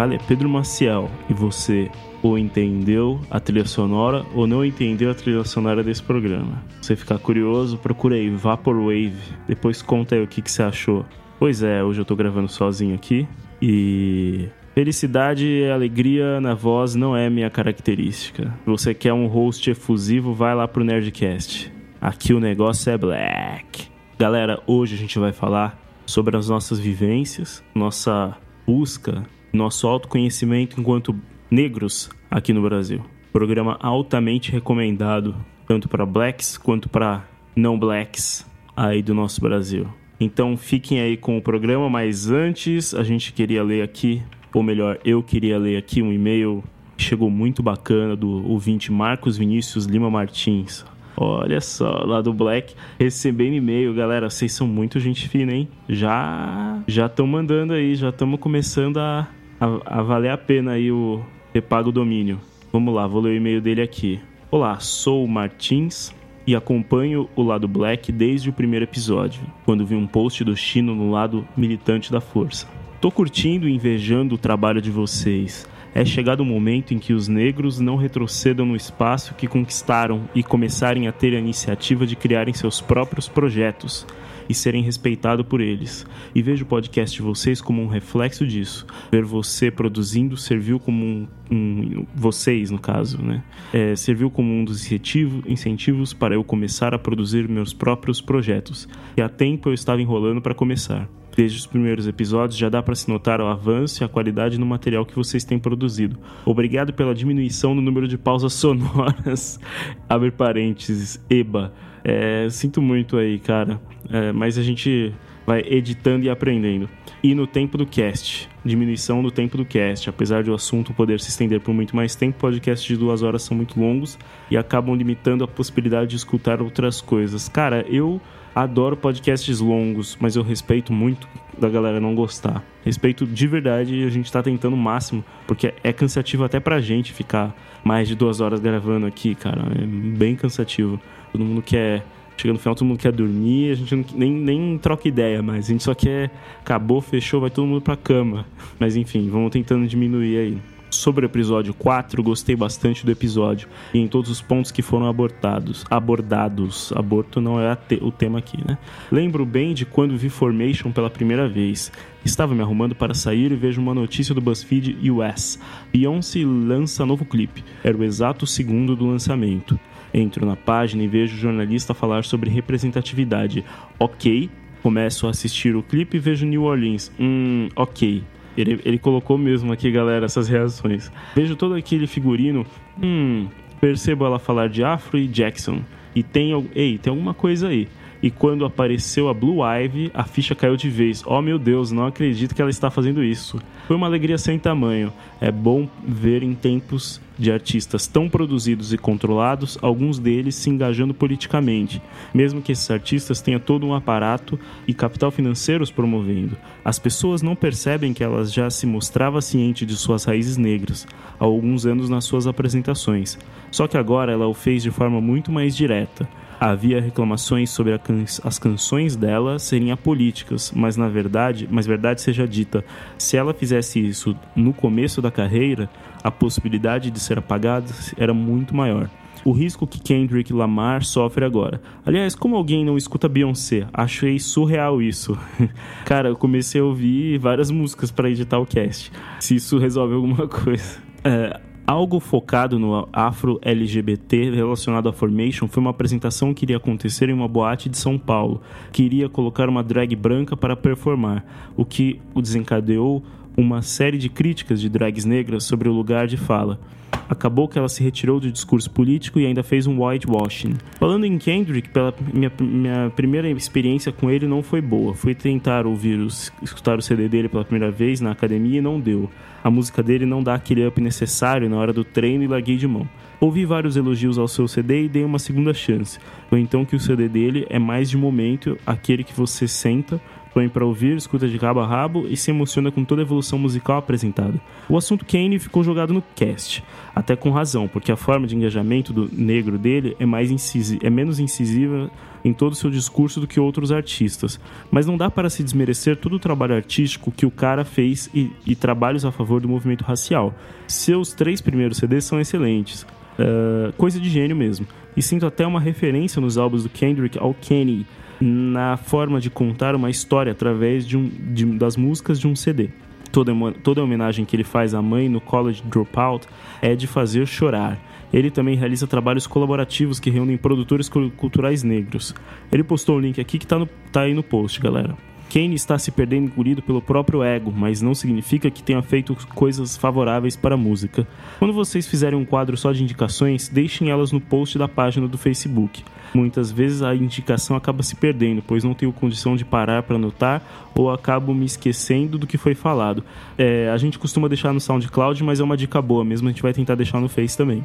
Fala 0.00 0.14
é 0.14 0.18
Pedro 0.18 0.48
Maciel 0.48 1.10
e 1.28 1.34
você 1.34 1.90
ou 2.22 2.38
entendeu 2.38 3.20
a 3.30 3.38
trilha 3.38 3.66
sonora 3.66 4.24
ou 4.34 4.46
não 4.46 4.64
entendeu 4.64 5.10
a 5.10 5.14
trilha 5.14 5.44
sonora 5.44 5.84
desse 5.84 6.02
programa. 6.02 6.64
Se 6.80 6.86
você 6.86 6.96
ficar 6.96 7.18
curioso, 7.18 7.76
procura 7.76 8.16
aí 8.16 8.30
Vaporwave, 8.30 9.20
depois 9.46 9.82
conta 9.82 10.14
aí 10.14 10.22
o 10.22 10.26
que, 10.26 10.40
que 10.40 10.50
você 10.50 10.62
achou. 10.62 11.04
Pois 11.38 11.62
é, 11.62 11.84
hoje 11.84 12.00
eu 12.00 12.06
tô 12.06 12.16
gravando 12.16 12.48
sozinho 12.48 12.94
aqui 12.94 13.28
e 13.60 14.48
felicidade 14.74 15.44
e 15.44 15.70
alegria 15.70 16.40
na 16.40 16.54
voz 16.54 16.94
não 16.94 17.14
é 17.14 17.28
minha 17.28 17.50
característica. 17.50 18.44
Se 18.44 18.70
você 18.70 18.94
quer 18.94 19.12
um 19.12 19.26
host 19.26 19.70
efusivo, 19.70 20.32
vai 20.32 20.54
lá 20.54 20.66
pro 20.66 20.82
Nerdcast. 20.82 21.70
Aqui 22.00 22.32
o 22.32 22.40
negócio 22.40 22.90
é 22.90 22.96
Black. 22.96 23.88
Galera, 24.18 24.62
hoje 24.66 24.94
a 24.94 24.98
gente 24.98 25.18
vai 25.18 25.34
falar 25.34 25.78
sobre 26.06 26.38
as 26.38 26.48
nossas 26.48 26.78
vivências, 26.78 27.62
nossa 27.74 28.34
busca, 28.66 29.26
nosso 29.52 29.86
autoconhecimento 29.86 30.80
enquanto 30.80 31.14
negros 31.50 32.10
aqui 32.30 32.52
no 32.52 32.62
Brasil. 32.62 33.04
Programa 33.32 33.78
altamente 33.80 34.50
recomendado 34.50 35.34
tanto 35.66 35.88
para 35.88 36.04
blacks 36.04 36.58
quanto 36.58 36.88
para 36.88 37.24
não 37.54 37.78
blacks 37.78 38.46
aí 38.76 39.02
do 39.02 39.14
nosso 39.14 39.40
Brasil. 39.40 39.86
Então 40.18 40.56
fiquem 40.56 41.00
aí 41.00 41.16
com 41.16 41.38
o 41.38 41.42
programa, 41.42 41.88
mas 41.88 42.30
antes 42.30 42.92
a 42.92 43.02
gente 43.02 43.32
queria 43.32 43.62
ler 43.62 43.82
aqui, 43.82 44.22
ou 44.52 44.62
melhor, 44.62 44.98
eu 45.04 45.22
queria 45.22 45.58
ler 45.58 45.76
aqui 45.76 46.02
um 46.02 46.12
e-mail 46.12 46.62
que 46.96 47.04
chegou 47.04 47.30
muito 47.30 47.62
bacana 47.62 48.14
do 48.14 48.46
ouvinte 48.50 48.92
Marcos 48.92 49.38
Vinícius 49.38 49.86
Lima 49.86 50.10
Martins. 50.10 50.84
Olha 51.16 51.60
só, 51.60 52.04
lá 52.04 52.20
do 52.20 52.32
Black, 52.32 52.74
recebendo 52.98 53.54
e-mail, 53.54 53.94
galera, 53.94 54.28
vocês 54.28 54.52
são 54.52 54.66
muito 54.66 54.98
gente 54.98 55.28
fina, 55.28 55.52
hein? 55.52 55.68
Já 55.88 56.82
já 56.86 57.06
estão 57.06 57.26
mandando 57.26 57.72
aí, 57.72 57.94
já 57.94 58.08
estamos 58.08 58.40
começando 58.40 58.98
a, 58.98 59.28
a, 59.60 59.98
a 59.98 60.02
valer 60.02 60.30
a 60.30 60.38
pena 60.38 60.72
aí 60.72 60.90
o 60.90 61.22
repago 61.52 61.92
domínio. 61.92 62.40
Vamos 62.72 62.94
lá, 62.94 63.06
vou 63.06 63.20
ler 63.20 63.30
o 63.30 63.36
e-mail 63.36 63.60
dele 63.60 63.82
aqui. 63.82 64.18
Olá, 64.50 64.80
sou 64.80 65.24
o 65.24 65.28
Martins 65.28 66.12
e 66.46 66.56
acompanho 66.56 67.28
o 67.36 67.42
lado 67.42 67.68
Black 67.68 68.10
desde 68.10 68.48
o 68.48 68.52
primeiro 68.52 68.84
episódio, 68.84 69.42
quando 69.64 69.84
vi 69.84 69.94
um 69.94 70.06
post 70.06 70.42
do 70.42 70.56
Chino 70.56 70.94
no 70.94 71.10
lado 71.10 71.46
militante 71.56 72.10
da 72.10 72.20
força. 72.20 72.66
Tô 73.00 73.10
curtindo 73.10 73.68
e 73.68 73.74
invejando 73.74 74.34
o 74.34 74.38
trabalho 74.38 74.80
de 74.80 74.90
vocês 74.90 75.68
é 75.92 76.04
chegado 76.04 76.40
o 76.40 76.44
momento 76.44 76.94
em 76.94 76.98
que 76.98 77.12
os 77.12 77.26
negros 77.26 77.80
não 77.80 77.96
retrocedam 77.96 78.64
no 78.64 78.76
espaço 78.76 79.34
que 79.34 79.48
conquistaram 79.48 80.22
e 80.34 80.42
começarem 80.42 81.08
a 81.08 81.12
ter 81.12 81.34
a 81.34 81.38
iniciativa 81.38 82.06
de 82.06 82.14
criarem 82.14 82.54
seus 82.54 82.80
próprios 82.80 83.28
projetos 83.28 84.06
e 84.50 84.54
serem 84.54 84.82
respeitados 84.82 85.46
por 85.46 85.60
eles. 85.60 86.04
E 86.34 86.42
vejo 86.42 86.64
o 86.64 86.66
podcast 86.66 87.16
de 87.16 87.22
vocês 87.22 87.60
como 87.60 87.80
um 87.80 87.86
reflexo 87.86 88.44
disso. 88.44 88.84
Ver 89.12 89.24
você 89.24 89.70
produzindo 89.70 90.36
serviu 90.36 90.80
como 90.80 91.04
um. 91.04 91.28
um 91.50 92.04
vocês, 92.14 92.70
no 92.70 92.78
caso, 92.78 93.22
né? 93.22 93.42
É, 93.72 93.94
serviu 93.94 94.28
como 94.30 94.52
um 94.52 94.64
dos 94.64 94.84
incentivo- 94.84 95.42
incentivos 95.46 96.12
para 96.12 96.34
eu 96.34 96.42
começar 96.42 96.92
a 96.92 96.98
produzir 96.98 97.48
meus 97.48 97.72
próprios 97.72 98.20
projetos. 98.20 98.88
E 99.16 99.22
há 99.22 99.28
tempo 99.28 99.68
eu 99.68 99.74
estava 99.74 100.02
enrolando 100.02 100.42
para 100.42 100.54
começar. 100.54 101.08
Desde 101.36 101.58
os 101.58 101.66
primeiros 101.66 102.08
episódios 102.08 102.58
já 102.58 102.68
dá 102.68 102.82
para 102.82 102.94
se 102.96 103.08
notar 103.08 103.40
o 103.40 103.46
avanço 103.46 104.02
e 104.02 104.04
a 104.04 104.08
qualidade 104.08 104.58
no 104.58 104.66
material 104.66 105.06
que 105.06 105.14
vocês 105.14 105.44
têm 105.44 105.60
produzido. 105.60 106.18
Obrigado 106.44 106.92
pela 106.92 107.14
diminuição 107.14 107.72
no 107.72 107.80
número 107.80 108.08
de 108.08 108.18
pausas 108.18 108.52
sonoras. 108.54 109.60
Abre 110.08 110.32
parênteses, 110.32 111.24
EBA. 111.30 111.72
É, 112.04 112.48
sinto 112.50 112.80
muito 112.80 113.16
aí, 113.16 113.38
cara. 113.38 113.80
É, 114.10 114.32
mas 114.32 114.58
a 114.58 114.62
gente 114.62 115.12
vai 115.46 115.64
editando 115.66 116.24
e 116.24 116.30
aprendendo. 116.30 116.88
E 117.22 117.34
no 117.34 117.46
tempo 117.46 117.76
do 117.76 117.84
cast, 117.84 118.48
diminuição 118.64 119.20
no 119.20 119.30
tempo 119.30 119.56
do 119.56 119.64
cast. 119.64 120.08
Apesar 120.08 120.42
de 120.42 120.50
o 120.50 120.54
assunto 120.54 120.94
poder 120.94 121.20
se 121.20 121.28
estender 121.28 121.60
por 121.60 121.74
muito 121.74 121.94
mais 121.94 122.14
tempo, 122.14 122.38
podcasts 122.38 122.86
de 122.86 122.96
duas 122.96 123.22
horas 123.22 123.42
são 123.42 123.56
muito 123.56 123.78
longos 123.78 124.18
e 124.50 124.56
acabam 124.56 124.94
limitando 124.94 125.44
a 125.44 125.48
possibilidade 125.48 126.10
de 126.10 126.16
escutar 126.16 126.62
outras 126.62 127.00
coisas. 127.00 127.48
Cara, 127.48 127.84
eu 127.88 128.20
adoro 128.54 128.96
podcasts 128.96 129.60
longos, 129.60 130.16
mas 130.20 130.36
eu 130.36 130.42
respeito 130.42 130.92
muito 130.92 131.28
da 131.58 131.68
galera 131.68 132.00
não 132.00 132.14
gostar. 132.14 132.64
Respeito 132.84 133.26
de 133.26 133.46
verdade 133.46 133.94
e 133.94 134.04
a 134.04 134.08
gente 134.08 134.32
tá 134.32 134.42
tentando 134.42 134.74
o 134.74 134.78
máximo, 134.78 135.24
porque 135.46 135.74
é 135.84 135.92
cansativo 135.92 136.44
até 136.44 136.58
pra 136.58 136.80
gente 136.80 137.12
ficar 137.12 137.54
mais 137.84 138.08
de 138.08 138.14
duas 138.14 138.40
horas 138.40 138.60
gravando 138.60 139.06
aqui, 139.06 139.34
cara. 139.34 139.62
É 139.78 139.84
bem 139.84 140.34
cansativo. 140.34 140.98
Todo 141.32 141.44
mundo 141.44 141.62
quer. 141.62 142.04
Chega 142.36 142.54
no 142.54 142.58
final, 142.58 142.74
todo 142.74 142.88
mundo 142.88 142.98
quer 142.98 143.12
dormir, 143.12 143.72
a 143.72 143.74
gente 143.74 143.94
não- 143.94 144.04
nem, 144.14 144.32
nem 144.32 144.78
troca 144.78 145.06
ideia 145.06 145.42
mais. 145.42 145.66
A 145.66 145.72
gente 145.72 145.82
só 145.84 145.94
quer. 145.94 146.30
Acabou, 146.60 147.00
fechou, 147.02 147.40
vai 147.40 147.50
todo 147.50 147.66
mundo 147.66 147.82
pra 147.82 147.96
cama. 147.96 148.46
Mas 148.78 148.96
enfim, 148.96 149.28
vamos 149.28 149.50
tentando 149.50 149.86
diminuir 149.86 150.38
aí. 150.38 150.58
Sobre 150.88 151.24
o 151.24 151.28
episódio 151.28 151.72
4, 151.72 152.20
gostei 152.20 152.56
bastante 152.56 153.06
do 153.06 153.12
episódio 153.12 153.68
e 153.94 153.98
em 154.00 154.08
todos 154.08 154.28
os 154.28 154.40
pontos 154.42 154.72
que 154.72 154.82
foram 154.82 155.06
abortados. 155.06 155.84
Abordados. 155.88 156.92
Aborto 156.96 157.40
não 157.40 157.60
é 157.60 157.76
te- 157.76 158.00
o 158.02 158.10
tema 158.10 158.40
aqui, 158.40 158.58
né? 158.66 158.76
Lembro 159.12 159.46
bem 159.46 159.72
de 159.72 159.84
quando 159.86 160.16
vi 160.16 160.28
Formation 160.28 160.90
pela 160.90 161.08
primeira 161.08 161.46
vez. 161.48 161.92
Estava 162.24 162.54
me 162.56 162.60
arrumando 162.62 162.94
para 162.94 163.14
sair 163.14 163.52
e 163.52 163.54
vejo 163.54 163.80
uma 163.80 163.94
notícia 163.94 164.34
do 164.34 164.40
BuzzFeed 164.40 165.10
US. 165.10 165.60
Beyoncé 165.92 166.40
lança 166.44 167.06
novo 167.06 167.24
clipe. 167.24 167.62
Era 167.84 167.96
o 167.96 168.02
exato 168.02 168.44
segundo 168.46 168.96
do 168.96 169.06
lançamento. 169.06 169.78
Entro 170.12 170.44
na 170.44 170.56
página 170.56 171.02
e 171.02 171.08
vejo 171.08 171.36
o 171.36 171.38
jornalista 171.38 171.94
falar 171.94 172.24
sobre 172.24 172.50
representatividade. 172.50 173.64
Ok. 173.98 174.50
Começo 174.82 175.26
a 175.26 175.30
assistir 175.30 175.76
o 175.76 175.82
clipe 175.82 176.16
e 176.16 176.20
vejo 176.20 176.46
New 176.46 176.64
Orleans. 176.64 177.12
Hum, 177.18 177.68
ok. 177.76 178.22
Ele, 178.56 178.80
ele 178.84 178.98
colocou 178.98 179.38
mesmo 179.38 179.72
aqui, 179.72 179.90
galera, 179.90 180.26
essas 180.26 180.48
reações. 180.48 181.10
Vejo 181.34 181.54
todo 181.54 181.74
aquele 181.74 182.06
figurino. 182.06 182.66
Hum, 183.00 183.46
percebo 183.80 184.24
ela 184.24 184.38
falar 184.38 184.68
de 184.68 184.82
Afro 184.82 185.18
e 185.18 185.26
Jackson. 185.26 185.80
E 186.14 186.22
tem, 186.22 186.52
ei, 186.74 186.98
tem 186.98 187.10
alguma 187.10 187.32
coisa 187.32 187.68
aí. 187.68 187.88
E 188.22 188.30
quando 188.30 188.64
apareceu 188.64 189.28
a 189.28 189.34
Blue 189.34 189.60
Ivy, 189.64 190.10
a 190.12 190.24
ficha 190.24 190.54
caiu 190.54 190.76
de 190.76 190.90
vez. 190.90 191.22
Oh 191.26 191.40
meu 191.40 191.58
Deus, 191.58 191.90
não 191.90 192.06
acredito 192.06 192.54
que 192.54 192.60
ela 192.60 192.70
está 192.70 192.90
fazendo 192.90 193.24
isso. 193.24 193.58
Foi 193.86 193.96
uma 193.96 194.06
alegria 194.06 194.36
sem 194.36 194.58
tamanho. 194.58 195.12
É 195.40 195.50
bom 195.50 195.88
ver 196.06 196.42
em 196.42 196.54
tempos 196.54 197.20
de 197.38 197.50
artistas 197.50 198.06
tão 198.06 198.28
produzidos 198.28 198.92
e 198.92 198.98
controlados, 198.98 199.78
alguns 199.80 200.18
deles 200.18 200.54
se 200.54 200.68
engajando 200.68 201.14
politicamente, 201.14 202.02
mesmo 202.34 202.60
que 202.60 202.72
esses 202.72 202.90
artistas 202.90 203.40
tenham 203.40 203.58
todo 203.58 203.86
um 203.86 203.94
aparato 203.94 204.60
e 204.86 204.92
capital 204.92 205.30
financeiro 205.30 205.82
os 205.82 205.90
promovendo. 205.90 206.54
As 206.84 206.98
pessoas 206.98 207.40
não 207.40 207.56
percebem 207.56 208.12
que 208.12 208.22
elas 208.22 208.52
já 208.52 208.68
se 208.68 208.86
mostrava 208.86 209.40
ciente 209.40 209.86
de 209.86 209.96
suas 209.96 210.24
raízes 210.24 210.58
negras 210.58 211.06
há 211.38 211.44
alguns 211.44 211.86
anos 211.86 212.10
nas 212.10 212.24
suas 212.24 212.46
apresentações. 212.46 213.38
Só 213.70 213.88
que 213.88 213.96
agora 213.96 214.32
ela 214.32 214.46
o 214.46 214.52
fez 214.52 214.82
de 214.82 214.90
forma 214.90 215.20
muito 215.20 215.50
mais 215.50 215.74
direta. 215.74 216.28
Havia 216.60 217.00
reclamações 217.00 217.70
sobre 217.70 217.98
can- 217.98 218.24
as 218.44 218.58
canções 218.58 219.16
dela 219.16 219.58
serem 219.58 219.90
apolíticas, 219.92 220.70
mas 220.76 220.94
na 220.94 221.08
verdade, 221.08 221.66
mas 221.70 221.86
verdade 221.86 222.20
seja 222.20 222.46
dita, 222.46 222.84
se 223.16 223.34
ela 223.36 223.54
fizesse 223.54 223.98
isso 223.98 224.36
no 224.54 224.74
começo 224.74 225.22
da 225.22 225.30
carreira, 225.30 225.88
a 226.22 226.30
possibilidade 226.30 227.10
de 227.10 227.18
ser 227.18 227.38
apagada 227.38 227.86
era 228.18 228.34
muito 228.34 228.76
maior. 228.76 229.08
O 229.42 229.52
risco 229.52 229.86
que 229.86 229.98
Kendrick 229.98 230.52
Lamar 230.52 231.02
sofre 231.02 231.46
agora. 231.46 231.80
Aliás, 232.04 232.34
como 232.34 232.56
alguém 232.56 232.84
não 232.84 232.98
escuta 232.98 233.26
Beyoncé? 233.26 233.86
Achei 233.90 234.38
surreal 234.38 235.00
isso. 235.00 235.34
Cara, 236.04 236.28
eu 236.28 236.36
comecei 236.36 236.78
a 236.78 236.84
ouvir 236.84 237.38
várias 237.38 237.70
músicas 237.70 238.10
para 238.10 238.28
editar 238.28 238.58
o 238.58 238.66
cast. 238.66 239.10
Se 239.38 239.54
isso 239.54 239.78
resolve 239.78 240.14
alguma 240.14 240.46
coisa. 240.46 240.98
É, 241.24 241.58
Algo 241.90 242.20
focado 242.20 242.78
no 242.78 243.08
afro-LGBT 243.12 244.52
relacionado 244.54 245.08
à 245.08 245.12
Formation 245.12 245.66
foi 245.66 245.80
uma 245.80 245.90
apresentação 245.90 246.54
que 246.54 246.64
iria 246.64 246.76
acontecer 246.76 247.28
em 247.28 247.32
uma 247.32 247.48
boate 247.48 247.88
de 247.88 247.98
São 247.98 248.16
Paulo, 248.16 248.62
que 248.92 249.02
iria 249.02 249.28
colocar 249.28 249.68
uma 249.68 249.82
drag 249.82 250.14
branca 250.14 250.56
para 250.56 250.76
performar, 250.76 251.44
o 251.76 251.84
que 251.84 252.20
o 252.32 252.40
desencadeou 252.40 253.24
uma 253.60 253.82
série 253.82 254.18
de 254.18 254.28
críticas 254.28 254.80
de 254.80 254.88
drags 254.88 255.24
negras 255.24 255.64
sobre 255.64 255.88
o 255.88 255.92
lugar 255.92 256.26
de 256.26 256.36
fala. 256.36 256.80
Acabou 257.28 257.68
que 257.68 257.78
ela 257.78 257.88
se 257.88 258.02
retirou 258.02 258.40
do 258.40 258.50
discurso 258.50 258.90
político 258.90 259.38
e 259.38 259.46
ainda 259.46 259.62
fez 259.62 259.86
um 259.86 260.02
whitewashing. 260.02 260.74
Falando 260.98 261.24
em 261.24 261.38
Kendrick, 261.38 261.88
pela 261.90 262.12
minha, 262.32 262.50
minha 262.58 263.12
primeira 263.14 263.48
experiência 263.50 264.10
com 264.10 264.28
ele 264.28 264.48
não 264.48 264.62
foi 264.62 264.80
boa. 264.80 265.14
Fui 265.14 265.34
tentar 265.34 265.86
ouvir 265.86 266.18
os, 266.18 266.52
escutar 266.60 266.98
o 266.98 267.02
CD 267.02 267.28
dele 267.28 267.48
pela 267.48 267.64
primeira 267.64 267.92
vez 267.92 268.20
na 268.20 268.32
academia 268.32 268.78
e 268.78 268.82
não 268.82 268.98
deu. 268.98 269.30
A 269.62 269.70
música 269.70 270.02
dele 270.02 270.26
não 270.26 270.42
dá 270.42 270.54
aquele 270.54 270.84
up 270.86 271.00
necessário 271.00 271.68
na 271.68 271.76
hora 271.76 271.92
do 271.92 272.02
treino 272.02 272.42
e 272.42 272.48
larguei 272.48 272.76
de 272.76 272.88
mão. 272.88 273.08
Ouvi 273.40 273.64
vários 273.64 273.96
elogios 273.96 274.36
ao 274.36 274.48
seu 274.48 274.66
CD 274.66 275.04
e 275.04 275.08
dei 275.08 275.24
uma 275.24 275.38
segunda 275.38 275.72
chance. 275.72 276.18
Foi 276.48 276.60
então 276.60 276.84
que 276.84 276.96
o 276.96 277.00
CD 277.00 277.28
dele 277.28 277.66
é 277.70 277.78
mais 277.78 278.10
de 278.10 278.16
momento, 278.16 278.76
aquele 278.86 279.22
que 279.22 279.32
você 279.32 279.68
senta, 279.68 280.20
põe 280.52 280.68
para 280.68 280.84
ouvir, 280.84 281.16
escuta 281.16 281.48
de 281.48 281.58
cabo 281.58 281.80
a 281.80 281.86
rabo 281.86 282.26
e 282.28 282.36
se 282.36 282.50
emociona 282.50 282.90
com 282.90 283.04
toda 283.04 283.22
a 283.22 283.24
evolução 283.24 283.58
musical 283.58 283.98
apresentada. 283.98 284.60
O 284.88 284.96
assunto 284.96 285.24
Kane 285.24 285.58
ficou 285.58 285.82
jogado 285.82 286.12
no 286.12 286.22
cast, 286.34 286.82
até 287.14 287.36
com 287.36 287.50
razão, 287.50 287.86
porque 287.86 288.10
a 288.10 288.16
forma 288.16 288.46
de 288.46 288.56
engajamento 288.56 289.12
do 289.12 289.28
negro 289.32 289.78
dele 289.78 290.16
é, 290.18 290.26
mais 290.26 290.50
incisiva, 290.50 291.00
é 291.04 291.10
menos 291.10 291.38
incisiva 291.38 292.10
em 292.44 292.52
todo 292.52 292.72
o 292.72 292.76
seu 292.76 292.90
discurso 292.90 293.40
do 293.40 293.46
que 293.46 293.60
outros 293.60 293.92
artistas. 293.92 294.58
Mas 294.90 295.06
não 295.06 295.16
dá 295.16 295.30
para 295.30 295.50
se 295.50 295.62
desmerecer 295.62 296.16
todo 296.16 296.36
o 296.36 296.38
trabalho 296.38 296.74
artístico 296.74 297.30
que 297.30 297.46
o 297.46 297.50
cara 297.50 297.84
fez 297.84 298.30
e, 298.34 298.50
e 298.66 298.74
trabalhos 298.74 299.24
a 299.24 299.30
favor 299.32 299.60
do 299.60 299.68
movimento 299.68 300.02
racial. 300.02 300.54
Seus 300.86 301.32
três 301.32 301.60
primeiros 301.60 301.98
CDs 301.98 302.24
são 302.24 302.40
excelentes. 302.40 303.02
Uh, 303.38 303.92
coisa 303.96 304.18
de 304.18 304.28
gênio 304.28 304.56
mesmo. 304.56 304.86
E 305.16 305.22
sinto 305.22 305.46
até 305.46 305.66
uma 305.66 305.80
referência 305.80 306.40
nos 306.40 306.56
álbuns 306.56 306.82
do 306.82 306.88
Kendrick 306.88 307.38
ao 307.38 307.54
Kenny, 307.54 308.06
na 308.40 308.96
forma 308.96 309.40
de 309.40 309.50
contar 309.50 309.94
uma 309.94 310.08
história 310.08 310.52
através 310.52 311.06
de 311.06 311.16
um, 311.16 311.28
de, 311.28 311.64
das 311.66 311.96
músicas 311.96 312.38
de 312.40 312.48
um 312.48 312.56
CD. 312.56 312.88
Toda, 313.30 313.52
toda 313.82 314.00
a 314.00 314.04
homenagem 314.04 314.44
que 314.44 314.56
ele 314.56 314.64
faz 314.64 314.94
à 314.94 315.02
mãe 315.02 315.28
no 315.28 315.40
College 315.40 315.82
Dropout 315.84 316.48
é 316.82 316.94
de 316.94 317.06
fazer 317.06 317.46
chorar. 317.46 317.98
Ele 318.32 318.50
também 318.50 318.76
realiza 318.76 319.06
trabalhos 319.06 319.46
colaborativos 319.46 320.18
que 320.18 320.30
reúnem 320.30 320.56
produtores 320.56 321.08
culturais 321.08 321.82
negros. 321.82 322.34
Ele 322.72 322.82
postou 322.82 323.16
o 323.16 323.20
link 323.20 323.40
aqui 323.40 323.58
que 323.58 323.64
está 323.64 323.86
tá 324.10 324.22
aí 324.22 324.34
no 324.34 324.42
post, 324.42 324.80
galera. 324.80 325.16
Kane 325.50 325.74
está 325.74 325.98
se 325.98 326.12
perdendo 326.12 326.46
engolido 326.46 326.80
pelo 326.80 327.02
próprio 327.02 327.42
ego, 327.42 327.72
mas 327.76 328.00
não 328.00 328.14
significa 328.14 328.70
que 328.70 328.84
tenha 328.84 329.02
feito 329.02 329.36
coisas 329.52 329.96
favoráveis 329.96 330.54
para 330.54 330.76
a 330.76 330.78
música. 330.78 331.26
Quando 331.58 331.74
vocês 331.74 332.06
fizerem 332.06 332.38
um 332.38 332.44
quadro 332.44 332.76
só 332.76 332.92
de 332.92 333.02
indicações, 333.02 333.68
deixem 333.68 334.10
elas 334.10 334.30
no 334.30 334.40
post 334.40 334.78
da 334.78 334.86
página 334.86 335.26
do 335.26 335.36
Facebook. 335.36 336.04
Muitas 336.32 336.70
vezes 336.70 337.02
a 337.02 337.12
indicação 337.14 337.76
acaba 337.76 338.04
se 338.04 338.14
perdendo, 338.14 338.62
pois 338.64 338.84
não 338.84 338.94
tenho 338.94 339.12
condição 339.12 339.56
de 339.56 339.64
parar 339.64 340.04
para 340.04 340.14
anotar 340.14 340.62
ou 340.94 341.10
acabo 341.10 341.52
me 341.52 341.66
esquecendo 341.66 342.38
do 342.38 342.46
que 342.46 342.56
foi 342.56 342.76
falado. 342.76 343.24
É, 343.58 343.90
a 343.90 343.96
gente 343.96 344.18
costuma 344.18 344.46
deixar 344.46 344.72
no 344.72 344.80
SoundCloud, 344.80 345.42
mas 345.42 345.58
é 345.58 345.64
uma 345.64 345.76
dica 345.76 346.00
boa 346.00 346.24
mesmo, 346.24 346.48
a 346.48 346.52
gente 346.52 346.62
vai 346.62 346.72
tentar 346.72 346.94
deixar 346.94 347.20
no 347.20 347.28
Face 347.28 347.56
também. 347.56 347.84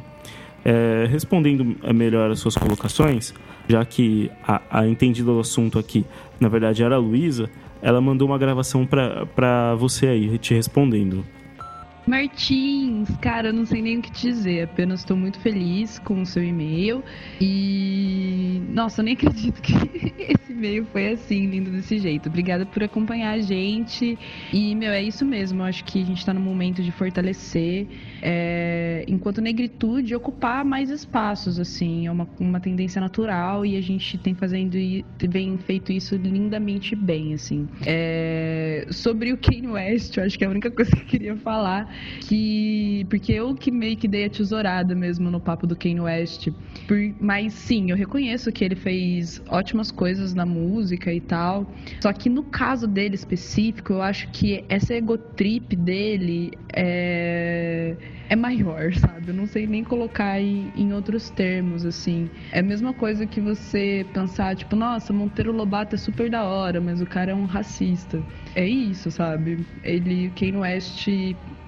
É, 0.64 1.06
respondendo 1.08 1.76
melhor 1.92 2.30
as 2.30 2.40
suas 2.40 2.56
colocações, 2.56 3.32
já 3.68 3.84
que 3.84 4.30
a, 4.46 4.60
a 4.70 4.86
entendida 4.86 5.30
do 5.30 5.40
assunto 5.40 5.78
aqui, 5.78 6.04
na 6.40 6.48
verdade, 6.48 6.82
era 6.82 6.96
a 6.96 6.98
Luísa, 6.98 7.50
ela 7.82 8.00
mandou 8.00 8.28
uma 8.28 8.38
gravação 8.38 8.86
para 8.86 9.74
você 9.74 10.06
aí, 10.06 10.38
te 10.38 10.54
respondendo. 10.54 11.24
Martins, 12.06 13.10
cara, 13.20 13.48
eu 13.48 13.52
não 13.52 13.66
sei 13.66 13.82
nem 13.82 13.98
o 13.98 14.02
que 14.02 14.12
te 14.12 14.28
dizer, 14.28 14.62
apenas 14.62 15.00
estou 15.00 15.16
muito 15.16 15.40
feliz 15.40 15.98
com 15.98 16.22
o 16.22 16.26
seu 16.26 16.42
e-mail 16.42 17.02
e. 17.40 18.62
Nossa, 18.72 19.00
eu 19.00 19.06
nem 19.06 19.14
acredito 19.14 19.60
que 19.60 19.72
esse 20.16 20.52
e-mail 20.52 20.86
foi 20.92 21.08
assim, 21.08 21.46
lindo 21.46 21.68
desse 21.68 21.98
jeito. 21.98 22.28
Obrigada 22.28 22.64
por 22.64 22.84
acompanhar 22.84 23.32
a 23.32 23.40
gente 23.40 24.16
e, 24.52 24.74
meu, 24.76 24.92
é 24.92 25.02
isso 25.02 25.24
mesmo, 25.24 25.62
eu 25.62 25.66
acho 25.66 25.82
que 25.82 26.00
a 26.00 26.06
gente 26.06 26.18
está 26.18 26.32
no 26.32 26.40
momento 26.40 26.80
de 26.80 26.92
fortalecer 26.92 27.88
é, 28.22 29.04
enquanto 29.06 29.40
negritude, 29.40 30.14
ocupar 30.14 30.64
mais 30.64 30.90
espaços, 30.90 31.58
assim, 31.58 32.06
é 32.06 32.10
uma, 32.10 32.28
uma 32.38 32.60
tendência 32.60 33.00
natural 33.00 33.64
e 33.64 33.76
a 33.76 33.80
gente 33.80 34.16
tem 34.18 34.34
fazendo 34.34 34.76
vem 35.28 35.58
feito 35.58 35.92
isso 35.92 36.16
lindamente 36.16 36.94
bem, 36.96 37.34
assim. 37.34 37.68
É, 37.84 38.86
sobre 38.90 39.32
o 39.32 39.38
Kanye 39.38 39.68
West, 39.68 40.16
eu 40.16 40.24
acho 40.24 40.38
que 40.38 40.44
é 40.44 40.46
a 40.46 40.50
única 40.50 40.70
coisa 40.70 40.90
que 40.90 41.02
eu 41.02 41.06
queria 41.06 41.36
falar, 41.36 41.92
que 42.20 43.06
porque 43.08 43.32
eu 43.32 43.54
que 43.54 43.70
meio 43.70 43.96
que 43.96 44.08
dei 44.08 44.26
a 44.26 44.30
tesourada 44.30 44.94
mesmo 44.94 45.30
no 45.30 45.40
papo 45.40 45.66
do 45.66 45.76
Kanye 45.76 46.00
West, 46.00 46.48
por, 46.86 46.98
mas 47.20 47.52
sim, 47.52 47.90
eu 47.90 47.96
reconheço 47.96 48.50
que 48.52 48.64
ele 48.64 48.76
fez 48.76 49.42
ótimas 49.48 49.90
coisas 49.90 50.34
na 50.34 50.46
música 50.46 51.12
e 51.12 51.20
tal, 51.20 51.72
só 52.00 52.12
que 52.12 52.28
no 52.28 52.44
caso 52.44 52.86
dele 52.86 53.14
específico, 53.14 53.92
eu 53.92 54.02
acho 54.02 54.28
que 54.30 54.64
essa 54.68 54.94
egotrip 54.94 55.76
dele 55.76 56.52
é 56.72 57.96
é 58.28 58.36
maior, 58.36 58.92
sabe? 58.94 59.28
Eu 59.28 59.34
não 59.34 59.46
sei 59.46 59.66
nem 59.66 59.84
colocar 59.84 60.40
em, 60.40 60.72
em, 60.76 60.92
outros 60.92 61.30
termos, 61.30 61.84
assim. 61.84 62.28
É 62.52 62.60
a 62.60 62.62
mesma 62.62 62.92
coisa 62.92 63.26
que 63.26 63.40
você 63.40 64.06
pensar, 64.12 64.56
tipo, 64.56 64.74
nossa, 64.76 65.12
Monteiro 65.12 65.52
Lobato 65.52 65.94
é 65.94 65.98
super 65.98 66.30
da 66.30 66.44
hora, 66.44 66.80
mas 66.80 67.00
o 67.00 67.06
cara 67.06 67.32
é 67.32 67.34
um 67.34 67.44
racista. 67.44 68.22
É 68.54 68.66
isso, 68.66 69.10
sabe? 69.10 69.64
Ele, 69.82 70.30
Kanye 70.30 70.56
West 70.56 71.08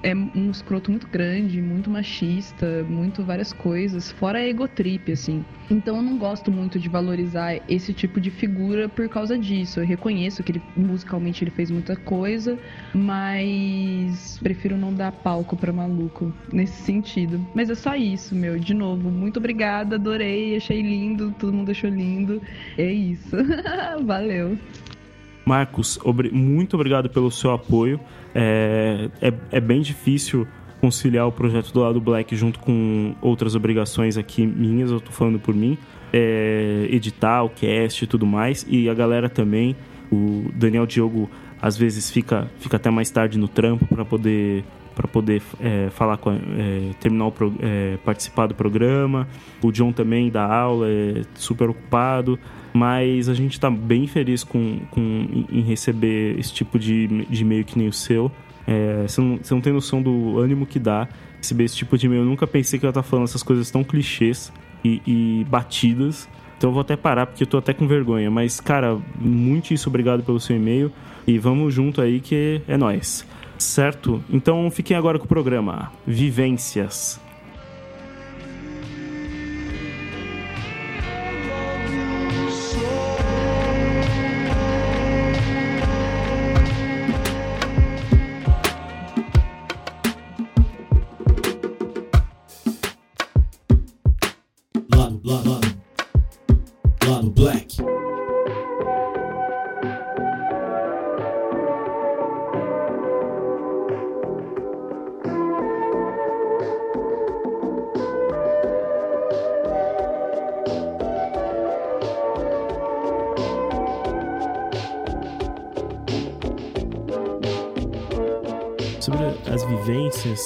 é 0.03 0.15
um 0.15 0.51
escroto 0.51 0.91
muito 0.91 1.09
grande, 1.09 1.61
muito 1.61 1.91
machista, 1.91 2.85
muito 2.89 3.23
várias 3.23 3.53
coisas, 3.53 4.11
fora 4.11 4.39
a 4.39 4.47
egotrip, 4.47 5.13
assim. 5.13 5.45
Então 5.71 5.97
eu 5.97 6.03
não 6.03 6.17
gosto 6.17 6.51
muito 6.51 6.79
de 6.79 6.89
valorizar 6.89 7.61
esse 7.69 7.93
tipo 7.93 8.21
de 8.21 8.31
figura 8.31 8.89
por 8.89 9.09
causa 9.09 9.39
disso. 9.39 9.81
Eu 9.81 9.87
reconheço 9.87 10.43
que 10.43 10.53
ele, 10.53 10.63
musicalmente 10.77 11.45
ele 11.45 11.51
fez 11.51 11.71
muita 11.71 11.97
coisa, 11.97 12.59
mas 12.95 14.39
prefiro 14.43 14.77
não 14.77 14.93
dar 14.93 15.13
palco 15.13 15.57
para 15.57 15.73
maluco 15.73 16.33
nesse 16.53 16.83
sentido. 16.83 17.45
Mas 17.55 17.69
é 17.71 17.75
só 17.75 17.95
isso, 17.95 18.35
meu. 18.35 18.59
De 18.59 18.75
novo, 18.75 19.11
muito 19.11 19.39
obrigada, 19.39 19.97
adorei, 19.97 20.57
achei 20.57 20.81
lindo, 20.81 21.35
todo 21.39 21.53
mundo 21.53 21.71
achou 21.71 21.91
lindo. 21.91 22.41
É 22.77 22.91
isso. 22.91 23.37
Valeu. 24.05 24.57
Marcos, 25.49 25.99
muito 26.31 26.75
obrigado 26.75 27.09
pelo 27.09 27.31
seu 27.31 27.53
apoio. 27.53 27.99
É, 28.35 29.09
é, 29.23 29.33
é, 29.51 29.61
bem 29.61 29.81
difícil 29.81 30.47
conciliar 30.79 31.27
o 31.27 31.33
projeto 31.33 31.73
do 31.73 31.81
lado 31.81 31.99
Black 32.01 32.37
junto 32.37 32.59
com 32.59 33.15
outras 33.23 33.55
obrigações 33.55 34.19
aqui 34.19 34.47
minhas, 34.47 34.91
eu 34.91 35.01
tô 35.01 35.11
falando 35.11 35.39
por 35.39 35.55
mim. 35.55 35.79
É, 36.13 36.87
editar 36.91 37.43
o 37.43 37.49
cast 37.49 38.05
e 38.05 38.07
tudo 38.07 38.27
mais. 38.27 38.67
E 38.69 38.89
a 38.91 38.95
galera 38.95 39.29
também. 39.29 39.75
O 40.11 40.51
Daniel 40.55 40.87
Diogo 40.87 41.31
às 41.61 41.77
vezes 41.77 42.11
fica, 42.11 42.51
fica 42.61 42.77
até 42.77 42.91
mais 42.91 43.11
tarde 43.11 43.39
no 43.39 43.49
trampo 43.49 43.87
para 43.87 44.05
poder 44.05 44.65
para 44.99 45.07
poder 45.07 45.41
é, 45.61 45.89
falar 45.91 46.17
com 46.17 46.33
é, 46.33 46.91
terminar 46.99 47.27
o 47.27 47.33
pro, 47.33 47.55
é, 47.61 47.97
participar 48.05 48.49
do 48.49 48.55
programa. 48.55 49.29
O 49.63 49.71
John 49.71 49.93
também 49.93 50.29
dá 50.29 50.45
aula, 50.45 50.89
é 50.89 51.23
super 51.37 51.71
ocupado, 51.71 52.37
mas 52.73 53.29
a 53.29 53.35
gente 53.35 53.53
está 53.53 53.71
bem 53.71 54.09
feliz 54.09 54.43
com, 54.43 54.81
com, 54.91 55.47
em 55.49 55.61
receber 55.61 56.37
esse 56.37 56.53
tipo 56.53 56.81
de, 56.81 57.07
de 57.27 57.43
e-mail 57.43 57.65
que 57.65 57.79
nem 57.79 57.87
o 57.87 57.93
seu. 57.93 58.29
É, 58.67 59.05
você, 59.07 59.21
não, 59.21 59.37
você 59.37 59.55
não 59.55 59.61
tem 59.61 59.73
noção 59.73 60.03
do 60.03 60.41
ânimo 60.41 60.67
que 60.67 60.81
dá 60.81 61.09
receber 61.37 61.63
esse 61.63 61.77
tipo 61.77 61.97
de 61.97 62.07
e-mail. 62.07 62.23
Eu 62.23 62.27
nunca 62.27 62.45
pensei 62.45 62.77
que 62.77 62.85
eu 62.85 62.89
ia 62.89 62.91
estar 62.91 63.05
falando 63.05 63.27
essas 63.27 63.45
coisas 63.45 63.71
tão 63.71 63.85
clichês 63.85 64.53
e, 64.85 65.01
e 65.07 65.47
batidas. 65.49 66.29
Então 66.57 66.71
eu 66.71 66.75
vou 66.75 66.81
até 66.81 66.97
parar 66.97 67.27
porque 67.27 67.45
eu 67.45 67.47
tô 67.47 67.57
até 67.57 67.73
com 67.73 67.87
vergonha. 67.87 68.33
Mas, 68.33 68.59
cara, 68.59 68.99
muitíssimo 69.17 69.91
obrigado 69.91 70.25
pelo 70.25 70.41
seu 70.41 70.57
e-mail. 70.57 70.91
E 71.25 71.39
vamos 71.39 71.73
junto 71.73 72.01
aí 72.01 72.21
que 72.21 72.61
é 72.67 72.77
nós. 72.77 73.25
Certo? 73.59 74.23
Então 74.31 74.71
fiquem 74.71 74.97
agora 74.97 75.19
com 75.19 75.25
o 75.25 75.29
programa 75.29 75.93
Vivências. 76.07 77.21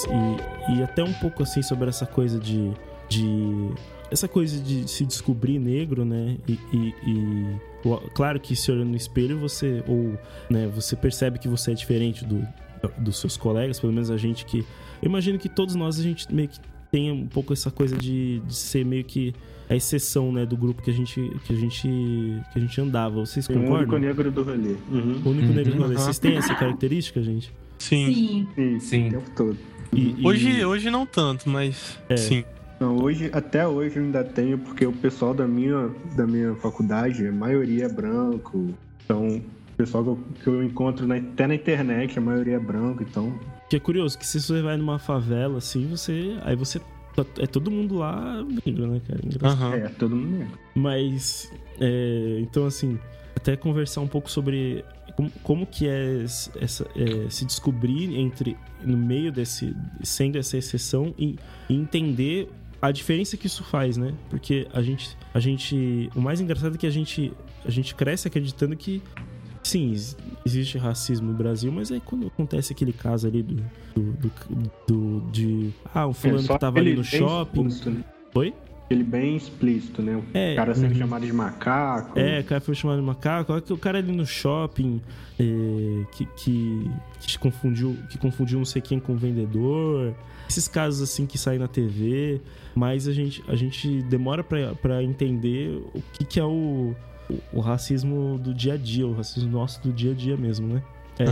E, 0.07 0.77
e 0.79 0.83
até 0.83 1.03
um 1.03 1.13
pouco 1.13 1.43
assim 1.43 1.61
sobre 1.61 1.89
essa 1.89 2.05
coisa 2.05 2.39
de, 2.39 2.71
de 3.09 3.69
essa 4.11 4.27
coisa 4.27 4.59
de 4.61 4.87
se 4.89 5.05
descobrir 5.05 5.59
negro, 5.59 6.05
né? 6.05 6.37
E, 6.47 6.53
e, 6.73 6.93
e 7.07 7.45
claro 8.13 8.39
que 8.39 8.55
se 8.55 8.71
olhando 8.71 8.89
no 8.89 8.95
espelho 8.95 9.37
você 9.39 9.83
ou 9.87 10.17
né, 10.49 10.67
você 10.67 10.95
percebe 10.95 11.39
que 11.39 11.47
você 11.47 11.71
é 11.71 11.73
diferente 11.73 12.23
do, 12.25 12.45
dos 12.99 13.17
seus 13.19 13.35
colegas, 13.37 13.79
pelo 13.79 13.91
menos 13.93 14.09
a 14.11 14.17
gente 14.17 14.45
que 14.45 14.59
eu 15.01 15.09
imagino 15.09 15.37
que 15.39 15.49
todos 15.49 15.75
nós 15.75 15.99
a 15.99 16.03
gente 16.03 16.33
meio 16.33 16.47
que 16.47 16.59
tem 16.91 17.11
um 17.11 17.25
pouco 17.27 17.51
essa 17.53 17.71
coisa 17.71 17.97
de, 17.97 18.39
de 18.41 18.55
ser 18.55 18.85
meio 18.85 19.03
que 19.03 19.33
a 19.69 19.75
exceção, 19.75 20.31
né, 20.31 20.45
do 20.45 20.55
grupo 20.55 20.81
que 20.83 20.91
a 20.91 20.93
gente 20.93 21.31
que 21.45 21.53
a 21.53 21.55
gente 21.55 21.81
que 22.51 22.59
a 22.59 22.59
gente 22.59 22.79
andava. 22.79 23.15
Vocês 23.25 23.47
O 23.49 23.53
único 23.53 23.67
concordam? 23.71 23.99
negro 23.99 24.31
do 24.31 24.43
rolê. 24.43 24.75
Uhum. 24.91 25.21
O 25.25 25.29
único 25.29 25.47
Uhum. 25.47 25.53
negro 25.53 25.73
do 25.75 25.81
rolê. 25.81 25.95
Vocês 25.95 26.19
têm 26.19 26.35
essa 26.37 26.53
característica, 26.53 27.21
gente? 27.23 27.51
Sim. 27.79 28.13
Sim. 28.13 28.47
Sim, 28.55 28.79
Sim. 28.79 29.07
o 29.07 29.11
tempo 29.11 29.31
todo. 29.35 29.57
E- 29.95 30.15
e- 30.21 30.25
Hoje, 30.27 30.65
hoje 30.65 30.89
não 30.89 31.05
tanto, 31.05 31.49
mas 31.49 31.97
É. 32.09 32.17
sim. 32.17 32.43
Não, 32.79 32.97
hoje, 32.97 33.29
até 33.33 33.65
hoje 33.67 33.97
eu 33.97 34.03
ainda 34.03 34.23
tenho, 34.23 34.57
porque 34.57 34.85
o 34.85 34.91
pessoal 34.91 35.33
da 35.33 35.47
minha, 35.47 35.89
da 36.15 36.27
minha 36.27 36.53
faculdade, 36.55 37.25
a 37.25 37.31
maioria 37.31 37.85
é 37.85 37.89
branco. 37.89 38.73
Então, 39.05 39.27
o 39.37 39.41
pessoal 39.77 40.03
que 40.03 40.09
eu, 40.09 40.19
que 40.43 40.47
eu 40.47 40.63
encontro 40.63 41.07
na- 41.07 41.15
até 41.15 41.47
na 41.47 41.55
internet, 41.55 42.17
a 42.17 42.21
maioria 42.21 42.55
é 42.55 42.59
branco, 42.59 43.03
então. 43.03 43.33
Que 43.69 43.77
é 43.77 43.79
curioso, 43.79 44.17
que 44.17 44.25
se 44.25 44.41
você 44.41 44.61
vai 44.61 44.75
numa 44.75 44.99
favela 44.99 45.57
assim, 45.59 45.87
você. 45.87 46.37
Aí 46.43 46.55
você. 46.55 46.81
É 47.37 47.45
todo 47.45 47.69
mundo 47.69 47.95
lá 47.95 48.43
negro, 48.65 48.87
né, 48.87 48.99
cara? 49.07 49.19
Engraçado. 49.23 49.61
Aham. 49.61 49.75
É, 49.75 49.87
todo 49.89 50.15
mundo 50.15 50.37
negro. 50.39 50.57
Mas. 50.75 51.51
é, 51.79 52.39
então, 52.41 52.65
assim. 52.65 52.99
Até 53.35 53.55
conversar 53.55 54.01
um 54.01 54.07
pouco 54.07 54.29
sobre 54.31 54.83
como, 55.15 55.31
como 55.43 55.65
que 55.67 55.87
é, 55.87 56.23
essa, 56.59 56.85
é, 56.95 57.29
se 57.29 57.45
descobrir 57.45 58.15
entre. 58.17 58.57
No 58.83 58.97
meio 58.97 59.31
desse. 59.31 59.75
Sendo 60.03 60.37
essa 60.37 60.57
exceção 60.57 61.13
e, 61.17 61.37
e 61.69 61.73
entender 61.75 62.49
a 62.81 62.91
diferença 62.91 63.37
que 63.37 63.47
isso 63.47 63.63
faz, 63.63 63.95
né? 63.97 64.13
Porque 64.29 64.67
a 64.73 64.81
gente. 64.81 65.17
A 65.33 65.39
gente. 65.39 66.09
O 66.15 66.19
mais 66.21 66.41
engraçado 66.41 66.75
é 66.75 66.77
que 66.77 66.87
a 66.87 66.91
gente. 66.91 67.31
A 67.65 67.71
gente 67.71 67.95
cresce 67.95 68.27
acreditando 68.27 68.75
que. 68.75 69.01
Sim, 69.63 69.91
ex- 69.91 70.17
existe 70.45 70.77
racismo 70.77 71.31
no 71.31 71.37
Brasil, 71.37 71.71
mas 71.71 71.89
aí 71.89 72.01
quando 72.01 72.27
acontece 72.27 72.73
aquele 72.73 72.91
caso 72.91 73.25
ali 73.27 73.41
do. 73.41 73.55
do, 73.95 74.01
do- 74.11 74.71
do- 74.87 75.31
de. 75.31 75.69
Ah, 75.93 76.05
um 76.07 76.13
fulano 76.13 76.39
É, 76.39 76.47
que 76.47 76.59
tava 76.59 76.79
ali 76.79 76.93
no 76.95 77.03
shopping. 77.03 77.61
explícito, 77.67 77.89
né? 77.91 78.03
Oi? 78.35 78.53
Aquele 78.93 79.03
bem 79.03 79.35
explícito, 79.35 80.03
né? 80.03 80.15
O 80.15 80.23
É, 80.37 80.53
cara 80.53 80.75
sendo 80.75 80.91
uhum. 80.91 80.99
chamado 80.99 81.25
de 81.25 81.33
macaco. 81.33 82.19
É, 82.19 82.41
o 82.41 82.43
cara 82.43 82.61
foi 82.61 82.75
chamado 82.75 82.99
de 82.99 83.05
macaco. 83.05 83.51
Olha 83.51 83.61
que 83.61 83.73
o 83.73 83.77
cara 83.77 83.97
ali 83.97 84.11
no 84.11 84.23
shopping 84.23 85.01
é, 85.39 86.05
que, 86.11 86.25
que, 86.37 86.91
que 87.19 87.39
confundiu, 87.39 87.97
que 88.07 88.19
confundiu 88.19 88.59
não 88.59 88.65
sei 88.65 88.83
quem 88.83 88.99
com 88.99 89.15
vendedor. 89.15 90.13
Esses 90.47 90.67
casos 90.67 91.01
assim 91.01 91.25
que 91.25 91.39
saem 91.39 91.57
na 91.57 91.67
TV. 91.67 92.39
Mas 92.75 93.07
a 93.07 93.13
gente, 93.13 93.43
a 93.47 93.55
gente 93.55 94.03
demora 94.03 94.43
pra, 94.43 94.75
pra 94.75 95.01
entender 95.03 95.81
o 95.93 96.01
que, 96.13 96.23
que 96.23 96.39
é 96.39 96.43
o, 96.43 96.95
o, 97.27 97.39
o 97.53 97.59
racismo 97.61 98.37
do 98.37 98.53
dia 98.53 98.73
a 98.75 98.77
dia, 98.77 99.07
o 99.07 99.13
racismo 99.15 99.49
nosso 99.49 99.81
do 99.81 99.91
dia 99.91 100.11
a 100.11 100.15
dia 100.15 100.37
mesmo, 100.37 100.67
né? 100.67 100.83
É, 101.17 101.25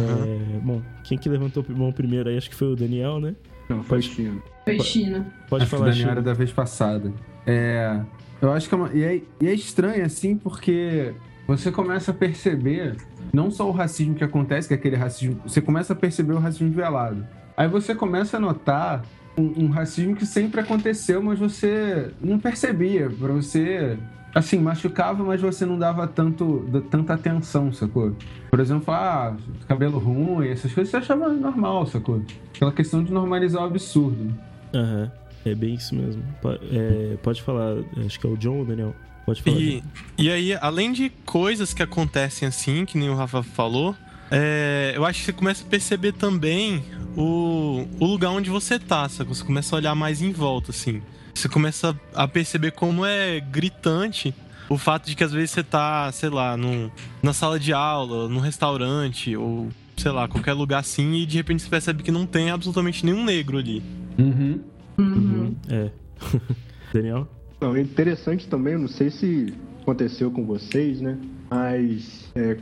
Bom, 0.64 0.82
quem 1.04 1.16
que 1.18 1.30
levantou 1.30 1.64
a 1.68 1.74
mão 1.74 1.92
primeiro 1.92 2.28
aí? 2.30 2.38
Acho 2.38 2.50
que 2.50 2.56
foi 2.56 2.72
o 2.74 2.76
Daniel, 2.76 3.20
né? 3.20 3.36
Não, 3.76 3.84
foi 3.84 4.00
Pode- 4.00 4.10
Chino. 4.14 4.44
Foi 4.66 4.80
China. 4.80 5.26
Pode 5.50 5.64
Acho 5.64 5.70
que 5.70 5.76
o 5.76 5.80
falar, 5.80 5.92
Daniel 5.92 6.10
era 6.12 6.22
da 6.22 6.34
vez 6.34 6.52
passada. 6.52 7.12
É. 7.46 8.00
Eu 8.42 8.52
acho 8.52 8.68
que 8.68 8.76
é 8.76 8.78
uma. 8.78 8.90
E 8.94 9.04
é, 9.04 9.22
e 9.42 9.48
é 9.48 9.54
estranho, 9.54 10.06
assim, 10.06 10.36
porque 10.36 11.14
você 11.48 11.72
começa 11.72 12.12
a 12.12 12.14
perceber 12.14 12.96
não 13.34 13.50
só 13.52 13.68
o 13.68 13.72
racismo 13.72 14.16
que 14.16 14.24
acontece, 14.24 14.68
que 14.68 14.74
é 14.74 14.78
aquele 14.78 14.96
racismo. 14.96 15.40
Você 15.46 15.62
começa 15.62 15.94
a 15.94 15.96
perceber 15.96 16.34
o 16.34 16.40
racismo 16.40 16.72
velado. 16.72 17.26
Aí 17.56 17.68
você 17.68 17.94
começa 17.94 18.38
a 18.38 18.40
notar 18.40 19.04
um, 19.38 19.66
um 19.66 19.70
racismo 19.70 20.16
que 20.16 20.26
sempre 20.26 20.60
aconteceu, 20.62 21.22
mas 21.22 21.38
você 21.40 22.12
não 22.22 22.40
percebia. 22.40 23.10
Pra 23.10 23.34
você. 23.34 23.98
Assim, 24.34 24.60
machucava, 24.60 25.24
mas 25.24 25.42
você 25.42 25.66
não 25.66 25.78
dava 25.78 26.08
tanto, 26.08 26.66
tanta 26.90 27.14
atenção, 27.14 27.74
sacou? 27.74 28.16
Por 28.50 28.60
exemplo, 28.60 28.94
ah, 28.94 29.36
cabelo 29.68 30.00
ruim, 30.00 30.48
essas 30.48 30.74
coisas 30.74 30.90
você 30.90 30.98
achava 30.98 31.28
normal, 31.30 31.86
sacou? 31.86 32.22
Aquela 32.56 32.72
questão 32.72 33.04
de 33.04 33.12
normalizar 33.12 33.62
o 33.62 33.66
absurdo. 33.66 34.34
Aham. 34.74 35.12
É 35.44 35.56
bem 35.56 35.74
isso 35.74 35.96
mesmo. 35.96 36.24
É, 36.72 37.18
pode 37.24 37.42
falar, 37.42 37.78
acho 38.06 38.20
que 38.20 38.28
é 38.28 38.30
o 38.30 38.38
John 38.38 38.58
ou 38.58 38.62
o 38.62 38.66
Daniel? 38.66 38.96
Pode 39.26 39.42
falar. 39.42 39.58
E, 39.58 39.84
e 40.18 40.30
aí, 40.30 40.54
além 40.54 40.92
de 40.92 41.10
coisas 41.26 41.74
que 41.74 41.82
acontecem 41.82 42.48
assim, 42.48 42.86
que 42.86 42.98
nem 42.98 43.10
o 43.10 43.16
Rafa 43.16 43.42
falou, 43.42 43.96
é, 44.30 44.94
eu 44.96 45.04
acho 45.06 45.20
que 45.20 45.26
você 45.26 45.34
começa 45.34 45.64
a 45.64 45.68
perceber 45.68 46.14
também 46.14 46.84
o, 47.18 47.88
o 48.00 48.06
lugar 48.06 48.30
onde 48.30 48.50
você 48.50 48.78
tá, 48.78 49.10
sabe? 49.10 49.30
Você 49.30 49.44
começa 49.44 49.76
a 49.76 49.78
olhar 49.78 49.96
mais 49.96 50.22
em 50.22 50.32
volta, 50.32 50.72
assim. 50.72 51.02
Você 51.34 51.50
começa 51.50 52.00
a 52.14 52.28
perceber 52.28 52.72
como 52.72 53.06
é 53.06 53.40
gritante 53.40 54.34
o 54.70 54.78
fato 54.78 55.08
de 55.08 55.16
que 55.16 55.24
às 55.24 55.34
vezes 55.34 55.52
você 55.52 55.64
tá, 55.64 56.12
sei 56.12 56.30
lá, 56.30 56.56
num, 56.56 56.90
na 57.22 57.34
sala 57.34 57.60
de 57.60 57.74
aula, 57.74 58.30
num 58.30 58.40
restaurante, 58.40 59.36
ou 59.36 59.70
sei 59.98 60.12
lá, 60.12 60.28
qualquer 60.28 60.54
lugar 60.54 60.80
assim, 60.80 61.16
e 61.16 61.26
de 61.26 61.38
repente 61.38 61.62
você 61.62 61.70
percebe 61.70 62.04
que 62.04 62.12
não 62.12 62.26
tem 62.26 62.50
absolutamente 62.50 63.06
nenhum 63.06 63.24
negro 63.24 63.58
ali. 63.58 63.84
Uhum. 64.18 64.62
Uhum. 64.98 65.56
É. 65.70 65.90
Daniel? 66.94 67.28
Não, 67.60 67.76
é 67.76 67.82
interessante 67.82 68.48
também, 68.48 68.74
eu 68.74 68.80
não 68.80 68.88
sei 68.88 69.10
se 69.10 69.54
aconteceu 69.82 70.32
com 70.32 70.46
vocês, 70.46 71.02
né? 71.02 71.18
Mas 71.50 72.32
é, 72.34 72.58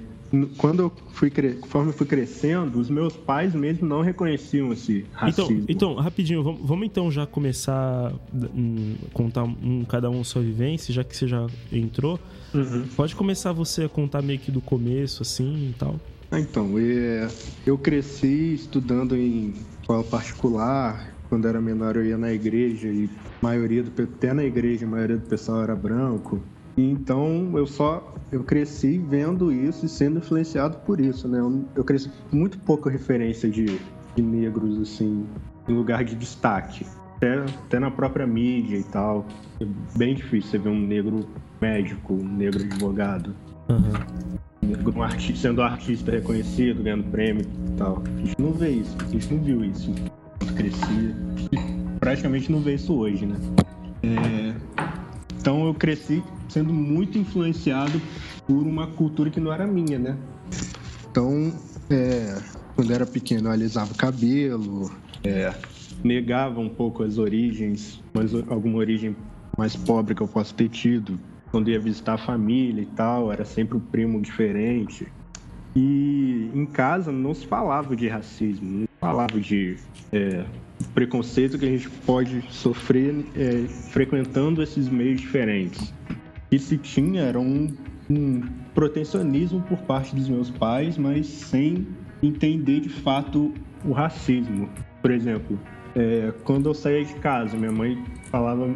quando 0.58 0.84
eu 0.84 0.92
fui 1.12 1.32
conforme 1.60 1.90
eu 1.90 1.94
fui 1.94 2.06
crescendo, 2.06 2.80
os 2.80 2.90
meus 2.90 3.16
pais 3.16 3.54
mesmo 3.56 3.88
não 3.88 4.02
reconheciam 4.02 4.72
esse 4.72 5.06
Então, 5.28 5.46
racismo. 5.46 5.66
então, 5.68 5.96
rapidinho, 5.96 6.44
vamos, 6.44 6.62
vamos 6.64 6.86
então 6.86 7.12
já 7.12 7.26
começar 7.26 8.14
hum, 8.34 8.96
contar 9.14 9.44
um, 9.44 9.84
cada 9.86 10.10
um 10.10 10.22
a 10.22 10.24
sua 10.24 10.42
vivência, 10.42 10.94
já 10.94 11.04
que 11.04 11.16
você 11.16 11.28
já 11.28 11.48
entrou. 11.72 12.20
Uhum. 12.54 12.86
Pode 12.96 13.16
começar 13.16 13.52
você 13.54 13.86
a 13.86 13.90
contar 13.90 14.22
meio 14.22 14.40
que 14.40 14.52
do 14.52 14.62
começo, 14.62 15.24
assim 15.24 15.70
e 15.70 15.74
tal. 15.78 16.00
Ah, 16.32 16.40
Então, 16.40 16.78
é, 16.78 17.28
eu 17.66 17.78
cresci 17.78 18.54
estudando 18.54 19.16
em 19.16 19.54
escola 19.82 20.04
particular. 20.04 21.16
Quando 21.28 21.48
era 21.48 21.62
menor, 21.62 21.96
eu 21.96 22.06
ia 22.06 22.18
na 22.18 22.32
igreja 22.34 22.88
e 22.88 23.08
a 23.42 23.46
maioria 23.46 23.84
do 23.84 23.92
até 24.02 24.34
na 24.34 24.44
igreja 24.44 24.86
a 24.86 24.90
maioria 24.90 25.18
do 25.18 25.28
pessoal 25.28 25.62
era 25.62 25.76
branco. 25.76 26.42
E 26.80 26.92
então 26.92 27.52
eu 27.58 27.68
só 27.68 28.16
eu 28.32 28.42
cresci 28.42 28.98
vendo 28.98 29.52
isso 29.52 29.86
e 29.86 29.90
sendo 29.90 30.20
influenciado 30.20 30.78
por 30.86 31.02
isso, 31.02 31.28
né? 31.28 31.38
Eu, 31.38 31.66
eu 31.76 31.84
cresci 31.84 32.10
com 32.32 32.38
muito 32.38 32.58
pouca 32.60 32.90
referência 32.90 33.50
de, 33.50 33.66
de 34.16 34.22
negros 34.22 34.80
assim 34.80 35.26
em 35.68 35.74
lugar 35.74 36.06
de 36.06 36.16
destaque. 36.16 36.86
Até, 37.18 37.38
até 37.38 37.80
na 37.80 37.92
própria 37.92 38.26
mídia 38.26 38.78
e 38.78 38.84
tal. 38.84 39.26
É 39.60 39.66
bem 39.98 40.16
difícil 40.16 40.52
você 40.52 40.58
ver 40.58 40.70
um 40.70 40.80
negro 40.80 41.28
médico, 41.60 42.14
um 42.14 42.24
negro 42.24 42.64
advogado 42.64 43.36
Aham. 43.68 44.06
um 44.96 45.04
artista, 45.04 45.50
sendo 45.50 45.62
artista 45.62 46.12
reconhecido, 46.12 46.82
ganhando 46.82 47.12
prêmio 47.12 47.44
e 47.44 47.72
tal. 47.76 48.02
A 48.06 48.26
gente 48.26 48.40
não 48.40 48.54
vê 48.54 48.70
isso, 48.70 48.96
a 49.02 49.10
gente 49.10 49.34
não 49.34 49.44
viu 49.44 49.66
isso 49.66 49.94
quando 50.40 50.54
crescia. 50.56 51.16
Praticamente 52.00 52.50
não 52.50 52.62
vê 52.62 52.76
isso 52.76 52.94
hoje, 52.94 53.26
né? 53.26 53.36
É, 54.02 54.56
Então 55.40 55.66
eu 55.66 55.74
cresci 55.74 56.22
sendo 56.50 56.74
muito 56.74 57.18
influenciado 57.18 58.02
por 58.46 58.68
uma 58.68 58.88
cultura 58.88 59.30
que 59.30 59.40
não 59.40 59.54
era 59.54 59.66
minha, 59.66 59.98
né? 59.98 60.18
Então, 61.10 61.54
é, 61.90 62.38
quando 62.76 62.94
era 62.94 63.06
pequeno, 63.06 63.48
eu 63.48 63.54
alisava 63.54 63.92
o 63.94 63.96
cabelo, 63.96 64.92
é, 65.24 65.54
negava 66.04 66.60
um 66.60 66.70
pouco 66.70 67.04
as 67.04 67.18
origens, 67.18 68.02
mas 68.14 68.34
alguma 68.34 68.78
origem 68.78 69.16
mais 69.58 69.76
pobre 69.76 70.14
que 70.14 70.22
eu 70.22 70.28
possa 70.28 70.54
ter 70.54 70.70
tido. 70.70 71.20
Quando 71.52 71.70
ia 71.70 71.80
visitar 71.80 72.14
a 72.14 72.18
família 72.18 72.82
e 72.82 72.86
tal, 72.86 73.32
era 73.32 73.46
sempre 73.46 73.78
um 73.78 73.80
primo 73.80 74.22
diferente. 74.22 75.08
E 75.76 76.52
em 76.54 76.66
casa 76.66 77.12
não 77.12 77.34
se 77.34 77.46
falava 77.48 77.96
de 77.96 78.08
racismo, 78.08 78.70
não 78.70 78.82
se 78.82 79.00
falava 79.00 79.40
de 79.40 79.78
é, 80.12 80.44
preconceito 80.94 81.58
que 81.58 81.66
a 81.66 81.70
gente 81.70 81.90
pode 82.06 82.44
sofrer 82.50 83.26
é, 83.36 83.68
frequentando 83.68 84.62
esses 84.62 84.88
meios 84.90 85.22
diferentes. 85.22 85.94
E 86.52 86.58
se 86.58 86.78
tinha 86.78 87.22
era 87.22 87.40
um, 87.40 87.76
um 88.10 88.42
protecionismo 88.74 89.62
por 89.62 89.78
parte 89.80 90.16
dos 90.16 90.28
meus 90.28 90.50
pais, 90.50 90.98
mas 90.98 91.28
sem 91.28 91.88
entender 92.22 92.82
de 92.82 92.90
fato 92.90 93.54
o 93.86 93.92
racismo. 93.92 94.70
Por 95.02 95.12
exemplo, 95.12 95.60
é, 95.96 96.34
quando 96.44 96.70
eu 96.70 96.74
saía 96.74 97.04
de 97.04 97.14
casa, 97.16 97.56
minha 97.56 97.72
mãe 97.72 98.04
falava, 98.32 98.74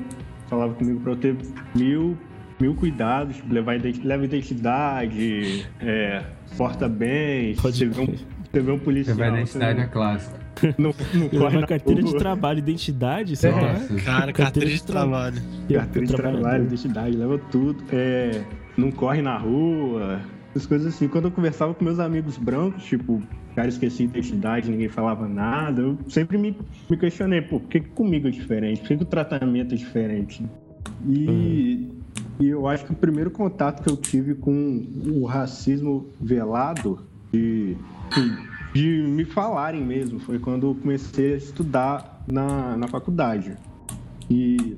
falava 0.48 0.74
comigo 0.76 1.00
para 1.02 1.12
eu 1.14 1.16
ter 1.16 1.36
mil, 1.76 2.18
mil 2.60 2.76
cuidados, 2.76 3.36
tipo, 3.38 3.54
levar 3.54 3.80
leva 4.04 4.26
identidade, 4.26 5.68
é, 5.80 6.24
porta 6.58 6.88
bem, 6.88 7.56
Pode 7.56 7.78
você 7.78 7.86
vê 7.86 8.02
um, 8.02 8.06
crer. 8.06 8.20
você 8.52 8.60
vê 8.62 8.72
um 8.72 8.80
policial. 8.80 9.18
você 9.18 9.28
identidade 9.28 9.80
é 9.80 9.88
clássica. 9.88 10.43
Não, 10.78 10.94
não 11.14 11.30
corre 11.30 11.60
na 11.60 11.68
carteira 11.68 12.04
de 12.04 12.16
trabalho, 12.16 12.60
identidade, 12.60 13.36
sei 13.36 13.52
É. 13.52 13.54
Nossa. 13.54 13.96
Cara, 14.04 14.34
carteira 14.34 14.70
de 14.70 14.84
trabalho. 14.84 15.42
Carteira 15.72 16.08
de 16.08 16.14
trabalho, 16.16 16.64
identidade, 16.66 17.16
leva 17.16 17.38
tudo. 17.52 17.84
É, 17.92 18.44
não 18.78 18.92
corre 18.92 19.22
na 19.22 19.38
rua. 19.38 20.22
Essas 20.52 20.66
coisas 20.66 20.94
assim. 20.94 21.08
Quando 21.08 21.26
eu 21.26 21.32
conversava 21.32 21.74
com 21.74 21.84
meus 21.84 22.00
amigos 22.00 22.38
brancos, 22.38 22.84
tipo, 22.84 23.22
cara 23.56 23.70
esquecia 23.70 24.06
identidade, 24.06 24.70
ninguém 24.70 24.90
falava 24.90 25.28
nada, 25.28 25.82
eu 25.82 25.98
sempre 26.08 26.38
me, 26.38 26.58
me 26.90 26.98
questionei, 26.98 27.42
pô, 27.42 27.60
por 27.60 27.70
que, 27.70 27.80
que 27.80 27.90
comigo 27.90 28.28
é 28.28 28.32
diferente? 28.32 28.82
Por 28.82 28.88
que, 28.88 28.98
que 28.98 29.04
o 29.04 29.06
tratamento 29.06 29.74
é 29.74 29.78
diferente? 29.78 30.46
E, 31.08 31.90
e 32.40 32.50
eu 32.50 32.68
acho 32.68 32.86
que 32.86 32.92
o 32.92 32.96
primeiro 32.96 33.32
contato 33.32 33.84
que 33.84 33.90
eu 33.90 33.98
tive 33.98 34.36
com 34.36 34.86
o 35.08 35.26
racismo 35.26 36.08
velado, 36.20 37.00
de 37.32 37.78
me 39.24 39.25
falarem 39.25 39.82
mesmo, 39.82 40.20
foi 40.20 40.38
quando 40.38 40.68
eu 40.68 40.75
comecei 40.75 41.34
a 41.34 41.38
estudar 41.38 42.24
na, 42.30 42.75
na 42.75 42.88
faculdade. 42.88 43.56
E 44.30 44.77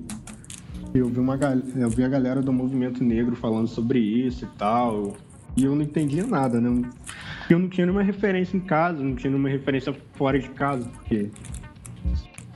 eu 0.93 1.09
vi, 1.09 1.19
uma, 1.19 1.37
eu 1.75 1.89
vi 1.89 2.03
a 2.03 2.07
galera 2.07 2.41
do 2.41 2.53
movimento 2.53 3.03
negro 3.03 3.35
falando 3.35 3.67
sobre 3.67 3.99
isso 3.99 4.45
e 4.45 4.57
tal. 4.57 5.17
E 5.57 5.63
eu 5.63 5.75
não 5.75 5.81
entendia 5.81 6.25
nada, 6.27 6.61
né? 6.61 6.89
Eu 7.49 7.59
não 7.59 7.69
tinha 7.69 7.85
nenhuma 7.85 8.03
referência 8.03 8.55
em 8.55 8.59
casa, 8.59 9.01
não 9.03 9.15
tinha 9.15 9.31
nenhuma 9.31 9.49
referência 9.49 9.95
fora 10.13 10.39
de 10.39 10.49
casa, 10.49 10.87
porque 10.89 11.29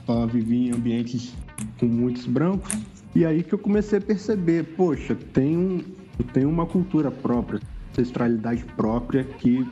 só 0.06 0.26
vivia 0.26 0.70
em 0.70 0.72
ambientes 0.72 1.34
com 1.78 1.86
muitos 1.86 2.26
brancos. 2.26 2.72
E 3.14 3.24
aí 3.24 3.42
que 3.42 3.52
eu 3.52 3.58
comecei 3.58 3.98
a 3.98 4.02
perceber, 4.02 4.64
poxa, 4.76 5.16
tem, 5.32 5.56
um, 5.56 5.84
tem 6.32 6.44
uma 6.44 6.66
cultura 6.66 7.10
própria, 7.10 7.60
ancestralidade 7.90 8.64
própria 8.76 9.24
que 9.24 9.66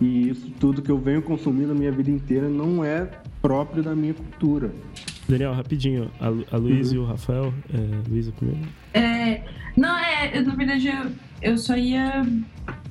e 0.00 0.28
isso 0.30 0.50
tudo 0.60 0.82
que 0.82 0.90
eu 0.90 0.98
venho 0.98 1.22
consumindo 1.22 1.72
a 1.72 1.74
minha 1.74 1.92
vida 1.92 2.10
inteira 2.10 2.48
não 2.48 2.84
é 2.84 3.08
próprio 3.40 3.82
da 3.82 3.94
minha 3.94 4.14
cultura. 4.14 4.70
Daniel, 5.28 5.52
rapidinho. 5.54 6.10
A, 6.20 6.28
Lu- 6.28 6.44
a 6.52 6.56
Luiz 6.56 6.92
e 6.92 6.98
o 6.98 7.04
Rafael. 7.04 7.52
É, 7.72 8.08
Luísa 8.10 8.30
primeiro. 8.32 8.60
É, 8.92 9.42
não, 9.76 9.96
é, 9.98 10.36
eu, 10.38 10.44
na 10.44 10.54
verdade 10.54 10.88
eu, 10.88 11.10
eu 11.52 11.56
só 11.58 11.76
ia 11.76 12.22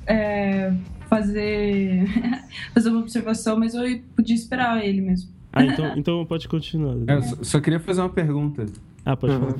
é, 0.07 0.74
fazer, 1.10 2.05
fazer 2.74 2.89
uma 2.89 3.00
observação, 3.01 3.60
mas 3.60 3.74
eu 3.75 3.83
podia 4.15 4.36
esperar 4.36 4.83
ele 4.83 5.01
mesmo. 5.01 5.29
Ah, 5.51 5.63
então, 5.63 5.93
então 5.95 6.25
pode 6.25 6.48
continuar. 6.48 6.95
É. 7.07 7.15
Eu 7.17 7.22
só, 7.22 7.36
só 7.43 7.60
queria 7.62 7.79
fazer 7.79 8.01
uma 8.01 8.10
pergunta. 8.10 8.65
Ah, 9.05 9.15
pode 9.15 9.33
Uhum. 9.33 9.39
falar. 9.41 9.55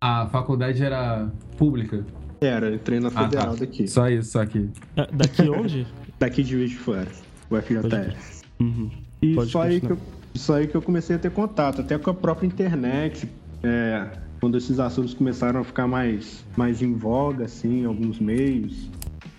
A 0.00 0.26
faculdade 0.28 0.82
era 0.82 1.28
pública? 1.56 2.04
Era, 2.40 2.74
entrei 2.74 2.98
na 3.00 3.08
Ah, 3.08 3.24
federal 3.24 3.54
tá. 3.54 3.60
daqui. 3.60 3.86
Só 3.88 4.08
isso, 4.08 4.32
só 4.32 4.42
aqui. 4.42 4.68
Ah, 4.96 5.08
daqui 5.12 5.42
onde? 5.48 5.86
Daqui 6.22 6.44
de 6.44 6.52
Juiz 6.52 6.70
de 6.70 6.76
Fora, 6.76 7.08
o 7.50 7.56
FJR. 7.60 8.14
Uhum. 8.60 8.88
E 9.20 9.34
Pode 9.34 9.50
só 9.50 9.62
aí, 9.62 9.80
que 9.80 9.90
eu, 9.90 9.98
só 10.36 10.54
aí 10.54 10.68
que 10.68 10.74
eu 10.76 10.80
comecei 10.80 11.16
a 11.16 11.18
ter 11.18 11.32
contato, 11.32 11.80
até 11.80 11.98
com 11.98 12.10
a 12.10 12.14
própria 12.14 12.46
internet. 12.46 13.28
é, 13.64 14.06
quando 14.40 14.56
esses 14.56 14.78
assuntos 14.78 15.14
começaram 15.14 15.60
a 15.60 15.64
ficar 15.64 15.86
mais, 15.88 16.44
mais 16.56 16.80
em 16.80 16.94
voga, 16.94 17.46
assim, 17.46 17.82
em 17.82 17.84
alguns 17.86 18.20
meios. 18.20 18.88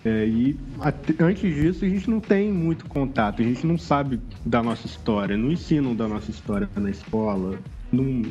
É, 0.04 0.26
e 0.26 0.56
até- 0.80 1.22
antes 1.24 1.54
disso, 1.54 1.86
a 1.86 1.88
gente 1.88 2.08
não 2.10 2.20
tem 2.20 2.52
muito 2.52 2.84
contato, 2.86 3.40
a 3.40 3.44
gente 3.44 3.66
não 3.66 3.78
sabe 3.78 4.20
da 4.44 4.62
nossa 4.62 4.86
história, 4.86 5.36
não 5.38 5.50
ensinam 5.50 5.94
da 5.96 6.06
nossa 6.06 6.30
história 6.30 6.68
na 6.76 6.90
escola, 6.90 7.58
não, 7.90 8.22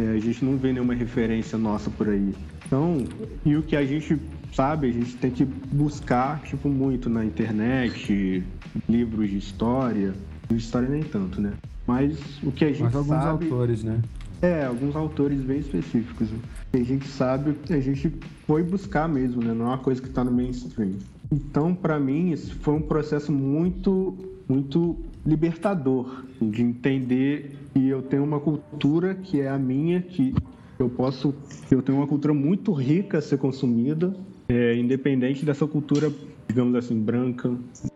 é, 0.00 0.08
a 0.08 0.18
gente 0.18 0.44
não 0.44 0.56
vê 0.56 0.72
nenhuma 0.72 0.94
referência 0.94 1.56
nossa 1.56 1.90
por 1.90 2.08
aí. 2.08 2.34
Então, 2.66 3.04
e 3.44 3.54
o 3.56 3.62
que 3.62 3.76
a 3.76 3.84
gente 3.84 4.16
sabe, 4.52 4.88
a 4.88 4.92
gente 4.92 5.16
tem 5.16 5.30
que 5.30 5.44
buscar, 5.44 6.42
tipo, 6.42 6.68
muito 6.68 7.08
na 7.08 7.24
internet, 7.24 8.44
livros 8.88 9.30
de 9.30 9.38
história, 9.38 10.14
de 10.48 10.56
história 10.56 10.88
nem 10.88 11.02
tanto, 11.02 11.40
né? 11.40 11.52
Mas 11.86 12.18
o 12.42 12.52
que 12.52 12.64
a 12.64 12.68
gente 12.68 12.82
Mas 12.82 12.94
alguns 12.94 13.16
sabe... 13.16 13.44
autores, 13.44 13.82
né? 13.82 14.00
É, 14.40 14.64
alguns 14.64 14.94
autores 14.96 15.40
bem 15.40 15.60
específicos. 15.60 16.28
Que 16.72 16.78
a 16.78 16.84
gente 16.84 17.06
sabe, 17.06 17.56
a 17.70 17.80
gente 17.80 18.12
foi 18.46 18.62
buscar 18.62 19.08
mesmo, 19.08 19.42
né? 19.42 19.52
Não 19.54 19.66
é 19.66 19.68
uma 19.68 19.78
coisa 19.78 20.00
que 20.00 20.08
tá 20.08 20.22
no 20.24 20.30
mainstream. 20.30 20.94
Então, 21.30 21.74
para 21.74 21.98
mim, 21.98 22.30
isso 22.30 22.54
foi 22.56 22.74
um 22.74 22.82
processo 22.82 23.32
muito, 23.32 24.14
muito 24.48 24.96
libertador 25.24 26.24
de 26.40 26.62
entender 26.62 27.56
que 27.72 27.88
eu 27.88 28.02
tenho 28.02 28.24
uma 28.24 28.40
cultura 28.40 29.14
que 29.14 29.40
é 29.40 29.48
a 29.48 29.58
minha, 29.58 30.02
que 30.02 30.34
eu 30.78 30.90
posso, 30.90 31.34
eu 31.70 31.80
tenho 31.80 31.98
uma 31.98 32.06
cultura 32.06 32.34
muito 32.34 32.72
rica 32.72 33.18
a 33.18 33.22
ser 33.22 33.38
consumida, 33.38 34.14
é, 34.48 34.76
independente 34.76 35.44
dessa 35.44 35.66
cultura, 35.66 36.12
digamos 36.48 36.74
assim, 36.74 37.00
branca, 37.00 37.50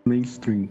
mainstream. 0.05 0.69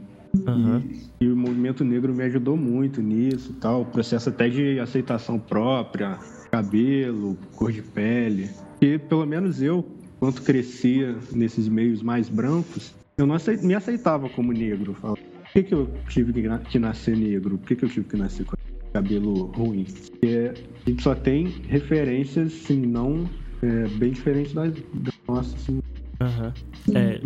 Aham. 0.47 0.83
E, 1.19 1.25
e 1.25 1.27
o 1.29 1.35
movimento 1.35 1.83
negro 1.83 2.13
me 2.13 2.23
ajudou 2.23 2.57
muito 2.57 3.01
nisso 3.01 3.53
tal. 3.61 3.81
O 3.81 3.85
processo 3.85 4.29
até 4.29 4.49
de 4.49 4.79
aceitação 4.79 5.39
própria, 5.39 6.17
cabelo, 6.51 7.37
cor 7.55 7.71
de 7.71 7.81
pele. 7.81 8.49
E 8.81 8.97
pelo 8.97 9.25
menos 9.25 9.61
eu, 9.61 9.85
quando 10.19 10.41
crescia 10.41 11.15
nesses 11.31 11.67
meios 11.67 12.01
mais 12.01 12.27
brancos, 12.27 12.93
eu 13.17 13.25
não 13.25 13.37
me 13.63 13.73
aceitava 13.73 14.29
como 14.29 14.51
negro. 14.51 14.93
Falava, 14.95 15.19
Por 15.19 15.51
que, 15.53 15.63
que 15.63 15.73
eu 15.73 15.89
tive 16.09 16.33
que, 16.33 16.57
que 16.69 16.79
nascer 16.79 17.15
negro? 17.15 17.57
Por 17.57 17.67
que, 17.67 17.75
que 17.75 17.85
eu 17.85 17.89
tive 17.89 18.07
que 18.07 18.17
nascer 18.17 18.45
com 18.45 18.55
cabelo 18.93 19.45
ruim? 19.47 19.85
Porque 20.11 20.51
a 20.85 20.89
gente 20.89 21.01
só 21.01 21.15
tem 21.15 21.47
referências, 21.67 22.53
assim, 22.53 22.85
não 22.85 23.29
é, 23.65 23.87
bem 23.97 24.11
diferentes 24.11 24.53
das, 24.53 24.73
das 24.93 25.13
nossas. 25.27 25.53
Assim. 25.55 25.81
Aham. 26.21 26.53
É, 26.93 27.19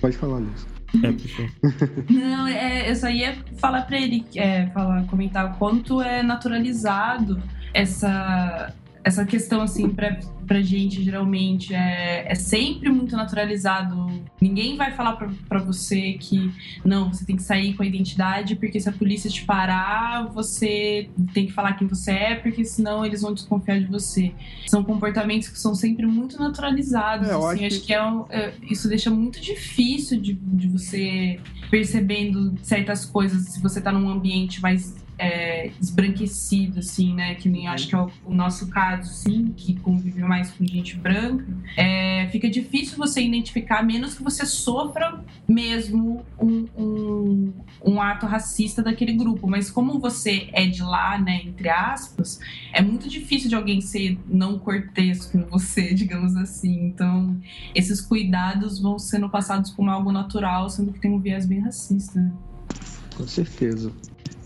Pode 0.00 0.16
falar 0.16 0.40
nisso. 0.40 0.66
é, 1.02 1.12
puxa. 1.12 1.42
Não, 2.10 2.46
é, 2.46 2.90
eu 2.90 2.94
só 2.94 3.08
ia 3.08 3.36
falar 3.56 3.82
pra 3.82 3.98
ele, 3.98 4.24
é, 4.36 4.66
falar, 4.68 5.04
comentar 5.06 5.46
o 5.46 5.58
quanto 5.58 6.00
é 6.00 6.22
naturalizado 6.22 7.42
essa, 7.74 8.72
essa 9.04 9.24
questão, 9.24 9.62
assim, 9.62 9.88
pra, 9.88 10.18
pra 10.46 10.60
gente, 10.60 11.02
geralmente, 11.02 11.72
é, 11.74 12.24
é 12.30 12.34
sempre 12.34 12.88
muito 12.90 13.16
naturalizado. 13.16 14.22
Ninguém 14.40 14.76
vai 14.76 14.92
falar 14.92 15.12
pra, 15.16 15.30
pra 15.48 15.58
você 15.60 16.14
que, 16.14 16.52
não, 16.84 17.12
você 17.12 17.24
tem 17.24 17.36
que 17.36 17.42
sair 17.42 17.74
com 17.74 17.82
a 17.82 17.86
identidade, 17.86 18.56
porque 18.56 18.78
se 18.80 18.88
a 18.88 18.92
polícia 18.92 19.30
te 19.30 19.44
parar, 19.44 20.26
você 20.32 21.08
tem 21.32 21.46
que 21.46 21.52
falar 21.52 21.74
quem 21.74 21.86
você 21.88 22.10
é, 22.12 22.34
porque 22.34 22.64
senão 22.64 23.04
eles 23.04 23.22
vão 23.22 23.32
desconfiar 23.32 23.78
de 23.80 23.86
você. 23.86 24.32
São 24.66 24.82
comportamentos 24.84 25.48
que 25.48 25.58
são 25.58 25.74
sempre 25.74 26.06
muito 26.06 26.38
naturalizados, 26.38 27.28
É, 27.28 27.32
eu 27.32 27.46
assim, 27.46 27.64
acho 27.66 27.76
acho 27.76 27.86
que 27.86 27.94
é, 27.94 28.02
um- 28.04 28.26
é, 28.30 28.52
isso 28.62 28.88
deixa 28.88 29.10
muito 29.10 29.40
difícil 29.40 30.20
de, 30.20 30.34
de 30.34 30.68
você 30.68 31.38
percebendo 31.70 32.54
certas 32.62 33.04
coisas 33.04 33.44
se 33.46 33.60
você 33.62 33.80
tá 33.80 33.92
num 33.92 34.08
ambiente 34.08 34.60
mais 34.60 34.94
é, 35.18 35.70
esbranquecido, 35.80 36.78
assim, 36.78 37.14
né? 37.14 37.34
Que 37.34 37.48
nem 37.48 37.66
acho 37.66 37.88
que 37.88 37.94
é 37.94 37.98
o, 37.98 38.10
o 38.24 38.32
nosso 38.32 38.68
caso, 38.68 39.12
sim, 39.12 39.52
que 39.56 39.74
convive 39.80 40.22
mais 40.22 40.50
com 40.50 40.64
gente 40.64 40.96
branca. 40.96 41.44
É, 41.76 42.28
fica 42.30 42.48
difícil 42.48 42.96
você 42.96 43.20
identificar, 43.20 43.82
menos 43.82 44.14
que 44.14 44.22
você 44.22 44.46
sofra 44.46 45.22
mesmo 45.46 46.24
um, 46.40 46.66
um, 46.76 47.52
um 47.84 48.00
ato 48.00 48.26
racista 48.26 48.82
daquele 48.82 49.12
grupo. 49.12 49.48
Mas 49.48 49.70
como 49.70 49.98
você 49.98 50.48
é 50.52 50.66
de 50.66 50.82
lá, 50.82 51.18
né, 51.18 51.42
entre 51.44 51.68
aspas, 51.68 52.38
é 52.72 52.80
muito 52.80 53.08
difícil 53.08 53.48
de 53.48 53.56
alguém 53.56 53.80
ser 53.80 54.18
não 54.28 54.58
cortês 54.58 55.26
com 55.26 55.42
você, 55.44 55.92
digamos 55.94 56.36
assim. 56.36 56.86
Então, 56.86 57.36
esses 57.74 58.00
cuidados 58.00 58.78
vão 58.78 58.98
sendo 58.98 59.28
passados 59.28 59.70
como 59.72 59.90
algo 59.90 60.12
natural, 60.12 60.70
sendo 60.70 60.92
que 60.92 61.00
tem 61.00 61.10
um 61.10 61.18
viés 61.18 61.44
bem 61.44 61.60
racista. 61.60 62.32
Com 63.16 63.26
certeza. 63.26 63.92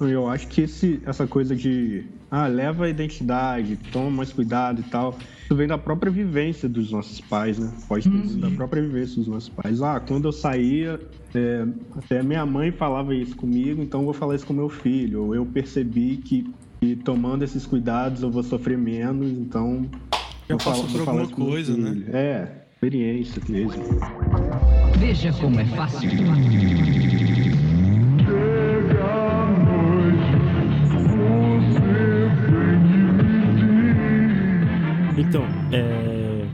Eu 0.01 0.29
acho 0.29 0.49
que 0.49 0.62
esse, 0.62 1.01
essa 1.07 1.27
coisa 1.27 1.55
de 1.55 2.05
ah, 2.31 2.47
leva 2.47 2.87
a 2.87 2.88
identidade, 2.88 3.77
toma 3.92 4.11
mais 4.11 4.33
cuidado 4.33 4.81
e 4.81 4.85
tal, 4.85 5.16
isso 5.45 5.55
vem 5.55 5.66
da 5.68 5.77
própria 5.79 6.11
vivência 6.11 6.68
dos 6.68 6.90
nossos 6.90 7.21
pais, 7.21 7.59
né? 7.59 7.71
Pode 7.88 8.09
ter 8.09 8.27
sido 8.29 8.40
da 8.40 8.51
própria 8.51 8.83
vivência 8.83 9.16
dos 9.16 9.29
nossos 9.29 9.49
pais. 9.51 9.83
Ah, 9.83 10.01
quando 10.01 10.27
eu 10.27 10.33
saía, 10.33 10.99
é, 11.35 11.66
até 11.97 12.23
minha 12.23 12.45
mãe 12.47 12.73
falava 12.73 13.14
isso 13.14 13.37
comigo, 13.37 13.83
então 13.83 14.01
eu 14.01 14.05
vou 14.07 14.14
falar 14.14 14.35
isso 14.35 14.47
com 14.47 14.53
meu 14.55 14.68
filho. 14.68 15.25
Ou 15.27 15.35
eu 15.35 15.45
percebi 15.47 16.16
que, 16.16 16.47
que 16.81 16.97
tomando 16.97 17.42
esses 17.45 17.66
cuidados 17.66 18.23
eu 18.23 18.31
vou 18.31 18.42
sofrer 18.42 18.79
menos, 18.79 19.31
então. 19.31 19.87
Vou 20.49 20.59
falar- 20.59 20.77
passou 20.83 20.88
por 21.05 21.09
alguma 21.09 21.29
coisa, 21.29 21.77
né? 21.77 22.03
É, 22.12 22.49
experiência 22.75 23.40
mesmo. 23.49 23.83
Veja 24.99 25.33
como 25.35 25.61
é 25.61 25.64
fácil. 25.66 26.11
Então, 35.16 35.44
é... 35.72 36.46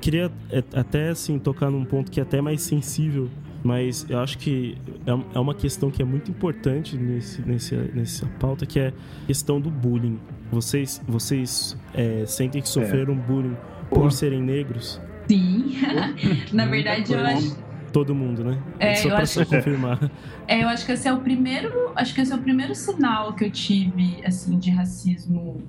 queria 0.00 0.30
é, 0.50 0.62
até 0.74 1.08
assim 1.08 1.38
tocar 1.38 1.70
num 1.70 1.84
ponto 1.84 2.10
que 2.10 2.20
é 2.20 2.22
até 2.22 2.40
mais 2.40 2.62
sensível, 2.62 3.28
mas 3.62 4.06
eu 4.08 4.18
acho 4.20 4.38
que 4.38 4.76
é 5.06 5.36
é 5.36 5.40
uma 5.40 5.54
questão 5.54 5.90
que 5.90 6.00
é 6.00 6.04
muito 6.04 6.30
importante 6.30 6.96
nesse, 6.96 7.42
nesse, 7.42 7.74
nessa 7.74 8.26
pauta, 8.38 8.64
que 8.64 8.78
é 8.78 8.88
a 8.88 9.26
questão 9.26 9.60
do 9.60 9.70
bullying. 9.70 10.18
Vocês, 10.50 11.02
vocês 11.08 11.76
é, 11.92 12.24
sentem 12.26 12.62
que 12.62 12.68
sofreram 12.68 13.16
bullying 13.16 13.56
por 13.90 14.12
serem 14.12 14.40
negros? 14.40 15.00
Sim. 15.28 15.76
Na 16.52 16.66
verdade, 16.66 17.12
eu 17.12 17.20
acho. 17.20 17.65
Todo 17.96 18.14
mundo, 18.14 18.44
né? 18.44 18.58
É, 18.78 18.94
Só 18.96 19.08
eu 19.08 19.14
pra 19.14 19.22
acho- 19.22 19.46
confirmar. 19.46 19.98
É, 20.46 20.62
eu 20.62 20.68
acho 20.68 20.84
que 20.84 20.92
esse 20.92 21.08
é 21.08 21.12
o 21.12 21.20
primeiro. 21.20 21.70
Acho 21.96 22.14
que 22.14 22.20
esse 22.20 22.30
é 22.30 22.36
o 22.36 22.38
primeiro 22.38 22.74
sinal 22.74 23.32
que 23.32 23.42
eu 23.42 23.50
tive, 23.50 24.20
assim, 24.24 24.58
de 24.58 24.70
racismo. 24.70 25.62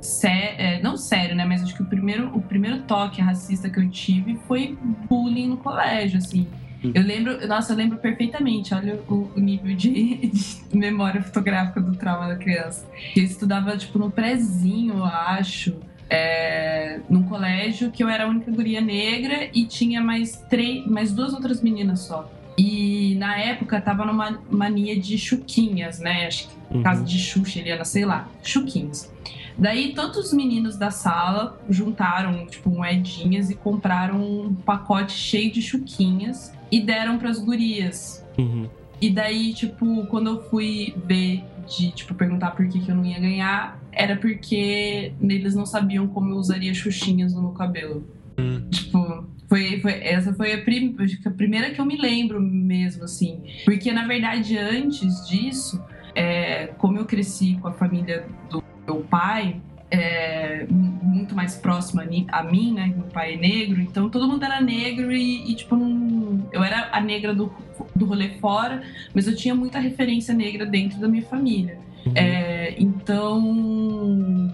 Sé 0.00 0.54
é, 0.56 0.82
não 0.82 0.96
sério, 0.96 1.36
né? 1.36 1.44
Mas 1.44 1.62
acho 1.62 1.74
que 1.76 1.82
o 1.82 1.84
primeiro, 1.86 2.34
o 2.34 2.40
primeiro 2.40 2.78
toque 2.84 3.20
racista 3.20 3.68
que 3.68 3.78
eu 3.78 3.88
tive 3.90 4.38
foi 4.48 4.78
bullying 5.10 5.48
no 5.48 5.58
colégio, 5.58 6.16
assim. 6.16 6.48
Eu 6.94 7.02
lembro, 7.02 7.46
nossa, 7.46 7.74
eu 7.74 7.76
lembro 7.76 7.98
perfeitamente, 7.98 8.74
olha 8.74 8.98
o, 9.08 9.30
o 9.36 9.40
nível 9.40 9.76
de, 9.76 10.26
de 10.72 10.76
memória 10.76 11.22
fotográfica 11.22 11.80
do 11.82 11.94
trauma 11.94 12.26
da 12.28 12.36
criança. 12.36 12.86
Eu 13.14 13.24
estudava, 13.24 13.76
tipo, 13.76 13.98
no 13.98 14.10
prézinho, 14.10 14.94
eu 14.94 15.04
acho, 15.04 15.76
é, 16.10 17.00
num 17.08 17.22
colégio 17.24 17.90
que 17.90 18.02
eu 18.02 18.08
era 18.08 18.24
a 18.24 18.28
única 18.28 18.50
guria 18.50 18.80
negra 18.80 19.48
e 19.54 19.64
tinha 19.64 20.00
mais, 20.02 20.36
três, 20.48 20.86
mais 20.86 21.12
duas 21.12 21.32
outras 21.32 21.62
meninas 21.62 22.00
só. 22.00 22.30
E 22.56 23.16
na 23.16 23.36
época 23.36 23.80
tava 23.80 24.04
numa 24.04 24.38
mania 24.48 24.98
de 24.98 25.18
chuquinhas, 25.18 25.98
né? 25.98 26.26
Acho 26.26 26.48
que 26.48 26.54
Uhum. 26.74 26.82
casa 26.82 27.04
de 27.04 27.18
Xuxa, 27.18 27.60
Eliana, 27.60 27.84
sei 27.84 28.04
lá, 28.04 28.28
chuquinhas. 28.42 29.12
Daí 29.56 29.94
todos 29.94 30.16
os 30.18 30.32
meninos 30.32 30.76
da 30.76 30.90
sala 30.90 31.60
juntaram, 31.70 32.46
tipo, 32.46 32.68
moedinhas 32.68 33.50
e 33.50 33.54
compraram 33.54 34.20
um 34.20 34.54
pacote 34.54 35.12
cheio 35.12 35.52
de 35.52 35.62
chuquinhas 35.62 36.52
e 36.72 36.80
deram 36.80 37.18
pras 37.18 37.38
gurias. 37.38 38.26
Uhum. 38.36 38.68
E 39.00 39.10
daí, 39.10 39.52
tipo, 39.54 40.06
quando 40.06 40.30
eu 40.30 40.42
fui 40.50 40.94
ver, 41.06 41.44
de, 41.66 41.90
tipo, 41.92 42.14
perguntar 42.14 42.52
por 42.52 42.66
que, 42.68 42.80
que 42.80 42.90
eu 42.90 42.94
não 42.94 43.04
ia 43.04 43.18
ganhar, 43.18 43.80
era 43.92 44.16
porque 44.16 45.12
eles 45.20 45.54
não 45.54 45.66
sabiam 45.66 46.06
como 46.06 46.30
eu 46.30 46.36
usaria 46.36 46.72
xuxinhas 46.74 47.34
no 47.34 47.42
meu 47.42 47.50
cabelo. 47.52 48.06
Hum. 48.38 48.68
Tipo, 48.70 49.26
foi, 49.48 49.80
foi, 49.80 49.92
essa 50.02 50.32
foi 50.34 50.52
a, 50.52 50.62
prim- 50.62 50.96
a 51.24 51.30
primeira 51.30 51.70
que 51.70 51.80
eu 51.80 51.84
me 51.84 51.96
lembro 51.96 52.40
mesmo, 52.40 53.04
assim. 53.04 53.42
Porque, 53.64 53.92
na 53.92 54.06
verdade, 54.06 54.56
antes 54.58 55.26
disso, 55.28 55.82
é, 56.14 56.68
como 56.78 56.98
eu 56.98 57.04
cresci 57.04 57.56
com 57.60 57.68
a 57.68 57.72
família 57.72 58.26
do 58.50 58.62
meu 58.86 59.00
pai, 59.02 59.60
é, 59.90 60.66
muito 60.68 61.34
mais 61.34 61.56
próxima 61.56 62.02
a 62.02 62.38
a 62.38 62.42
mim, 62.42 62.72
né? 62.72 62.92
Meu 62.96 63.06
pai 63.06 63.34
é 63.34 63.36
negro, 63.36 63.80
então 63.80 64.08
todo 64.08 64.26
mundo 64.26 64.44
era 64.44 64.60
negro 64.60 65.12
e, 65.12 65.50
e, 65.50 65.54
tipo, 65.54 65.76
não, 65.76 66.48
eu 66.52 66.62
era 66.62 66.88
a 66.92 67.00
negra 67.00 67.34
do, 67.34 67.52
do 67.94 68.04
rolê 68.04 68.30
fora, 68.40 68.82
mas 69.14 69.26
eu 69.26 69.36
tinha 69.36 69.54
muita 69.54 69.78
referência 69.78 70.34
negra 70.34 70.66
dentro 70.66 70.98
da 70.98 71.08
minha 71.08 71.24
família. 71.24 71.78
Uhum. 72.06 72.12
É, 72.14 72.74
então, 72.78 74.52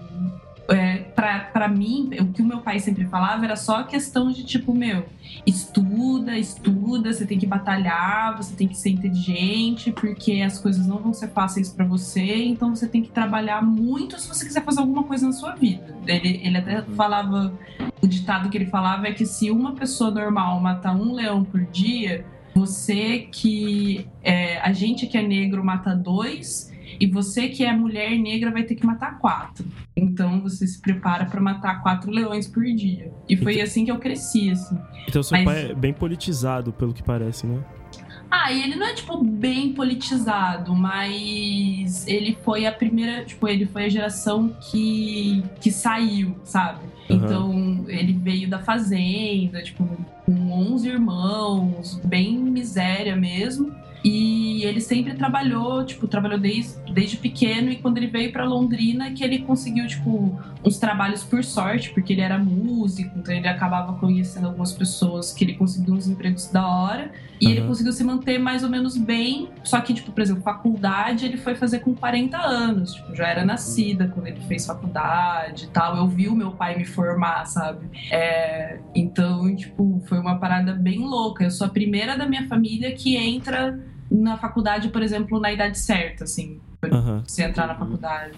é, 0.69 0.97
pra 1.53 1.67
mim, 1.67 2.09
o 2.19 2.27
que 2.27 2.41
o 2.41 2.45
meu 2.45 2.59
pai 2.59 2.79
sempre 2.79 3.05
falava 3.05 3.43
era 3.43 3.55
só 3.55 3.83
questão 3.83 4.31
de 4.31 4.43
tipo, 4.43 4.73
meu, 4.73 5.05
estuda, 5.45 6.37
estuda, 6.37 7.11
você 7.11 7.25
tem 7.25 7.37
que 7.37 7.47
batalhar, 7.47 8.37
você 8.37 8.55
tem 8.55 8.67
que 8.67 8.77
ser 8.77 8.89
inteligente, 8.89 9.91
porque 9.91 10.41
as 10.41 10.59
coisas 10.59 10.85
não 10.85 10.97
vão 10.97 11.13
ser 11.13 11.29
fáceis 11.29 11.69
pra 11.69 11.85
você, 11.85 12.43
então 12.45 12.75
você 12.75 12.87
tem 12.87 13.01
que 13.01 13.09
trabalhar 13.09 13.61
muito 13.61 14.19
se 14.19 14.27
você 14.27 14.45
quiser 14.45 14.63
fazer 14.63 14.81
alguma 14.81 15.03
coisa 15.03 15.25
na 15.25 15.33
sua 15.33 15.55
vida. 15.55 15.95
Ele, 16.05 16.41
ele 16.43 16.57
até 16.57 16.81
falava, 16.81 17.53
o 18.01 18.07
ditado 18.07 18.49
que 18.49 18.57
ele 18.57 18.67
falava 18.67 19.07
é 19.07 19.11
que 19.11 19.25
se 19.25 19.49
uma 19.49 19.73
pessoa 19.73 20.11
normal 20.11 20.59
matar 20.59 20.95
um 20.95 21.13
leão 21.13 21.43
por 21.43 21.61
dia, 21.65 22.25
você 22.53 23.27
que 23.31 24.07
é, 24.21 24.59
a 24.59 24.71
gente 24.73 25.07
que 25.07 25.17
é 25.17 25.21
negro 25.21 25.63
mata 25.63 25.95
dois 25.95 26.70
e 27.01 27.07
você 27.07 27.49
que 27.49 27.65
é 27.65 27.73
mulher 27.73 28.15
negra 28.19 28.51
vai 28.51 28.61
ter 28.61 28.75
que 28.75 28.85
matar 28.85 29.17
quatro. 29.17 29.65
Então 29.97 30.39
você 30.39 30.67
se 30.67 30.79
prepara 30.79 31.25
pra 31.25 31.41
matar 31.41 31.81
quatro 31.81 32.11
leões 32.11 32.47
por 32.47 32.63
dia. 32.63 33.11
E 33.27 33.35
foi 33.35 33.59
assim 33.59 33.83
que 33.83 33.91
eu 33.91 33.97
cresci, 33.97 34.51
assim. 34.51 34.77
Então 35.09 35.23
seu 35.23 35.35
Mas- 35.35 35.45
pai 35.45 35.71
é 35.71 35.73
bem 35.73 35.91
politizado, 35.93 36.71
pelo 36.71 36.93
que 36.93 37.01
parece, 37.01 37.47
né? 37.47 37.59
Ah, 38.29 38.51
e 38.51 38.63
ele 38.63 38.75
não 38.75 38.85
é, 38.87 38.93
tipo, 38.93 39.21
bem 39.21 39.73
politizado, 39.73 40.73
mas 40.75 42.07
ele 42.07 42.37
foi 42.45 42.65
a 42.65 42.71
primeira, 42.71 43.25
tipo, 43.25 43.45
ele 43.47 43.65
foi 43.65 43.85
a 43.85 43.89
geração 43.89 44.55
que, 44.71 45.43
que 45.59 45.69
saiu, 45.71 46.35
sabe? 46.45 46.79
Aham. 47.09 47.25
Então, 47.25 47.85
ele 47.89 48.13
veio 48.13 48.47
da 48.47 48.59
fazenda, 48.59 49.61
tipo, 49.63 49.85
com 50.25 50.51
11 50.51 50.87
irmãos, 50.87 51.99
bem 52.05 52.37
miséria 52.37 53.15
mesmo. 53.17 53.73
E 54.03 54.63
ele 54.63 54.81
sempre 54.81 55.13
trabalhou, 55.13 55.85
tipo, 55.85 56.07
trabalhou 56.07 56.39
desde, 56.39 56.79
desde 56.91 57.17
pequeno. 57.17 57.69
E 57.69 57.75
quando 57.75 57.97
ele 57.97 58.07
veio 58.07 58.31
pra 58.31 58.43
Londrina, 58.43 59.11
que 59.11 59.23
ele 59.23 59.39
conseguiu, 59.39 59.85
tipo, 59.87 60.39
uns 60.63 60.77
trabalhos 60.77 61.23
por 61.23 61.43
sorte, 61.43 61.91
porque 61.91 62.13
ele 62.13 62.21
era 62.21 62.37
músico, 62.37 63.17
então 63.17 63.33
ele 63.33 63.47
acabava 63.47 63.93
conhecendo 63.93 64.47
algumas 64.47 64.73
pessoas 64.73 65.31
que 65.31 65.43
ele 65.43 65.53
conseguiu 65.53 65.93
uns 65.93 66.07
empregos 66.07 66.47
da 66.47 66.65
hora. 66.65 67.11
E 67.39 67.47
ele 67.47 67.59
Aham. 67.59 67.69
conseguiu 67.69 67.91
se 67.91 68.03
manter 68.03 68.37
mais 68.37 68.63
ou 68.63 68.69
menos 68.69 68.95
bem. 68.95 69.49
Só 69.63 69.81
que, 69.81 69.95
tipo, 69.95 70.11
por 70.11 70.21
exemplo, 70.21 70.43
faculdade 70.43 71.25
ele 71.25 71.37
foi 71.37 71.55
fazer 71.55 71.79
com 71.79 71.95
40 71.95 72.37
anos. 72.37 72.93
Tipo, 72.93 73.15
já 73.15 73.27
era 73.27 73.43
nascida 73.43 74.07
quando 74.07 74.27
ele 74.27 74.39
fez 74.41 74.65
faculdade 74.65 75.65
e 75.65 75.67
tal. 75.67 75.97
Eu 75.97 76.07
vi 76.07 76.27
o 76.27 76.35
meu 76.35 76.51
pai 76.51 76.77
me 76.77 76.85
formar, 76.85 77.45
sabe? 77.45 77.87
É, 78.11 78.79
então, 78.93 79.55
tipo, 79.55 80.01
foi 80.05 80.19
uma 80.19 80.37
parada 80.37 80.73
bem 80.73 80.99
louca. 80.99 81.43
Eu 81.43 81.49
sou 81.49 81.65
a 81.65 81.69
primeira 81.69 82.15
da 82.15 82.27
minha 82.27 82.47
família 82.47 82.91
que 82.91 83.17
entra 83.17 83.79
na 84.11 84.37
faculdade, 84.37 84.89
por 84.89 85.01
exemplo, 85.01 85.39
na 85.39 85.53
idade 85.53 85.79
certa, 85.79 86.25
assim. 86.25 86.59
Pra 86.81 86.93
Aham. 86.93 87.23
você 87.25 87.43
entrar 87.43 87.67
na 87.67 87.75
faculdade. 87.75 88.37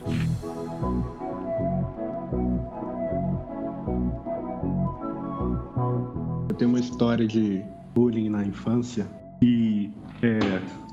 Eu 6.48 6.56
tenho 6.56 6.70
uma 6.70 6.80
história 6.80 7.26
de 7.26 7.64
bullying 7.96 8.30
na 8.30 8.46
infância 8.46 9.08
e 9.42 9.92
é, 10.22 10.40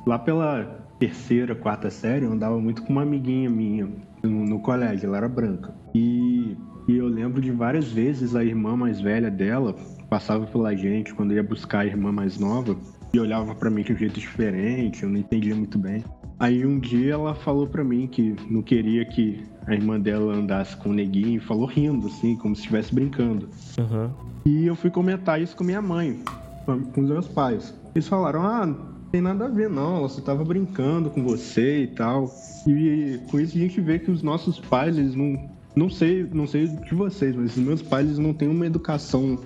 lá 0.07 0.19
pela 0.19 0.65
terceira, 0.99 1.55
quarta 1.55 1.91
série 1.91 2.25
eu 2.25 2.33
andava 2.33 2.59
muito 2.59 2.83
com 2.83 2.93
uma 2.93 3.03
amiguinha 3.03 3.51
minha 3.51 3.89
no, 4.23 4.45
no 4.45 4.61
colégio, 4.61 5.07
ela 5.07 5.19
era 5.19 5.29
branca. 5.29 5.75
E, 5.95 6.57
e 6.89 6.97
eu 6.97 7.07
lembro 7.09 7.41
de 7.41 7.51
várias 7.51 7.91
vezes 7.91 8.35
a 8.35 8.45
irmã 8.45 8.77
mais 8.77 9.01
velha 9.01 9.31
dela 9.31 9.75
passava 10.09 10.47
pela 10.47 10.75
gente 10.75 11.15
quando 11.15 11.35
ia 11.35 11.43
buscar 11.43 11.81
a 11.81 11.87
irmã 11.87 12.11
mais 12.11 12.39
nova 12.39 12.77
e 13.13 13.19
olhava 13.19 13.55
pra 13.55 13.71
mim 13.71 13.83
de 13.83 13.93
um 13.93 13.97
jeito 13.97 14.19
diferente, 14.19 15.03
eu 15.03 15.09
não 15.09 15.19
entendia 15.19 15.55
muito 15.55 15.79
bem. 15.79 16.05
Aí 16.39 16.65
um 16.65 16.79
dia 16.79 17.13
ela 17.15 17.35
falou 17.35 17.67
pra 17.67 17.85
mim 17.85 18.07
que 18.07 18.35
não 18.49 18.63
queria 18.63 19.05
que 19.05 19.45
a 19.67 19.75
irmã 19.75 20.01
dela 20.01 20.35
andasse 20.35 20.77
com 20.77 20.91
o 20.91 20.93
neguinho, 20.93 21.41
falou 21.41 21.67
rindo 21.67 22.07
assim, 22.07 22.37
como 22.37 22.55
se 22.55 22.63
estivesse 22.63 22.95
brincando. 22.95 23.49
Aham. 23.79 24.11
E 24.47 24.67
eu 24.67 24.75
fui 24.75 24.91
comentar 24.91 25.41
isso 25.41 25.55
com 25.55 25.65
minha 25.65 25.83
mãe, 25.83 26.19
com 26.65 26.81
com 26.81 27.01
os 27.03 27.11
meus 27.11 27.29
pais. 27.29 27.75
Eles 27.95 28.09
falaram: 28.09 28.43
ah, 28.43 28.67
não 28.67 28.77
tem 29.11 29.21
nada 29.21 29.47
a 29.47 29.49
ver, 29.49 29.69
não. 29.69 29.99
Ela 29.99 30.09
só 30.09 30.21
tava 30.21 30.45
brincando 30.45 31.11
com 31.11 31.23
você 31.23 31.83
e 31.83 31.87
tal. 31.89 32.31
E 32.67 33.21
com 33.31 33.39
isso 33.39 33.57
a 33.57 33.61
gente 33.61 33.81
vê 33.81 33.99
que 33.99 34.11
os 34.11 34.23
nossos 34.23 34.59
pais, 34.59 34.97
eles 34.97 35.15
não. 35.15 35.61
Não 35.77 35.89
sei, 35.89 36.29
não 36.33 36.49
sei 36.49 36.67
de 36.67 36.95
vocês, 36.97 37.37
mas 37.37 37.57
os 37.57 37.63
meus 37.63 37.81
pais 37.81 38.07
eles 38.07 38.19
não 38.19 38.35
têm 38.35 38.49
uma 38.49 38.67
educação 38.67 39.39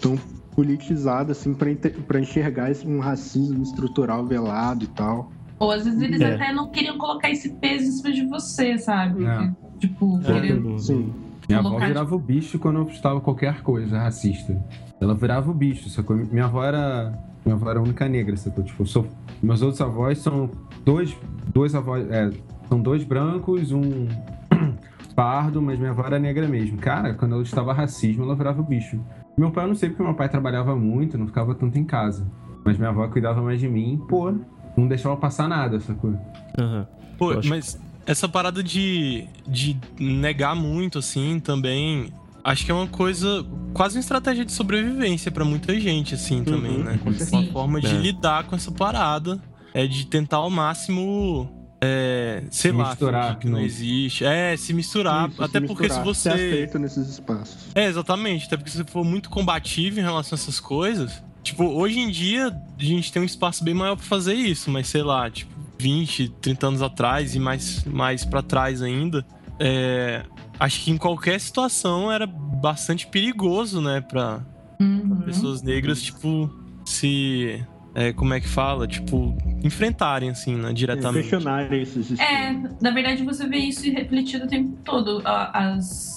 tão 0.00 0.16
politizada 0.54 1.32
assim 1.32 1.54
pra 1.54 2.20
enxergar 2.20 2.70
esse, 2.70 2.86
um 2.86 3.00
racismo 3.00 3.62
estrutural 3.62 4.24
velado 4.24 4.84
e 4.84 4.88
tal. 4.88 5.30
Ou 5.58 5.70
às 5.70 5.84
vezes 5.84 6.00
eles 6.00 6.20
É. 6.20 6.34
até 6.34 6.52
não 6.52 6.70
queriam 6.70 6.98
colocar 6.98 7.30
esse 7.30 7.50
peso 7.54 7.84
em 7.84 7.90
cima 7.92 8.12
de 8.12 8.26
você, 8.26 8.76
sabe? 8.78 9.24
É. 9.24 9.50
Tipo, 9.78 10.18
Boa 10.18 10.22
querendo. 10.22 10.78
Sim. 10.78 11.12
Minha 11.48 11.60
avó 11.60 11.78
virava 11.78 12.14
o 12.14 12.18
bicho 12.18 12.58
quando 12.58 12.78
eu 12.78 12.86
postava 12.86 13.20
qualquer 13.20 13.62
coisa 13.62 13.98
racista. 13.98 14.56
Ela 15.00 15.14
virava 15.14 15.50
o 15.50 15.54
bicho, 15.54 15.88
sacou? 15.90 16.16
Minha 16.16 16.44
avó 16.44 16.64
era. 16.64 17.12
Minha 17.44 17.56
avó 17.56 17.70
era 17.70 17.80
a 17.80 17.82
única 17.82 18.08
negra, 18.08 18.36
sacou? 18.36 18.62
Tipo, 18.62 18.86
sou... 18.86 19.06
meus 19.42 19.60
outros 19.62 19.80
avós 19.80 20.18
são 20.18 20.48
dois. 20.84 21.16
Dois 21.52 21.74
avós. 21.74 22.08
É, 22.10 22.30
são 22.68 22.80
dois 22.80 23.02
brancos, 23.04 23.72
um 23.72 24.06
pardo, 25.16 25.60
mas 25.60 25.78
minha 25.78 25.90
avó 25.90 26.04
era 26.06 26.18
negra 26.18 26.46
mesmo. 26.48 26.78
Cara, 26.78 27.14
quando 27.14 27.34
ela 27.34 27.42
estava 27.42 27.72
racismo, 27.72 28.22
ela 28.24 28.34
virava 28.34 28.60
o 28.60 28.64
bicho. 28.64 29.00
Meu 29.36 29.50
pai, 29.50 29.64
eu 29.64 29.68
não 29.68 29.74
sei 29.74 29.88
porque 29.88 30.02
meu 30.02 30.14
pai 30.14 30.28
trabalhava 30.28 30.76
muito, 30.76 31.16
não 31.16 31.26
ficava 31.26 31.54
tanto 31.54 31.78
em 31.78 31.84
casa. 31.84 32.30
Mas 32.64 32.76
minha 32.78 32.90
avó 32.90 33.06
cuidava 33.08 33.40
mais 33.42 33.58
de 33.60 33.68
mim, 33.68 34.00
pô, 34.08 34.32
não 34.76 34.86
deixava 34.86 35.16
passar 35.16 35.48
nada, 35.48 35.80
sacou? 35.80 36.14
Aham. 36.58 36.86
Pô, 37.18 37.32
Eu 37.32 37.38
acho- 37.40 37.48
mas 37.48 37.80
essa 38.06 38.28
parada 38.28 38.62
de, 38.62 39.26
de 39.46 39.76
negar 39.98 40.54
muito, 40.54 40.98
assim, 40.98 41.40
também. 41.40 42.12
Acho 42.44 42.64
que 42.64 42.70
é 42.72 42.74
uma 42.74 42.88
coisa. 42.88 43.44
Quase 43.72 43.96
uma 43.96 44.00
estratégia 44.00 44.44
de 44.44 44.52
sobrevivência 44.52 45.30
pra 45.30 45.44
muita 45.44 45.78
gente, 45.78 46.14
assim, 46.14 46.42
também, 46.44 46.78
Uhum, 46.78 46.84
né? 46.84 46.98
com 47.02 47.10
Uma 47.36 47.44
forma 47.52 47.80
de 47.80 47.86
É. 47.86 47.92
lidar 47.98 48.44
com 48.44 48.54
essa 48.56 48.70
parada. 48.72 49.40
É 49.72 49.86
de 49.86 50.06
tentar 50.06 50.38
ao 50.38 50.50
máximo. 50.50 51.48
É, 51.84 52.44
sei 52.50 52.70
Se 52.70 52.76
lá, 52.76 52.88
misturar, 52.90 53.38
que 53.40 53.46
não 53.46 53.58
não. 53.58 53.60
existe. 53.64 54.24
É, 54.24 54.56
se 54.56 54.72
misturar. 54.72 55.28
Isso, 55.28 55.42
até 55.42 55.60
se 55.60 55.66
porque 55.66 55.82
se 55.84 55.88
misturar, 55.98 56.04
você. 56.04 56.30
ser 56.30 56.34
aceito 56.36 56.78
nesses 56.78 57.08
espaços. 57.08 57.56
É, 57.74 57.86
exatamente. 57.86 58.46
Até 58.46 58.56
porque 58.56 58.70
se 58.70 58.76
você 58.78 58.84
for 58.84 59.04
muito 59.04 59.28
combativo 59.28 59.98
em 59.98 60.02
relação 60.02 60.36
a 60.36 60.40
essas 60.40 60.60
coisas. 60.60 61.22
Tipo, 61.42 61.64
hoje 61.64 61.98
em 61.98 62.08
dia 62.08 62.56
a 62.78 62.84
gente 62.84 63.12
tem 63.12 63.20
um 63.20 63.24
espaço 63.24 63.64
bem 63.64 63.74
maior 63.74 63.96
pra 63.96 64.04
fazer 64.04 64.34
isso, 64.34 64.70
mas 64.70 64.86
sei 64.86 65.02
lá, 65.02 65.28
tipo, 65.28 65.50
20, 65.76 66.28
30 66.40 66.68
anos 66.68 66.82
atrás 66.82 67.34
e 67.34 67.40
mais, 67.40 67.82
mais 67.84 68.24
para 68.24 68.42
trás 68.42 68.80
ainda. 68.80 69.26
é, 69.58 70.22
acho 70.60 70.84
que 70.84 70.90
em 70.92 70.96
qualquer 70.96 71.40
situação 71.40 72.12
era 72.12 72.26
bastante 72.26 73.08
perigoso, 73.08 73.80
né, 73.80 74.00
pra 74.00 74.40
Uhum. 74.80 75.20
pessoas 75.22 75.62
negras, 75.62 76.00
tipo, 76.00 76.48
se. 76.84 77.64
É, 77.94 78.12
como 78.12 78.32
é 78.34 78.40
que 78.40 78.48
fala? 78.48 78.86
Tipo, 78.86 79.36
enfrentarem, 79.62 80.30
assim, 80.30 80.56
né, 80.56 80.72
diretamente. 80.72 81.28
Questionarem 81.28 81.82
esses 81.82 82.18
É, 82.18 82.52
na 82.80 82.90
verdade 82.90 83.22
você 83.22 83.46
vê 83.46 83.58
isso 83.58 83.90
refletido 83.90 84.44
o 84.44 84.48
tempo 84.48 84.76
todo. 84.82 85.22
As, 85.24 86.16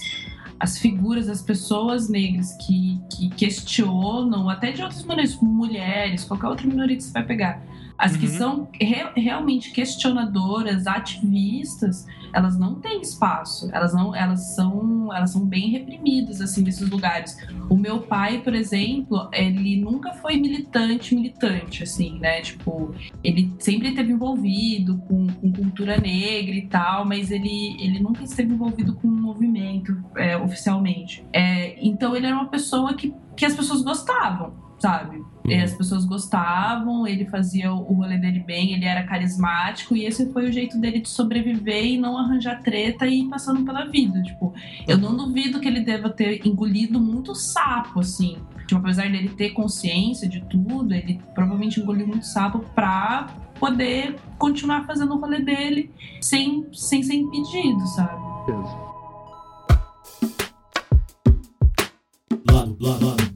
as 0.59 0.77
figuras 0.77 1.27
das 1.27 1.41
pessoas 1.41 2.09
negras 2.09 2.53
que, 2.65 2.99
que 3.11 3.29
questionam, 3.29 4.49
até 4.49 4.71
de 4.71 4.81
outras 4.81 5.03
maneiras, 5.03 5.35
mulheres, 5.41 6.23
qualquer 6.23 6.47
outra 6.47 6.65
minoria 6.65 6.95
que 6.95 7.03
você 7.03 7.11
vai 7.11 7.23
pegar. 7.23 7.61
As 7.97 8.17
que 8.17 8.25
Uhum. 8.25 8.31
são 8.37 8.67
re- 8.79 9.11
realmente 9.15 9.71
questionadoras, 9.71 10.85
ativistas, 10.85 12.05
elas 12.33 12.57
não 12.59 12.75
têm 12.75 13.01
espaço. 13.01 13.69
Elas 13.73 13.93
não, 13.93 14.13
elas 14.13 14.53
são, 14.55 15.13
elas 15.13 15.31
são 15.31 15.45
bem 15.45 15.69
reprimidas 15.69 16.41
assim 16.41 16.61
nesses 16.61 16.89
lugares. 16.89 17.37
O 17.69 17.77
meu 17.77 18.01
pai, 18.01 18.41
por 18.41 18.53
exemplo, 18.53 19.29
ele 19.31 19.79
nunca 19.81 20.13
foi 20.13 20.35
militante, 20.37 21.15
militante 21.15 21.83
assim, 21.83 22.19
né? 22.19 22.41
Tipo, 22.41 22.93
ele 23.23 23.53
sempre 23.59 23.89
esteve 23.89 24.11
envolvido 24.11 24.97
com, 25.07 25.27
com 25.27 25.51
cultura 25.53 25.97
negra 25.97 26.55
e 26.55 26.67
tal, 26.67 27.05
mas 27.05 27.31
ele, 27.31 27.77
ele 27.79 27.99
nunca 27.99 28.23
esteve 28.23 28.53
envolvido 28.53 28.93
com 28.95 29.07
um 29.07 29.21
movimento 29.21 29.95
é, 30.17 30.35
oficialmente. 30.37 31.25
É, 31.31 31.77
então 31.85 32.15
ele 32.15 32.27
era 32.27 32.35
uma 32.35 32.49
pessoa 32.49 32.93
que, 32.93 33.13
que 33.37 33.45
as 33.45 33.53
pessoas 33.55 33.81
gostavam, 33.81 34.53
sabe? 34.85 35.25
E 35.43 35.55
as 35.55 35.73
pessoas 35.73 36.05
gostavam, 36.05 37.07
ele 37.07 37.25
fazia 37.25 37.73
o 37.73 37.93
rolê 37.93 38.17
dele 38.17 38.39
bem, 38.39 38.73
ele 38.73 38.85
era 38.85 39.03
carismático, 39.03 39.95
e 39.95 40.05
esse 40.05 40.31
foi 40.31 40.47
o 40.47 40.51
jeito 40.51 40.77
dele 40.79 40.99
de 40.99 41.09
sobreviver 41.09 41.85
e 41.85 41.97
não 41.97 42.17
arranjar 42.17 42.61
treta 42.61 43.07
e 43.07 43.21
ir 43.21 43.29
passando 43.29 43.65
pela 43.65 43.85
vida. 43.85 44.21
Tipo, 44.21 44.53
eu 44.87 44.95
não 44.97 45.17
duvido 45.17 45.59
que 45.59 45.67
ele 45.67 45.79
deva 45.81 46.09
ter 46.09 46.45
engolido 46.45 46.99
muito 46.99 47.33
sapo, 47.33 47.99
assim. 47.99 48.37
Tipo, 48.67 48.81
apesar 48.81 49.11
dele 49.11 49.29
ter 49.29 49.51
consciência 49.51 50.29
de 50.29 50.41
tudo, 50.41 50.93
ele 50.93 51.19
provavelmente 51.33 51.79
engoliu 51.79 52.07
muito 52.07 52.25
sapo 52.27 52.59
pra 52.75 53.27
poder 53.59 54.15
continuar 54.37 54.85
fazendo 54.85 55.15
o 55.15 55.19
rolê 55.19 55.39
dele 55.39 55.91
sem, 56.21 56.67
sem 56.73 57.01
ser 57.01 57.15
impedido, 57.15 57.85
sabe? 57.87 58.23
Lado, 62.51 62.77
lado, 62.79 63.05
lado. 63.05 63.34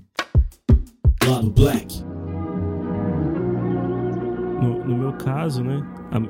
Lado 1.30 1.52
Black. 1.52 2.04
No, 4.62 4.84
no 4.84 4.98
meu 4.98 5.14
caso, 5.14 5.64
né? 5.64 5.86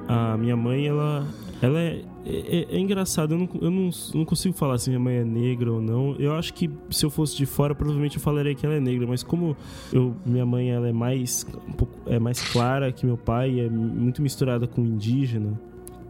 A, 0.07 0.33
a 0.33 0.37
minha 0.37 0.57
mãe, 0.57 0.87
ela. 0.87 1.25
Ela 1.61 1.79
é, 1.79 2.01
é, 2.25 2.67
é 2.69 2.79
engraçado, 2.79 3.33
eu, 3.33 3.37
não, 3.37 3.49
eu 3.61 3.71
não, 3.71 3.89
não 4.13 4.23
consigo 4.23 4.55
falar 4.55 4.77
se 4.77 4.89
minha 4.89 4.99
mãe 4.99 5.15
é 5.15 5.25
negra 5.25 5.71
ou 5.71 5.81
não. 5.81 6.15
Eu 6.15 6.33
acho 6.33 6.53
que 6.53 6.69
se 6.89 7.05
eu 7.05 7.09
fosse 7.09 7.35
de 7.35 7.45
fora, 7.45 7.75
provavelmente 7.75 8.15
eu 8.15 8.21
falaria 8.21 8.55
que 8.55 8.65
ela 8.65 8.75
é 8.75 8.79
negra, 8.79 9.05
mas 9.05 9.23
como 9.23 9.57
eu, 9.91 10.15
minha 10.25 10.45
mãe 10.45 10.69
ela 10.69 10.87
é 10.87 10.93
mais 10.93 11.45
um 11.67 11.73
pouco, 11.73 11.93
é 12.05 12.17
mais 12.17 12.41
clara 12.51 12.91
que 12.93 13.05
meu 13.05 13.17
pai, 13.17 13.59
é 13.59 13.69
muito 13.69 14.21
misturada 14.21 14.67
com 14.67 14.81
indígena. 14.81 15.59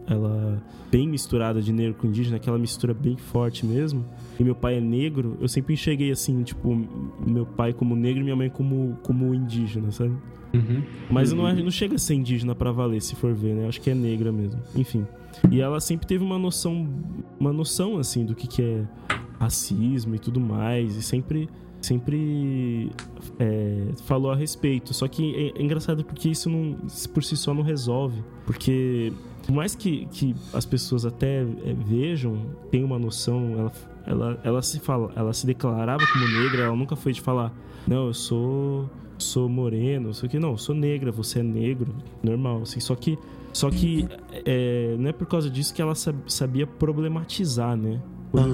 Ela 0.07 0.61
bem 0.91 1.07
misturada 1.07 1.61
de 1.61 1.71
negro 1.71 1.95
com 1.95 2.07
indígena, 2.07 2.37
aquela 2.37 2.57
mistura 2.57 2.93
bem 2.93 3.17
forte 3.17 3.65
mesmo. 3.65 4.05
E 4.39 4.43
meu 4.43 4.55
pai 4.55 4.77
é 4.77 4.81
negro, 4.81 5.37
eu 5.41 5.47
sempre 5.49 5.73
enxerguei 5.73 6.11
assim, 6.11 6.41
tipo, 6.43 6.73
meu 7.27 7.45
pai 7.45 7.73
como 7.73 7.95
negro 7.95 8.21
e 8.21 8.23
minha 8.23 8.35
mãe 8.35 8.49
como, 8.49 8.97
como 9.03 9.33
indígena, 9.35 9.91
sabe? 9.91 10.15
Uhum. 10.53 10.81
Mas 11.11 11.31
não, 11.33 11.47
é- 11.47 11.53
não 11.61 11.69
chega 11.69 11.95
a 11.95 11.99
ser 11.99 12.15
indígena 12.15 12.55
pra 12.55 12.71
valer, 12.71 13.01
se 13.01 13.15
for 13.15 13.33
ver, 13.33 13.53
né? 13.53 13.67
Acho 13.67 13.81
que 13.81 13.89
é 13.89 13.93
negra 13.95 14.31
mesmo. 14.31 14.59
Enfim. 14.75 15.05
E 15.51 15.59
ela 15.61 15.79
sempre 15.79 16.07
teve 16.07 16.23
uma 16.23 16.39
noção, 16.39 16.87
uma 17.39 17.51
noção 17.53 17.97
assim 17.99 18.25
do 18.25 18.33
que, 18.33 18.47
que 18.47 18.61
é 18.61 18.83
racismo 19.39 20.15
e 20.15 20.19
tudo 20.19 20.39
mais, 20.39 20.95
e 20.95 21.01
sempre 21.03 21.47
sempre 21.81 22.91
é, 23.39 23.87
falou 24.05 24.31
a 24.31 24.35
respeito. 24.35 24.93
Só 24.93 25.07
que 25.07 25.33
é, 25.55 25.59
é 25.59 25.63
engraçado 25.63 26.03
porque 26.03 26.29
isso 26.29 26.49
não, 26.49 26.75
por 27.13 27.23
si 27.23 27.37
só 27.37 27.53
não 27.53 27.61
resolve. 27.61 28.21
Porque 28.45 29.13
por 29.45 29.53
mais 29.53 29.75
que, 29.75 30.05
que 30.11 30.35
as 30.53 30.65
pessoas 30.65 31.05
até 31.05 31.41
é, 31.41 31.73
vejam, 31.87 32.37
tenham 32.69 32.85
uma 32.85 32.99
noção, 32.99 33.55
ela, 33.57 33.71
ela, 34.05 34.39
ela 34.43 34.61
se 34.61 34.79
fala, 34.79 35.11
ela 35.15 35.33
se 35.33 35.45
declarava 35.45 36.03
como 36.11 36.27
negra, 36.27 36.63
ela 36.63 36.75
nunca 36.75 36.95
foi 36.95 37.13
de 37.13 37.21
falar, 37.21 37.51
não, 37.87 38.07
eu 38.07 38.13
sou 38.13 38.89
sou 39.17 39.49
moreno, 39.49 40.13
só 40.13 40.27
que 40.29 40.39
não, 40.39 40.51
eu 40.51 40.57
sou 40.57 40.73
negra, 40.73 41.11
você 41.11 41.39
é 41.39 41.43
negro, 41.43 41.93
normal, 42.23 42.61
assim. 42.61 42.79
Só 42.79 42.95
que 42.95 43.17
só 43.51 43.69
que 43.69 44.07
é, 44.45 44.95
não 44.97 45.09
é 45.09 45.11
por 45.11 45.27
causa 45.27 45.49
disso 45.49 45.73
que 45.73 45.81
ela 45.81 45.93
sab- 45.95 46.15
sabia 46.27 46.65
problematizar, 46.65 47.75
né? 47.75 47.99
Quando- 48.31 48.53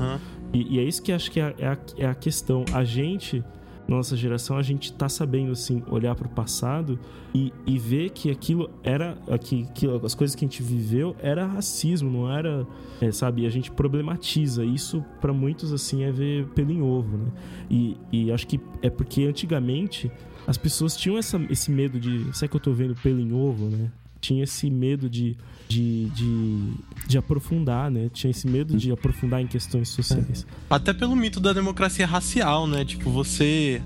e, 0.53 0.75
e 0.75 0.79
é 0.79 0.83
isso 0.83 1.03
que 1.03 1.11
acho 1.11 1.29
que 1.29 1.39
é, 1.39 1.53
é 1.59 1.67
a, 1.67 1.77
é 1.97 2.05
a 2.07 2.15
questão. 2.15 2.65
A 2.73 2.83
gente, 2.83 3.43
nossa 3.87 4.15
geração, 4.17 4.57
a 4.57 4.63
gente 4.63 4.91
tá 4.93 5.07
sabendo, 5.07 5.51
assim, 5.51 5.83
olhar 5.87 6.15
pro 6.15 6.27
passado 6.27 6.99
e, 7.33 7.53
e 7.67 7.77
ver 7.77 8.09
que 8.09 8.31
aquilo 8.31 8.69
era. 8.83 9.17
Que, 9.41 9.65
que 9.73 9.87
as 10.03 10.15
coisas 10.15 10.35
que 10.35 10.43
a 10.43 10.47
gente 10.47 10.63
viveu 10.63 11.15
era 11.19 11.45
racismo, 11.45 12.09
não 12.09 12.31
era. 12.31 12.65
é, 12.99 13.11
sabe? 13.11 13.45
A 13.45 13.49
gente 13.49 13.69
problematiza. 13.69 14.65
Isso, 14.65 15.03
para 15.21 15.31
muitos, 15.31 15.71
assim, 15.71 16.03
é 16.03 16.11
ver 16.11 16.47
pelo 16.47 16.71
em 16.71 16.81
ovo, 16.81 17.17
né? 17.17 17.31
E, 17.69 17.97
e 18.11 18.31
acho 18.31 18.47
que 18.47 18.59
é 18.81 18.89
porque 18.89 19.25
antigamente 19.25 20.11
as 20.47 20.57
pessoas 20.57 20.95
tinham 20.95 21.17
essa, 21.17 21.39
esse 21.49 21.69
medo 21.71 21.99
de. 21.99 22.35
Será 22.35 22.49
que 22.49 22.55
eu 22.55 22.61
tô 22.61 22.71
vendo 22.73 22.95
pelo 22.95 23.19
em 23.19 23.33
ovo, 23.33 23.69
né? 23.69 23.91
Tinha 24.19 24.43
esse 24.43 24.69
medo 24.71 25.07
de, 25.07 25.37
de, 25.67 26.05
de, 26.09 26.73
de 27.07 27.17
aprofundar, 27.17 27.89
né? 27.89 28.09
Tinha 28.13 28.31
esse 28.31 28.47
medo 28.47 28.75
de 28.77 28.91
aprofundar 28.91 29.41
em 29.41 29.47
questões 29.47 29.89
sociais. 29.89 30.45
Até 30.69 30.93
pelo 30.93 31.15
mito 31.15 31.39
da 31.39 31.53
democracia 31.53 32.05
racial, 32.05 32.67
né? 32.67 32.85
Tipo, 32.85 33.09
você 33.09 33.81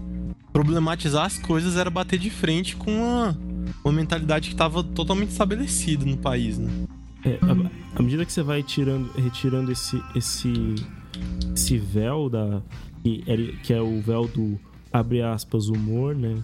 problematizar 0.51 1.25
as 1.25 1.37
coisas 1.37 1.77
era 1.77 1.89
bater 1.89 2.19
de 2.19 2.29
frente 2.29 2.75
com 2.75 2.91
uma, 2.91 3.37
uma 3.83 3.93
mentalidade 3.93 4.49
que 4.49 4.55
estava 4.55 4.83
totalmente 4.83 5.29
estabelecida 5.29 6.03
no 6.05 6.17
país, 6.17 6.57
né? 6.57 6.69
É, 7.23 7.37
à- 7.95 8.01
medida 8.01 8.25
que 8.25 8.31
você 8.31 8.41
vai 8.41 8.63
tirando, 8.63 9.11
retirando 9.13 9.71
esse, 9.71 10.01
esse, 10.15 10.75
esse 11.53 11.77
véu 11.77 12.29
da. 12.29 12.61
Que 13.03 13.23
é, 13.27 13.37
que 13.63 13.73
é 13.73 13.81
o 13.81 14.01
véu 14.01 14.27
do 14.27 14.59
abre 14.91 15.21
aspas 15.21 15.67
humor, 15.67 16.15
né? 16.15 16.35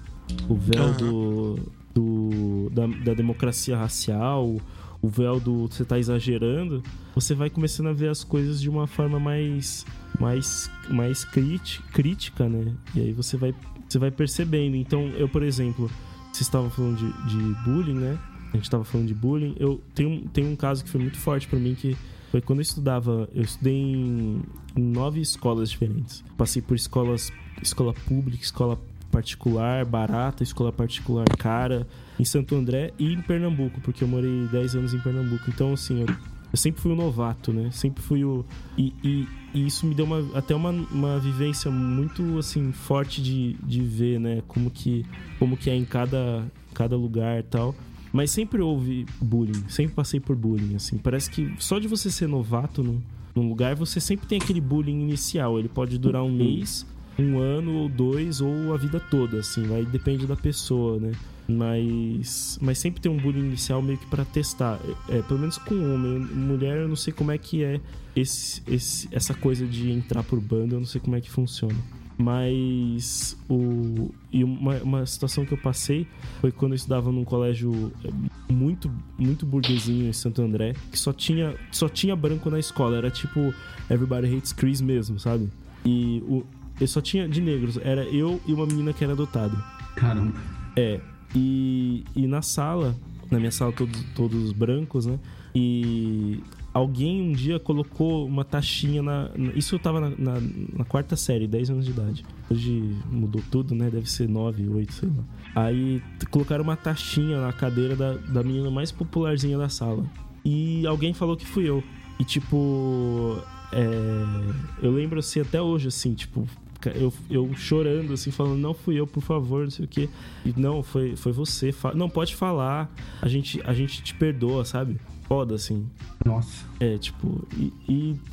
O 0.47 0.55
véu 0.55 0.83
Aham. 0.85 0.97
do, 0.97 1.59
do 1.93 2.69
da, 2.71 2.87
da 2.87 3.13
democracia 3.13 3.77
racial, 3.77 4.57
o 5.05 5.07
véu 5.07 5.39
do 5.39 5.67
você 5.67 5.85
tá 5.85 5.99
exagerando, 5.99 6.81
você 7.13 7.35
vai 7.35 7.49
começando 7.49 7.87
a 7.87 7.93
ver 7.93 8.09
as 8.09 8.23
coisas 8.23 8.59
de 8.59 8.69
uma 8.69 8.87
forma 8.87 9.19
mais 9.19 9.85
mais 10.19 10.69
mais 10.89 11.23
críti- 11.23 11.81
crítica, 11.93 12.49
né? 12.49 12.73
E 12.95 12.99
aí 13.01 13.11
você 13.13 13.37
vai 13.37 13.53
você 13.87 13.99
vai 13.99 14.09
percebendo. 14.09 14.75
Então, 14.75 15.09
eu, 15.09 15.29
por 15.29 15.43
exemplo, 15.43 15.89
vocês 16.33 16.41
estavam 16.41 16.69
falando 16.71 16.97
de, 16.97 17.29
de 17.29 17.63
bullying, 17.63 17.93
né? 17.99 18.17
A 18.51 18.57
gente 18.57 18.69
tava 18.69 18.83
falando 18.83 19.07
de 19.07 19.13
bullying. 19.13 19.55
Eu 19.59 19.79
tenho, 19.93 20.21
tenho 20.29 20.49
um 20.49 20.55
caso 20.55 20.83
que 20.83 20.89
foi 20.89 20.99
muito 20.99 21.17
forte 21.17 21.47
pra 21.47 21.59
mim 21.59 21.75
que 21.75 21.95
foi 22.31 22.41
quando 22.41 22.59
eu 22.59 22.63
estudava, 22.63 23.29
eu 23.33 23.43
estudei 23.43 23.73
em, 23.75 24.41
em 24.75 24.81
nove 24.81 25.21
escolas 25.21 25.69
diferentes. 25.69 26.23
Passei 26.35 26.61
por 26.61 26.75
escolas, 26.75 27.31
escola 27.61 27.93
pública, 27.93 28.43
escola 28.43 28.79
particular, 29.15 29.85
barata, 29.85 30.43
escola 30.43 30.73
particular 30.73 31.25
cara, 31.37 31.87
em 32.19 32.25
Santo 32.25 32.53
André 32.53 32.91
e 32.99 33.13
em 33.13 33.21
Pernambuco, 33.21 33.79
porque 33.79 34.03
eu 34.03 34.07
morei 34.09 34.45
10 34.51 34.75
anos 34.75 34.93
em 34.93 34.99
Pernambuco. 34.99 35.45
Então, 35.47 35.71
assim, 35.71 36.01
eu, 36.01 36.07
eu 36.07 36.57
sempre 36.57 36.81
fui 36.81 36.91
o 36.91 36.95
novato, 36.95 37.53
né? 37.53 37.71
Sempre 37.71 38.03
fui 38.03 38.25
o. 38.25 38.45
E, 38.77 38.93
e, 39.01 39.27
e 39.53 39.65
isso 39.65 39.85
me 39.85 39.95
deu 39.95 40.03
uma, 40.03 40.37
até 40.37 40.53
uma, 40.53 40.69
uma 40.69 41.17
vivência 41.17 41.71
muito, 41.71 42.37
assim, 42.37 42.73
forte 42.73 43.23
de, 43.23 43.53
de 43.63 43.81
ver, 43.81 44.19
né? 44.19 44.43
Como 44.49 44.69
que, 44.69 45.05
como 45.39 45.55
que 45.55 45.69
é 45.69 45.75
em 45.75 45.85
cada, 45.85 46.45
cada 46.73 46.97
lugar 46.97 47.39
e 47.39 47.43
tal. 47.43 47.73
Mas 48.11 48.31
sempre 48.31 48.61
houve 48.61 49.05
bullying, 49.21 49.63
sempre 49.69 49.95
passei 49.95 50.19
por 50.19 50.35
bullying, 50.35 50.75
assim. 50.75 50.97
Parece 50.97 51.29
que 51.29 51.53
só 51.57 51.79
de 51.79 51.87
você 51.87 52.11
ser 52.11 52.27
novato 52.27 52.83
num, 52.83 53.01
num 53.33 53.47
lugar, 53.47 53.75
você 53.75 54.01
sempre 54.01 54.27
tem 54.27 54.41
aquele 54.41 54.59
bullying 54.59 55.01
inicial. 55.01 55.57
Ele 55.57 55.69
pode 55.69 55.97
durar 55.97 56.23
um 56.23 56.31
mês, 56.31 56.85
um 57.17 57.39
ano 57.39 57.73
ou 57.73 57.89
dois, 57.89 58.41
ou 58.41 58.73
a 58.73 58.77
vida 58.77 58.99
toda, 58.99 59.39
assim. 59.39 59.63
Vai 59.63 59.85
depende 59.85 60.25
da 60.27 60.35
pessoa, 60.35 60.99
né? 60.99 61.11
Mas, 61.47 62.57
mas 62.59 62.79
sempre 62.79 62.99
tem 62.99 63.11
um 63.11 63.17
bullying 63.17 63.45
inicial 63.45 63.81
meio 63.81 63.97
que 63.97 64.07
pra 64.07 64.25
testar. 64.25 64.79
É, 65.07 65.21
pelo 65.21 65.39
menos 65.39 65.57
com 65.57 65.75
homem. 65.93 66.19
Mulher, 66.19 66.77
eu 66.77 66.87
não 66.87 66.95
sei 66.95 67.13
como 67.13 67.31
é 67.31 67.37
que 67.37 67.63
é 67.63 67.79
esse, 68.15 68.63
esse, 68.67 69.07
essa 69.11 69.33
coisa 69.33 69.65
de 69.65 69.91
entrar 69.91 70.23
por 70.23 70.39
banda, 70.39 70.75
eu 70.75 70.79
não 70.79 70.87
sei 70.87 70.99
como 70.99 71.15
é 71.15 71.21
que 71.21 71.29
funciona. 71.29 71.75
Mas 72.17 73.37
o 73.49 74.09
e 74.31 74.41
uma, 74.43 74.77
uma 74.77 75.05
situação 75.05 75.45
que 75.45 75.53
eu 75.53 75.57
passei 75.57 76.07
foi 76.39 76.49
quando 76.49 76.71
eu 76.71 76.77
estudava 76.77 77.11
num 77.11 77.25
colégio 77.25 77.91
é, 78.05 78.53
muito 78.53 78.89
muito 79.19 79.45
burguesinho 79.45 80.07
em 80.07 80.13
Santo 80.13 80.41
André, 80.41 80.73
que 80.89 80.97
só 80.97 81.11
tinha 81.11 81.53
só 81.73 81.89
tinha 81.89 82.15
branco 82.15 82.49
na 82.49 82.57
escola, 82.57 82.97
era 82.97 83.11
tipo 83.11 83.53
Everybody 83.89 84.33
Hates 84.33 84.53
Chris 84.53 84.79
mesmo, 84.79 85.19
sabe? 85.19 85.49
E 85.85 86.23
o 86.25 86.43
eu 86.79 86.87
só 86.87 87.01
tinha 87.01 87.27
de 87.27 87.41
negros, 87.41 87.77
era 87.81 88.03
eu 88.05 88.39
e 88.47 88.53
uma 88.53 88.65
menina 88.65 88.93
que 88.93 89.03
era 89.03 89.13
adotada. 89.13 89.55
Caramba. 89.95 90.33
É. 90.75 90.99
E, 91.33 92.03
e 92.15 92.27
na 92.27 92.41
sala, 92.41 92.95
na 93.31 93.37
minha 93.39 93.51
sala 93.51 93.71
todos, 93.71 94.03
todos 94.15 94.51
brancos, 94.51 95.05
né? 95.05 95.19
E 95.53 96.39
alguém 96.73 97.21
um 97.21 97.31
dia 97.31 97.57
colocou 97.59 98.25
uma 98.27 98.43
taxinha 98.43 99.01
na. 99.01 99.29
isso 99.55 99.75
eu 99.75 99.79
tava 99.79 99.99
na, 100.01 100.09
na- 100.09 100.41
na 100.77 100.83
quarta 100.85 101.15
série, 101.15 101.47
10 101.47 101.69
anos 101.71 101.85
de 101.85 101.91
idade. 101.91 102.25
Hoje 102.49 102.93
mudou 103.09 103.41
tudo, 103.49 103.73
né? 103.73 103.89
Deve 103.89 104.09
ser 104.09 104.27
9, 104.29 104.67
8, 104.69 104.93
sei 104.93 105.09
lá. 105.09 105.23
Aí 105.63 106.01
colocaram 106.29 106.63
uma 106.63 106.75
taxinha 106.75 107.39
na 107.41 107.53
cadeira 107.53 107.95
da, 107.95 108.13
da 108.13 108.43
menina 108.43 108.69
mais 108.69 108.91
popularzinha 108.91 109.57
da 109.57 109.69
sala. 109.69 110.05
E 110.43 110.85
alguém 110.85 111.13
falou 111.13 111.35
que 111.37 111.45
fui 111.45 111.67
eu. 111.67 111.81
E 112.19 112.23
tipo. 112.25 113.37
é, 113.71 114.85
eu 114.85 114.91
lembro 114.91 115.19
assim 115.19 115.39
até 115.39 115.61
hoje, 115.61 115.87
assim, 115.87 116.13
tipo, 116.13 116.47
eu, 116.91 117.13
eu 117.29 117.53
chorando, 117.55 118.13
assim, 118.13 118.31
falando, 118.31 118.57
não 118.59 118.73
fui 118.73 118.95
eu, 118.99 119.07
por 119.07 119.21
favor, 119.21 119.63
não 119.63 119.71
sei 119.71 119.85
o 119.85 119.87
quê. 119.87 120.09
E 120.45 120.53
não, 120.59 120.83
foi, 120.83 121.15
foi 121.15 121.31
você. 121.31 121.73
Não, 121.95 122.09
pode 122.09 122.35
falar. 122.35 122.93
A 123.21 123.27
gente, 123.27 123.61
a 123.63 123.73
gente 123.73 124.01
te 124.03 124.13
perdoa, 124.13 124.63
sabe? 124.65 124.99
Foda, 125.27 125.55
assim. 125.55 125.87
Nossa. 126.23 126.65
É, 126.79 126.97
tipo, 126.97 127.47
e, 127.57 127.73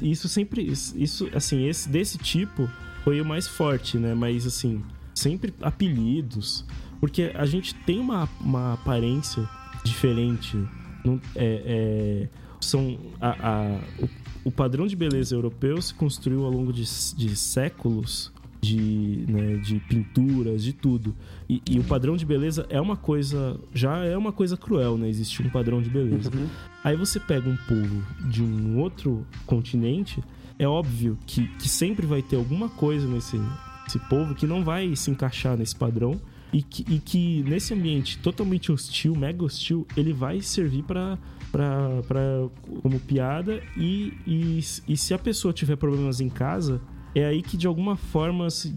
e 0.00 0.10
isso 0.10 0.28
sempre. 0.28 0.62
Isso, 0.62 1.28
assim, 1.34 1.66
esse 1.66 1.88
desse 1.88 2.18
tipo 2.18 2.68
foi 3.04 3.20
o 3.20 3.24
mais 3.24 3.48
forte, 3.48 3.96
né? 3.96 4.14
Mas, 4.14 4.46
assim, 4.46 4.82
sempre 5.14 5.54
apelidos. 5.62 6.64
Porque 7.00 7.32
a 7.34 7.46
gente 7.46 7.74
tem 7.74 7.98
uma, 7.98 8.28
uma 8.40 8.74
aparência 8.74 9.48
diferente. 9.84 10.56
Não, 11.04 11.20
é, 11.34 11.62
é, 12.24 12.28
são. 12.60 12.98
A, 13.20 13.48
a- 13.48 13.80
o, 13.98 14.08
o 14.44 14.50
padrão 14.52 14.86
de 14.86 14.94
beleza 14.96 15.34
europeu 15.34 15.80
se 15.80 15.94
construiu 15.94 16.44
ao 16.44 16.50
longo 16.50 16.72
de, 16.72 16.82
de 17.16 17.36
séculos 17.36 18.32
de, 18.62 19.24
né, 19.28 19.56
de 19.56 19.80
pinturas, 19.80 20.62
de 20.62 20.72
tudo. 20.72 21.14
E, 21.48 21.60
e 21.68 21.78
o 21.80 21.84
padrão 21.84 22.16
de 22.16 22.24
beleza 22.24 22.64
é 22.70 22.80
uma 22.80 22.96
coisa. 22.96 23.58
Já 23.74 24.04
é 24.04 24.16
uma 24.16 24.32
coisa 24.32 24.56
cruel, 24.56 24.96
né? 24.96 25.08
Existe 25.08 25.42
um 25.42 25.50
padrão 25.50 25.82
de 25.82 25.90
beleza. 25.90 26.30
Aí 26.84 26.96
você 26.96 27.18
pega 27.18 27.48
um 27.48 27.56
povo 27.56 28.02
de 28.30 28.42
um 28.42 28.78
outro 28.78 29.26
continente, 29.46 30.22
é 30.58 30.66
óbvio 30.66 31.18
que, 31.26 31.48
que 31.58 31.68
sempre 31.68 32.06
vai 32.06 32.22
ter 32.22 32.36
alguma 32.36 32.68
coisa 32.68 33.06
nesse, 33.08 33.36
nesse 33.82 33.98
povo 34.08 34.34
que 34.34 34.46
não 34.46 34.64
vai 34.64 34.94
se 34.94 35.10
encaixar 35.10 35.56
nesse 35.56 35.74
padrão. 35.74 36.20
E 36.52 36.62
que, 36.62 36.84
e 36.86 36.98
que 36.98 37.42
nesse 37.44 37.72
ambiente 37.72 38.18
totalmente 38.18 38.70
hostil, 38.70 39.16
mega 39.16 39.42
hostil, 39.42 39.86
ele 39.96 40.12
vai 40.12 40.42
servir 40.42 40.82
pra, 40.82 41.18
pra, 41.50 42.02
pra, 42.06 42.22
como 42.82 43.00
piada. 43.00 43.62
E, 43.74 44.12
e, 44.26 44.60
e 44.86 44.96
se 44.96 45.14
a 45.14 45.18
pessoa 45.18 45.54
tiver 45.54 45.76
problemas 45.76 46.20
em 46.20 46.28
casa, 46.28 46.78
é 47.14 47.26
aí 47.26 47.42
que 47.42 47.56
de 47.56 47.66
alguma 47.66 47.96
forma 47.96 48.48
se, 48.50 48.74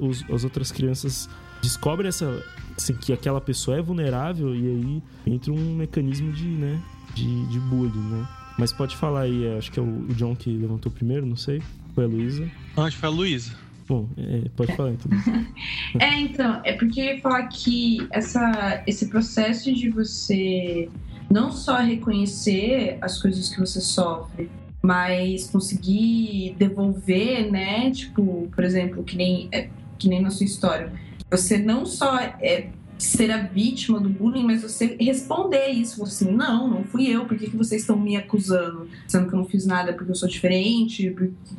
os, 0.00 0.24
as 0.30 0.44
outras 0.44 0.70
crianças 0.70 1.28
descobrem 1.62 2.08
essa, 2.08 2.44
assim, 2.76 2.94
que 2.94 3.12
aquela 3.12 3.40
pessoa 3.40 3.78
é 3.78 3.82
vulnerável 3.82 4.54
e 4.54 4.66
aí 4.66 5.02
entra 5.26 5.52
um 5.52 5.76
mecanismo 5.76 6.32
de, 6.32 6.44
né, 6.44 6.82
de, 7.14 7.46
de 7.46 7.60
bullying, 7.60 8.10
né? 8.10 8.28
Mas 8.58 8.72
pode 8.72 8.96
falar 8.96 9.22
aí, 9.22 9.46
é, 9.46 9.56
acho 9.56 9.72
que 9.72 9.78
é 9.78 9.82
o, 9.82 9.86
o 9.86 10.14
John 10.14 10.36
que 10.36 10.50
levantou 10.50 10.92
primeiro, 10.92 11.24
não 11.24 11.36
sei. 11.36 11.62
Foi 11.94 12.04
a 12.04 12.06
Luísa. 12.06 12.50
Acho 12.76 12.96
que 12.96 13.00
foi 13.00 13.08
a 13.08 13.12
Luísa. 13.12 13.52
Bom, 13.88 14.08
é, 14.16 14.48
pode 14.56 14.74
falar 14.76 14.92
então. 14.92 15.10
É, 16.00 16.20
então, 16.20 16.60
é 16.64 16.72
porque 16.72 17.00
eu 17.00 17.04
ia 17.04 17.20
falar 17.20 17.46
que 17.48 18.06
essa, 18.10 18.82
esse 18.86 19.08
processo 19.08 19.72
de 19.74 19.90
você 19.90 20.88
não 21.30 21.52
só 21.52 21.76
reconhecer 21.76 22.96
as 23.00 23.20
coisas 23.20 23.48
que 23.50 23.60
você 23.60 23.80
sofre, 23.80 24.50
mas 24.82 25.48
conseguir 25.48 26.56
devolver, 26.58 27.50
né? 27.50 27.90
Tipo, 27.90 28.48
por 28.54 28.64
exemplo, 28.64 29.04
que 29.04 29.16
nem, 29.16 29.48
é, 29.52 29.68
que 29.98 30.08
nem 30.08 30.20
na 30.20 30.30
sua 30.30 30.44
história. 30.44 30.92
Você 31.30 31.56
não 31.56 31.86
só 31.86 32.18
é 32.18 32.68
ser 33.04 33.30
a 33.30 33.38
vítima 33.38 33.98
do 33.98 34.08
bullying, 34.08 34.44
mas 34.44 34.62
você 34.62 34.96
responder 35.00 35.68
isso. 35.68 36.02
Assim, 36.02 36.30
não, 36.32 36.68
não 36.68 36.84
fui 36.84 37.08
eu, 37.08 37.24
por 37.24 37.36
que, 37.36 37.50
que 37.50 37.56
vocês 37.56 37.82
estão 37.82 37.98
me 37.98 38.16
acusando? 38.16 38.88
Sendo 39.06 39.28
que 39.28 39.34
eu 39.34 39.38
não 39.38 39.46
fiz 39.46 39.66
nada 39.66 39.92
porque 39.92 40.10
eu 40.10 40.14
sou 40.14 40.28
diferente, 40.28 41.14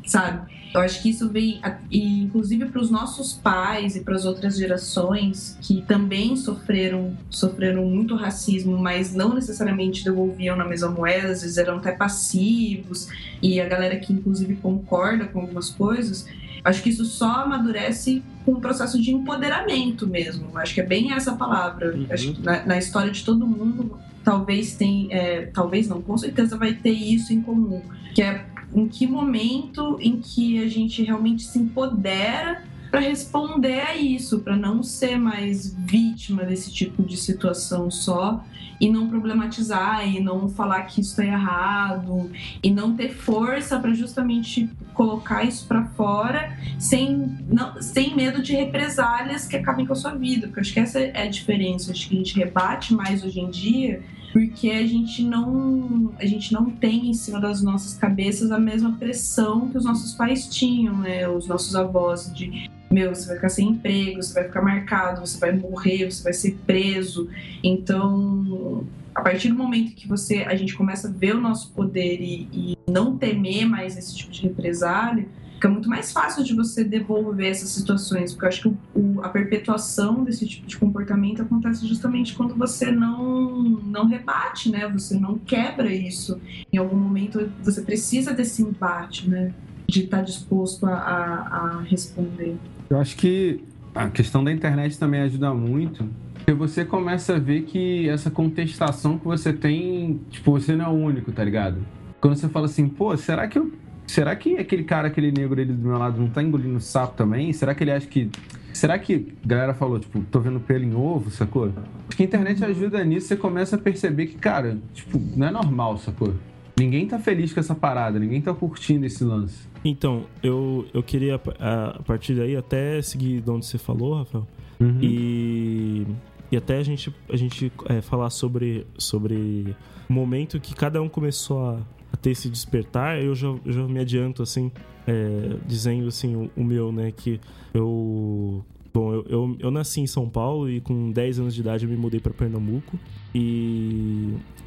sabe? 0.06 0.52
Eu 0.74 0.82
acho 0.82 1.04
que 1.04 1.10
isso 1.10 1.30
vem, 1.30 1.62
inclusive, 1.92 2.66
para 2.66 2.82
os 2.82 2.90
nossos 2.90 3.34
pais 3.34 3.96
e 3.96 4.02
para 4.02 4.16
as 4.16 4.26
outras 4.26 4.58
gerações 4.58 5.56
que 5.62 5.84
também 5.84 6.36
sofreram, 6.36 7.16
sofreram 7.30 7.86
muito 7.86 8.16
racismo, 8.16 8.76
mas 8.78 9.14
não 9.14 9.36
necessariamente 9.36 10.04
devolviam 10.04 10.56
na 10.56 10.66
mesma 10.66 10.90
moeda, 10.90 11.32
às 11.32 11.44
vezes 11.44 11.58
eram 11.58 11.78
até 11.78 11.92
passivos, 11.92 13.08
e 13.40 13.62
a 13.62 13.68
galera 13.68 13.98
que, 13.98 14.12
inclusive, 14.12 14.56
concorda 14.56 15.26
com 15.26 15.42
algumas 15.42 15.70
coisas. 15.70 16.26
Acho 16.64 16.82
que 16.82 16.90
isso 16.90 17.06
só 17.06 17.44
amadurece 17.44 18.24
com 18.46 18.54
um 18.54 18.60
processo 18.60 19.02
de 19.02 19.12
empoderamento 19.12 20.08
mesmo. 20.08 20.58
Acho 20.58 20.74
que 20.74 20.82
é 20.82 20.86
bem 20.86 21.12
essa 21.14 21.34
palavra. 21.34 21.96
Uhum. 21.96 22.08
Acho 22.10 22.34
que 22.34 22.42
na, 22.42 22.66
na 22.66 22.78
história 22.78 23.12
de 23.12 23.24
todo 23.24 23.46
mundo, 23.46 23.98
talvez 24.24 24.76
tem, 24.76 25.08
é, 25.12 25.48
talvez 25.48 25.88
não, 25.88 26.02
com 26.02 26.18
certeza 26.18 26.58
vai 26.58 26.74
ter 26.74 26.92
isso 26.92 27.34
em 27.34 27.42
comum, 27.42 27.82
que 28.14 28.22
é 28.22 28.46
em 28.74 28.88
que 28.88 29.06
momento 29.06 29.98
em 30.00 30.20
que 30.20 30.64
a 30.64 30.68
gente 30.68 31.04
realmente 31.04 31.44
se 31.44 31.60
empodera 31.60 32.64
para 32.90 33.02
responder 33.02 33.82
a 33.82 33.96
isso, 33.96 34.40
para 34.40 34.56
não 34.56 34.84
ser 34.84 35.18
mais 35.18 35.74
vítima 35.74 36.44
desse 36.44 36.72
tipo 36.72 37.04
de 37.04 37.18
situação 37.18 37.90
só 37.90 38.44
e 38.84 38.90
não 38.90 39.08
problematizar 39.08 40.06
e 40.06 40.20
não 40.20 40.50
falar 40.50 40.82
que 40.82 41.00
isso 41.00 41.22
é 41.22 41.28
errado 41.28 42.30
e 42.62 42.70
não 42.70 42.94
ter 42.94 43.14
força 43.14 43.80
para 43.80 43.94
justamente 43.94 44.70
colocar 44.94 45.46
isso 45.46 45.66
para 45.66 45.86
fora 45.86 46.58
sem, 46.78 47.34
não, 47.48 47.82
sem 47.82 48.14
medo 48.14 48.42
de 48.42 48.54
represálias 48.54 49.48
que 49.48 49.56
acabem 49.56 49.86
com 49.86 49.94
a 49.94 49.96
sua 49.96 50.14
vida, 50.16 50.48
porque 50.48 50.60
eu 50.60 50.62
acho 50.64 50.74
que 50.74 50.82
essa 50.82 51.00
é 51.00 51.24
a 51.24 51.30
diferença, 51.30 51.92
acho 51.94 52.10
que 52.10 52.16
a 52.16 52.18
gente 52.18 52.36
rebate 52.36 52.94
mais 52.94 53.24
hoje 53.24 53.40
em 53.40 53.50
dia 53.50 54.04
porque 54.34 54.70
a 54.72 54.86
gente 54.86 55.24
não 55.24 56.12
a 56.20 56.26
gente 56.26 56.52
não 56.52 56.70
tem 56.70 57.10
em 57.10 57.14
cima 57.14 57.40
das 57.40 57.62
nossas 57.62 57.94
cabeças 57.94 58.52
a 58.52 58.60
mesma 58.60 58.98
pressão 58.98 59.70
que 59.70 59.78
os 59.78 59.86
nossos 59.86 60.14
pais 60.14 60.46
tinham, 60.50 60.98
né, 60.98 61.26
os 61.30 61.48
nossos 61.48 61.74
avós 61.74 62.34
de 62.34 62.70
meu, 62.94 63.14
você 63.14 63.28
vai 63.28 63.36
ficar 63.38 63.50
sem 63.50 63.70
emprego, 63.70 64.22
você 64.22 64.34
vai 64.34 64.44
ficar 64.46 64.62
marcado, 64.62 65.22
você 65.22 65.38
vai 65.40 65.52
morrer, 65.52 66.10
você 66.12 66.24
vai 66.24 66.34
ser 66.34 66.58
preso. 66.66 67.30
Então, 67.64 68.86
a 69.16 69.22
partir 69.22 69.50
do 69.50 69.56
momento 69.56 69.94
que 69.96 70.08
você 70.08 70.44
a 70.44 70.56
gente 70.56 70.76
começa 70.76 71.08
a 71.08 71.12
ver 71.12 71.36
o 71.36 71.42
nosso 71.42 71.72
poder 71.72 72.20
e, 72.22 72.48
e 72.54 72.78
não 72.90 73.18
temer 73.18 73.66
mais 73.68 73.98
esse 73.98 74.16
tipo 74.16 74.32
de 74.32 74.42
represália, 74.44 75.28
fica 75.56 75.70
muito 75.70 75.88
mais 75.90 76.12
fácil 76.12 76.44
de 76.44 76.54
você 76.54 76.84
devolver 76.84 77.50
essas 77.50 77.70
situações, 77.70 78.32
porque 78.34 78.46
eu 78.46 78.50
acho 78.50 78.62
que 78.64 78.68
o- 78.68 78.78
o- 78.94 79.22
a 79.24 79.30
perpetuação 79.30 80.24
desse 80.24 80.46
tipo 80.46 80.68
de 80.68 80.78
comportamento 80.78 81.42
acontece 81.42 81.88
justamente 81.88 82.34
quando 82.36 82.54
você 82.56 82.92
não 82.92 83.64
não 83.86 84.06
rebate, 84.08 84.70
né? 84.70 84.88
Você 84.90 85.18
não 85.18 85.38
quebra 85.38 85.94
isso. 85.94 86.40
Em 86.72 86.78
algum 86.78 86.98
momento 86.98 87.50
você 87.62 87.82
precisa 87.82 88.34
desse 88.34 88.62
embate, 88.62 89.30
né? 89.30 89.54
De 89.88 90.04
estar 90.06 90.22
disposto 90.22 90.86
a, 90.86 90.94
a, 90.96 91.58
a 91.78 91.82
responder. 91.82 92.58
Eu 92.94 93.00
acho 93.00 93.18
que 93.18 93.60
a 93.96 94.08
questão 94.08 94.44
da 94.44 94.52
internet 94.52 95.00
também 95.00 95.22
ajuda 95.22 95.52
muito. 95.52 96.08
Porque 96.36 96.54
você 96.54 96.86
começa 96.86 97.38
a 97.38 97.40
ver 97.40 97.64
que 97.64 98.08
essa 98.08 98.30
contestação 98.30 99.18
que 99.18 99.26
você 99.26 99.52
tem, 99.52 100.22
tipo, 100.30 100.52
você 100.52 100.76
não 100.76 100.86
é 100.86 100.90
o 100.90 100.92
único, 100.92 101.32
tá 101.32 101.44
ligado? 101.44 101.78
Quando 102.22 102.36
você 102.36 102.48
fala 102.48 102.68
assim, 102.68 102.88
pô, 102.88 103.18
será 103.18 103.48
que 103.48 103.58
eu. 103.58 103.72
Será 104.06 104.36
que 104.36 104.58
aquele 104.58 104.84
cara, 104.84 105.08
aquele 105.08 105.32
negro 105.32 105.60
ali 105.60 105.74
do 105.74 105.88
meu 105.88 105.98
lado 105.98 106.22
não 106.22 106.30
tá 106.30 106.44
engolindo 106.44 106.80
sapo 106.80 107.16
também? 107.16 107.52
Será 107.52 107.74
que 107.74 107.84
ele 107.84 107.92
acha 107.92 108.06
que. 108.06 108.30
Será 108.72 109.00
que 109.00 109.34
a 109.44 109.48
galera 109.48 109.74
falou, 109.74 110.00
tipo, 110.00 110.22
tô 110.30 110.40
vendo 110.40 110.60
pelo 110.60 110.84
em 110.84 110.94
ovo, 110.94 111.32
sacou? 111.32 111.72
Acho 112.08 112.16
que 112.16 112.22
a 112.22 112.26
internet 112.28 112.64
ajuda 112.64 113.04
nisso, 113.04 113.28
você 113.28 113.36
começa 113.36 113.76
a 113.76 113.80
perceber 113.80 114.28
que, 114.28 114.36
cara, 114.36 114.78
tipo, 114.94 115.20
não 115.36 115.48
é 115.48 115.52
normal, 115.52 115.98
sacou? 115.98 116.32
Ninguém 116.78 117.08
tá 117.08 117.20
feliz 117.20 117.54
com 117.54 117.60
essa 117.60 117.76
parada, 117.76 118.18
ninguém 118.20 118.42
tá 118.42 118.54
curtindo 118.54 119.06
esse 119.06 119.24
lance. 119.24 119.68
Então, 119.86 120.26
eu, 120.42 120.88
eu 120.94 121.04
queria, 121.04 121.40
a, 121.60 121.98
a 121.98 122.04
partir 122.04 122.34
daí, 122.36 122.56
até 122.56 123.02
seguir 123.02 123.42
de 123.42 123.50
onde 123.50 123.66
você 123.66 123.78
falou, 123.78 124.16
Rafael, 124.16 124.48
Uhum. 124.80 124.98
e, 125.02 126.06
e 126.52 126.58
até 126.58 126.78
a 126.78 126.84
gente, 126.84 127.14
a 127.30 127.38
gente 127.38 127.72
é, 127.86 128.02
falar 128.02 128.30
sobre, 128.32 128.86
sobre 128.98 129.76
o 130.10 130.14
momento 130.14 130.60
que 130.60 130.74
cada 130.76 131.02
um 131.02 131.08
começou 131.08 131.64
a, 131.64 131.78
a 132.12 132.18
ter 132.18 132.32
esse 132.32 132.50
despertar. 132.50 133.22
Eu 133.22 133.34
já, 133.36 133.48
eu 133.66 133.72
já 133.72 133.88
me 133.88 134.00
adianto, 134.00 134.42
assim, 134.42 134.72
é, 135.08 135.56
dizendo 135.66 136.08
assim, 136.08 136.36
o, 136.36 136.50
o 136.58 136.64
meu, 136.64 136.92
né, 136.92 137.12
que 137.16 137.40
eu... 137.74 138.66
Bom, 138.94 139.12
eu, 139.12 139.26
eu, 139.28 139.56
eu 139.60 139.72
nasci 139.72 140.02
em 140.02 140.08
São 140.08 140.30
Paulo 140.30 140.70
e 140.70 140.80
com 140.80 141.12
10 141.12 141.40
anos 141.40 141.56
de 141.56 141.62
idade 141.62 141.86
eu 141.86 141.90
me 141.90 141.98
mudei 141.98 142.20
para 142.20 142.32
Pernambuco. 142.32 143.00
E, 143.34 144.13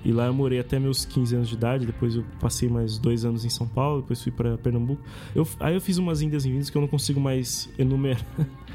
e 0.07 0.13
lá 0.13 0.27
eu 0.27 0.33
morei 0.33 0.61
até 0.61 0.79
meus 0.79 1.05
15 1.05 1.35
anos 1.35 1.49
de 1.49 1.57
idade. 1.57 1.85
Depois 1.85 2.15
eu 2.15 2.25
passei 2.39 2.69
mais 2.69 2.97
dois 2.97 3.25
anos 3.25 3.45
em 3.45 3.49
São 3.49 3.67
Paulo, 3.67 4.03
depois 4.03 4.23
fui 4.23 4.31
para 4.31 4.57
Pernambuco. 4.57 5.03
Eu, 5.35 5.45
aí 5.59 5.75
eu 5.75 5.81
fiz 5.81 5.99
umas 5.99 6.23
indas 6.23 6.45
e 6.45 6.53
vindas 6.53 6.71
que 6.71 6.77
eu 6.77 6.81
não 6.81 6.87
consigo 6.87 7.21
mais 7.21 7.69
enumerar. 7.77 8.25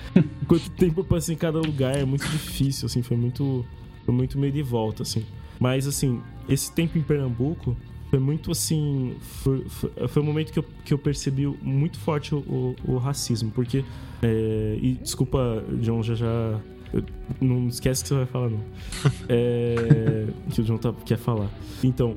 Quanto 0.46 0.70
tempo 0.72 1.00
eu 1.00 1.06
passei 1.06 1.34
em 1.34 1.38
cada 1.38 1.58
lugar 1.58 1.96
é 1.96 2.04
muito 2.04 2.28
difícil, 2.28 2.86
assim, 2.86 3.02
foi 3.02 3.16
muito, 3.16 3.66
foi 4.04 4.14
muito 4.14 4.38
meio 4.38 4.52
de 4.52 4.62
volta, 4.62 5.04
assim. 5.04 5.24
Mas, 5.58 5.88
assim, 5.88 6.22
esse 6.50 6.70
tempo 6.74 6.98
em 6.98 7.02
Pernambuco 7.02 7.78
foi 8.10 8.20
muito, 8.20 8.52
assim, 8.52 9.16
foi, 9.22 9.64
foi, 9.70 10.08
foi 10.10 10.22
um 10.22 10.26
momento 10.26 10.52
que 10.52 10.60
eu, 10.60 10.66
que 10.84 10.94
eu 10.94 10.98
percebi 10.98 11.48
muito 11.48 11.98
forte 11.98 12.36
o, 12.36 12.40
o, 12.40 12.76
o 12.84 12.98
racismo, 12.98 13.52
porque, 13.52 13.86
é, 14.22 14.78
e 14.82 14.96
desculpa, 15.02 15.64
John, 15.80 16.04
já 16.04 16.14
já, 16.14 16.60
eu- 16.94 17.04
não 17.40 17.68
esquece 17.68 18.04
que 18.04 18.10
você 18.10 18.16
vai 18.16 18.26
falar, 18.26 18.50
não. 18.50 18.60
É, 19.30 20.28
que 20.52 20.62
o 20.62 20.64
John 20.64 20.78
tá, 20.78 20.94
quer 21.06 21.18
falar. 21.18 21.50
Então, 21.84 22.16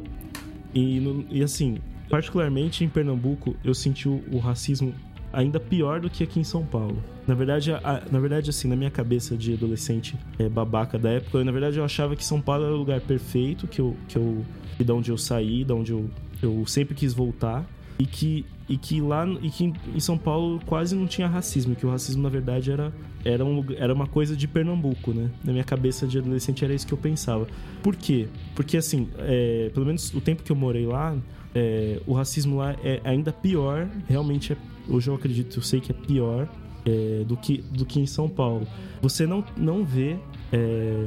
e, 0.74 1.00
no- 1.00 1.24
e 1.30 1.42
assim, 1.42 1.78
particularmente 2.08 2.84
em 2.84 2.88
Pernambuco, 2.88 3.56
eu 3.64 3.74
senti 3.74 4.08
o, 4.08 4.22
o 4.32 4.38
racismo 4.38 4.94
ainda 5.32 5.58
pior 5.58 6.00
do 6.00 6.08
que 6.08 6.22
aqui 6.22 6.38
em 6.40 6.44
São 6.44 6.64
Paulo. 6.64 7.02
Na 7.26 7.34
verdade, 7.34 7.72
a- 7.72 8.02
na 8.10 8.20
verdade 8.20 8.50
assim, 8.50 8.68
na 8.68 8.76
minha 8.76 8.90
cabeça 8.90 9.36
de 9.36 9.54
adolescente 9.54 10.16
é, 10.38 10.48
babaca 10.48 10.98
da 10.98 11.10
época, 11.10 11.38
eu, 11.38 11.44
na 11.44 11.52
verdade 11.52 11.78
eu 11.78 11.84
achava 11.84 12.14
que 12.14 12.24
São 12.24 12.40
Paulo 12.40 12.64
era 12.64 12.74
o 12.74 12.76
lugar 12.76 13.00
perfeito, 13.00 13.66
que 13.66 13.80
eu, 13.80 13.96
que 14.08 14.16
eu, 14.16 14.44
e 14.78 14.84
da 14.84 14.94
onde 14.94 15.10
eu 15.10 15.16
saí, 15.18 15.64
da 15.64 15.74
onde 15.74 15.92
eu, 15.92 16.08
eu 16.42 16.64
sempre 16.66 16.94
quis 16.94 17.12
voltar. 17.14 17.64
E 17.98 18.06
que 18.06 18.44
e 18.68 18.78
que 18.78 19.00
lá 19.00 19.26
e 19.42 19.50
que 19.50 19.72
em 19.94 20.00
São 20.00 20.16
Paulo 20.16 20.60
quase 20.64 20.94
não 20.96 21.06
tinha 21.06 21.28
racismo, 21.28 21.76
que 21.76 21.84
o 21.84 21.90
racismo 21.90 22.22
na 22.22 22.28
verdade 22.28 22.70
era 22.70 22.92
era, 23.24 23.44
um, 23.44 23.64
era 23.76 23.92
uma 23.92 24.06
coisa 24.06 24.36
de 24.36 24.46
Pernambuco, 24.46 25.12
né? 25.12 25.30
Na 25.42 25.52
minha 25.52 25.64
cabeça 25.64 26.06
de 26.06 26.18
adolescente 26.18 26.64
era 26.64 26.74
isso 26.74 26.86
que 26.86 26.92
eu 26.92 26.98
pensava. 26.98 27.46
Por 27.82 27.96
quê? 27.96 28.28
Porque 28.54 28.76
assim, 28.76 29.08
é, 29.18 29.70
pelo 29.72 29.86
menos 29.86 30.12
o 30.14 30.20
tempo 30.20 30.42
que 30.42 30.52
eu 30.52 30.56
morei 30.56 30.86
lá, 30.86 31.16
é, 31.54 32.00
o 32.06 32.12
racismo 32.12 32.56
lá 32.56 32.76
é 32.82 33.00
ainda 33.04 33.32
pior, 33.32 33.88
realmente 34.08 34.52
é, 34.52 34.56
hoje 34.88 35.08
eu 35.08 35.14
acredito, 35.14 35.58
eu 35.58 35.62
sei 35.62 35.80
que 35.80 35.90
é 35.90 35.94
pior 35.94 36.48
é, 36.84 37.24
do, 37.24 37.36
que, 37.36 37.58
do 37.58 37.86
que 37.86 38.00
em 38.00 38.06
São 38.06 38.28
Paulo. 38.28 38.66
Você 39.00 39.26
não, 39.26 39.44
não 39.56 39.84
vê. 39.84 40.16
É, 40.52 41.06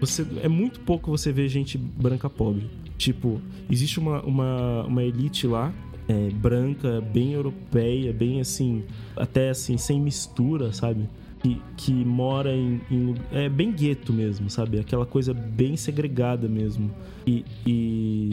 você, 0.00 0.26
é 0.42 0.48
muito 0.48 0.80
pouco 0.80 1.10
você 1.10 1.32
vê 1.32 1.48
gente 1.48 1.76
branca 1.76 2.30
pobre. 2.30 2.70
Tipo, 2.96 3.40
existe 3.70 3.98
uma, 3.98 4.22
uma, 4.22 4.84
uma 4.84 5.02
elite 5.02 5.46
lá, 5.46 5.72
é, 6.10 6.30
branca, 6.34 7.00
bem 7.00 7.32
europeia, 7.32 8.12
bem 8.12 8.40
assim, 8.40 8.82
até 9.16 9.50
assim, 9.50 9.76
sem 9.76 10.00
mistura, 10.00 10.72
sabe? 10.72 11.08
Que, 11.42 11.60
que 11.76 11.92
mora 11.92 12.54
em, 12.54 12.80
em- 12.90 13.14
É 13.32 13.48
bem 13.48 13.72
gueto 13.72 14.12
mesmo, 14.12 14.50
sabe? 14.50 14.78
Aquela 14.78 15.06
coisa 15.06 15.32
bem 15.32 15.76
segregada 15.76 16.48
mesmo. 16.48 16.90
E. 17.26 17.44
e 17.66 18.30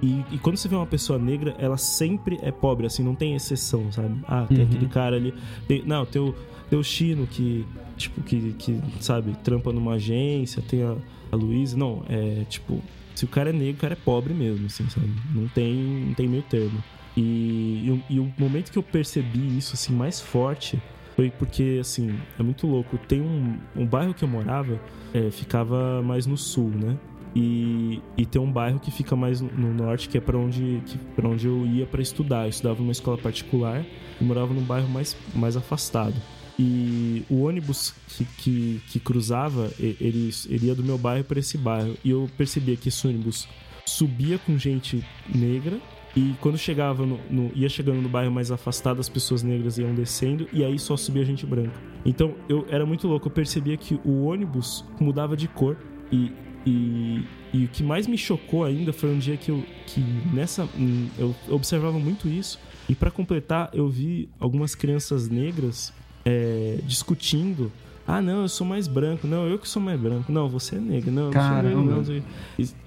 e, 0.00 0.24
e 0.30 0.38
quando 0.38 0.56
você 0.56 0.68
vê 0.68 0.76
uma 0.76 0.86
pessoa 0.86 1.18
negra, 1.18 1.56
ela 1.58 1.76
sempre 1.76 2.38
é 2.40 2.52
pobre, 2.52 2.86
assim, 2.86 3.02
não 3.02 3.16
tem 3.16 3.34
exceção, 3.34 3.90
sabe? 3.90 4.14
Ah, 4.28 4.46
tem 4.46 4.58
Uhum. 4.58 4.64
aquele 4.64 4.86
cara 4.86 5.16
ali. 5.16 5.34
tem- 5.66 5.82
não, 5.84 6.06
tem 6.06 6.22
o, 6.22 6.32
tem 6.70 6.78
o 6.78 6.84
Chino 6.84 7.26
que, 7.26 7.66
tipo, 7.96 8.22
que, 8.22 8.52
que, 8.56 8.80
sabe, 9.00 9.32
trampa 9.42 9.72
numa 9.72 9.94
agência, 9.94 10.62
tem 10.62 10.84
a, 10.84 10.94
a 11.32 11.34
Luísa. 11.36 11.76
Não, 11.76 12.04
é 12.08 12.44
tipo, 12.48 12.80
se 13.12 13.24
o 13.24 13.28
cara 13.28 13.50
é 13.50 13.52
negro, 13.52 13.74
o 13.74 13.80
cara 13.80 13.94
é 13.94 13.96
pobre 13.96 14.32
mesmo, 14.32 14.66
assim, 14.66 14.88
sabe? 14.88 15.10
Não 15.34 15.48
tem, 15.48 15.74
não 15.74 16.14
tem 16.14 16.28
meio 16.28 16.44
termo. 16.44 16.78
E, 17.16 17.82
e, 17.86 17.90
o- 17.90 18.02
e 18.14 18.20
o 18.20 18.32
momento 18.38 18.70
que 18.70 18.78
eu 18.78 18.82
percebi 18.82 19.56
isso, 19.58 19.74
assim, 19.74 19.92
mais 19.94 20.20
forte 20.20 20.80
foi 21.16 21.30
porque, 21.30 21.78
assim, 21.80 22.16
é 22.38 22.42
muito 22.42 22.66
louco. 22.66 22.96
Tem 22.96 23.20
um, 23.20 23.58
um 23.74 23.84
bairro 23.86 24.14
que 24.14 24.22
eu 24.22 24.28
morava, 24.28 24.80
é, 25.12 25.30
ficava 25.30 26.00
mais 26.02 26.26
no 26.26 26.36
sul, 26.36 26.70
né? 26.70 26.96
E, 27.34 28.00
e 28.16 28.24
tem 28.24 28.40
um 28.40 28.50
bairro 28.50 28.78
que 28.80 28.90
fica 28.90 29.14
mais 29.14 29.40
no, 29.40 29.50
no 29.52 29.74
norte, 29.74 30.08
que 30.08 30.16
é 30.16 30.20
para 30.20 30.38
onde, 30.38 30.80
que, 30.86 30.98
onde 31.24 31.46
eu 31.46 31.66
ia 31.66 31.86
para 31.86 32.00
estudar. 32.00 32.44
Eu 32.44 32.50
estudava 32.50 32.80
numa 32.80 32.92
escola 32.92 33.18
particular 33.18 33.84
e 34.20 34.24
morava 34.24 34.54
num 34.54 34.62
bairro 34.62 34.88
mais, 34.88 35.16
mais 35.34 35.56
afastado. 35.56 36.14
E 36.58 37.22
o 37.30 37.42
ônibus 37.42 37.94
que, 38.08 38.24
que, 38.24 38.80
que 38.88 38.98
cruzava, 39.00 39.70
ele, 39.78 40.30
ele 40.48 40.66
ia 40.66 40.74
do 40.74 40.82
meu 40.82 40.98
bairro 40.98 41.22
para 41.24 41.38
esse 41.38 41.56
bairro. 41.58 41.94
E 42.04 42.10
eu 42.10 42.28
percebia 42.36 42.76
que 42.76 42.88
esse 42.88 43.06
ônibus 43.06 43.46
subia 43.86 44.38
com 44.38 44.58
gente 44.58 45.04
negra 45.32 45.78
e 46.16 46.34
quando 46.40 46.56
chegava 46.58 47.04
no, 47.06 47.18
no- 47.30 47.50
ia 47.54 47.68
chegando 47.68 48.00
no 48.02 48.08
bairro 48.08 48.32
mais 48.32 48.50
afastado, 48.50 49.00
as 49.00 49.08
pessoas 49.08 49.42
negras 49.42 49.78
iam 49.78 49.94
descendo 49.94 50.48
e 50.52 50.64
aí 50.64 50.78
só 50.78 50.96
subia 50.96 51.24
gente 51.24 51.44
branca. 51.46 51.72
Então 52.04 52.34
eu 52.48 52.66
era 52.68 52.84
muito 52.86 53.06
louco, 53.06 53.28
eu 53.28 53.32
percebia 53.32 53.76
que 53.76 54.00
o 54.04 54.24
ônibus 54.24 54.84
mudava 55.00 55.36
de 55.36 55.46
cor 55.48 55.76
e, 56.10 56.32
e, 56.66 57.24
e 57.52 57.64
o 57.64 57.68
que 57.68 57.82
mais 57.82 58.06
me 58.06 58.16
chocou 58.18 58.64
ainda 58.64 58.92
foi 58.92 59.10
um 59.10 59.18
dia 59.18 59.36
que 59.36 59.50
eu 59.50 59.62
que 59.86 60.00
nessa 60.32 60.64
hum, 60.76 61.08
eu 61.18 61.34
observava 61.50 61.98
muito 61.98 62.26
isso 62.28 62.58
e 62.88 62.94
para 62.94 63.10
completar 63.10 63.70
eu 63.72 63.88
vi 63.88 64.28
algumas 64.40 64.74
crianças 64.74 65.28
negras 65.28 65.92
é, 66.24 66.78
discutindo 66.86 67.70
ah, 68.10 68.22
não, 68.22 68.40
eu 68.40 68.48
sou 68.48 68.66
mais 68.66 68.88
branco. 68.88 69.26
Não, 69.26 69.46
eu 69.46 69.58
que 69.58 69.68
sou 69.68 69.82
mais 69.82 70.00
branco. 70.00 70.32
Não, 70.32 70.48
você 70.48 70.76
é 70.76 70.80
negro. 70.80 71.12
Não, 71.12 71.24
eu 71.26 71.30
não 71.30 71.42
sou 71.42 71.50
negro. 71.62 71.62
Caramba. 71.70 71.94
Não, 71.96 72.22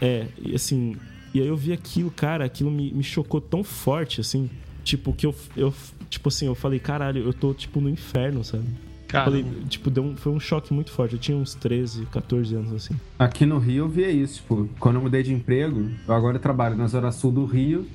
É, 0.02 0.26
assim. 0.56 0.96
E 1.34 1.40
aí 1.42 1.48
eu 1.48 1.56
vi 1.56 1.72
aquilo, 1.72 2.12
cara, 2.12 2.44
aquilo 2.46 2.70
me, 2.72 2.92
me 2.92 3.04
chocou 3.04 3.40
tão 3.40 3.64
forte, 3.64 4.20
assim. 4.22 4.50
Tipo, 4.84 5.14
que 5.14 5.26
eu, 5.26 5.36
eu. 5.56 5.74
Tipo 6.10 6.30
assim, 6.30 6.46
eu 6.48 6.56
falei, 6.56 6.80
caralho, 6.80 7.24
eu 7.24 7.34
tô, 7.34 7.54
tipo, 7.54 7.80
no 7.80 7.90
inferno, 7.90 8.44
sabe? 8.44 8.66
Cara, 9.08 9.26
Falei, 9.26 9.46
tipo, 9.70 9.90
deu 9.90 10.04
um- 10.04 10.16
foi 10.16 10.32
um 10.32 10.40
choque 10.40 10.74
muito 10.74 10.92
forte. 10.92 11.14
Eu 11.14 11.20
tinha 11.20 11.38
uns 11.38 11.54
13, 11.54 12.06
14 12.08 12.56
anos, 12.56 12.74
assim. 12.74 12.94
Aqui 13.20 13.46
no 13.46 13.58
Rio 13.60 13.86
eu 13.86 13.90
via 13.90 14.10
isso, 14.10 14.36
tipo, 14.36 14.70
quando 14.80 14.96
eu 14.96 15.02
mudei 15.02 15.22
de 15.24 15.34
emprego, 15.34 15.90
eu 16.08 16.14
agora 16.14 16.40
trabalho 16.40 16.76
na 16.78 16.88
zona 16.88 17.12
sul 17.12 17.32
do 17.32 17.44
Rio 17.46 17.86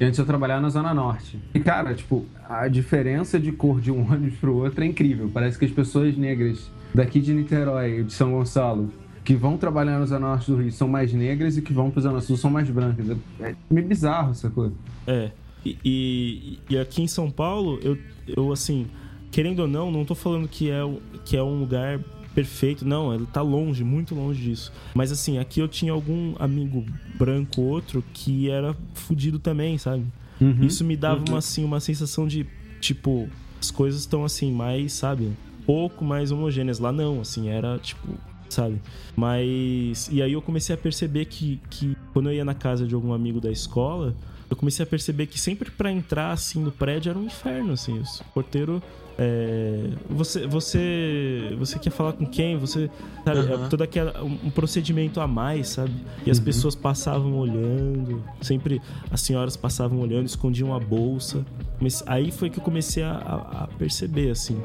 e 0.00 0.04
antes 0.04 0.18
eu 0.18 0.26
trabalhava 0.26 0.60
na 0.60 0.68
zona 0.68 0.92
norte. 0.92 1.38
E 1.54 1.60
cara, 1.60 1.94
tipo, 1.94 2.26
a 2.48 2.66
diferença 2.66 3.38
de 3.38 3.52
cor 3.52 3.80
de 3.80 3.90
um 3.92 4.00
ônibus 4.10 4.36
pro 4.38 4.54
outro 4.56 4.82
é 4.82 4.86
incrível. 4.86 5.30
Parece 5.32 5.56
que 5.58 5.64
as 5.64 5.70
pessoas 5.70 6.16
negras 6.16 6.68
daqui 6.92 7.20
de 7.20 7.32
Niterói, 7.32 8.02
de 8.02 8.12
São 8.12 8.32
Gonçalo, 8.32 8.92
que 9.24 9.34
vão 9.34 9.56
trabalhar 9.56 9.98
na 9.98 10.06
zona 10.06 10.28
norte 10.28 10.50
do 10.50 10.56
Rio 10.58 10.70
são 10.70 10.86
mais 10.86 11.12
negras 11.12 11.56
e 11.56 11.62
que 11.62 11.72
vão 11.72 11.90
pra 11.90 12.02
zona 12.02 12.20
sul 12.20 12.36
são 12.36 12.50
mais 12.50 12.68
brancas. 12.68 13.10
É 13.40 13.50
é 13.50 13.56
meio 13.70 13.86
bizarro 13.86 14.32
essa 14.32 14.50
coisa. 14.50 14.74
É. 15.06 15.30
E, 15.64 15.78
e, 15.84 16.58
e 16.68 16.78
aqui 16.78 17.02
em 17.02 17.06
São 17.06 17.30
Paulo, 17.30 17.78
eu, 17.82 17.96
eu 18.28 18.52
assim, 18.52 18.86
querendo 19.30 19.60
ou 19.60 19.68
não, 19.68 19.90
não 19.90 20.04
tô 20.04 20.14
falando 20.14 20.46
que 20.46 20.70
é, 20.70 20.80
que 21.24 21.36
é 21.36 21.42
um 21.42 21.58
lugar 21.58 21.98
perfeito, 22.34 22.84
não, 22.84 23.14
ele 23.14 23.26
tá 23.26 23.40
longe, 23.40 23.82
muito 23.82 24.14
longe 24.14 24.42
disso. 24.42 24.72
Mas 24.94 25.10
assim, 25.10 25.38
aqui 25.38 25.60
eu 25.60 25.68
tinha 25.68 25.92
algum 25.92 26.34
amigo 26.38 26.84
branco 27.16 27.62
ou 27.62 27.68
outro 27.68 28.04
que 28.12 28.50
era 28.50 28.76
fudido 28.92 29.38
também, 29.38 29.78
sabe? 29.78 30.04
Isso 30.60 30.84
me 30.84 30.96
dava 30.96 31.24
uma, 31.26 31.38
assim, 31.38 31.64
uma 31.64 31.80
sensação 31.80 32.26
de, 32.26 32.46
tipo, 32.80 33.28
as 33.60 33.70
coisas 33.70 34.00
estão 34.00 34.24
assim, 34.24 34.52
mais, 34.52 34.92
sabe? 34.92 35.32
Pouco 35.64 36.04
mais 36.04 36.30
homogêneas. 36.30 36.78
Lá 36.78 36.92
não, 36.92 37.20
assim, 37.20 37.48
era 37.48 37.78
tipo, 37.78 38.08
sabe? 38.54 38.80
Mas. 39.16 40.08
E 40.10 40.22
aí 40.22 40.32
eu 40.32 40.40
comecei 40.42 40.74
a 40.74 40.78
perceber 40.78 41.24
que, 41.26 41.60
que 41.70 41.96
quando 42.12 42.28
eu 42.30 42.34
ia 42.34 42.44
na 42.44 42.54
casa 42.54 42.86
de 42.86 42.94
algum 42.94 43.12
amigo 43.12 43.40
da 43.40 43.50
escola, 43.50 44.14
eu 44.50 44.56
comecei 44.56 44.82
a 44.82 44.86
perceber 44.86 45.26
que 45.26 45.38
sempre 45.40 45.70
pra 45.70 45.90
entrar 45.90 46.30
assim 46.32 46.62
no 46.62 46.70
prédio 46.70 47.10
era 47.10 47.18
um 47.18 47.24
inferno, 47.24 47.72
assim. 47.72 47.98
O 47.98 48.24
porteiro. 48.32 48.82
é, 49.18 49.90
você, 50.10 50.46
você, 50.46 51.54
você 51.58 51.78
quer 51.78 51.90
falar 51.90 52.12
com 52.14 52.26
quem? 52.26 52.56
Você, 52.58 52.90
sabe, 53.24 53.38
Aham. 53.40 53.64
é 53.64 53.68
todo 53.68 53.82
aquele 53.82 54.10
um, 54.18 54.38
um 54.46 54.50
procedimento 54.50 55.20
a 55.20 55.26
mais, 55.26 55.68
sabe? 55.68 55.92
E 56.26 56.30
as 56.30 56.38
pessoas 56.40 56.74
passavam 56.74 57.34
olhando, 57.38 58.22
sempre 58.42 58.80
as 59.10 59.20
senhoras 59.20 59.56
passavam 59.56 60.00
olhando, 60.00 60.26
escondiam 60.26 60.74
a 60.74 60.80
bolsa. 60.80 61.44
Mas 61.80 62.02
aí 62.06 62.30
foi 62.30 62.50
que 62.50 62.58
eu 62.58 62.62
comecei 62.64 63.02
a, 63.02 63.12
a- 63.12 63.64
a 63.64 63.66
perceber, 63.78 64.30
assim. 64.30 64.56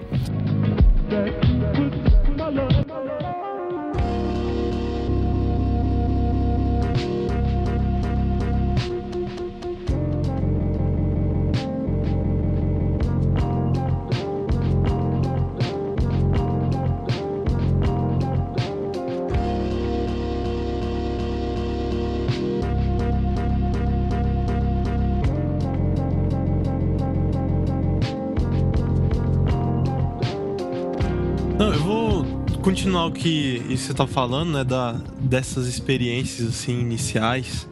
O 33.10 33.12
que 33.12 33.62
você 33.70 33.94
tá 33.94 34.08
falando, 34.08 34.54
né? 34.54 34.64
Da, 34.64 34.94
dessas 35.20 35.68
experiências, 35.68 36.48
assim, 36.48 36.80
iniciais. 36.80 37.68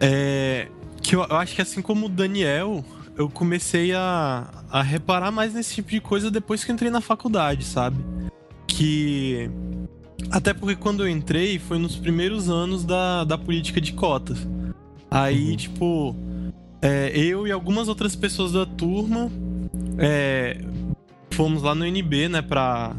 É, 0.00 0.68
que 1.02 1.14
eu, 1.14 1.24
eu 1.28 1.36
acho 1.36 1.54
que 1.54 1.62
assim 1.62 1.82
como 1.82 2.06
o 2.06 2.08
Daniel, 2.08 2.84
eu 3.16 3.28
comecei 3.28 3.92
a, 3.92 4.46
a 4.70 4.82
reparar 4.82 5.30
mais 5.30 5.54
nesse 5.54 5.74
tipo 5.74 5.90
de 5.90 6.00
coisa 6.00 6.30
depois 6.30 6.64
que 6.64 6.70
eu 6.70 6.74
entrei 6.74 6.90
na 6.90 7.00
faculdade, 7.00 7.64
sabe? 7.64 7.96
Que. 8.66 9.50
Até 10.30 10.54
porque 10.54 10.74
quando 10.74 11.04
eu 11.04 11.08
entrei 11.08 11.58
foi 11.58 11.78
nos 11.78 11.96
primeiros 11.96 12.48
anos 12.48 12.84
da, 12.84 13.24
da 13.24 13.38
política 13.38 13.80
de 13.80 13.92
cotas. 13.92 14.46
Aí, 15.10 15.56
tipo, 15.56 16.16
é, 16.82 17.12
eu 17.14 17.46
e 17.46 17.52
algumas 17.52 17.88
outras 17.88 18.16
pessoas 18.16 18.52
da 18.52 18.66
turma 18.66 19.30
é, 19.98 20.58
fomos 21.30 21.62
lá 21.62 21.74
no 21.74 21.84
NB, 21.84 22.28
né, 22.28 22.42
pra, 22.42 22.94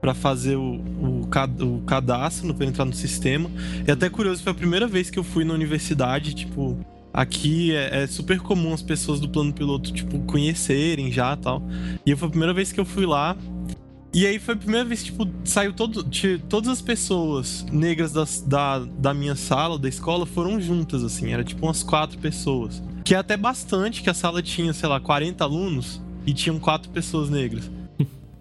pra 0.00 0.14
fazer 0.14 0.56
o, 0.56 0.74
o, 0.74 1.13
o 1.24 1.80
cadastro, 1.82 2.54
pra 2.54 2.66
entrar 2.66 2.84
no 2.84 2.92
sistema. 2.94 3.50
E 3.86 3.90
até 3.90 4.08
curioso, 4.08 4.42
foi 4.42 4.52
a 4.52 4.54
primeira 4.54 4.86
vez 4.86 5.10
que 5.10 5.18
eu 5.18 5.24
fui 5.24 5.44
na 5.44 5.54
universidade, 5.54 6.34
tipo, 6.34 6.78
aqui 7.12 7.72
é, 7.74 8.02
é 8.02 8.06
super 8.06 8.40
comum 8.40 8.72
as 8.74 8.82
pessoas 8.82 9.20
do 9.20 9.28
plano 9.28 9.52
piloto, 9.52 9.92
tipo, 9.92 10.18
conhecerem 10.20 11.10
já 11.12 11.36
tal. 11.36 11.62
E 12.04 12.14
foi 12.16 12.28
a 12.28 12.30
primeira 12.30 12.54
vez 12.54 12.72
que 12.72 12.80
eu 12.80 12.84
fui 12.84 13.06
lá. 13.06 13.36
E 14.12 14.26
aí 14.26 14.38
foi 14.38 14.54
a 14.54 14.56
primeira 14.56 14.84
vez 14.84 15.00
que, 15.02 15.06
tipo, 15.10 15.28
saiu 15.44 15.72
todo, 15.72 16.04
ti- 16.04 16.40
todas 16.48 16.68
as 16.70 16.80
pessoas 16.80 17.66
negras 17.72 18.12
das- 18.12 18.40
da, 18.40 18.78
da 18.78 19.12
minha 19.12 19.34
sala, 19.34 19.76
da 19.76 19.88
escola, 19.88 20.24
foram 20.24 20.60
juntas, 20.60 21.02
assim. 21.02 21.32
Era 21.32 21.42
tipo 21.42 21.66
umas 21.66 21.82
quatro 21.82 22.16
pessoas. 22.18 22.80
Que 23.04 23.14
é 23.14 23.18
até 23.18 23.36
bastante, 23.36 24.02
que 24.02 24.08
a 24.08 24.14
sala 24.14 24.40
tinha, 24.40 24.72
sei 24.72 24.88
lá, 24.88 25.00
40 25.00 25.42
alunos 25.42 26.00
e 26.24 26.32
tinham 26.32 26.60
quatro 26.60 26.90
pessoas 26.90 27.28
negras. 27.28 27.68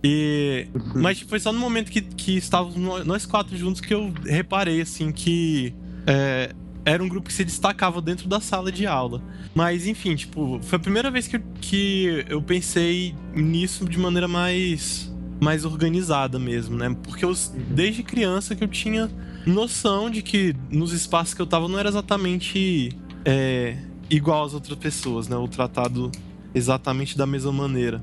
E... 0.04 0.68
Mas 0.96 1.20
tipo, 1.20 1.30
foi 1.30 1.40
só 1.40 1.54
no 1.54 1.60
momento 1.60 1.90
que, 1.92 2.02
que 2.02 2.36
estávamos 2.38 2.76
nó- 2.76 3.04
nós 3.04 3.26
quatro 3.26 3.56
juntos 3.56 3.80
que 3.80 3.94
eu 3.94 4.14
reparei, 4.26 4.82
assim, 4.82 5.12
que... 5.12 5.74
é, 6.06 6.54
era 6.86 7.02
um 7.02 7.08
grupo 7.08 7.28
que 7.28 7.34
se 7.34 7.46
destacava 7.46 8.02
dentro 8.02 8.28
da 8.28 8.40
sala 8.40 8.72
de 8.72 8.86
aula. 8.86 9.22
Mas, 9.56 9.88
enfim, 9.88 10.16
tipo, 10.16 10.60
foi 10.64 10.78
a 10.78 10.80
primeira 10.80 11.10
vez 11.10 11.28
que 11.28 11.38
eu, 11.38 11.42
que 11.62 12.26
eu 12.28 12.42
pensei 12.42 13.16
nisso 13.34 13.86
de 13.86 13.98
maneira 13.98 14.28
mais 14.28 15.12
mais 15.42 15.66
organizada 15.66 16.40
mesmo, 16.40 16.78
né? 16.78 16.96
Porque 17.04 17.26
eu, 17.26 17.34
desde 17.70 18.02
criança 18.02 18.56
que 18.56 18.64
eu 18.64 18.68
tinha 18.68 19.12
noção 19.46 20.10
de 20.10 20.22
que 20.22 20.56
nos 20.72 20.94
espaços 20.94 21.34
que 21.34 21.42
eu 21.42 21.46
tava 21.46 21.68
não 21.68 21.78
era 21.78 21.90
exatamente 21.90 22.92
é, 23.26 23.76
igual 24.10 24.46
às 24.46 24.54
outras 24.54 24.78
pessoas, 24.78 25.28
né? 25.28 25.36
O 25.36 25.48
tratado 25.48 26.10
exatamente 26.56 27.18
da 27.18 27.26
mesma 27.26 27.52
maneira. 27.52 28.02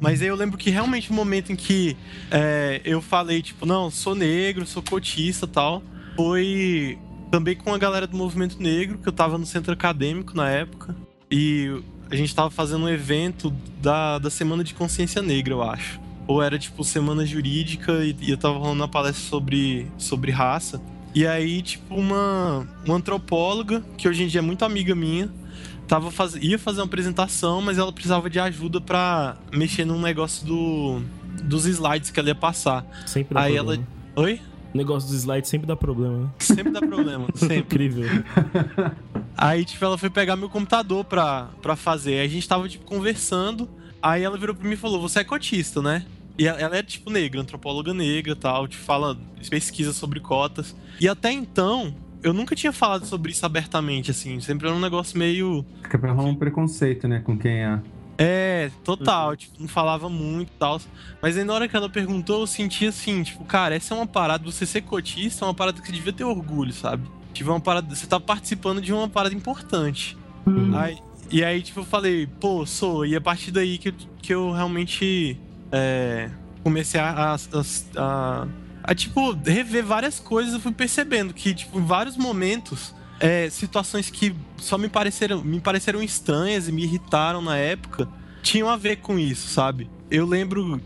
Mas 0.00 0.22
aí 0.22 0.28
eu 0.28 0.34
lembro 0.34 0.56
que 0.56 0.70
realmente 0.70 1.10
o 1.10 1.14
momento 1.14 1.52
em 1.52 1.56
que 1.56 1.96
é, 2.30 2.80
eu 2.84 3.02
falei, 3.02 3.42
tipo, 3.42 3.66
não, 3.66 3.90
sou 3.90 4.14
negro, 4.14 4.66
sou 4.66 4.82
cotista 4.82 5.46
tal, 5.46 5.82
foi 6.16 6.98
também 7.30 7.54
com 7.54 7.72
a 7.72 7.78
galera 7.78 8.06
do 8.06 8.16
movimento 8.16 8.60
negro, 8.60 8.98
que 8.98 9.08
eu 9.08 9.12
tava 9.12 9.36
no 9.36 9.46
centro 9.46 9.72
acadêmico 9.72 10.34
na 10.34 10.48
época. 10.48 10.96
E 11.30 11.80
a 12.10 12.16
gente 12.16 12.34
tava 12.34 12.50
fazendo 12.50 12.84
um 12.84 12.88
evento 12.88 13.54
da, 13.80 14.18
da 14.18 14.30
Semana 14.30 14.64
de 14.64 14.74
Consciência 14.74 15.22
Negra, 15.22 15.54
eu 15.54 15.62
acho 15.62 16.00
ou 16.30 16.40
era 16.40 16.56
tipo 16.56 16.84
semana 16.84 17.26
jurídica 17.26 18.04
e, 18.04 18.14
e 18.20 18.30
eu 18.30 18.36
tava 18.36 18.56
rolando 18.56 18.82
uma 18.82 18.88
palestra 18.88 19.28
sobre, 19.28 19.88
sobre 19.98 20.30
raça. 20.30 20.80
E 21.12 21.26
aí, 21.26 21.60
tipo, 21.60 21.92
uma, 21.92 22.68
uma 22.86 22.94
antropóloga, 22.94 23.82
que 23.96 24.08
hoje 24.08 24.22
em 24.22 24.28
dia 24.28 24.38
é 24.38 24.42
muito 24.42 24.64
amiga 24.64 24.94
minha, 24.94 25.28
tava 25.90 26.10
faz... 26.12 26.36
ia 26.36 26.56
fazer 26.56 26.80
uma 26.80 26.86
apresentação, 26.86 27.60
mas 27.60 27.76
ela 27.76 27.92
precisava 27.92 28.30
de 28.30 28.38
ajuda 28.38 28.80
para 28.80 29.36
mexer 29.52 29.84
num 29.84 30.00
negócio 30.00 30.46
do, 30.46 31.02
dos 31.42 31.66
slides 31.66 32.10
que 32.12 32.20
ela 32.20 32.28
ia 32.28 32.34
passar. 32.34 32.86
Sempre 33.06 33.34
dá 33.34 33.40
Aí 33.42 33.54
problema. 33.56 33.84
ela. 34.16 34.24
Oi? 34.24 34.40
O 34.72 34.76
negócio 34.78 35.08
dos 35.08 35.18
slides 35.18 35.50
sempre 35.50 35.66
dá 35.66 35.74
problema, 35.74 36.16
né? 36.18 36.28
Sempre 36.38 36.72
dá 36.72 36.78
problema, 36.80 37.26
sempre. 37.34 37.56
Incrível. 37.58 38.06
Aí, 39.36 39.64
tipo, 39.64 39.84
ela 39.84 39.98
foi 39.98 40.08
pegar 40.10 40.36
meu 40.36 40.48
computador 40.48 41.04
pra, 41.04 41.48
pra 41.60 41.74
fazer. 41.74 42.20
Aí 42.20 42.26
a 42.26 42.28
gente 42.30 42.46
tava, 42.48 42.68
tipo, 42.68 42.84
conversando. 42.84 43.68
Aí 44.00 44.22
ela 44.22 44.38
virou 44.38 44.54
pra 44.54 44.66
mim 44.68 44.74
e 44.74 44.76
falou: 44.76 45.00
Você 45.00 45.18
é 45.20 45.24
cotista, 45.24 45.82
né? 45.82 46.04
E 46.38 46.46
ela- 46.46 46.76
é, 46.76 46.82
tipo, 46.84 47.10
negra, 47.10 47.40
antropóloga 47.40 47.92
negra 47.92 48.36
tal, 48.36 48.68
te 48.68 48.76
fala, 48.76 49.18
pesquisa 49.50 49.92
sobre 49.92 50.20
cotas. 50.20 50.76
E 51.00 51.08
até 51.08 51.32
então, 51.32 51.94
eu 52.22 52.32
nunca 52.32 52.54
tinha 52.54 52.72
falado 52.72 53.04
sobre 53.06 53.32
isso 53.32 53.44
abertamente, 53.46 54.10
assim. 54.10 54.40
Sempre 54.40 54.66
era 54.68 54.76
um 54.76 54.80
negócio 54.80 55.18
meio. 55.18 55.64
Fica 55.82 55.98
pra 55.98 56.12
rolar 56.12 56.28
um 56.28 56.34
preconceito, 56.34 57.06
né, 57.08 57.20
com 57.20 57.36
quem 57.36 57.64
é. 57.64 57.80
É, 58.22 58.70
total, 58.84 59.34
tipo, 59.34 59.54
não 59.58 59.66
falava 59.68 60.08
muito 60.10 60.48
e 60.50 60.58
tal. 60.58 60.78
Mas 61.22 61.38
aí 61.38 61.44
na 61.44 61.54
hora 61.54 61.66
que 61.66 61.74
ela 61.74 61.88
perguntou, 61.88 62.40
eu 62.40 62.46
senti 62.46 62.86
assim, 62.86 63.22
tipo, 63.22 63.42
cara, 63.46 63.74
essa 63.74 63.94
é 63.94 63.96
uma 63.96 64.06
parada, 64.06 64.44
você 64.44 64.66
ser 64.66 64.82
cotista 64.82 65.44
é 65.44 65.48
uma 65.48 65.54
parada 65.54 65.80
que 65.80 65.86
você 65.86 65.92
devia 65.92 66.12
ter 66.12 66.24
orgulho, 66.24 66.72
sabe? 66.72 67.02
Tipo, 67.32 67.48
é 67.48 67.52
uma 67.54 67.60
parada, 67.60 67.94
você 67.94 68.06
tá 68.06 68.20
participando 68.20 68.80
de 68.82 68.92
uma 68.92 69.08
parada 69.08 69.34
importante. 69.34 70.18
Aí, 70.76 70.98
e 71.30 71.42
aí, 71.42 71.62
tipo, 71.62 71.80
eu 71.80 71.84
falei, 71.84 72.26
pô, 72.26 72.66
sou. 72.66 73.06
E 73.06 73.16
a 73.16 73.20
partir 73.22 73.50
daí 73.52 73.78
que, 73.78 73.88
eu- 73.88 73.94
que 74.20 74.34
eu 74.34 74.52
realmente 74.52 75.38
é, 75.72 76.28
comecei 76.62 77.00
a, 77.00 77.34
a, 77.34 77.36
a- 77.96 78.46
a- 78.82 78.92
a, 78.92 78.94
tipo, 78.94 79.32
rever 79.32 79.84
várias 79.84 80.18
coisas. 80.20 80.54
Eu 80.54 80.60
fui 80.60 80.72
percebendo 80.72 81.32
que, 81.34 81.54
tipo, 81.54 81.78
em 81.78 81.84
vários 81.84 82.16
momentos, 82.16 82.94
é, 83.18 83.48
situações 83.50 84.10
que 84.10 84.34
só 84.56 84.76
me 84.78 84.88
pareceram, 84.88 85.42
me 85.42 85.60
pareceram 85.60 86.02
estranhas 86.02 86.68
e 86.68 86.72
me 86.72 86.82
irritaram 86.84 87.40
na 87.42 87.56
época, 87.56 88.08
tinham 88.42 88.68
a 88.68 88.76
ver 88.76 88.96
com 88.96 89.18
isso, 89.18 89.48
sabe? 89.48 89.88
Eu 90.10 90.26
lembro 90.26 90.80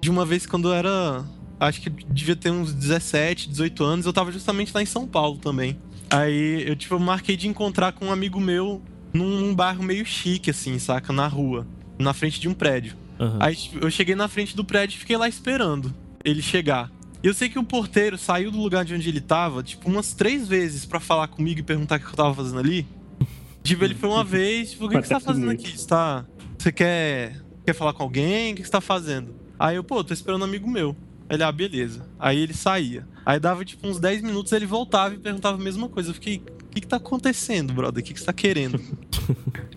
de 0.00 0.10
uma 0.10 0.24
vez 0.24 0.46
quando 0.46 0.68
eu 0.68 0.74
era. 0.74 1.24
Acho 1.58 1.80
que 1.82 1.90
devia 1.90 2.34
ter 2.34 2.50
uns 2.50 2.72
17, 2.72 3.48
18 3.50 3.84
anos, 3.84 4.06
eu 4.06 4.12
tava 4.14 4.32
justamente 4.32 4.72
lá 4.74 4.80
em 4.82 4.86
São 4.86 5.06
Paulo 5.06 5.36
também. 5.36 5.78
Aí 6.08 6.64
eu, 6.66 6.74
tipo, 6.74 6.98
marquei 6.98 7.36
de 7.36 7.46
encontrar 7.48 7.92
com 7.92 8.06
um 8.06 8.12
amigo 8.12 8.40
meu 8.40 8.80
num, 9.12 9.40
num 9.40 9.54
bairro 9.54 9.82
meio 9.82 10.06
chique, 10.06 10.50
assim, 10.50 10.78
saca? 10.78 11.12
Na 11.12 11.26
rua, 11.26 11.66
na 11.98 12.14
frente 12.14 12.40
de 12.40 12.48
um 12.48 12.54
prédio. 12.54 12.96
Aham. 13.18 13.36
Aí 13.40 13.54
tipo, 13.54 13.84
eu 13.84 13.90
cheguei 13.90 14.14
na 14.14 14.26
frente 14.26 14.56
do 14.56 14.64
prédio 14.64 14.96
e 14.96 15.00
fiquei 15.00 15.16
lá 15.18 15.28
esperando 15.28 15.94
ele 16.24 16.40
chegar. 16.40 16.90
E 17.22 17.26
eu 17.26 17.34
sei 17.34 17.48
que 17.48 17.58
o 17.58 17.64
porteiro 17.64 18.16
saiu 18.16 18.50
do 18.50 18.58
lugar 18.58 18.84
de 18.84 18.94
onde 18.94 19.08
ele 19.08 19.20
tava, 19.20 19.62
tipo, 19.62 19.88
umas 19.90 20.12
três 20.14 20.48
vezes 20.48 20.86
pra 20.86 20.98
falar 20.98 21.28
comigo 21.28 21.60
e 21.60 21.62
perguntar 21.62 21.96
o 21.98 22.00
que 22.00 22.06
eu 22.06 22.12
tava 22.12 22.34
fazendo 22.34 22.58
ali. 22.58 22.86
Tipo, 23.62 23.84
ele 23.84 23.94
foi 23.94 24.08
uma 24.08 24.24
vez, 24.24 24.70
tipo, 24.70 24.86
o 24.86 24.88
que, 24.88 24.96
que 25.00 25.06
você 25.06 25.14
tá 25.14 25.20
fazendo 25.20 25.50
aqui? 25.50 25.76
Você 25.76 25.86
tá. 25.86 26.24
Você 26.58 26.72
quer. 26.72 27.42
Quer 27.66 27.74
falar 27.74 27.92
com 27.92 28.02
alguém? 28.02 28.52
O 28.52 28.56
que 28.56 28.64
você 28.64 28.70
tá 28.70 28.80
fazendo? 28.80 29.34
Aí 29.58 29.76
eu, 29.76 29.84
pô, 29.84 30.02
tô 30.02 30.14
esperando 30.14 30.40
um 30.40 30.44
amigo 30.46 30.68
meu. 30.68 30.96
Ele, 31.28 31.42
ah, 31.42 31.52
beleza. 31.52 32.08
Aí 32.18 32.38
ele 32.38 32.54
saía. 32.54 33.06
Aí 33.24 33.38
dava, 33.38 33.64
tipo, 33.66 33.86
uns 33.86 34.00
10 34.00 34.22
minutos, 34.22 34.50
ele 34.52 34.64
voltava 34.66 35.14
e 35.14 35.18
perguntava 35.18 35.58
a 35.60 35.62
mesma 35.62 35.88
coisa. 35.90 36.08
Eu 36.10 36.14
fiquei, 36.14 36.38
o 36.38 36.68
que 36.70 36.80
que 36.80 36.86
tá 36.86 36.96
acontecendo, 36.96 37.72
brother? 37.74 38.02
O 38.02 38.06
que 38.06 38.14
que 38.14 38.18
você 38.20 38.26
tá 38.26 38.32
querendo? 38.32 38.80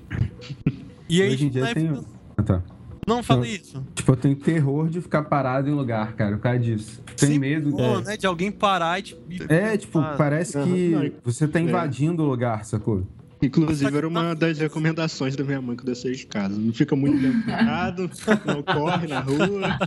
e 1.10 1.22
aí, 1.22 1.34
Hoje 1.34 1.44
em 1.44 1.48
na 1.48 1.52
dia 1.52 1.74
tem. 1.76 1.88
época- 1.88 2.06
Ah, 2.38 2.44
tá. 2.44 2.64
Não, 3.08 3.22
fala 3.24 3.48
isso. 3.48 3.84
Tipo, 3.94 4.12
eu 4.12 4.16
tenho 4.16 4.36
terror 4.36 4.88
de 4.90 5.02
ficar 5.02 5.24
parado 5.24 5.70
em 5.70 5.74
lugar, 5.74 6.14
cara, 6.14 6.36
por 6.38 6.42
causa 6.44 6.60
disso. 6.60 7.02
Tem 7.18 7.30
Sempre 7.30 7.40
medo. 7.40 7.72
bom, 7.72 8.00
né? 8.00 8.16
De 8.18 8.26
alguém 8.26 8.52
parar 8.52 9.00
e, 9.00 9.04
tipo... 9.04 9.54
É, 9.54 9.78
tipo, 9.78 10.00
Ah, 10.00 10.16
parece 10.18 10.54
que 10.64 10.90
não, 10.90 11.12
você 11.24 11.48
tá 11.48 11.60
invadindo 11.60 12.24
o 12.24 12.26
lugar, 12.26 12.64
sacou? 12.66 13.06
Inclusive, 13.42 13.98
era 13.98 14.08
uma 14.08 14.34
das 14.34 14.58
recomendações 14.58 15.36
da 15.36 15.44
minha 15.44 15.62
mãe 15.62 15.76
quando 15.76 15.90
eu 15.90 15.96
saí 15.96 16.16
de 16.16 16.26
casa. 16.26 16.58
Não 16.58 16.72
fica 16.72 16.96
muito 16.96 17.22
tempo 17.22 17.46
parado, 17.46 18.10
não 18.46 18.64
corre 18.64 19.08
na 19.08 19.20
rua. 19.20 19.78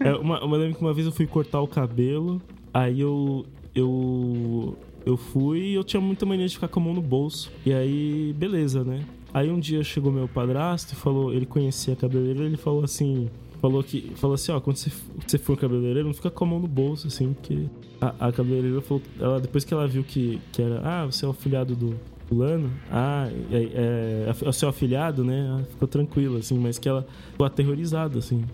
É, 0.00 0.12
uma, 0.16 0.44
uma, 0.44 0.56
eu 0.56 0.60
lembro 0.60 0.76
que 0.76 0.82
uma 0.82 0.92
vez 0.92 1.06
eu 1.06 1.12
fui 1.12 1.26
cortar 1.26 1.60
o 1.60 1.66
cabelo, 1.66 2.42
aí 2.72 3.00
eu. 3.00 3.46
Eu. 3.74 4.76
Eu 5.06 5.16
fui 5.18 5.60
e 5.60 5.74
eu 5.74 5.84
tinha 5.84 6.00
muita 6.00 6.24
mania 6.24 6.46
de 6.48 6.54
ficar 6.54 6.68
com 6.68 6.80
a 6.80 6.82
mão 6.82 6.94
no 6.94 7.02
bolso. 7.02 7.50
E 7.66 7.72
aí, 7.72 8.34
beleza, 8.38 8.82
né? 8.84 9.00
Aí 9.34 9.50
um 9.50 9.58
dia 9.58 9.82
chegou 9.82 10.12
meu 10.12 10.28
padrasto 10.28 10.92
e 10.92 10.96
falou, 10.96 11.34
ele 11.34 11.44
conhecia 11.44 11.94
a 11.94 11.96
cabeleireira, 11.96 12.44
ele 12.44 12.56
falou 12.56 12.84
assim. 12.84 13.28
Falou 13.60 13.82
que. 13.82 14.12
Falou 14.14 14.34
assim, 14.34 14.52
ó, 14.52 14.60
quando 14.60 14.76
você, 14.76 14.92
você 15.26 15.38
for 15.38 15.58
cabeleireiro, 15.58 16.06
não 16.06 16.14
fica 16.14 16.30
com 16.30 16.44
a 16.44 16.46
mão 16.46 16.60
no 16.60 16.68
bolso, 16.68 17.08
assim, 17.08 17.32
porque. 17.32 17.66
A, 18.00 18.28
a 18.28 18.32
cabeleireira 18.32 18.80
falou. 18.80 19.02
Ela, 19.18 19.40
depois 19.40 19.64
que 19.64 19.74
ela 19.74 19.88
viu 19.88 20.04
que, 20.04 20.40
que 20.52 20.62
era. 20.62 20.80
Ah, 20.84 21.06
você 21.06 21.24
é 21.24 21.28
o 21.28 21.32
afilhado 21.32 21.74
do 21.74 21.96
fulano. 22.28 22.70
Ah, 22.88 23.28
é, 23.50 23.56
é, 23.56 24.34
é 24.40 24.48
o 24.48 24.52
seu 24.52 24.68
afilhado, 24.68 25.24
né? 25.24 25.48
Ah, 25.50 25.64
ficou 25.68 25.88
tranquila, 25.88 26.38
assim, 26.38 26.56
mas 26.56 26.78
que 26.78 26.88
ela 26.88 27.04
ficou 27.32 27.44
aterrorizada, 27.44 28.20
assim. 28.20 28.44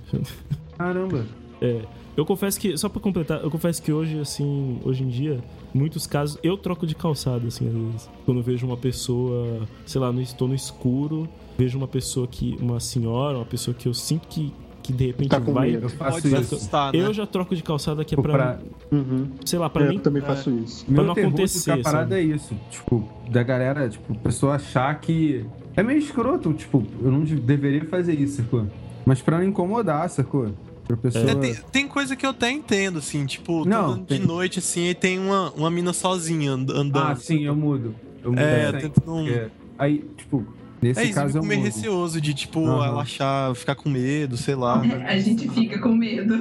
Caramba. 0.78 1.26
É, 1.60 1.82
eu 2.20 2.26
confesso 2.26 2.60
que, 2.60 2.76
só 2.76 2.88
pra 2.88 3.00
completar, 3.00 3.42
eu 3.42 3.50
confesso 3.50 3.82
que 3.82 3.92
hoje, 3.92 4.18
assim, 4.20 4.78
hoje 4.84 5.02
em 5.02 5.08
dia, 5.08 5.40
muitos 5.74 6.06
casos, 6.06 6.38
eu 6.42 6.56
troco 6.56 6.86
de 6.86 6.94
calçada, 6.94 7.46
assim, 7.48 7.66
às 7.68 7.72
vezes. 7.74 8.10
Quando 8.24 8.38
eu 8.38 8.44
vejo 8.44 8.66
uma 8.66 8.76
pessoa, 8.76 9.66
sei 9.86 10.00
lá, 10.00 10.12
no, 10.12 10.20
estou 10.20 10.46
no 10.46 10.54
escuro, 10.54 11.28
vejo 11.58 11.76
uma 11.78 11.88
pessoa 11.88 12.26
que, 12.26 12.56
uma 12.60 12.78
senhora, 12.80 13.38
uma 13.38 13.44
pessoa 13.46 13.74
que 13.74 13.86
eu 13.88 13.94
sinto 13.94 14.28
que, 14.28 14.52
que 14.82 14.92
de 14.92 15.06
repente 15.06 15.28
Tá 15.30 15.40
com 15.40 15.52
vai. 15.52 15.70
medo. 15.72 15.84
Eu 15.86 15.90
faço 15.90 16.22
Pode 16.22 16.26
isso. 16.28 16.54
assustar, 16.54 16.92
né? 16.92 16.98
Eu 16.98 17.12
já 17.12 17.26
troco 17.26 17.54
de 17.54 17.62
calçada 17.62 18.04
que 18.04 18.14
é 18.14 18.16
Tipo, 18.16 18.22
pra, 18.22 18.54
pra- 18.56 18.58
Uhum. 18.98 19.28
sei 19.44 19.58
lá, 19.58 19.68
pra 19.70 19.84
É, 19.84 19.88
mim. 19.88 19.96
eu 19.96 20.00
também 20.02 20.22
faço 20.22 20.50
isso. 20.50 20.84
Pra 20.86 20.94
Meu 20.94 21.04
não 21.04 21.12
acontecer, 21.12 21.82
parado 21.82 22.10
sabe? 22.10 22.14
é 22.20 22.22
isso. 22.22 22.54
Tipo, 22.70 23.06
da 23.30 23.42
galera, 23.42 23.88
tipo, 23.88 24.12
a 24.12 24.16
pessoa 24.16 24.54
achar 24.54 24.98
que. 25.00 25.44
É 25.76 25.82
meio 25.82 25.98
escroto, 25.98 26.52
tipo, 26.52 26.84
eu 27.02 27.10
não 27.12 27.22
de- 27.24 27.36
deveria 27.36 27.84
fazer 27.84 28.14
isso, 28.14 28.36
sacou? 28.42 28.66
Mas 29.06 29.20
pra 29.22 29.38
não 29.38 29.44
incomodar, 29.44 30.08
sacou? 30.10 30.48
Pra 30.90 30.96
pessoa. 30.96 31.30
É, 31.30 31.34
tem, 31.34 31.54
tem 31.72 31.88
coisa 31.88 32.16
que 32.16 32.24
eu 32.26 32.30
até 32.30 32.50
entendo, 32.50 32.98
assim, 32.98 33.24
tipo, 33.26 33.62
tô 33.64 33.68
Não, 33.68 33.86
andando 33.92 34.06
tem- 34.06 34.20
de 34.20 34.26
noite, 34.26 34.58
assim, 34.58 34.88
e 34.88 34.94
tem 34.94 35.18
uma, 35.18 35.50
uma 35.52 35.70
mina 35.70 35.92
sozinha 35.92 36.52
and- 36.52 36.70
andando. 36.72 36.98
Ah, 36.98 37.14
sim, 37.16 37.44
eu 37.44 37.54
mudo. 37.54 37.94
Eu 38.24 38.30
mudo 38.30 38.40
É, 38.40 38.66
sempre, 38.66 38.80
tento 38.82 39.02
não- 39.06 39.24
porque 39.24 39.48
Aí, 39.78 40.04
tipo, 40.16 40.44
nesse 40.82 41.00
É 41.00 41.04
isso, 41.04 41.12
eu 41.12 41.14
caso 41.14 41.32
fico 41.34 41.44
eu 41.44 41.48
meio 41.48 41.62
receoso 41.62 42.20
de, 42.20 42.34
tipo, 42.34 42.66
Aham. 42.66 42.84
ela 42.86 43.02
achar, 43.02 43.54
ficar 43.54 43.74
com 43.74 43.88
medo, 43.88 44.36
sei 44.36 44.54
lá. 44.54 44.80
A 45.08 45.18
gente 45.18 45.48
fica 45.48 45.78
com 45.78 45.94
medo. 45.94 46.34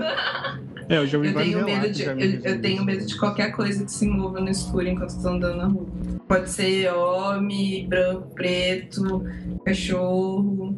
É, 0.90 0.98
eu 0.98 1.06
já 1.08 1.18
ouvi 1.20 1.30
Eu 1.30 1.36
tenho 1.36 1.58
medo 1.64 1.68
relatos 1.68 1.98
de, 1.98 2.04
de 2.04 2.46
eu, 2.48 2.54
eu 2.56 2.62
tenho 2.62 2.84
medo 2.84 3.06
de 3.06 3.18
qualquer 3.18 3.52
coisa 3.52 3.86
que 3.86 3.92
se 3.92 4.06
mova 4.08 4.42
no 4.42 4.50
escuro 4.50 4.88
enquanto 4.88 5.10
estou 5.12 5.32
andando 5.32 5.58
na 5.58 5.68
rua. 5.68 5.86
Pode 6.28 6.50
ser 6.50 6.92
homem, 6.92 7.88
branco, 7.88 8.28
preto, 8.34 9.24
cachorro. 9.66 10.76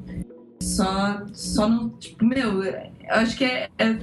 Só, 0.61 1.23
só 1.33 1.67
não. 1.67 1.89
Tipo, 1.89 2.23
meu, 2.25 2.63
eu 2.63 2.73
acho 3.19 3.37
que 3.37 3.43
é, 3.43 3.69
é 3.77 3.97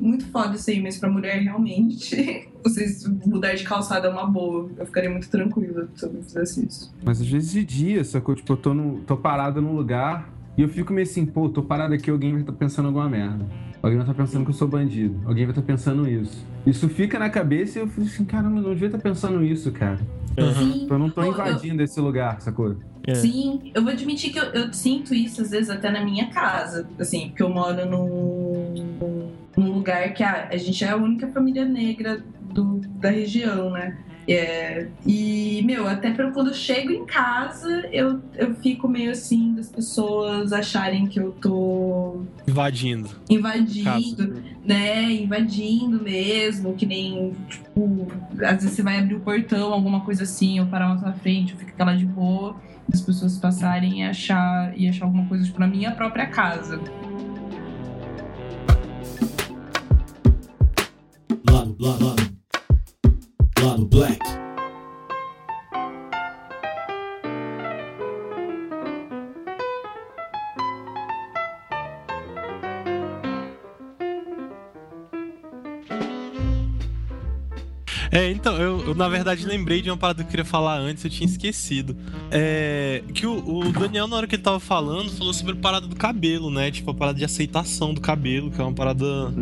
muito 0.00 0.26
foda 0.26 0.54
isso 0.56 0.70
aí, 0.70 0.82
mas 0.82 0.98
pra 0.98 1.10
mulher 1.10 1.40
realmente. 1.40 2.48
Vocês 2.62 3.06
mudar 3.26 3.54
de 3.54 3.64
calçada 3.64 4.08
é 4.08 4.10
uma 4.10 4.26
boa. 4.26 4.68
Eu 4.76 4.84
ficaria 4.86 5.08
muito 5.10 5.28
tranquila 5.30 5.88
se 5.94 6.04
eu 6.04 6.10
fizesse 6.22 6.66
isso. 6.66 6.94
Mas 7.02 7.20
às 7.20 7.26
vezes 7.26 7.52
de 7.52 7.64
dia, 7.64 8.04
sacou? 8.04 8.34
Tipo, 8.34 8.52
eu 8.52 8.56
tô, 8.56 8.74
no, 8.74 8.98
tô 9.00 9.16
parado 9.16 9.62
num 9.62 9.72
lugar 9.74 10.28
e 10.58 10.62
eu 10.62 10.68
fico 10.68 10.92
meio 10.92 11.06
assim, 11.06 11.24
pô, 11.24 11.48
tô 11.48 11.62
parado 11.62 11.94
aqui, 11.94 12.10
alguém 12.10 12.32
vai 12.32 12.40
estar 12.42 12.52
pensando 12.52 12.86
alguma 12.86 13.08
merda. 13.08 13.46
Alguém 13.82 13.96
vai 13.98 14.06
estar 14.06 14.14
pensando 14.22 14.44
que 14.44 14.50
eu 14.50 14.54
sou 14.54 14.68
bandido. 14.68 15.18
Alguém 15.24 15.46
vai 15.46 15.52
estar 15.52 15.62
pensando 15.62 16.06
isso. 16.06 16.44
Isso 16.66 16.86
fica 16.90 17.18
na 17.18 17.30
cabeça 17.30 17.78
e 17.78 17.82
eu 17.82 17.88
fico 17.88 18.02
assim, 18.02 18.26
caramba, 18.26 18.58
eu 18.58 18.62
não 18.64 18.70
devia 18.74 18.88
estar 18.88 18.98
pensando 18.98 19.42
isso, 19.42 19.72
cara. 19.72 19.98
Sim, 20.58 20.86
Eu 20.88 20.98
não 20.98 21.08
tô 21.08 21.22
pô, 21.22 21.26
eu- 21.26 21.32
invadindo 21.32 21.82
esse 21.82 21.98
lugar, 22.00 22.40
sacou? 22.40 22.76
É. 23.06 23.14
Sim, 23.14 23.72
eu 23.74 23.82
vou 23.82 23.90
admitir 23.90 24.30
que 24.32 24.38
eu, 24.38 24.44
eu 24.44 24.72
sinto 24.72 25.14
isso 25.14 25.40
às 25.40 25.50
vezes 25.50 25.70
até 25.70 25.90
na 25.90 26.04
minha 26.04 26.26
casa, 26.28 26.86
assim, 26.98 27.28
porque 27.28 27.42
eu 27.42 27.48
moro 27.48 27.84
num, 27.86 28.39
num 29.56 29.72
lugar 29.72 30.12
que 30.14 30.22
a, 30.22 30.48
a 30.50 30.56
gente 30.56 30.84
é 30.84 30.90
a 30.90 30.96
única 30.96 31.28
família 31.28 31.64
negra 31.64 32.22
do, 32.52 32.80
da 32.98 33.10
região, 33.10 33.70
né? 33.70 33.98
É, 34.28 34.86
e, 35.04 35.60
meu, 35.64 35.88
até 35.88 36.12
pra 36.12 36.30
quando 36.30 36.48
eu 36.48 36.54
chego 36.54 36.92
em 36.92 37.04
casa, 37.04 37.88
eu, 37.90 38.20
eu 38.36 38.54
fico 38.54 38.86
meio 38.86 39.10
assim 39.10 39.54
das 39.54 39.68
pessoas 39.68 40.52
acharem 40.52 41.06
que 41.06 41.18
eu 41.18 41.32
tô 41.32 42.22
Invadindo. 43.28 43.84
invadindo, 44.08 44.42
né? 44.64 45.10
Invadindo 45.10 46.00
mesmo, 46.00 46.74
que 46.74 46.86
nem, 46.86 47.34
tipo, 47.48 48.06
às 48.34 48.62
vezes 48.62 48.72
você 48.72 48.82
vai 48.82 49.00
abrir 49.00 49.16
o 49.16 49.20
portão, 49.20 49.72
alguma 49.72 50.00
coisa 50.02 50.22
assim, 50.22 50.60
ou 50.60 50.66
parar 50.66 50.90
na 50.90 50.98
sua 50.98 51.12
frente, 51.12 51.54
ou 51.54 51.58
fica 51.58 51.72
aquela 51.72 51.96
de 51.96 52.06
boa, 52.06 52.54
as 52.92 53.00
pessoas 53.00 53.36
passarem 53.36 54.00
e 54.00 54.04
achar, 54.04 54.72
e 54.78 54.88
achar 54.88 55.06
alguma 55.06 55.26
coisa, 55.26 55.44
tipo, 55.44 55.58
na 55.58 55.66
minha 55.66 55.90
própria 55.90 56.26
casa. 56.26 56.80
Lado, 61.80 62.04
lado, 62.04 62.20
lado. 63.58 63.66
Lado 63.66 63.86
Black. 63.86 64.20
É, 78.12 78.28
então, 78.28 78.56
eu, 78.56 78.88
eu, 78.88 78.94
na 78.94 79.08
verdade 79.08 79.46
lembrei 79.46 79.80
de 79.80 79.88
uma 79.88 79.96
parada 79.96 80.22
que 80.22 80.26
eu 80.26 80.30
queria 80.30 80.44
falar 80.44 80.76
antes, 80.76 81.02
eu 81.04 81.10
tinha 81.10 81.26
esquecido. 81.26 81.96
É. 82.30 83.02
Que 83.14 83.24
o, 83.24 83.60
o 83.60 83.72
Daniel, 83.72 84.06
na 84.06 84.16
hora 84.16 84.26
que 84.26 84.34
ele 84.34 84.42
tava 84.42 84.60
falando, 84.60 85.10
falou 85.12 85.32
sobre 85.32 85.52
a 85.52 85.56
parada 85.56 85.86
do 85.86 85.96
cabelo, 85.96 86.50
né? 86.50 86.70
Tipo, 86.70 86.90
a 86.90 86.94
parada 86.94 87.16
de 87.16 87.24
aceitação 87.24 87.94
do 87.94 88.00
cabelo, 88.00 88.50
que 88.50 88.60
é 88.60 88.64
uma 88.64 88.74
parada. 88.74 89.32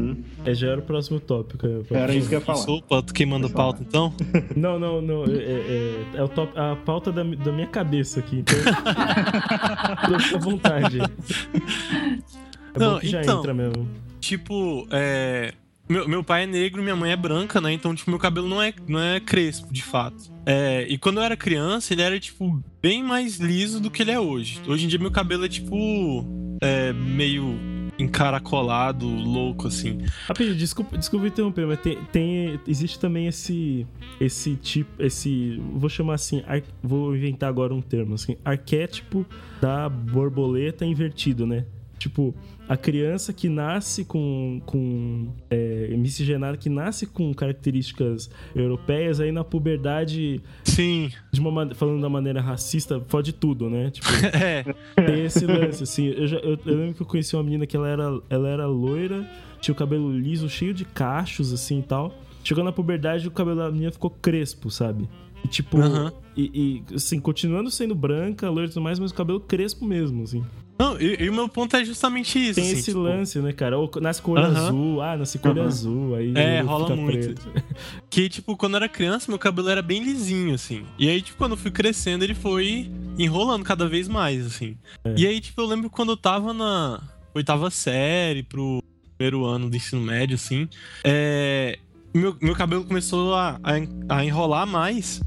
É, 0.50 0.54
já 0.54 0.68
era 0.68 0.80
o 0.80 0.82
próximo 0.82 1.20
tópico. 1.20 1.66
é, 1.66 1.82
Era 1.94 2.14
isso 2.14 2.28
que 2.28 2.34
eu 2.34 2.38
ia 2.40 2.44
falar. 2.44 2.70
Opa, 2.70 3.02
tu 3.02 3.12
queimando 3.14 3.46
a 3.46 3.50
Pode 3.50 3.56
falar. 3.56 3.72
pauta 3.72 3.82
então? 3.86 4.14
Não, 4.56 4.78
não, 4.78 5.00
não. 5.02 5.24
É, 5.24 5.36
é- 5.36 6.04
é 6.14 6.22
o 6.22 6.28
top, 6.28 6.52
a 6.58 6.76
pauta 6.76 7.10
da, 7.12 7.22
da 7.22 7.52
minha 7.52 7.66
cabeça 7.66 8.20
aqui, 8.20 8.36
então. 8.38 8.54
Fica 10.22 10.36
à 10.36 10.38
vontade. 10.40 10.98
É 11.00 12.78
Não, 12.78 12.94
bom 12.94 13.00
que 13.00 13.08
já 13.08 13.22
então. 13.22 13.38
entra 13.38 13.54
mesmo. 13.54 13.88
Tipo, 14.20 14.86
é. 14.90 15.52
Meu, 15.88 16.06
meu 16.06 16.22
pai 16.22 16.42
é 16.42 16.46
negro 16.46 16.80
e 16.82 16.84
minha 16.84 16.94
mãe 16.96 17.12
é 17.12 17.16
branca, 17.16 17.60
né? 17.62 17.72
Então, 17.72 17.94
tipo, 17.94 18.10
meu 18.10 18.18
cabelo 18.18 18.46
não 18.46 18.60
é, 18.62 18.74
não 18.86 19.00
é 19.00 19.18
crespo, 19.20 19.72
de 19.72 19.82
fato. 19.82 20.30
É, 20.44 20.86
e 20.86 20.98
quando 20.98 21.16
eu 21.16 21.22
era 21.22 21.34
criança, 21.34 21.94
ele 21.94 22.02
era, 22.02 22.20
tipo, 22.20 22.62
bem 22.82 23.02
mais 23.02 23.38
liso 23.38 23.80
do 23.80 23.90
que 23.90 24.02
ele 24.02 24.10
é 24.10 24.20
hoje. 24.20 24.60
Hoje 24.66 24.84
em 24.84 24.88
dia, 24.88 24.98
meu 24.98 25.10
cabelo 25.10 25.46
é, 25.46 25.48
tipo, 25.48 26.26
é, 26.60 26.92
meio 26.92 27.58
encaracolado, 27.98 29.06
louco, 29.06 29.68
assim. 29.68 29.98
Rapidinho, 30.26 30.56
desculpa, 30.56 30.96
desculpa 30.96 31.26
interromper, 31.26 31.66
mas 31.66 31.80
tem, 31.80 31.98
tem- 32.12 32.60
existe 32.66 32.98
também 32.98 33.26
esse 33.26 33.86
esse 34.20 34.56
tipo, 34.56 35.02
esse, 35.02 35.60
vou 35.74 35.88
chamar 35.88 36.14
assim, 36.14 36.42
ar- 36.46 36.62
vou 36.82 37.14
inventar 37.16 37.48
agora 37.48 37.74
um 37.74 37.80
termo, 37.80 38.14
assim, 38.14 38.36
arquétipo 38.44 39.24
da 39.60 39.88
borboleta 39.88 40.84
invertido, 40.84 41.46
né? 41.46 41.64
Tipo, 41.98 42.34
a 42.68 42.76
criança 42.76 43.32
que 43.32 43.48
nasce 43.48 44.04
com, 44.04 44.60
com 44.64 45.28
é, 45.50 45.88
miscigenada, 45.96 46.56
que 46.56 46.68
nasce 46.68 47.06
com 47.06 47.32
características 47.34 48.30
europeias, 48.54 49.20
aí 49.20 49.32
na 49.32 49.42
puberdade, 49.44 50.40
Sim, 50.64 51.10
de 51.32 51.40
uma, 51.40 51.74
falando 51.74 52.00
da 52.00 52.08
maneira 52.08 52.40
racista, 52.40 53.00
fode 53.08 53.32
tudo, 53.32 53.68
né? 53.68 53.90
Tipo, 53.90 54.06
é. 54.36 54.64
tem 55.04 55.24
esse 55.24 55.44
lance, 55.46 55.82
assim. 55.82 56.06
Eu, 56.08 56.26
já- 56.26 56.38
eu- 56.38 56.58
eu 56.64 56.76
lembro 56.76 56.94
que 56.94 57.02
eu 57.02 57.06
conheci 57.06 57.34
uma 57.34 57.42
menina 57.42 57.66
que 57.66 57.76
ela 57.76 57.88
era, 57.88 58.20
ela 58.30 58.48
era 58.48 58.66
loira, 58.66 59.28
tinha 59.60 59.72
o 59.72 59.76
cabelo 59.76 60.12
liso, 60.12 60.48
cheio 60.48 60.72
de 60.72 60.84
cachos, 60.84 61.52
assim 61.52 61.80
e 61.80 61.82
tal. 61.82 62.14
Chegou 62.44 62.62
na 62.62 62.72
puberdade 62.72 63.26
o 63.26 63.30
cabelo 63.30 63.56
da 63.58 63.70
menina 63.70 63.90
ficou 63.90 64.08
crespo, 64.10 64.70
sabe? 64.70 65.08
E 65.44 65.48
tipo, 65.48 65.78
Aham. 65.80 66.12
e, 66.36 66.82
e, 66.90 66.94
assim, 66.94 67.20
continuando 67.20 67.70
sendo 67.70 67.94
branca, 67.94 68.48
loira 68.48 68.66
e 68.66 68.72
tudo 68.72 68.82
mais, 68.82 68.98
mas 68.98 69.10
o 69.10 69.14
cabelo 69.14 69.40
crespo 69.40 69.84
mesmo, 69.84 70.22
assim. 70.22 70.44
Não, 70.78 71.00
e, 71.00 71.24
e 71.24 71.28
o 71.28 71.34
meu 71.34 71.48
ponto 71.48 71.74
é 71.76 71.84
justamente 71.84 72.38
isso. 72.38 72.54
Tem 72.54 72.64
assim, 72.70 72.78
esse 72.78 72.84
tipo, 72.92 73.00
lance, 73.00 73.38
né, 73.40 73.52
cara? 73.52 73.76
Ou 73.76 73.90
nasce 74.00 74.22
cor 74.22 74.38
Aham. 74.38 74.66
azul, 74.68 75.02
ah, 75.02 75.16
nasce 75.16 75.38
cor 75.38 75.58
Aham. 75.58 75.66
azul, 75.66 76.14
aí 76.14 76.32
É, 76.36 76.60
rola 76.60 76.94
muito. 76.94 77.34
preto. 77.34 77.52
Que, 78.08 78.28
tipo, 78.28 78.56
quando 78.56 78.74
eu 78.74 78.76
era 78.78 78.88
criança, 78.88 79.30
meu 79.30 79.38
cabelo 79.38 79.68
era 79.68 79.82
bem 79.82 80.02
lisinho, 80.02 80.54
assim. 80.54 80.84
E 80.98 81.08
aí, 81.08 81.20
tipo, 81.20 81.36
quando 81.36 81.52
eu 81.52 81.56
fui 81.56 81.70
crescendo, 81.70 82.22
ele 82.24 82.34
foi 82.34 82.90
enrolando 83.18 83.64
cada 83.64 83.88
vez 83.88 84.06
mais, 84.08 84.46
assim. 84.46 84.76
É. 85.04 85.14
E 85.16 85.26
aí, 85.26 85.40
tipo, 85.40 85.60
eu 85.60 85.66
lembro 85.66 85.90
quando 85.90 86.12
eu 86.12 86.16
tava 86.16 86.52
na 86.54 87.00
oitava 87.34 87.70
série 87.70 88.42
pro 88.42 88.82
primeiro 89.16 89.44
ano 89.44 89.68
do 89.68 89.76
ensino 89.76 90.00
médio, 90.00 90.36
assim. 90.36 90.68
É... 91.04 91.76
Meu, 92.14 92.36
meu 92.40 92.54
cabelo 92.54 92.84
começou 92.84 93.34
a, 93.34 93.60
a, 93.62 94.16
a 94.16 94.24
enrolar 94.24 94.66
mais. 94.66 95.20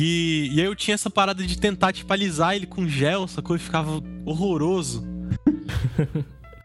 E, 0.00 0.50
e 0.52 0.60
aí 0.60 0.66
eu 0.66 0.76
tinha 0.76 0.94
essa 0.94 1.10
parada 1.10 1.44
de 1.44 1.58
tentar, 1.58 1.92
tipo, 1.92 2.12
alisar 2.12 2.54
ele 2.54 2.66
com 2.66 2.86
gel, 2.86 3.26
sacou? 3.26 3.56
E 3.56 3.58
ficava 3.58 4.00
horroroso. 4.24 5.04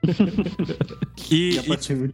e, 1.32 1.58
E 1.58 1.58
e, 1.58 2.14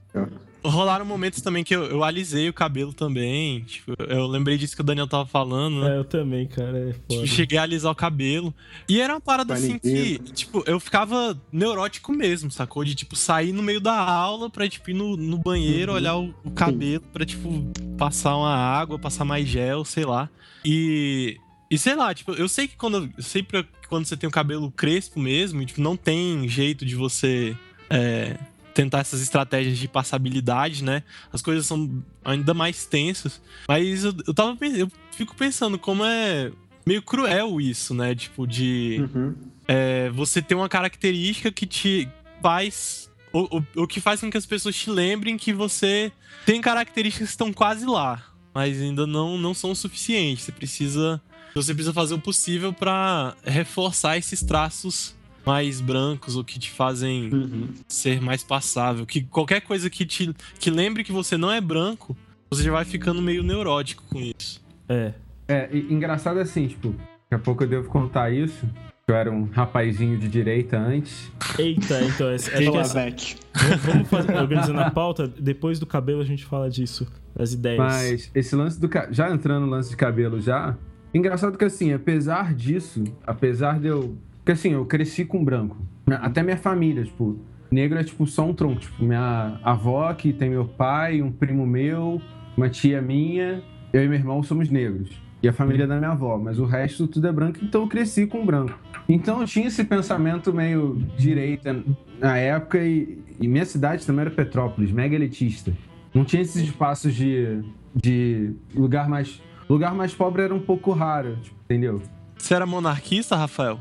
Rolaram 0.64 1.06
momentos 1.06 1.42
também 1.42 1.64
que 1.64 1.74
eu, 1.76 1.86
eu 1.86 2.04
alisei 2.04 2.50
o 2.50 2.54
cabelo 2.54 2.94
também. 2.94 3.62
Tipo, 3.62 3.94
eu 4.10 4.28
lembrei 4.28 4.58
disso 4.58 4.76
que 4.76 4.82
o 4.82 4.84
Daniel 4.84 5.08
tava 5.08 5.26
falando, 5.26 5.82
né? 5.82 5.96
É, 5.96 5.98
eu 6.00 6.04
também, 6.04 6.48
cara, 6.48 6.78
é 6.78 6.92
Tipo, 6.94 7.14
foda. 7.16 7.28
cheguei 7.28 7.58
a 7.58 7.64
alisar 7.64 7.92
o 7.92 7.96
cabelo. 7.96 8.54
E 8.88 9.00
era 9.00 9.14
uma 9.14 9.22
parada 9.22 9.54
Vai 9.54 9.64
assim 9.64 9.80
que, 9.80 10.20
tipo, 10.34 10.62
eu 10.66 10.80
ficava 10.80 11.40
neurótico 11.52 12.12
mesmo, 12.12 12.52
sacou? 12.52 12.84
De, 12.84 12.94
tipo, 12.96 13.16
sair 13.16 13.54
no 13.54 13.64
meio 13.64 13.80
da 13.80 13.94
aula 13.98 14.50
pra, 14.50 14.68
tipo, 14.68 14.90
ir 14.90 14.94
no, 14.96 15.16
no 15.16 15.38
banheiro, 15.38 15.92
Uhum. 15.92 15.98
olhar 15.98 16.18
o, 16.18 16.34
o 16.44 16.52
cabelo 16.52 17.04
pra, 17.14 17.26
tipo, 17.26 17.50
passar 17.98 18.36
uma 18.36 18.54
água, 18.54 19.00
passar 19.00 19.24
mais 19.26 19.48
gel, 19.48 19.86
sei 19.86 20.04
lá. 20.06 20.30
E. 20.66 21.38
E 21.72 21.78
sei 21.78 21.96
lá, 21.96 22.14
tipo, 22.14 22.34
eu 22.34 22.50
sei 22.50 22.68
que 22.68 22.76
quando. 22.76 23.10
Eu 23.16 23.24
sei 23.24 23.44
pra, 23.44 23.64
quando 23.88 24.04
você 24.06 24.18
tem 24.18 24.28
o 24.28 24.32
cabelo 24.32 24.72
crespo 24.72 25.20
mesmo, 25.20 25.64
tipo, 25.64 25.80
não 25.80 25.96
tem 25.96 26.48
jeito 26.50 26.84
de 26.86 26.96
você. 26.96 27.56
é, 27.90 28.36
tentar 28.82 29.00
essas 29.00 29.22
estratégias 29.22 29.78
de 29.78 29.90
passabilidade, 29.90 30.84
né? 30.86 31.04
As 31.34 31.42
coisas 31.42 31.66
são 31.66 32.02
ainda 32.24 32.54
mais 32.54 32.86
tensas. 32.86 33.42
Mas 33.68 34.06
eu, 34.06 34.14
eu 34.26 34.34
tava 34.34 34.58
eu 34.66 34.90
fico 35.12 35.36
pensando 35.36 35.78
como 35.78 36.06
é 36.06 36.50
meio 36.88 37.02
cruel 37.02 37.60
isso, 37.60 37.94
né? 37.94 38.16
Tipo, 38.16 38.48
de 38.48 39.06
Uhum. 39.14 39.36
é, 39.68 40.10
você 40.12 40.42
ter 40.42 40.56
uma 40.56 40.70
característica 40.70 41.52
que 41.52 41.66
te 41.66 42.08
faz. 42.42 43.10
Ou, 43.34 43.48
ou- 43.52 43.66
ou 43.76 43.88
que 43.88 44.00
faz 44.00 44.22
com 44.22 44.32
que 44.32 44.38
as 44.38 44.46
pessoas 44.46 44.76
te 44.76 44.90
lembrem 44.90 45.36
que 45.38 45.52
você 45.54 46.10
tem 46.46 46.62
características 46.62 47.28
que 47.28 47.32
estão 47.34 47.52
quase 47.52 47.86
lá, 47.86 48.24
mas 48.54 48.82
ainda 48.82 49.06
não, 49.06 49.38
não 49.38 49.54
são 49.54 49.72
o 49.72 49.76
suficiente. 49.76 50.42
Você 50.42 50.52
precisa. 50.54 51.22
Você 51.54 51.74
precisa 51.74 51.92
fazer 51.94 52.14
o 52.14 52.20
possível 52.20 52.72
pra 52.72 53.36
reforçar 53.44 54.18
esses 54.18 54.42
traços 54.42 55.14
mais 55.50 55.82
brancos 55.82 56.36
ou 56.36 56.44
que 56.44 56.60
te 56.60 56.70
fazem 56.70 57.34
Uhum. 57.34 57.68
ser 57.88 58.22
mais 58.22 58.44
passável. 58.44 59.06
Que 59.06 59.22
qualquer 59.24 59.62
coisa 59.62 59.90
que 59.90 60.06
te 60.06 60.32
que 60.60 60.70
lembre 60.70 61.04
que 61.04 61.12
você 61.12 61.38
não 61.38 61.52
é 61.52 61.60
branco, 61.60 62.16
você 62.52 62.64
já 62.64 62.72
vai 62.72 62.86
ficando 62.86 63.22
meio 63.22 63.42
neurótico 63.44 64.04
com 64.10 64.20
isso. 64.20 64.62
É. 64.88 65.14
É, 65.48 65.70
e- 65.72 65.92
engraçado 65.92 66.40
assim, 66.40 66.68
tipo, 66.68 66.90
daqui 66.90 67.34
a 67.36 67.40
pouco 67.40 67.64
eu 67.64 67.68
devo 67.68 67.90
contar 67.90 68.32
isso. 68.32 68.68
Eu 69.08 69.16
era 69.16 69.32
um 69.32 69.46
rapazinho 69.46 70.20
de 70.20 70.28
direita 70.28 70.78
antes. 70.78 71.32
Eita, 71.58 72.00
então, 72.04 72.30
essa, 72.30 72.52
Fala, 72.52 72.82
essa, 72.82 72.94
Beck. 73.06 73.38
vamos- 73.84 74.08
fazer, 74.08 74.36
organizando 74.38 74.80
a 74.82 74.92
pauta, 74.92 75.28
depois 75.28 75.80
do 75.80 75.88
cabelo 75.88 76.22
a 76.22 76.26
gente 76.26 76.46
fala 76.46 76.70
disso, 76.70 77.08
das 77.36 77.52
ideias. 77.54 77.80
Mas 77.80 78.32
esse 78.36 78.56
lance 78.56 78.80
do. 78.80 78.88
Já 79.10 79.32
entrando 79.34 79.66
no 79.66 79.72
lance 79.72 79.90
de 79.90 79.98
cabelo 79.98 80.40
já. 80.40 80.78
Engraçado 81.12 81.58
que 81.58 81.66
assim, 81.66 81.92
apesar 81.92 82.54
disso, 82.54 83.04
apesar 83.26 83.80
de 83.80 83.88
eu. 83.88 84.16
Porque 84.40 84.52
assim, 84.54 84.74
eu 84.74 84.86
cresci 84.86 85.26
com 85.26 85.44
branco. 85.44 85.78
né, 86.08 86.18
Até 86.22 86.42
minha 86.42 86.58
família, 86.58 87.04
tipo, 87.04 87.38
negro 87.72 88.00
é 88.00 88.04
tipo 88.04 88.26
só 88.26 88.46
um 88.46 88.54
tronco. 88.54 88.80
Tipo, 88.80 89.04
minha 89.04 89.60
avó, 89.64 90.12
que 90.14 90.34
tem 90.34 90.50
meu 90.50 90.66
pai, 90.66 91.22
um 91.22 91.32
primo 91.32 91.66
meu, 91.68 92.22
uma 92.58 92.70
tia 92.70 93.02
minha, 93.02 93.62
eu 93.94 94.04
e 94.04 94.08
meu 94.08 94.18
irmão 94.18 94.42
somos 94.44 94.70
negros. 94.70 95.10
E 95.42 95.48
a 95.48 95.54
família 95.54 95.88
da 95.88 95.98
minha 95.98 96.12
avó, 96.12 96.38
mas 96.38 96.60
o 96.60 96.66
resto 96.66 97.08
tudo 97.08 97.26
é 97.28 97.32
branco, 97.32 97.60
então 97.64 97.84
eu 97.84 97.88
cresci 97.88 98.28
com 98.28 98.46
branco. 98.46 98.78
Então 99.08 99.40
eu 99.40 99.48
tinha 99.48 99.68
esse 99.68 99.86
pensamento 99.86 100.52
meio 100.54 101.02
direita 101.18 101.82
na 102.20 102.38
época 102.38 102.78
e, 102.80 103.18
e 103.40 103.48
minha 103.48 103.64
cidade 103.64 104.06
também 104.06 104.22
era 104.22 104.32
Petrópolis, 104.32 104.92
mega 104.92 105.16
elitista. 105.16 105.72
Não 106.14 106.26
tinha 106.26 106.42
esses 106.42 106.62
espaços 106.62 107.14
de, 107.16 107.62
de 107.96 108.52
lugar 108.76 109.08
mais. 109.08 109.42
Lugar 109.70 109.94
mais 109.96 110.14
pobre 110.14 110.42
era 110.42 110.54
um 110.54 110.60
pouco 110.60 110.92
raro, 110.92 111.38
tipo, 111.42 111.56
entendeu? 111.66 112.02
Você 112.38 112.54
era 112.56 112.66
monarquista, 112.66 113.36
Rafael? 113.38 113.80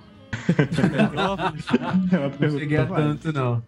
Não 2.40 2.58
cheguei 2.58 2.78
a 2.78 2.86
tanto, 2.86 3.32
não. 3.32 3.62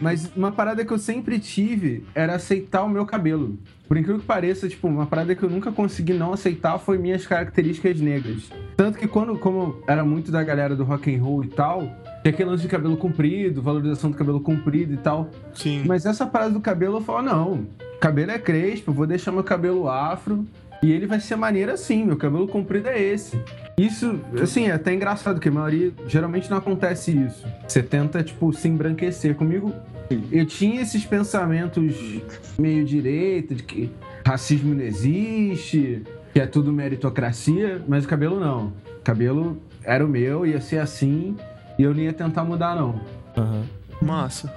Mas 0.00 0.30
uma 0.34 0.50
parada 0.50 0.84
que 0.84 0.92
eu 0.92 0.98
sempre 0.98 1.38
tive 1.38 2.04
era 2.14 2.34
aceitar 2.34 2.82
o 2.82 2.88
meu 2.88 3.06
cabelo. 3.06 3.58
Por 3.86 3.96
incrível 3.96 4.20
que 4.20 4.26
pareça, 4.26 4.68
tipo, 4.68 4.86
uma 4.88 5.06
parada 5.06 5.34
que 5.34 5.42
eu 5.42 5.50
nunca 5.50 5.72
consegui 5.72 6.12
não 6.12 6.32
aceitar 6.32 6.78
foi 6.78 6.98
minhas 6.98 7.26
características 7.26 8.00
negras. 8.00 8.50
Tanto 8.76 8.98
que 8.98 9.08
quando, 9.08 9.36
como 9.36 9.82
era 9.86 10.04
muito 10.04 10.30
da 10.30 10.42
galera 10.42 10.76
do 10.76 10.84
rock 10.84 11.14
and 11.14 11.22
roll 11.22 11.44
e 11.44 11.48
tal, 11.48 11.80
tinha 12.22 12.32
aquele 12.32 12.50
lance 12.50 12.62
de 12.62 12.68
cabelo 12.68 12.96
comprido, 12.96 13.60
valorização 13.60 14.10
do 14.10 14.16
cabelo 14.16 14.40
comprido 14.40 14.94
e 14.94 14.96
tal. 14.96 15.30
Sim. 15.54 15.82
Mas 15.86 16.06
essa 16.06 16.26
parada 16.26 16.52
do 16.52 16.60
cabelo 16.60 16.98
eu 16.98 17.00
falo, 17.00 17.22
não, 17.22 17.66
cabelo 18.00 18.30
é 18.30 18.38
crespo, 18.38 18.90
eu 18.90 18.94
vou 18.94 19.06
deixar 19.06 19.32
meu 19.32 19.44
cabelo 19.44 19.88
afro. 19.88 20.46
E 20.82 20.90
ele 20.90 21.06
vai 21.06 21.20
ser 21.20 21.36
maneiro 21.36 21.72
assim, 21.72 22.04
meu 22.06 22.16
cabelo 22.16 22.48
comprido 22.48 22.88
é 22.88 22.98
esse. 22.98 23.38
Isso, 23.80 24.20
assim, 24.42 24.66
é 24.66 24.72
até 24.72 24.92
engraçado, 24.92 25.36
porque 25.36 25.48
a 25.48 25.52
maioria 25.52 25.90
geralmente 26.06 26.50
não 26.50 26.58
acontece 26.58 27.12
isso. 27.12 27.46
Você 27.66 27.82
tenta, 27.82 28.22
tipo, 28.22 28.52
se 28.52 28.68
embranquecer. 28.68 29.34
Comigo, 29.34 29.72
eu 30.30 30.44
tinha 30.44 30.82
esses 30.82 31.06
pensamentos 31.06 31.94
meio 32.58 32.84
direita, 32.84 33.54
de 33.54 33.62
que 33.62 33.90
racismo 34.26 34.74
não 34.74 34.84
existe, 34.84 36.02
que 36.34 36.38
é 36.38 36.46
tudo 36.46 36.70
meritocracia, 36.70 37.82
mas 37.88 38.04
o 38.04 38.08
cabelo 38.08 38.38
não. 38.38 38.66
O 38.98 39.02
cabelo 39.02 39.56
era 39.82 40.04
o 40.04 40.08
meu, 40.08 40.44
ia 40.44 40.60
ser 40.60 40.78
assim, 40.78 41.34
e 41.78 41.82
eu 41.82 41.94
não 41.94 42.00
ia 42.00 42.12
tentar 42.12 42.44
mudar, 42.44 42.76
não. 42.76 43.00
Aham. 43.34 43.64
Massa. 44.02 44.54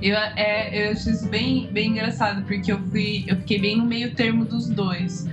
Eu, 0.00 0.16
é, 0.16 0.88
eu 0.88 0.92
acho 0.92 1.10
isso 1.10 1.28
bem, 1.28 1.68
bem 1.70 1.90
engraçado, 1.90 2.42
porque 2.46 2.72
eu, 2.72 2.78
fui, 2.90 3.24
eu 3.28 3.36
fiquei 3.36 3.58
bem 3.58 3.76
no 3.76 3.84
meio 3.84 4.14
termo 4.14 4.46
dos 4.46 4.66
dois. 4.66 5.28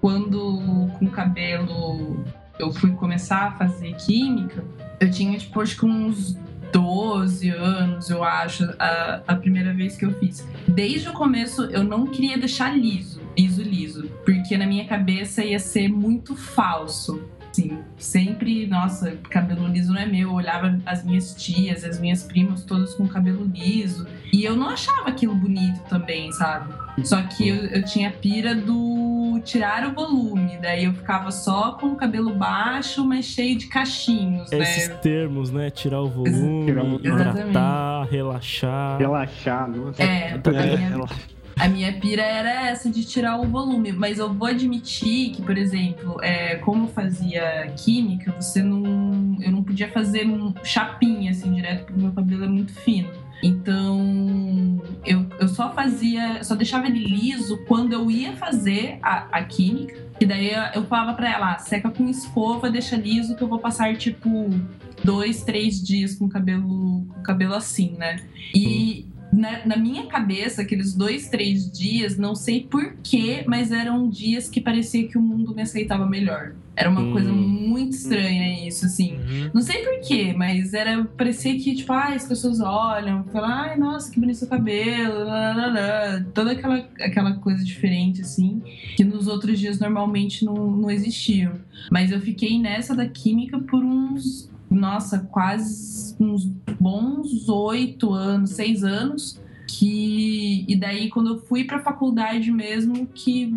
Quando 0.00 0.88
com 0.98 1.06
o 1.06 1.10
cabelo 1.10 2.24
eu 2.58 2.72
fui 2.72 2.92
começar 2.92 3.46
a 3.46 3.50
fazer 3.52 3.94
química, 3.96 4.64
eu 5.00 5.10
tinha, 5.10 5.36
tipo, 5.38 5.60
acho 5.60 5.76
que 5.76 5.84
uns 5.84 6.36
12 6.72 7.50
anos, 7.50 8.10
eu 8.10 8.24
acho, 8.24 8.64
a, 8.78 9.22
a 9.28 9.36
primeira 9.36 9.72
vez 9.72 9.96
que 9.96 10.04
eu 10.04 10.12
fiz. 10.18 10.46
Desde 10.66 11.08
o 11.08 11.12
começo 11.12 11.64
eu 11.66 11.84
não 11.84 12.06
queria 12.06 12.36
deixar 12.36 12.76
liso, 12.76 13.22
liso, 13.38 13.62
liso, 13.62 14.10
porque 14.24 14.56
na 14.56 14.66
minha 14.66 14.84
cabeça 14.84 15.44
ia 15.44 15.58
ser 15.60 15.88
muito 15.88 16.34
falso. 16.34 17.22
Assim, 17.50 17.78
sempre, 17.96 18.66
nossa, 18.66 19.12
cabelo 19.30 19.68
liso 19.68 19.92
não 19.92 20.00
é 20.00 20.06
meu. 20.06 20.30
Eu 20.30 20.34
olhava 20.34 20.76
as 20.84 21.04
minhas 21.04 21.36
tias, 21.36 21.84
as 21.84 22.00
minhas 22.00 22.24
primas, 22.24 22.64
todas 22.64 22.94
com 22.94 23.06
cabelo 23.06 23.44
liso. 23.44 24.08
E 24.32 24.42
eu 24.42 24.56
não 24.56 24.70
achava 24.70 25.08
aquilo 25.08 25.36
bonito 25.36 25.80
também, 25.88 26.32
sabe? 26.32 26.74
Só 27.02 27.22
que 27.22 27.48
eu, 27.48 27.56
eu 27.56 27.84
tinha 27.84 28.08
a 28.08 28.12
pira 28.12 28.54
do 28.54 29.40
tirar 29.44 29.86
o 29.88 29.92
volume. 29.92 30.58
Daí 30.60 30.84
eu 30.84 30.94
ficava 30.94 31.30
só 31.30 31.72
com 31.72 31.88
o 31.88 31.96
cabelo 31.96 32.34
baixo, 32.34 33.04
mas 33.04 33.24
cheio 33.24 33.56
de 33.56 33.66
cachinhos, 33.66 34.50
né? 34.50 34.58
Esses 34.58 34.88
termos, 35.00 35.50
né? 35.50 35.70
Tirar 35.70 36.00
o 36.00 36.08
volume, 36.08 36.66
Tirar 36.66 36.82
o 36.82 36.90
volume. 36.90 37.08
hidratar, 37.08 38.08
relaxar. 38.10 38.98
Relaxar, 38.98 39.68
nossa. 39.68 40.02
É, 40.02 40.32
a 40.32 40.50
minha, 40.50 41.06
a 41.56 41.68
minha 41.68 41.92
pira 42.00 42.22
era 42.22 42.68
essa 42.68 42.90
de 42.90 43.04
tirar 43.04 43.40
o 43.40 43.44
volume, 43.44 43.92
mas 43.92 44.18
eu 44.18 44.32
vou 44.32 44.48
admitir 44.48 45.30
que, 45.30 45.42
por 45.42 45.56
exemplo, 45.56 46.16
é, 46.22 46.56
como 46.56 46.84
eu 46.84 46.88
fazia 46.88 47.72
química, 47.76 48.32
você 48.32 48.62
não. 48.62 49.36
Eu 49.40 49.52
não 49.52 49.62
podia 49.62 49.88
fazer 49.90 50.26
um 50.26 50.54
chapinha 50.62 51.30
assim 51.30 51.52
direto, 51.52 51.84
porque 51.84 52.00
meu 52.00 52.12
cabelo 52.12 52.44
é 52.44 52.48
muito 52.48 52.72
fino. 52.72 53.10
Então 53.44 54.80
eu, 55.04 55.26
eu 55.38 55.48
só 55.48 55.70
fazia, 55.70 56.42
só 56.42 56.54
deixava 56.54 56.86
ele 56.86 57.04
liso 57.04 57.62
quando 57.66 57.92
eu 57.92 58.10
ia 58.10 58.34
fazer 58.34 58.98
a, 59.02 59.26
a 59.30 59.44
química. 59.44 60.02
E 60.18 60.24
daí 60.24 60.50
eu, 60.74 60.84
falava 60.84 61.12
pra 61.12 61.30
ela, 61.30 61.52
ah, 61.52 61.58
seca 61.58 61.90
com 61.90 62.08
escova, 62.08 62.70
deixa 62.70 62.96
liso, 62.96 63.36
que 63.36 63.42
eu 63.42 63.48
vou 63.48 63.58
passar 63.58 63.94
tipo 63.98 64.48
dois, 65.02 65.42
três 65.42 65.82
dias 65.82 66.14
com 66.14 66.24
o 66.24 66.28
cabelo, 66.28 67.06
com 67.06 67.20
o 67.20 67.22
cabelo 67.22 67.52
assim, 67.52 67.94
né? 67.98 68.24
E 68.54 69.06
na, 69.34 69.66
na 69.66 69.76
minha 69.76 70.06
cabeça, 70.06 70.62
aqueles 70.62 70.94
dois, 70.94 71.28
três 71.28 71.70
dias, 71.70 72.16
não 72.16 72.34
sei 72.34 72.66
porquê, 72.70 73.44
mas 73.46 73.72
eram 73.72 74.08
dias 74.08 74.48
que 74.48 74.60
parecia 74.60 75.06
que 75.08 75.18
o 75.18 75.22
mundo 75.22 75.54
me 75.54 75.62
aceitava 75.62 76.06
melhor. 76.06 76.52
Era 76.76 76.90
uma 76.90 77.02
Hum. 77.02 77.12
coisa 77.12 77.32
muito 77.32 77.92
estranha 77.92 78.66
isso, 78.66 78.84
assim. 78.86 79.12
Uhum. 79.14 79.50
Não 79.54 79.62
sei 79.62 79.82
porquê, 79.84 80.32
mas 80.36 80.74
era. 80.74 81.04
Parecia 81.04 81.54
que, 81.56 81.72
tipo, 81.74 81.92
ah, 81.92 82.08
as 82.14 82.26
pessoas 82.26 82.60
olham, 82.60 83.22
falam, 83.32 83.48
ai, 83.48 83.76
nossa, 83.78 84.10
que 84.10 84.18
bonito 84.18 84.38
seu 84.38 84.48
cabelo, 84.48 85.24
lá", 85.24 86.24
toda 86.34 86.50
aquela, 86.52 86.78
aquela 87.00 87.34
coisa 87.34 87.64
diferente, 87.64 88.22
assim, 88.22 88.60
que 88.96 89.04
nos 89.04 89.28
outros 89.28 89.58
dias 89.60 89.78
normalmente 89.78 90.44
não, 90.44 90.54
não 90.54 90.90
existiam. 90.90 91.52
Mas 91.92 92.10
eu 92.10 92.20
fiquei 92.20 92.58
nessa 92.58 92.94
da 92.94 93.06
química 93.06 93.56
por 93.60 93.82
uns, 93.84 94.50
nossa, 94.70 95.18
quase 95.30 96.14
uns 96.20 96.44
bons 96.80 97.48
oito 97.48 98.12
anos, 98.12 98.50
seis 98.50 98.84
anos. 98.84 99.40
Que. 99.66 100.64
E 100.68 100.76
daí, 100.76 101.08
quando 101.08 101.30
eu 101.34 101.38
fui 101.40 101.64
pra 101.64 101.80
faculdade 101.80 102.50
mesmo, 102.50 103.06
que 103.06 103.54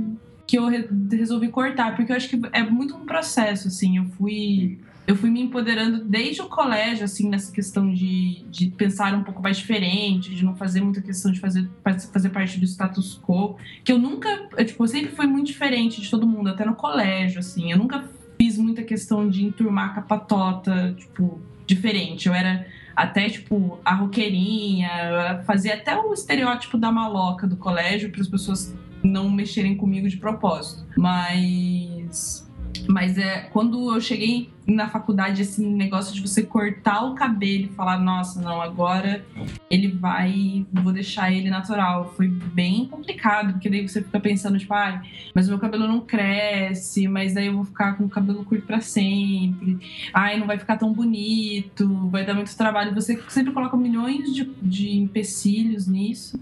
que 0.47 0.57
eu 0.57 0.65
re- 0.67 0.87
resolvi 1.11 1.49
cortar, 1.49 1.93
porque 1.93 2.09
eu 2.09 2.15
acho 2.15 2.29
que 2.29 2.39
é 2.53 2.63
muito 2.63 2.95
um 2.95 3.05
processo, 3.05 3.67
assim, 3.67 3.97
eu 3.97 4.05
fui 4.17 4.79
eu 5.05 5.15
fui 5.15 5.29
me 5.29 5.41
empoderando 5.41 6.03
desde 6.03 6.41
o 6.41 6.47
colégio, 6.49 7.05
assim, 7.05 7.29
nessa 7.29 7.49
questão 7.51 7.93
de, 7.93 8.43
de 8.49 8.67
pensar 8.69 9.13
um 9.13 9.23
pouco 9.23 9.41
mais 9.41 9.55
diferente, 9.57 10.33
de 10.35 10.43
não 10.43 10.53
fazer 10.55 10.81
muita 10.81 11.01
questão 11.01 11.31
de 11.31 11.39
fazer, 11.39 11.69
fazer 12.11 12.29
parte 12.29 12.59
do 12.59 12.65
status 12.65 13.17
quo, 13.25 13.55
que 13.85 13.91
eu 13.91 13.97
nunca, 13.97 14.27
eu, 14.57 14.65
tipo, 14.65 14.83
eu 14.83 14.87
sempre 14.87 15.11
fui 15.15 15.25
muito 15.25 15.47
diferente 15.47 16.01
de 16.01 16.09
todo 16.09 16.27
mundo, 16.27 16.49
até 16.49 16.65
no 16.65 16.75
colégio, 16.75 17.39
assim, 17.39 17.71
eu 17.71 17.77
nunca 17.77 18.03
fiz 18.37 18.57
muita 18.57 18.83
questão 18.83 19.29
de 19.29 19.43
enturmar 19.43 19.93
com 19.93 19.99
a 19.99 20.03
patota, 20.03 20.93
tipo, 20.97 21.41
diferente, 21.65 22.27
eu 22.27 22.33
era 22.33 22.65
até, 22.95 23.29
tipo, 23.29 23.79
a 23.85 23.93
roqueirinha, 23.93 25.43
fazia 25.45 25.75
até 25.75 25.95
o 25.95 26.13
estereótipo 26.13 26.77
da 26.77 26.91
maloca 26.91 27.45
do 27.45 27.57
colégio 27.57 28.11
para 28.11 28.21
as 28.21 28.27
pessoas 28.27 28.75
não 29.03 29.29
mexerem 29.29 29.75
comigo 29.77 30.07
de 30.07 30.17
propósito. 30.17 30.85
Mas. 30.97 32.46
Mas 32.87 33.17
é 33.17 33.41
quando 33.51 33.93
eu 33.93 33.99
cheguei 33.99 34.49
na 34.67 34.89
faculdade, 34.89 35.41
esse 35.41 35.61
negócio 35.61 36.13
de 36.13 36.21
você 36.21 36.43
cortar 36.43 37.05
o 37.05 37.15
cabelo 37.15 37.65
e 37.65 37.69
falar, 37.69 37.97
nossa, 37.99 38.41
não, 38.41 38.61
agora 38.61 39.25
ele 39.69 39.87
vai. 39.87 40.65
Vou 40.73 40.91
deixar 40.91 41.31
ele 41.31 41.49
natural. 41.49 42.13
Foi 42.15 42.27
bem 42.27 42.85
complicado, 42.85 43.53
porque 43.53 43.69
daí 43.69 43.87
você 43.87 44.01
fica 44.01 44.19
pensando, 44.19 44.57
tipo, 44.57 44.73
ai, 44.73 45.01
mas 45.33 45.47
o 45.47 45.51
meu 45.51 45.59
cabelo 45.59 45.87
não 45.87 46.01
cresce, 46.01 47.07
mas 47.07 47.33
daí 47.33 47.47
eu 47.47 47.53
vou 47.53 47.65
ficar 47.65 47.97
com 47.97 48.03
o 48.05 48.09
cabelo 48.09 48.43
curto 48.43 48.65
pra 48.65 48.81
sempre. 48.81 49.79
Ai, 50.13 50.37
não 50.37 50.47
vai 50.47 50.57
ficar 50.57 50.77
tão 50.77 50.91
bonito, 50.91 52.09
vai 52.09 52.25
dar 52.25 52.33
muito 52.33 52.55
trabalho. 52.57 52.93
Você 52.93 53.21
sempre 53.29 53.53
coloca 53.53 53.77
milhões 53.77 54.33
de, 54.33 54.45
de 54.61 54.97
empecilhos 54.97 55.87
nisso. 55.87 56.39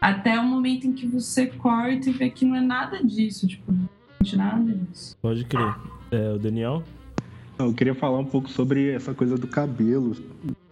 Até 0.00 0.38
o 0.38 0.44
momento 0.44 0.88
em 0.88 0.92
que 0.92 1.06
você 1.06 1.46
corta 1.46 2.10
e 2.10 2.12
vê 2.12 2.28
que 2.28 2.44
não 2.44 2.56
é 2.56 2.60
nada 2.60 3.04
disso, 3.04 3.46
tipo, 3.46 3.72
nada 4.36 4.72
disso. 4.72 5.16
Pode 5.20 5.44
crer. 5.44 5.74
É, 6.10 6.32
o 6.32 6.38
Daniel? 6.38 6.82
Eu 7.58 7.72
queria 7.72 7.94
falar 7.94 8.18
um 8.18 8.24
pouco 8.24 8.48
sobre 8.48 8.90
essa 8.90 9.14
coisa 9.14 9.36
do 9.36 9.46
cabelo, 9.46 10.16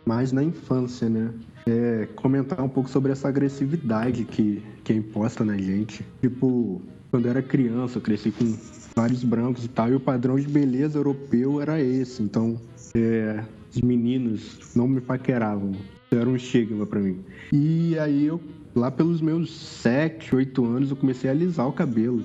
mais 0.05 0.33
na 0.33 0.43
infância, 0.43 1.09
né? 1.09 1.33
É, 1.67 2.09
comentar 2.17 2.61
um 2.61 2.69
pouco 2.69 2.89
sobre 2.89 3.13
essa 3.13 3.29
agressividade 3.29 4.25
que, 4.25 4.63
que 4.83 4.93
é 4.93 4.97
imposta 4.97 5.45
na 5.45 5.57
gente. 5.57 6.05
Tipo, 6.21 6.81
quando 7.11 7.27
eu 7.27 7.31
era 7.31 7.43
criança, 7.43 7.99
eu 7.99 8.03
cresci 8.03 8.31
com 8.31 8.57
vários 8.97 9.23
brancos 9.23 9.65
e 9.65 9.69
tal, 9.69 9.91
e 9.91 9.95
o 9.95 10.01
padrão 10.01 10.37
de 10.37 10.49
beleza 10.49 10.99
europeu 10.99 11.61
era 11.61 11.81
esse. 11.81 12.23
Então, 12.23 12.59
é, 12.95 13.45
os 13.73 13.81
meninos 13.83 14.75
não 14.75 14.89
me 14.89 15.01
paqueravam. 15.01 15.73
Isso 15.73 16.21
era 16.21 16.29
um 16.29 16.37
estigma 16.37 16.87
pra 16.87 16.99
mim. 16.99 17.21
E 17.53 17.97
aí 17.99 18.27
eu, 18.27 18.41
lá 18.75 18.91
pelos 18.91 19.21
meus 19.21 19.51
7, 19.51 20.35
8 20.35 20.65
anos, 20.65 20.91
eu 20.91 20.97
comecei 20.97 21.31
a 21.31 21.33
alisar 21.33 21.69
o 21.69 21.73
cabelo. 21.73 22.25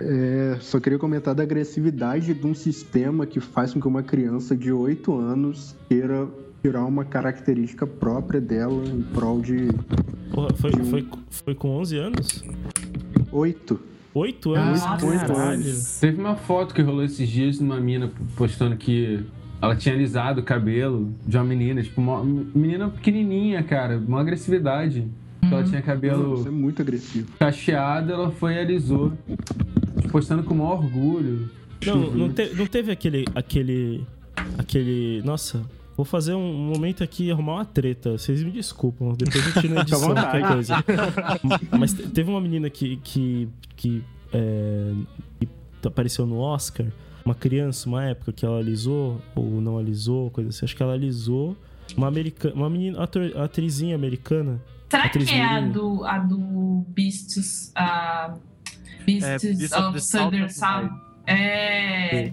É, 0.00 0.58
só 0.60 0.78
queria 0.78 0.98
comentar 0.98 1.34
da 1.34 1.42
agressividade 1.42 2.34
de 2.34 2.46
um 2.46 2.54
sistema 2.54 3.26
que 3.26 3.40
faz 3.40 3.72
com 3.72 3.80
que 3.80 3.88
uma 3.88 4.02
criança 4.02 4.54
de 4.54 4.70
8 4.70 5.18
anos 5.18 5.74
queira 5.88 6.28
tirar 6.62 6.84
uma 6.84 7.04
característica 7.04 7.86
própria 7.86 8.40
dela 8.40 8.82
em 8.84 9.02
prol 9.02 9.40
de 9.40 9.68
Porra, 10.32 10.48
foi, 10.54 10.72
foi, 10.72 11.08
foi 11.30 11.54
com 11.54 11.70
11 11.78 11.96
anos? 11.98 12.44
8. 13.32 13.80
8 14.12 14.54
anos? 14.54 14.80
Nossa. 14.80 15.26
Caralho. 15.26 15.74
Teve 16.00 16.20
uma 16.20 16.36
foto 16.36 16.74
que 16.74 16.82
rolou 16.82 17.04
esses 17.04 17.28
dias 17.28 17.58
de 17.58 17.64
uma 17.64 17.80
mina 17.80 18.10
postando 18.36 18.76
que 18.76 19.24
ela 19.60 19.76
tinha 19.76 19.94
alisado 19.94 20.40
o 20.40 20.44
cabelo 20.44 21.12
de 21.26 21.36
uma 21.36 21.44
menina, 21.44 21.82
tipo, 21.82 22.00
uma 22.00 22.22
menina 22.24 22.88
pequenininha, 22.88 23.62
cara, 23.62 23.98
uma 23.98 24.20
agressividade. 24.20 25.06
Ela 25.42 25.62
tinha 25.62 25.80
cabelo 25.80 26.34
Isso 26.34 26.48
é 26.48 26.50
muito 26.50 26.82
agressivo. 26.82 27.28
cacheado, 27.38 28.12
ela 28.12 28.30
foi 28.32 28.54
e 28.54 28.58
alisou. 28.58 29.12
Postando 30.10 30.42
com 30.44 30.54
o 30.54 30.58
maior 30.58 30.78
orgulho. 30.84 31.50
Não, 31.84 32.10
não, 32.10 32.32
te- 32.32 32.54
não 32.54 32.66
teve 32.66 32.90
aquele, 32.92 33.24
aquele. 33.34 34.04
Aquele. 34.58 35.22
Nossa, 35.24 35.62
vou 35.96 36.04
fazer 36.04 36.34
um 36.34 36.52
momento 36.52 37.02
aqui 37.04 37.30
arrumar 37.30 37.54
uma 37.54 37.64
treta. 37.64 38.12
Vocês 38.18 38.42
me 38.42 38.50
desculpam, 38.50 39.12
depois 39.14 39.46
eu 39.56 39.60
tiro 39.62 39.74
na 39.74 39.80
edição 39.82 40.00
vontade. 40.00 40.30
qualquer 40.30 40.52
coisa. 40.52 40.84
Mas 41.78 41.92
te- 41.92 42.08
teve 42.08 42.30
uma 42.30 42.40
menina 42.40 42.70
que. 42.70 42.96
que, 43.02 43.48
que, 43.76 44.02
é, 44.32 44.92
que 45.40 45.48
apareceu 45.88 46.26
no 46.26 46.38
Oscar. 46.38 46.86
Uma 47.24 47.34
criança, 47.34 47.88
uma 47.88 48.04
época 48.04 48.32
que 48.32 48.46
ela 48.46 48.58
alisou, 48.58 49.20
ou 49.34 49.60
não 49.60 49.78
alisou, 49.78 50.30
coisa 50.30 50.50
assim. 50.50 50.64
Acho 50.64 50.76
que 50.76 50.82
ela 50.82 50.92
alisou. 50.92 51.56
Uma 51.96 52.06
americana. 52.08 52.54
Uma 52.54 52.70
menina, 52.70 53.02
ator, 53.02 53.36
atrizinha 53.36 53.94
americana. 53.96 54.60
Será 54.88 55.08
que 55.08 55.18
é 55.34 55.44
a 55.44 55.60
do, 55.60 56.04
a 56.04 56.18
do 56.18 56.84
Beasts, 56.88 57.72
a 57.74 58.34
Beasts, 59.06 59.42
Beasts 59.42 59.72
of 59.72 59.86
of, 59.86 59.92
the 59.94 60.00
Southern 60.00 60.48
Sound? 60.48 60.90
É. 61.26 62.32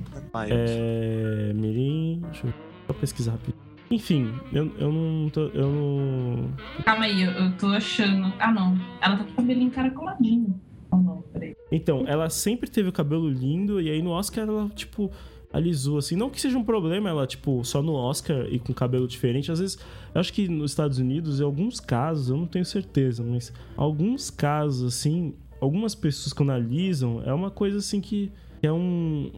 É. 0.50 1.54
Mirim. 1.54 2.22
Deixa 2.32 2.48
eu 2.48 2.54
só 2.88 2.94
pesquisar 2.94 3.32
rapidinho. 3.34 3.64
Enfim, 3.92 4.34
eu, 4.52 4.72
eu 4.80 4.92
não 4.92 5.30
tô. 5.30 5.42
Eu 5.48 5.70
não. 5.72 6.50
Calma 6.84 7.06
aí, 7.06 7.22
eu, 7.22 7.32
eu 7.32 7.58
tô 7.58 7.68
achando. 7.68 8.34
Ah, 8.40 8.52
não. 8.52 8.76
Ela 9.02 9.18
tá 9.18 9.24
com 9.24 9.32
o 9.32 9.36
cabelinho 9.36 9.68
encaracoladinho. 9.68 10.60
Oh, 10.92 10.98
não, 10.98 11.22
peraí. 11.32 11.56
Então, 11.72 12.04
ela 12.08 12.30
sempre 12.30 12.70
teve 12.70 12.90
o 12.90 12.92
cabelo 12.92 13.30
lindo, 13.30 13.80
e 13.80 13.90
aí 13.90 14.02
no 14.02 14.12
Oscar 14.12 14.48
ela, 14.48 14.70
tipo, 14.70 15.12
alisou, 15.52 16.00
assim. 16.00 16.16
Não 16.16 16.30
que 16.30 16.42
seja 16.42 16.58
um 16.58 16.64
problema 16.64 17.10
ela, 17.10 17.28
tipo, 17.28 17.64
só 17.64 17.84
no 17.84 17.94
Oscar 17.94 18.48
e 18.50 18.58
com 18.58 18.74
cabelo 18.74 19.08
diferente. 19.08 19.52
Às 19.52 19.60
vezes, 19.60 19.78
eu 20.14 20.20
acho 20.20 20.34
que 20.34 20.48
nos 20.48 20.72
Estados 20.72 20.98
Unidos, 20.98 21.40
em 21.40 21.44
alguns 21.44 21.80
casos, 21.80 22.30
eu 22.30 22.38
não 22.38 22.48
tenho 22.48 22.66
certeza, 22.66 23.24
mas 23.24 23.54
alguns 23.78 24.32
casos, 24.32 24.96
assim, 24.96 25.36
algumas 25.64 25.96
pessoas 25.96 26.34
quando 26.34 26.52
alisam, 26.52 27.22
é 27.26 27.34
uma 27.34 27.50
coisa 27.50 27.78
assim 27.78 28.00
que 28.02 28.32
é 28.62 28.72
um. 28.72 29.32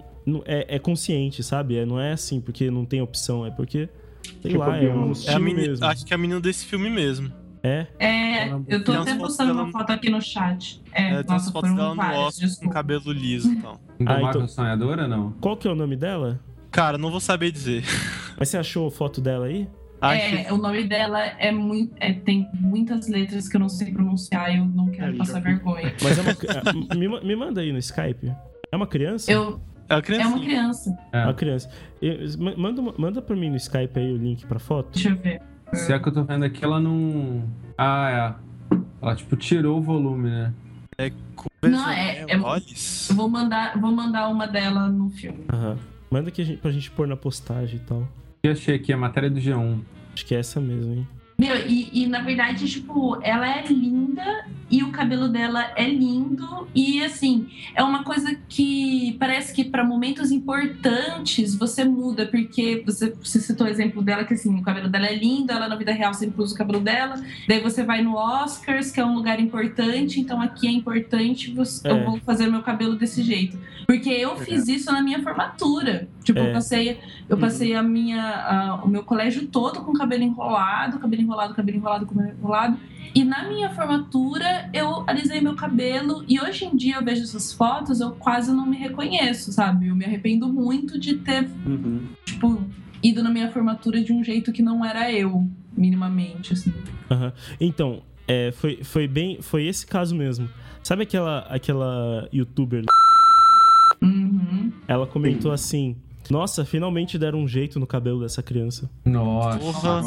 É, 0.46 0.76
é 0.76 0.80
consciente, 0.80 1.44
sabe? 1.44 1.78
É, 1.78 1.86
não 1.86 2.00
é 2.00 2.14
assim 2.14 2.42
porque 2.42 2.70
não 2.72 2.84
tem 2.86 3.02
opção, 3.02 3.46
é 3.46 3.52
porque. 3.52 3.88
Sei 4.42 4.52
Tipo 4.52 4.58
lá, 4.58 4.78
é 4.78 4.90
um. 4.94 5.06
É 5.06 5.10
a 5.10 5.12
estilo 5.12 5.40
menina, 5.40 5.68
mesmo. 5.68 5.86
acho 5.86 6.06
que 6.06 6.14
é 6.14 6.16
a 6.16 6.18
menina 6.18 6.40
desse 6.42 6.66
filme 6.66 6.90
mesmo. 6.90 7.32
É. 7.62 7.88
É, 8.00 8.50
eu 8.68 8.84
tô 8.84 8.92
até 8.94 9.16
postando 9.16 9.52
uma 9.54 9.66
no- 9.66 9.72
foto 9.72 9.90
aqui 9.92 10.10
no 10.10 10.22
chat. 10.22 10.82
É, 10.92 11.02
É, 11.02 11.08
tem 11.08 11.16
umas 11.18 11.26
nossa, 11.28 11.52
fotos 11.52 11.74
dela 11.76 11.90
no 11.90 11.96
várias, 11.96 12.20
Oscar 12.44 12.50
com 12.60 12.70
cabelo 12.70 13.12
liso 13.12 13.52
e 13.52 13.56
tal. 13.62 13.80
Indomável 14.00 14.30
então- 14.30 14.48
Sonhadora, 14.48 15.08
não? 15.08 15.32
Qual 15.42 15.58
que 15.58 15.68
é 15.68 15.72
o 15.72 15.76
nome 15.76 15.96
dela? 15.96 16.40
Cara, 16.72 16.98
não 16.98 17.10
vou 17.10 17.20
saber 17.20 17.52
dizer. 17.52 17.84
Mas 18.38 18.50
você 18.50 18.58
achou 18.58 18.88
a 18.88 18.92
foto 18.92 19.20
dela 19.22 19.46
aí? 19.48 19.68
Acho 20.08 20.36
É, 20.36 20.54
o 20.54 20.58
nome 20.58 20.84
dela 20.86 21.20
é 21.24 21.52
muito. 21.52 21.94
é, 22.00 22.14
tem 22.14 22.50
muitas 22.54 23.08
letras 23.08 23.48
que 23.48 23.56
eu 23.56 23.60
não 23.60 23.70
sei 23.70 23.92
pronunciar 23.92 24.54
e 24.54 24.58
eu 24.58 24.66
não 24.66 24.90
quero 24.90 25.14
É, 25.14 25.18
passar 25.18 25.42
vergonha. 25.42 25.94
Mas 26.02 26.18
é 26.18 26.22
uma. 26.22 26.32
ah, 26.32 26.96
me, 26.96 27.08
me 27.24 27.36
manda 27.36 27.62
aí 27.62 27.72
no 27.72 27.80
Skype. 27.80 28.32
É 28.72 28.76
uma 28.76 28.88
criança? 28.88 29.32
Eu, 29.32 29.60
é 29.90 29.94
a 29.96 29.98
é 30.22 30.28
uma 30.28 30.40
criança. 30.40 30.98
É 31.14 31.20
É. 31.20 31.24
uma 31.26 31.34
criança. 31.34 31.70
Eu- 32.02 32.18
manda, 32.58 32.82
uma- 32.82 32.94
manda 32.98 33.22
pra 33.22 33.36
mim 33.36 33.50
no 33.50 33.56
Skype 33.56 33.98
aí 34.00 34.12
o 34.12 34.18
link 34.18 34.46
pra 34.46 34.60
foto. 34.60 34.92
Deixa 34.94 35.10
eu 35.10 35.16
ver. 35.18 35.42
Se 35.74 35.92
é 35.94 36.00
que 36.00 36.08
eu 36.08 36.14
tô 36.14 36.24
vendo 36.24 36.44
aqui, 36.46 36.64
ela 36.64 36.80
não. 36.80 37.44
Ah, 37.78 38.38
é. 38.72 38.78
Ela, 39.02 39.16
tipo, 39.16 39.36
tirou 39.36 39.78
o 39.78 39.82
volume, 39.82 40.30
né? 40.30 40.54
Não, 41.64 41.90
é- 41.90 42.26
é- 42.28 42.38
Olha 42.40 42.64
Eu 43.10 43.16
vou 43.16 43.28
mandar, 43.30 43.78
vou 43.80 43.92
mandar 43.92 44.30
uma 44.30 44.48
dela 44.48 44.88
no 44.88 45.10
filme. 45.10 45.44
Aham. 45.52 45.78
Manda 46.10 46.32
que 46.32 46.42
a 46.42 46.46
gente, 46.46 46.60
pra 46.62 46.72
gente 46.72 46.90
pôr 46.92 47.08
na 47.08 47.18
postagem 47.18 47.78
e 47.78 47.80
tal. 47.80 48.08
Eu 48.44 48.52
achei 48.52 48.76
aqui 48.76 48.94
a 48.94 48.98
matéria 48.98 49.30
do 49.30 49.40
G1. 49.40 49.80
Acho 50.16 50.26
que 50.26 50.34
é 50.34 50.40
essa 50.40 50.62
mesmo, 50.62 50.94
hein? 50.94 51.08
Meu, 51.38 51.56
e, 51.68 51.90
e 51.92 52.08
na 52.08 52.22
verdade, 52.22 52.68
tipo, 52.70 53.20
ela 53.22 53.46
é 53.48 53.64
linda 53.68 54.46
e 54.72 54.82
o 54.84 54.92
cabelo 54.92 55.28
dela 55.28 55.70
é 55.76 55.88
lindo. 55.88 56.68
E 56.74 57.04
assim, 57.04 57.48
é 57.76 57.84
uma 57.84 58.04
coisa 58.06 58.36
que 58.48 59.16
parece 59.20 59.54
que 59.54 59.64
para 59.66 59.84
momentos 59.84 60.32
importantes 60.32 61.54
você 61.56 61.84
muda, 61.84 62.26
porque 62.26 62.82
você, 62.86 63.14
você 63.22 63.40
citou 63.40 63.68
o 63.68 63.70
exemplo 63.70 64.02
dela, 64.02 64.24
que 64.24 64.34
assim, 64.34 64.58
o 64.58 64.62
cabelo 64.62 64.88
dela 64.90 65.08
é 65.08 65.16
lindo, 65.16 65.52
ela 65.52 65.68
na 65.68 65.76
vida 65.76 65.92
real 65.92 66.14
sempre 66.14 66.42
usa 66.42 66.56
o 66.56 66.58
cabelo 66.58 66.80
dela. 66.80 67.16
Daí 67.48 67.60
você 67.60 67.84
vai 67.84 68.02
no 68.02 68.16
Oscars, 68.16 68.90
que 68.92 69.00
é 69.00 69.06
um 69.06 69.14
lugar 69.16 69.40
importante, 69.40 70.20
então 70.20 70.42
aqui 70.42 70.68
é 70.68 70.72
importante, 70.72 71.52
você, 71.52 71.88
É. 71.88 71.92
eu 71.92 72.06
vou 72.06 72.20
fazer 72.22 72.48
meu 72.48 72.62
cabelo 72.64 72.96
desse 72.96 73.22
jeito. 73.22 73.58
Porque 73.86 74.10
eu 74.10 74.36
fiz 74.38 74.68
isso 74.68 74.92
na 74.92 75.02
minha 75.02 75.22
formatura. 75.22 76.08
Tipo, 76.24 76.40
É. 76.40 76.50
eu 76.50 76.54
passei, 76.54 77.00
eu 77.30 77.38
passei 77.38 77.76
a 77.76 77.84
minha, 77.84 78.20
a- 78.24 78.82
o 78.84 78.88
meu 78.88 79.04
colégio 79.04 79.46
todo 79.48 79.82
com 79.82 79.94
cabelo 79.94 80.24
enrolado, 80.24 80.98
cabelo 80.98 81.22
enrolado, 81.26 81.54
cabelo 81.54 81.78
enrolado, 81.78 82.06
cabelo 82.06 82.30
enrolado. 82.38 82.78
E 83.14 83.24
na 83.24 83.48
minha 83.48 83.70
formatura 83.70 84.70
eu 84.74 85.04
alisei 85.08 85.40
meu 85.42 85.56
cabelo 85.56 86.24
e 86.28 86.40
hoje 86.40 86.66
em 86.66 86.76
dia 86.76 86.96
eu 86.98 87.04
vejo 87.04 87.24
essas 87.24 87.54
fotos, 87.54 88.00
eu 88.02 88.12
quase 88.12 88.52
não 88.52 88.66
me 88.66 88.78
reconheço, 88.78 89.52
sabe? 89.52 89.88
Eu 89.88 89.96
me 89.96 90.04
arrependo 90.06 90.48
muito 90.52 91.00
de 91.00 91.16
ter, 91.16 91.50
Uhum. 91.66 92.02
tipo, 92.26 92.62
ido 93.02 93.22
na 93.24 93.30
minha 93.30 93.50
formatura 93.52 94.02
de 94.04 94.12
um 94.12 94.24
jeito 94.24 94.52
que 94.52 94.62
não 94.62 94.84
era 94.84 95.12
eu, 95.12 95.48
minimamente, 95.78 96.54
assim. 96.54 96.74
Aham. 97.10 97.32
Então, 97.60 98.02
é, 98.28 98.52
foi, 98.52 98.84
foi 98.84 99.08
bem. 99.08 99.42
Foi 99.42 99.66
esse 99.66 99.86
caso 99.86 100.16
mesmo. 100.16 100.50
Sabe 100.84 101.04
aquela, 101.04 101.40
aquela 101.50 102.28
youtuber? 102.34 102.84
Uhum. 104.02 104.72
Ela 104.88 105.06
comentou 105.08 105.52
assim. 105.52 105.96
Nossa, 106.30 106.66
finalmente 106.66 107.18
deram 107.20 107.40
um 107.44 107.48
jeito 107.48 107.80
no 107.80 107.86
cabelo 107.86 108.20
dessa 108.22 108.42
criança. 108.42 108.90
Nossa, 109.06 109.60
Porra. 109.60 110.02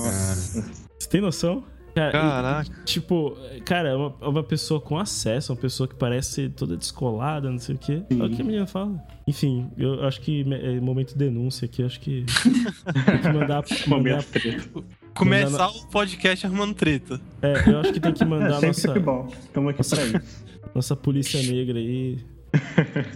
Você 0.98 1.08
tem 1.08 1.20
noção? 1.20 1.64
Cara, 1.94 2.12
Caraca. 2.12 2.70
e, 2.70 2.84
tipo, 2.84 3.36
cara, 3.64 3.88
é 3.88 3.94
uma, 3.94 4.14
é 4.20 4.28
uma 4.28 4.42
pessoa 4.42 4.80
com 4.80 4.96
acesso, 4.96 5.52
uma 5.52 5.58
pessoa 5.58 5.88
que 5.88 5.96
parece 5.96 6.48
toda 6.48 6.76
descolada, 6.76 7.50
não 7.50 7.58
sei 7.58 7.74
o 7.74 7.78
quê. 7.78 8.02
É 8.08 8.14
o 8.14 8.30
que 8.30 8.40
a 8.40 8.44
menina 8.44 8.66
fala. 8.66 9.02
Enfim, 9.26 9.68
eu 9.76 10.04
acho 10.04 10.20
que 10.20 10.44
é 10.52 10.80
momento 10.80 11.08
de 11.08 11.18
denúncia 11.18 11.66
aqui, 11.66 11.82
acho 11.82 11.98
que. 11.98 12.24
tem 13.04 13.18
que 13.20 13.32
mandar. 13.32 13.64
mandar. 13.88 14.24
Começar 15.14 15.68
o 15.68 15.86
podcast 15.86 16.46
arrumando 16.46 16.74
treta. 16.74 17.20
é, 17.42 17.68
eu 17.68 17.80
acho 17.80 17.92
que 17.92 18.00
tem 18.00 18.12
que 18.12 18.22
É 18.22 18.26
mandar 18.26 18.60
sempre, 18.72 19.00
nossa, 19.00 19.00
bom. 19.00 19.28
Estamos 19.28 19.70
aqui 19.70 19.88
pra 19.88 20.04
isso. 20.20 20.44
nossa 20.74 20.94
polícia 20.94 21.42
negra 21.42 21.78
aí. 21.78 22.18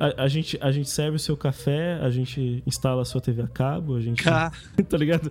A, 0.00 0.24
a 0.24 0.28
gente, 0.28 0.58
a 0.60 0.72
gente 0.72 0.88
serve 0.88 1.16
o 1.16 1.18
seu 1.18 1.36
café, 1.36 1.98
a 2.00 2.10
gente 2.10 2.62
instala 2.66 3.02
a 3.02 3.04
sua 3.04 3.20
TV 3.20 3.42
a 3.42 3.48
cabo, 3.48 3.96
a 3.96 4.00
gente. 4.00 4.22
Tá 4.88 4.96
ligado? 4.96 5.30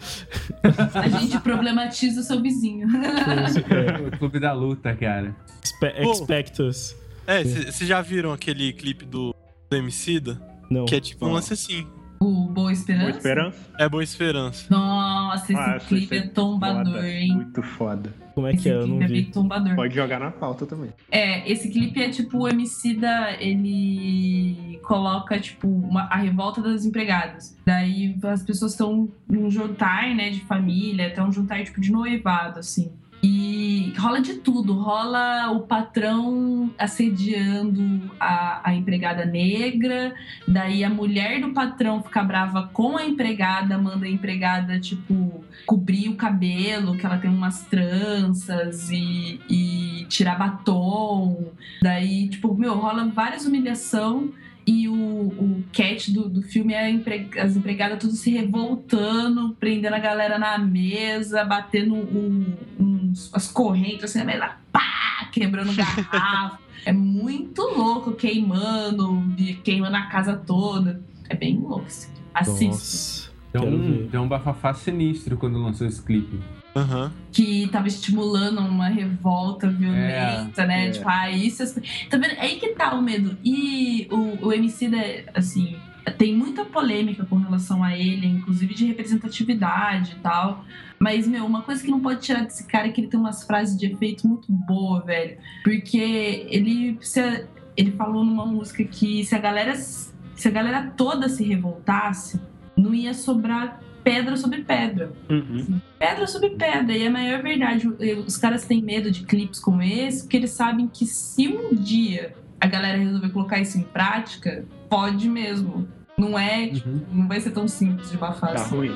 A 0.93 1.07
gente 1.09 1.39
problematiza 1.39 2.21
o 2.21 2.23
seu 2.23 2.41
vizinho. 2.41 2.87
É, 2.95 4.07
o 4.07 4.17
clube 4.17 4.39
da 4.39 4.53
luta, 4.53 4.95
cara. 4.95 5.35
expe- 5.63 6.03
Pô. 6.03 6.11
expect 6.11 6.61
us. 6.61 6.95
é, 7.27 7.43
vocês 7.43 7.87
já 7.87 8.01
viram 8.01 8.31
aquele 8.31 8.71
clipe 8.73 9.05
do, 9.05 9.33
do 9.69 9.75
Emicida? 9.77 10.41
Não. 10.69 10.85
Que 10.85 10.95
é 10.95 10.99
tipo 10.99 11.25
um 11.25 11.31
lance 11.33 11.53
assim. 11.53 11.87
O 12.23 12.47
Boa 12.47 12.71
Esperança? 12.71 13.05
Boa 13.07 13.17
esperança? 13.17 13.57
É 13.77 13.89
Boa 13.89 14.03
Esperança. 14.03 14.65
Nossa, 14.69 15.51
esse 15.51 15.61
Ah, 15.61 15.79
clipe 15.79 16.15
é 16.15 16.21
tombador, 16.27 16.93
foda. 16.93 17.09
hein? 17.09 17.35
Muito 17.35 17.61
foda. 17.61 18.13
Como 18.33 18.47
é 18.47 18.53
Esse 18.53 18.63
que 18.63 18.69
é? 18.69 18.73
Eu 18.73 18.87
não 18.87 18.97
clipe 18.99 19.03
é 19.03 19.15
vi. 19.25 19.25
tombador. 19.25 19.75
Pode 19.75 19.93
jogar 19.93 20.19
na 20.19 20.31
pauta 20.31 20.65
também. 20.65 20.89
É, 21.11 21.49
esse 21.51 21.69
clipe 21.69 22.01
é 22.01 22.09
tipo 22.09 22.39
o 22.39 22.47
Emicida, 22.47 23.31
ele 23.39 24.79
coloca 24.83 25.39
tipo 25.39 25.67
uma- 25.67 26.03
a 26.03 26.15
revolta 26.17 26.61
das 26.61 26.85
empregadas. 26.85 27.55
Daí 27.65 28.17
as 28.23 28.41
pessoas 28.43 28.71
estão 28.71 29.09
num 29.29 29.49
jantar, 29.51 30.15
né, 30.15 30.29
de 30.31 30.39
família, 30.41 31.07
até 31.07 31.21
um 31.23 31.31
jantar 31.31 31.63
tipo 31.63 31.79
de 31.79 31.91
noivado, 31.91 32.59
assim. 32.59 32.91
E 33.23 33.93
rola 33.97 34.19
de 34.19 34.33
tudo, 34.33 34.73
rola 34.73 35.49
o 35.51 35.61
patrão 35.61 36.69
assediando 36.77 38.11
a, 38.19 38.69
a 38.69 38.75
empregada 38.75 39.23
negra, 39.23 40.13
daí 40.45 40.83
a 40.83 40.89
mulher 40.89 41.39
do 41.39 41.53
patrão 41.53 42.03
fica 42.03 42.21
brava 42.21 42.69
com 42.73 42.97
a 42.97 43.05
empregada, 43.05 43.77
manda 43.77 44.05
a 44.05 44.09
empregada, 44.09 44.77
tipo, 44.77 45.41
cobrir 45.65 46.09
o 46.09 46.15
cabelo, 46.15 46.97
que 46.97 47.05
ela 47.05 47.17
tem 47.17 47.29
umas 47.29 47.63
tranças 47.63 48.89
e, 48.89 49.39
e 49.49 50.05
tirar 50.09 50.37
batom. 50.37 51.53
Daí, 51.81 52.27
tipo, 52.27 52.53
meu, 52.53 52.73
rola 52.73 53.05
várias 53.05 53.45
humilhação 53.45 54.33
e 54.65 54.87
o, 54.87 54.93
o 54.95 55.63
catch 55.73 56.09
do, 56.09 56.29
do 56.29 56.41
filme 56.41 56.73
é 56.73 56.79
a 56.85 56.89
empre- 56.89 57.29
as 57.37 57.55
empregadas 57.57 57.99
tudo 57.99 58.13
se 58.13 58.31
revoltando, 58.31 59.55
prendendo 59.59 59.95
a 59.95 59.99
galera 59.99 60.37
na 60.39 60.57
mesa, 60.57 61.43
batendo 61.43 61.95
um- 61.95 62.53
uns, 62.79 63.29
as 63.33 63.51
correntes, 63.51 64.05
assim, 64.05 64.21
a 64.21 64.31
ela, 64.31 64.57
pá, 64.71 65.29
quebrando 65.31 65.73
garrafa. 65.75 66.59
é 66.85 66.93
muito 66.93 67.61
louco, 67.61 68.13
queimando, 68.13 69.23
queimando 69.63 69.95
a 69.97 70.03
casa 70.03 70.35
toda. 70.35 71.01
É 71.29 71.35
bem 71.35 71.57
louco. 71.57 71.85
Assim. 71.85 72.09
Assista. 72.33 72.67
Nossa. 72.67 73.33
Deu 73.53 73.63
um, 73.63 74.07
deu 74.07 74.21
um 74.23 74.27
bafafá 74.27 74.73
sinistro 74.73 75.37
quando 75.37 75.61
lançou 75.61 75.85
esse 75.85 76.01
clipe. 76.01 76.39
Aham. 76.75 77.11
que 77.31 77.67
tava 77.71 77.87
estimulando 77.87 78.59
uma 78.59 78.87
revolta 78.87 79.67
violenta, 79.69 80.65
né? 80.65 80.87
é. 80.87 80.91
Tipo, 80.91 81.07
ah, 81.07 81.29
isso. 81.31 81.63
é- 81.63 82.07
Tá 82.09 82.17
vendo? 82.17 82.31
É 82.33 82.41
aí 82.41 82.59
que 82.59 82.69
tá 82.69 82.93
o 82.93 83.01
medo. 83.01 83.37
E 83.43 84.07
o, 84.11 84.47
o 84.47 84.53
MC, 84.53 84.89
assim, 85.33 85.75
tem 86.17 86.35
muita 86.35 86.65
polêmica 86.65 87.25
com 87.25 87.35
relação 87.37 87.83
a 87.83 87.97
ele, 87.97 88.27
inclusive 88.27 88.73
de 88.73 88.85
representatividade 88.85 90.13
e 90.13 90.19
tal. 90.19 90.65
Mas, 90.99 91.27
meu, 91.27 91.45
uma 91.45 91.61
coisa 91.61 91.83
que 91.83 91.91
não 91.91 91.99
pode 91.99 92.21
tirar 92.21 92.43
desse 92.43 92.65
cara 92.67 92.87
é 92.87 92.91
que 92.91 93.01
ele 93.01 93.07
tem 93.07 93.19
umas 93.19 93.43
frases 93.43 93.77
de 93.77 93.87
efeito 93.87 94.27
muito 94.27 94.51
boa, 94.51 95.01
velho. 95.01 95.37
Porque 95.63 96.45
ele, 96.49 96.97
se 97.01 97.45
ele 97.75 97.91
falou 97.91 98.23
numa 98.23 98.45
música 98.45 98.83
que 98.83 99.23
se 99.25 99.35
a 99.35 99.39
galera 99.39 99.75
se 99.75 100.47
a 100.47 100.51
galera 100.51 100.91
toda 100.97 101.29
se 101.29 101.43
revoltasse, 101.43 102.39
não 102.75 102.93
ia 102.93 103.13
sobrar 103.13 103.79
pedra 104.03 104.35
sobre 104.37 104.61
pedra 104.63 105.11
Uhum. 105.29 105.79
pedra 105.97 106.27
sobre 106.27 106.49
pedra. 106.51 106.95
E 106.97 107.07
a 107.07 107.11
maior 107.11 107.41
verdade, 107.41 107.87
os 108.27 108.37
caras 108.37 108.65
têm 108.65 108.81
medo 108.81 109.09
de 109.09 109.23
clipes 109.23 109.59
como 109.59 109.81
esse, 109.81 110.23
porque 110.23 110.37
eles 110.37 110.51
sabem 110.51 110.87
que 110.87 111.05
se 111.05 111.47
um 111.47 111.73
dia 111.73 112.35
a 112.59 112.67
galera 112.67 112.97
resolver 112.97 113.29
colocar 113.29 113.59
isso 113.59 113.77
em 113.77 113.83
prática, 113.83 114.65
pode 114.89 115.27
mesmo. 115.29 115.87
Não 116.17 116.37
é, 116.37 116.67
tipo, 116.67 116.89
Uhum. 116.89 117.01
não 117.11 117.27
vai 117.27 117.39
ser 117.41 117.51
tão 117.51 117.67
simples 117.67 118.11
de 118.11 118.17
bafar 118.17 118.53
Tá 118.53 118.61
assim. 118.61 118.75
ruim. 118.75 118.95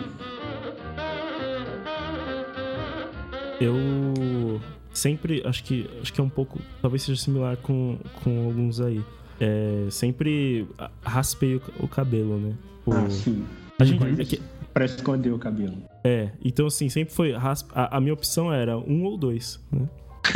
Eu 3.59 4.61
sempre 4.93 5.41
acho 5.45 5.63
que 5.63 5.89
acho 6.01 6.13
que 6.13 6.21
é 6.21 6.23
um 6.23 6.29
pouco, 6.29 6.59
talvez 6.81 7.03
seja 7.03 7.19
similar 7.21 7.57
com, 7.57 7.97
com 8.23 8.45
alguns 8.45 8.79
aí. 8.79 9.01
É, 9.39 9.87
sempre 9.91 10.67
raspei 11.03 11.55
o, 11.55 11.61
o 11.79 11.87
cabelo, 11.87 12.37
né? 12.39 12.53
O- 12.85 12.93
Ah, 12.93 13.09
sim. 13.09 13.45
a 13.79 13.83
gente, 13.85 14.03
é, 14.21 14.25
que- 14.25 14.41
Pra 14.77 14.85
esconder 14.85 15.31
o 15.33 15.39
cabelo. 15.39 15.77
é, 16.03 16.29
então 16.43 16.67
assim, 16.67 16.87
sempre 16.89 17.13
foi 17.13 17.31
raspa, 17.33 17.71
a, 17.73 17.97
a 17.97 18.01
minha 18.01 18.13
opção 18.13 18.53
era 18.53 18.77
um 18.77 19.03
ou 19.05 19.17
dois, 19.17 19.59
né? 19.71 19.87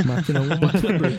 Máquina 0.05 0.41
1, 0.41 0.47
máquina 0.59 0.99
2. 0.99 1.15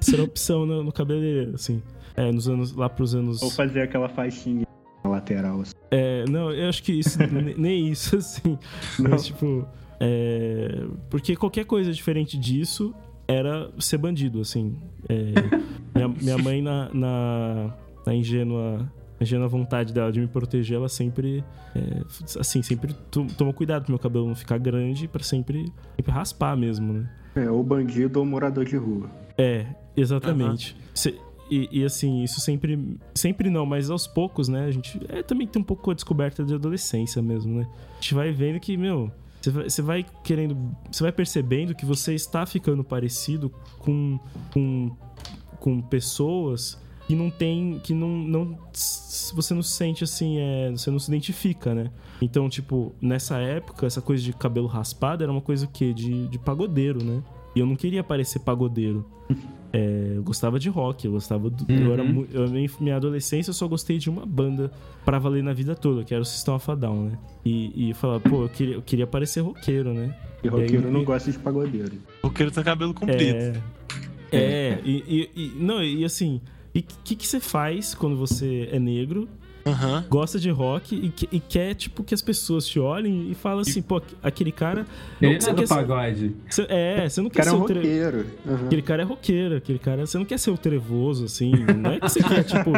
Essa 0.00 0.12
era 0.14 0.22
a 0.22 0.24
opção 0.24 0.64
no, 0.66 0.82
no 0.84 0.92
cabeleireiro, 0.92 1.54
assim. 1.54 1.82
É, 2.14 2.30
nos 2.30 2.48
anos, 2.48 2.72
lá 2.72 2.88
pros 2.88 3.14
anos. 3.14 3.42
Ou 3.42 3.50
fazer 3.50 3.80
aquela 3.82 4.08
faixinha 4.08 4.66
na 5.02 5.10
lateral. 5.10 5.60
Assim. 5.62 5.72
É, 5.90 6.24
não, 6.28 6.50
eu 6.52 6.68
acho 6.68 6.82
que 6.82 6.92
isso, 6.92 7.18
ne- 7.32 7.54
nem 7.56 7.88
isso, 7.88 8.16
assim. 8.16 8.58
Não. 8.98 9.10
Mas, 9.10 9.26
tipo. 9.26 9.66
É, 9.98 10.84
porque 11.08 11.34
qualquer 11.36 11.64
coisa 11.64 11.90
diferente 11.92 12.36
disso 12.38 12.94
era 13.26 13.70
ser 13.78 13.96
bandido, 13.98 14.40
assim. 14.40 14.76
É, 15.08 15.32
minha, 15.94 16.08
minha 16.08 16.38
mãe, 16.38 16.60
na, 16.62 16.90
na, 16.92 17.74
na 18.06 18.14
ingênua. 18.14 18.92
Na 19.18 19.24
ingênua 19.24 19.48
vontade 19.48 19.92
dela 19.92 20.12
de 20.12 20.20
me 20.20 20.26
proteger, 20.26 20.76
ela 20.76 20.88
sempre. 20.88 21.42
é, 21.74 22.02
assim, 22.40 22.62
sempre 22.62 22.92
to- 23.10 23.26
tomou 23.36 23.52
cuidado 23.54 23.84
pro 23.84 23.92
meu 23.92 23.98
cabelo 23.98 24.26
não 24.28 24.34
ficar 24.34 24.58
grande 24.58 25.08
pra 25.08 25.22
sempre, 25.22 25.72
sempre 25.96 26.12
raspar 26.12 26.56
mesmo, 26.56 26.92
né? 26.92 27.10
É, 27.34 27.50
ou 27.50 27.62
bandido 27.62 28.18
ou 28.18 28.24
morador 28.26 28.64
de 28.64 28.76
rua. 28.76 29.10
É, 29.38 29.66
exatamente. 29.96 30.76
Cê- 30.94 31.14
e, 31.50 31.68
e, 31.80 31.84
assim, 31.84 32.24
isso 32.24 32.40
sempre. 32.40 32.98
Sempre 33.14 33.48
não, 33.50 33.64
mas 33.64 33.88
aos 33.88 34.06
poucos, 34.06 34.48
né? 34.48 34.64
A 34.64 34.70
gente 34.70 35.00
é, 35.08 35.22
também 35.22 35.46
tem 35.46 35.62
um 35.62 35.64
pouco 35.64 35.90
a 35.90 35.94
descoberta 35.94 36.42
de 36.44 36.52
adolescência 36.54 37.22
mesmo, 37.22 37.58
né? 37.60 37.66
A 37.92 37.94
gente 38.00 38.14
vai 38.14 38.32
vendo 38.32 38.58
que, 38.58 38.76
meu. 38.76 39.12
Você 39.40 39.50
vai, 39.50 39.70
você 39.70 39.82
vai 39.82 40.06
querendo. 40.24 40.56
Você 40.90 41.04
vai 41.04 41.12
percebendo 41.12 41.72
que 41.74 41.86
você 41.86 42.14
está 42.14 42.44
ficando 42.46 42.82
parecido 42.82 43.48
com. 43.78 44.18
com, 44.52 44.90
com 45.60 45.80
pessoas 45.82 46.82
que 47.06 47.14
não 47.14 47.30
tem. 47.30 47.80
que 47.82 47.94
não. 47.94 48.08
não 48.08 48.58
você 49.34 49.54
não 49.54 49.62
se 49.62 49.70
sente 49.72 50.04
assim, 50.04 50.38
é, 50.38 50.70
você 50.70 50.90
não 50.90 50.98
se 50.98 51.10
identifica, 51.10 51.74
né? 51.74 51.90
Então, 52.20 52.48
tipo, 52.48 52.94
nessa 53.00 53.38
época, 53.38 53.86
essa 53.86 54.00
coisa 54.00 54.22
de 54.22 54.32
cabelo 54.32 54.66
raspado 54.66 55.22
era 55.22 55.30
uma 55.32 55.40
coisa 55.40 55.66
o 55.66 55.68
quê? 55.68 55.92
De, 55.92 56.28
de 56.28 56.38
pagodeiro, 56.38 57.02
né? 57.04 57.22
E 57.54 57.60
eu 57.60 57.66
não 57.66 57.74
queria 57.76 58.04
parecer 58.04 58.40
pagodeiro. 58.40 59.04
É, 59.72 60.12
eu 60.16 60.22
gostava 60.22 60.58
de 60.58 60.68
rock, 60.68 61.04
eu 61.06 61.12
gostava 61.12 61.50
do. 61.50 61.64
Eu 61.72 61.92
era, 61.92 62.04
mu- 62.04 62.26
eu, 62.32 62.46
minha 62.80 62.96
adolescência 62.96 63.50
eu 63.50 63.54
só 63.54 63.66
gostei 63.66 63.98
de 63.98 64.08
uma 64.08 64.24
banda 64.24 64.70
pra 65.04 65.18
valer 65.18 65.42
na 65.42 65.52
vida 65.52 65.74
toda, 65.74 66.04
que 66.04 66.14
era 66.14 66.22
o 66.22 66.24
System 66.26 66.54
of 66.54 66.70
a 66.70 66.74
Down, 66.74 67.04
né? 67.06 67.18
E, 67.44 67.90
e 67.90 67.94
falar, 67.94 68.20
pô, 68.20 68.42
eu 68.42 68.48
queria, 68.48 68.74
eu 68.74 68.82
queria 68.82 69.06
parecer 69.06 69.40
roqueiro, 69.40 69.92
né? 69.92 70.14
E 70.44 70.48
roqueiro 70.48 70.86
aí- 70.86 70.92
não 70.92 71.02
gosta 71.04 71.30
de 71.32 71.38
pagodeiro. 71.38 71.92
O 72.22 72.30
queiro 72.30 72.52
tem 72.52 72.62
cabelo 72.62 72.94
comprido. 72.94 73.36
É. 73.36 73.60
É, 74.32 74.80
e, 74.84 75.02
e- 75.06 75.30
e- 75.36 75.52
não, 75.58 75.82
e 75.82 76.04
assim, 76.04 76.40
e 76.76 76.80
o 76.80 76.84
que, 77.04 77.16
que 77.16 77.26
você 77.26 77.40
faz 77.40 77.94
quando 77.94 78.16
você 78.16 78.68
é 78.70 78.78
negro, 78.78 79.26
Aham. 79.66 80.04
gosta 80.08 80.38
de 80.38 80.50
rock 80.50 80.94
e, 80.94 81.08
que- 81.10 81.28
e 81.32 81.40
quer, 81.40 81.74
tipo, 81.74 82.02
que 82.04 82.14
as 82.14 82.22
pessoas 82.22 82.66
te 82.66 82.78
olhem 82.78 83.30
e 83.30 83.34
falam 83.34 83.60
assim, 83.60 83.82
pô, 83.82 84.00
aquele 84.22 84.52
cara. 84.52 84.86
Ele 85.20 85.40
você 85.40 85.50
é 85.50 85.52
do 85.52 85.60
quer 85.60 85.66
ser- 85.68 85.74
pagode. 85.74 86.36
você- 86.48 86.66
é, 86.68 87.08
você 87.08 87.20
não 87.20 87.28
quer 87.30 87.38
cara 87.44 87.48
é 87.48 87.50
ser 87.52 87.56
um 87.56 87.62
o 87.62 87.66
tre- 87.66 87.76
roqueiro. 87.78 88.26
Uhum. 88.46 88.66
Aquele 88.66 88.82
cara 88.82 89.02
é 89.02 89.04
roqueiro, 89.04 89.56
aquele 89.56 89.78
cara. 89.78 90.06
Você 90.06 90.18
não 90.18 90.24
quer 90.24 90.38
ser 90.38 90.50
o 90.50 90.58
trevoso, 90.58 91.24
assim. 91.24 91.50
Não 91.50 91.92
é 91.92 92.00
que 92.00 92.08
você 92.08 92.22
quer, 92.22 92.44
tipo. 92.44 92.70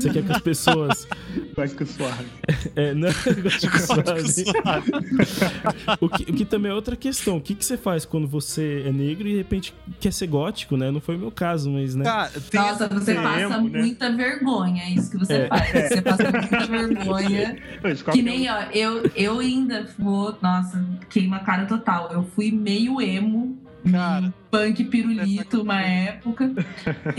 Você 0.00 0.10
quer 0.10 0.22
que 0.24 0.32
as 0.32 0.40
pessoas. 0.40 1.06
Gótico 1.56 1.86
suave. 1.86 2.24
É, 2.76 2.92
não, 2.92 3.08
gótico 3.42 3.78
suave. 3.78 4.28
Suave. 4.32 4.90
o, 6.00 6.08
que, 6.08 6.22
o 6.24 6.34
que 6.34 6.44
também 6.44 6.70
é 6.72 6.74
outra 6.74 6.96
questão. 6.96 7.36
O 7.36 7.40
que, 7.40 7.54
que 7.54 7.64
você 7.64 7.76
faz 7.76 8.04
quando 8.04 8.26
você 8.26 8.82
é 8.86 8.90
negro 8.92 9.28
e 9.28 9.32
de 9.32 9.36
repente 9.36 9.74
quer 10.00 10.12
ser 10.12 10.26
gótico, 10.26 10.76
né? 10.76 10.90
Não 10.90 11.00
foi 11.00 11.14
o 11.14 11.18
meu 11.18 11.30
caso, 11.30 11.70
mas, 11.70 11.94
né? 11.94 12.04
Cara, 12.04 12.30
tem 12.50 12.60
Nossa, 12.60 12.88
você 12.88 13.14
passa 13.14 13.40
emo, 13.40 13.68
né? 13.68 13.78
muita 13.80 14.10
vergonha, 14.12 14.82
é 14.82 14.90
isso 14.90 15.10
que 15.10 15.18
você 15.18 15.32
É. 15.34 15.48
faz. 15.48 15.88
Você 15.88 16.02
passa 16.02 16.23
muita 16.32 16.66
vergonha. 16.66 17.56
Que 18.12 18.22
nem, 18.22 18.48
ó, 18.50 18.62
eu, 18.72 19.10
eu 19.14 19.38
ainda 19.40 19.86
vou, 19.98 20.36
nossa, 20.40 20.84
queima 21.10 21.36
a 21.36 21.40
cara 21.40 21.66
total. 21.66 22.10
Eu 22.12 22.24
fui 22.34 22.50
meio 22.50 23.00
emo, 23.00 23.58
Cara. 23.90 24.32
punk 24.50 24.84
pirulito 24.84 25.62
uma 25.62 25.80
época. 25.82 26.50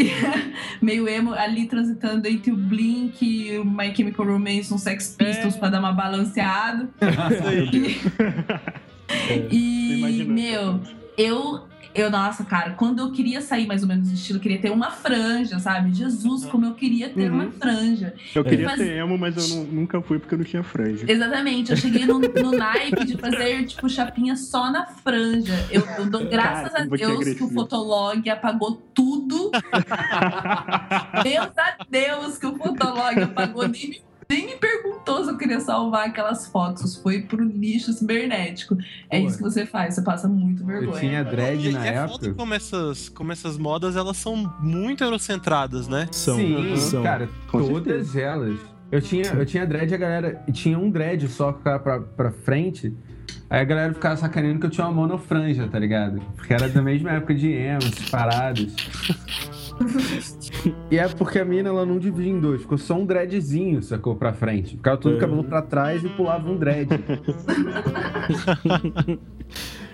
meio 0.81 1.07
emo, 1.07 1.33
ali 1.33 1.67
transitando 1.67 2.27
entre 2.27 2.51
o 2.51 2.57
Blink, 2.57 3.57
o 3.59 3.65
My 3.65 3.95
Chemical 3.95 4.25
Romance, 4.25 4.73
um 4.73 4.77
Sex 4.77 5.15
Pistols 5.17 5.55
pra 5.55 5.69
dar 5.69 5.79
uma 5.79 5.91
balanceada. 5.93 6.89
E, 9.51 9.99
Imagina. 9.99 10.33
meu, 10.33 10.81
eu, 11.17 11.63
eu, 11.95 12.11
nossa, 12.11 12.43
cara, 12.43 12.71
quando 12.71 12.99
eu 12.99 13.11
queria 13.11 13.41
sair 13.41 13.65
mais 13.65 13.81
ou 13.81 13.87
menos 13.87 14.09
do 14.09 14.13
estilo, 14.13 14.37
eu 14.37 14.41
queria 14.43 14.59
ter 14.59 14.69
uma 14.71 14.91
franja, 14.91 15.57
sabe? 15.59 15.93
Jesus, 15.93 16.45
como 16.45 16.65
eu 16.65 16.73
queria 16.73 17.09
ter 17.09 17.31
Uhum. 17.31 17.41
uma 17.43 17.51
franja. 17.51 18.13
Eu 18.35 18.43
queria 18.43 18.65
Mas- 18.67 18.77
ser 18.79 18.97
emo, 18.97 19.17
mas 19.17 19.35
eu 19.51 19.57
nu- 19.57 19.71
nunca 19.71 20.01
fui 20.01 20.19
porque 20.19 20.35
eu 20.35 20.39
não 20.39 20.45
tinha 20.45 20.61
franja. 20.63 21.05
Exatamente, 21.09 21.71
eu 21.71 21.77
cheguei 21.77 22.05
no, 22.05 22.19
no 22.19 22.51
naipe 22.57 23.05
de 23.05 23.17
fazer, 23.17 23.65
tipo, 23.65 23.89
chapinha 23.89 24.35
só 24.35 24.69
na 24.71 24.85
franja. 24.85 25.53
Eu, 25.71 25.83
eu 25.97 26.09
dou 26.09 26.25
graças 26.29 26.71
Cara, 26.73 26.83
a 26.83 26.87
Deus 26.87 27.33
que 27.33 27.43
o. 27.43 27.49
Fotolog 27.49 28.29
apagou 28.29 28.73
tudo. 28.93 29.49
Deus 31.23 31.51
a 31.57 31.75
Deus 31.89 32.37
que 32.37 32.45
o 32.45 32.55
Fotolog 32.57 33.19
apagou, 33.21 33.67
nem 33.67 33.89
me, 33.89 34.01
nem 34.29 34.45
me 34.47 34.55
perguntou 34.57 35.23
se 35.23 35.29
eu 35.31 35.37
queria 35.37 35.59
salvar 35.59 36.07
aquelas 36.07 36.47
fotos. 36.47 36.95
Foi 36.97 37.21
pro 37.21 37.43
lixo 37.43 37.93
cibernético. 37.93 38.77
É 39.09 39.19
Pô. 39.21 39.27
isso 39.27 39.37
que 39.37 39.43
você 39.43 39.65
faz, 39.65 39.95
você 39.95 40.01
passa 40.01 40.27
muito 40.27 40.61
Eu 40.63 40.67
vergonha. 40.67 40.99
tinha 40.99 41.23
dread 41.23 41.67
E, 41.69 41.71
na 41.71 41.85
e 41.85 41.89
é 41.89 41.93
época. 41.95 42.09
foda 42.19 42.33
como 42.33 42.53
essas, 42.53 43.09
como 43.09 43.31
essas 43.31 43.57
modas, 43.57 43.95
elas 43.95 44.17
são 44.17 44.35
muito 44.59 45.03
eurocentradas, 45.03 45.87
né? 45.87 46.07
São. 46.11 46.37
Sim, 46.37 46.75
são. 46.77 47.03
cara, 47.03 47.29
Com 47.51 47.63
todas 47.67 48.15
elas. 48.15 48.59
Eu 48.91 49.01
tinha, 49.01 49.25
eu 49.25 49.45
tinha 49.45 49.65
dread 49.65 49.91
e 49.91 49.95
a 49.95 49.97
galera 49.97 50.43
tinha 50.53 50.77
um 50.77 50.89
dread 50.89 51.27
só 51.27 51.51
que 51.51 51.57
ficava 51.59 51.79
pra, 51.79 51.99
pra 51.99 52.31
frente. 52.31 52.93
Aí 53.49 53.61
a 53.61 53.63
galera 53.63 53.93
ficava 53.93 54.15
sacaneando 54.17 54.59
que 54.59 54.65
eu 54.65 54.69
tinha 54.69 54.85
uma 54.87 54.93
monofranja, 54.93 55.67
tá 55.67 55.77
ligado? 55.77 56.19
Porque 56.35 56.53
era 56.53 56.67
da 56.67 56.81
mesma 56.81 57.11
época 57.11 57.33
de 57.35 57.51
emo, 57.51 57.77
essas 57.83 58.09
paradas. 58.09 58.73
e 60.91 60.97
é 60.97 61.07
porque 61.09 61.39
a 61.39 61.45
mina 61.45 61.69
ela 61.69 61.85
não 61.85 61.97
divide 61.99 62.29
em 62.29 62.39
dois, 62.39 62.61
ficou 62.61 62.77
só 62.77 62.95
um 62.95 63.05
dreadzinho, 63.05 63.81
sacou? 63.81 64.15
Pra 64.15 64.33
frente. 64.33 64.77
Ficava 64.77 64.97
todo 64.97 65.13
o 65.13 65.17
É. 65.17 65.19
cabelo 65.19 65.43
pra 65.43 65.61
trás 65.61 66.03
e 66.03 66.09
pulava 66.09 66.49
um 66.49 66.57
dread. 66.57 66.89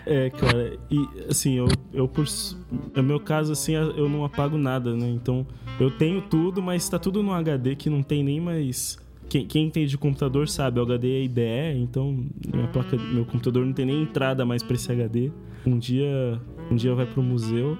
É, 0.03 0.31
cara, 0.31 0.79
e 0.89 1.07
assim, 1.29 1.57
eu, 1.59 1.67
eu 1.93 2.07
por. 2.07 2.25
No 2.95 3.03
meu 3.03 3.19
caso, 3.19 3.51
assim, 3.51 3.73
eu 3.73 4.09
não 4.09 4.25
apago 4.25 4.57
nada, 4.57 4.95
né? 4.95 5.07
Então, 5.07 5.45
eu 5.79 5.91
tenho 5.91 6.21
tudo, 6.23 6.59
mas 6.59 6.89
tá 6.89 6.97
tudo 6.97 7.21
no 7.21 7.31
HD 7.31 7.75
que 7.75 7.87
não 7.89 8.01
tem 8.01 8.23
nem 8.23 8.41
mais. 8.41 8.97
Quem, 9.29 9.45
quem 9.45 9.67
entende 9.67 9.91
de 9.91 9.97
computador 9.99 10.49
sabe, 10.49 10.79
o 10.79 10.83
HD 10.83 11.07
é 11.07 11.23
IDE, 11.23 11.77
então 11.77 12.25
minha 12.51 12.67
placa, 12.67 12.97
meu 12.97 13.23
computador 13.25 13.63
não 13.65 13.73
tem 13.73 13.85
nem 13.85 14.01
entrada 14.01 14.43
mais 14.43 14.63
pra 14.63 14.73
esse 14.75 14.91
HD. 14.91 15.31
Um 15.65 15.77
dia, 15.77 16.41
um 16.71 16.75
dia 16.75 16.93
vai 16.95 17.05
pro 17.05 17.21
museu, 17.21 17.77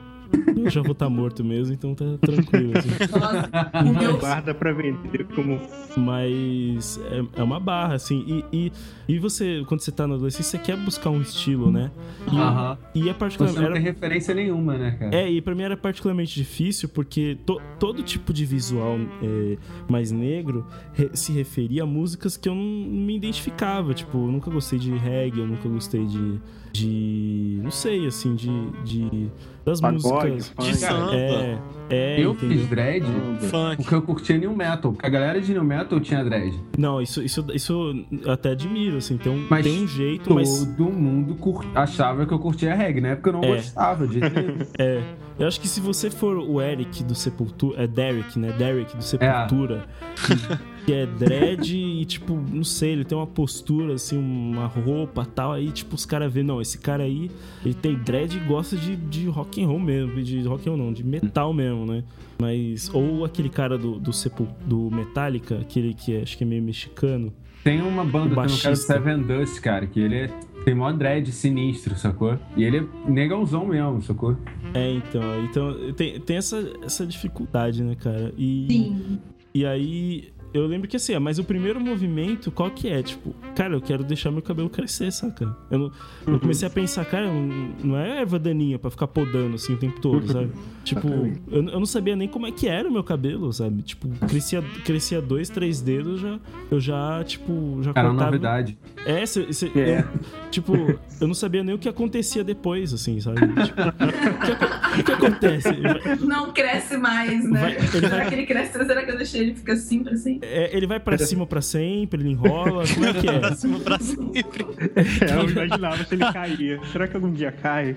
eu 0.56 0.70
já 0.70 0.82
vou 0.82 0.92
estar 0.94 1.10
morto 1.10 1.44
mesmo, 1.44 1.74
então 1.74 1.94
tá 1.96 2.06
tranquilo. 2.20 2.74
Assim. 2.78 2.90
Nossa, 3.20 3.84
meu, 4.02 4.18
Guarda 4.18 4.54
pra 4.54 4.72
vender 4.74 5.26
como. 5.36 5.60
Mas 5.98 7.00
é, 7.12 7.42
é 7.42 7.44
uma 7.44 7.60
barra, 7.60 7.96
assim. 7.96 8.44
E, 8.52 8.68
e, 8.68 8.72
e 9.16 9.20
você, 9.20 9.64
quando 9.68 9.82
você 9.82 9.92
tá 9.92 10.08
na 10.08 10.16
adolescência, 10.16 10.58
você 10.60 10.64
quer 10.66 10.78
buscar 10.78 11.10
um 11.10 11.22
estilo, 11.22 11.72
né? 11.72 11.92
E, 12.32 12.38
Aham. 12.38 12.78
e 12.96 13.00
é 13.00 13.04
Você 13.04 13.10
não 13.10 13.14
particularmente. 13.16 13.62
tem 13.62 13.72
era- 13.72 13.80
referência 13.80 14.34
nenhuma, 14.36 14.78
né, 14.78 14.92
cara? 14.92 15.16
É, 15.16 15.30
e 15.30 15.42
pra 15.42 15.56
mim 15.56 15.64
era 15.64 15.76
particularmente 15.78 16.34
difícil 16.36 16.90
porque 16.90 17.38
to- 17.46 17.62
todo 17.80 18.02
tipo 18.04 18.32
de 18.34 18.46
visual 18.46 18.98
é, 19.22 19.58
mais 19.90 20.12
negro 20.12 20.66
re- 20.94 21.10
se 21.14 21.32
referia 21.32 21.84
a 21.84 21.86
músicas 21.86 22.38
que 22.38 22.48
eu 22.48 22.56
não 22.56 22.64
me 22.64 23.16
identificava. 23.16 23.94
Tipo, 23.94 24.18
eu 24.18 24.32
nunca 24.32 24.50
gostei 24.52 24.80
de 24.80 24.92
reggae, 24.92 25.40
eu 25.40 25.48
nunca 25.48 25.68
gostei 25.68 26.06
de. 26.06 26.40
De 26.72 27.60
não 27.62 27.72
sei, 27.72 28.08
assim, 28.08 28.36
de. 28.36 28.50
de 28.84 29.30
das 29.64 29.80
Pagode, 29.80 30.32
músicas. 30.32 30.48
funk. 30.50 30.72
De 30.72 30.76
samba, 30.78 31.14
É, 31.16 31.58
é, 31.92 32.16
eu 32.26 32.32
entendeu? 32.32 32.58
fiz 32.58 32.68
dread 32.68 33.06
funk. 33.42 33.76
porque 33.78 33.94
eu 33.94 34.02
curtia 34.02 34.38
new 34.40 34.56
metal. 34.56 34.92
Porque 34.94 35.06
a 35.06 35.10
galera 35.10 35.40
de 35.40 35.54
new 35.54 35.64
metal 35.64 36.00
tinha 36.00 36.24
dread. 36.24 36.60
Não, 36.78 37.00
isso, 37.00 37.22
isso, 37.22 37.46
isso 37.54 37.94
eu 38.24 38.32
até 38.32 38.50
admiro, 38.52 38.98
assim. 38.98 39.18
Tem 39.18 39.32
um, 39.32 39.46
Mas 39.50 39.64
tem 39.64 39.84
um 39.84 39.88
jeito, 39.88 40.34
mas. 40.34 40.66
Todo 40.76 40.92
mundo 40.92 41.36
cur- 41.36 41.64
achava 41.76 42.26
que 42.26 42.34
eu 42.34 42.40
curtia 42.40 42.74
reggae, 42.74 43.02
né? 43.02 43.16
Porque 43.16 43.30
eu 43.30 43.34
não 43.34 43.44
É. 43.44 43.56
gostava 43.58 44.08
de. 44.08 44.20
É, 44.80 45.04
eu 45.38 45.48
acho 45.48 45.62
que 45.62 45.68
se 45.68 45.80
você 45.80 46.10
for 46.10 46.38
o 46.38 46.60
Eric 46.60 47.04
do 47.04 47.14
Sepultura, 47.14 47.84
é 47.84 47.88
Derek, 47.88 48.40
né? 48.40 48.52
Derek 48.58 48.96
do 48.98 49.04
Sepultura, 49.04 49.86
que, 50.16 50.58
que 50.92 50.96
é 50.96 51.06
dread 51.06 51.74
e 51.74 52.04
tipo, 52.04 52.36
não 52.36 52.66
sei, 52.66 52.92
ele 52.92 53.06
tem 53.06 53.18
uma 53.18 53.26
postura 53.26 53.94
assim, 53.94 54.18
uma 54.18 54.66
roupa 54.66 55.26
tal, 55.26 55.54
aí 55.54 55.72
tipo 55.72 55.96
os 55.96 56.06
caras 56.06 56.34
vê, 56.34 56.44
não, 56.44 56.60
esse 56.60 56.78
cara 56.78 57.04
aí, 57.04 57.32
ele 57.64 57.74
tem 57.74 57.96
dread 57.96 58.36
e 58.36 58.40
gosta 58.42 58.76
de, 58.76 58.98
de 58.98 59.28
rock 59.28 59.64
and 59.64 59.68
roll 59.68 59.80
mesmo, 59.80 60.22
de 60.22 60.42
rock 60.42 60.68
and 60.68 60.74
roll 60.74 60.86
não, 60.86 60.92
de 60.92 61.02
metal 61.02 61.54
mesmo, 61.54 61.86
né? 61.86 62.04
Mas 62.42 62.94
ou 62.94 63.24
aquele 63.24 63.48
cara 63.48 63.78
do 63.78 63.98
do, 64.00 64.12
Sepul 64.12 64.50
do 64.66 64.92
Metallica, 64.92 65.60
aquele 65.60 65.94
que 65.94 66.14
é, 66.14 66.24
acho 66.24 66.38
que 66.38 66.44
é 66.44 66.48
meio 66.48 66.62
mexicano. 66.62 67.32
Tem 67.64 67.82
uma 67.82 68.04
banda, 68.04 68.36
tem 68.36 68.56
um 68.56 68.58
cara 68.58 68.76
do. 68.76 68.82
Seven 68.82 69.22
Dust, 69.22 69.62
cara, 69.62 69.88
que 69.88 70.00
ele 70.00 70.16
é, 70.16 70.28
tem 70.66 70.76
mó 70.76 70.92
dread 70.92 71.32
sinistro, 71.32 71.96
sacou? 71.96 72.38
E 72.58 72.64
ele 72.66 72.80
é 72.80 73.10
negãozão 73.10 73.66
mesmo, 73.66 74.02
sacou? 74.02 74.36
É, 74.74 74.92
então, 74.92 75.46
então 75.46 75.94
tem, 75.94 76.20
tem 76.20 76.36
essa, 76.36 76.70
essa 76.84 77.06
dificuldade, 77.06 77.82
né, 77.82 77.96
cara? 77.96 78.34
E 78.38 78.68
sim. 78.70 79.20
E 79.54 79.66
aí, 79.66 80.32
eu 80.54 80.66
lembro 80.68 80.88
que 80.88 80.96
assim, 80.98 81.18
mas 81.20 81.40
o 81.40 81.44
primeiro 81.44 81.80
movimento, 81.80 82.52
qual 82.52 82.70
que 82.72 82.88
é? 82.90 83.02
Tipo, 83.02 83.34
cara, 83.56 83.74
eu 83.76 83.82
quero 83.82 84.04
deixar 84.04 84.32
meu 84.32 84.42
cabelo 84.42 84.70
crescer, 84.70 85.12
saca? 85.12 85.56
Eu, 85.70 85.80
não, 85.80 85.92
eu 86.28 86.40
comecei 86.40 86.68
a 86.68 86.72
pensar, 86.72 87.06
cara, 87.06 87.28
não, 87.28 87.74
não 87.84 87.98
é 87.98 88.20
erva 88.22 88.38
daninha 88.40 88.78
pra 88.80 88.90
ficar 88.92 89.08
podando 89.08 89.56
assim 89.56 89.74
o 89.74 89.78
tempo 89.78 90.00
todo, 90.02 90.32
sabe? 90.32 90.52
Tipo, 90.84 91.08
eu, 91.50 91.64
eu 91.68 91.80
não 91.80 91.86
sabia 91.86 92.16
nem 92.16 92.28
como 92.28 92.48
é 92.48 92.52
que 92.52 92.68
era 92.68 92.88
o 92.88 92.92
meu 92.92 93.04
cabelo, 93.04 93.52
sabe? 93.54 93.82
Tipo, 93.84 94.08
crescia, 94.28 94.62
crescia 94.84 95.22
dois, 95.22 95.50
três 95.50 95.80
dedos, 95.82 96.20
já, 96.22 96.40
eu 96.70 96.80
já, 96.80 97.24
tipo, 97.24 97.80
já 97.82 97.92
Era 97.96 98.02
uma 98.10 98.10
cortava. 98.16 98.32
novidade. 98.32 98.78
É, 99.06 99.26
cê, 99.26 99.52
cê- 99.54 99.72
É. 99.76 100.00
eu- 100.00 100.50
tipo, 100.52 100.74
eu 101.20 101.28
não 101.28 101.34
sabia 101.34 101.64
nem 101.64 101.74
o 101.76 101.78
que 101.80 101.88
acontecia 101.90 102.44
depois, 102.44 102.94
assim, 102.94 103.20
sabe? 103.20 103.40
Tipo, 103.42 103.82
o, 103.82 104.96
que, 104.96 105.02
o 105.02 105.04
que 105.04 105.12
acontece? 105.12 105.72
Vai- 105.72 106.16
Não 106.20 106.52
cresce 106.52 106.98
mais, 106.98 107.44
né? 107.50 107.60
Vai- 107.62 107.76
ele 107.78 107.88
Será 107.88 108.10
vai- 108.10 108.28
que 108.30 108.36
ele 108.36 108.46
cresce? 108.46 108.72
Será 108.86 109.04
que 109.06 109.12
eu 109.12 109.18
deixei 109.18 109.42
ele 109.42 109.56
ficar 109.56 109.74
assim 109.74 110.04
pra 110.04 110.16
sempre? 110.18 110.41
É, 110.42 110.76
ele 110.76 110.88
vai 110.88 111.00
pra 111.00 111.18
cima 111.18 111.46
pra 111.46 111.62
sempre, 111.62 112.22
ele 112.22 112.32
enrola, 112.32 112.84
como 112.94 113.06
é 113.06 113.14
que 113.14 113.28
é? 113.30 113.40
Pra 113.40 113.56
cima, 113.56 113.80
pra 113.80 114.00
sempre. 114.00 114.66
É, 115.22 115.36
eu 115.36 115.50
imaginava 115.50 116.04
se 116.04 116.16
ele 116.16 116.32
caía. 116.32 116.80
Será 116.92 117.08
que 117.08 117.16
algum 117.16 117.32
dia 117.32 117.52
cai? 117.52 117.96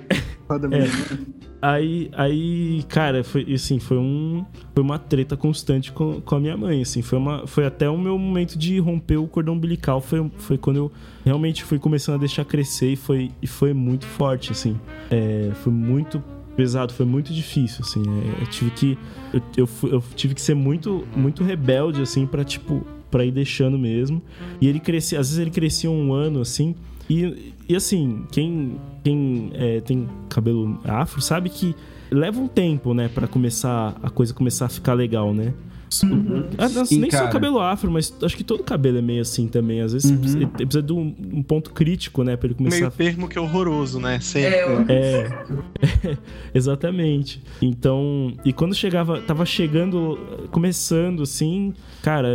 Roda 0.49 0.69
É. 0.77 1.45
Aí, 1.61 2.11
aí, 2.13 2.85
cara, 2.89 3.25
foi 3.25 3.55
assim, 3.55 3.79
foi 3.79 3.97
um, 3.97 4.45
foi 4.75 4.85
uma 4.85 4.99
treta 4.99 5.35
constante 5.35 5.91
com, 5.93 6.21
com 6.21 6.35
a 6.35 6.41
minha 6.41 6.57
mãe, 6.57 6.83
assim, 6.83 7.01
foi 7.01 7.19
uma, 7.19 7.47
foi 7.47 7.65
até 7.65 7.89
o 7.89 7.97
meu 7.97 8.19
momento 8.19 8.59
de 8.59 8.79
romper 8.79 9.17
o 9.17 9.27
cordão 9.27 9.55
umbilical, 9.55 9.99
foi, 9.99 10.31
foi 10.37 10.59
quando 10.59 10.77
eu 10.77 10.93
realmente 11.25 11.65
fui 11.65 11.79
começando 11.79 12.17
a 12.17 12.19
deixar 12.19 12.45
crescer 12.45 12.93
e 12.93 12.97
foi, 12.97 13.31
e 13.41 13.47
foi 13.47 13.73
muito 13.73 14.05
forte, 14.05 14.53
assim, 14.53 14.79
é, 15.11 15.53
foi 15.63 15.73
muito 15.73 16.23
pesado, 16.57 16.93
foi 16.93 17.07
muito 17.07 17.33
difícil, 17.33 17.85
assim, 17.85 18.03
é, 18.03 18.43
eu 18.43 18.47
tive 18.47 18.71
que, 18.71 18.99
eu, 19.33 19.43
eu, 19.57 19.69
eu 19.91 20.05
tive 20.15 20.35
que 20.35 20.41
ser 20.41 20.55
muito, 20.55 21.07
muito 21.17 21.43
rebelde, 21.45 22.03
assim, 22.03 22.27
pra, 22.27 22.45
tipo, 22.45 22.87
pra 23.11 23.25
ir 23.25 23.31
deixando 23.31 23.79
mesmo, 23.79 24.23
e 24.61 24.69
ele 24.69 24.81
crescia, 24.81 25.21
às 25.21 25.29
vezes 25.29 25.41
ele 25.41 25.51
crescia 25.51 25.91
um 25.91 26.13
ano, 26.13 26.41
assim, 26.41 26.75
e, 27.09 27.53
e 27.69 27.77
assim, 27.77 28.25
quem, 28.31 28.77
quem 29.03 29.51
é, 29.55 29.81
tem 29.81 30.09
cabelo 30.29 30.81
afro 30.85 31.21
sabe 31.21 31.51
que 31.51 31.75
leva 32.11 32.41
um 32.41 32.49
tempo, 32.49 32.95
né, 32.95 33.09
Pra 33.09 33.27
começar 33.27 33.95
a 34.03 34.11
coisa 34.11 34.33
começar 34.33 34.67
a 34.67 34.69
ficar 34.69 34.95
legal, 34.95 35.35
né? 35.35 35.53
Ah, 36.59 36.69
não, 36.69 36.85
Sim, 36.85 37.01
nem 37.01 37.11
só 37.11 37.19
cara. 37.19 37.31
o 37.31 37.33
cabelo 37.33 37.61
afro, 37.61 37.91
mas 37.91 38.13
acho 38.23 38.37
que 38.37 38.45
todo 38.45 38.63
cabelo 38.65 38.99
é 38.99 39.03
meio 39.03 39.23
assim 39.23 39.47
também. 39.49 39.81
Às 39.81 39.93
vezes 39.93 40.11
Uhum. 40.11 40.17
precisa- 40.19 40.39
ele 40.39 40.47
precisa 40.47 40.83
de 40.83 40.93
um, 40.93 41.15
um 41.33 41.43
ponto 41.43 41.71
crítico, 41.73 42.23
né, 42.25 42.37
Pra 42.37 42.47
ele 42.47 42.55
começar 42.55 42.77
Meio 42.77 42.89
a 42.89 42.91
termo 42.91 43.29
que 43.29 43.39
é 43.39 43.41
horroroso, 43.41 44.01
né? 44.01 44.19
Sempre. 44.21 44.55
É, 44.89 44.93
é, 44.93 46.19
exatamente. 46.55 47.43
Então, 47.61 48.33
e 48.45 48.53
quando 48.53 48.75
chegava, 48.75 49.21
tava 49.21 49.45
chegando, 49.47 50.19
começando 50.51 51.23
assim, 51.23 51.73
cara, 52.03 52.29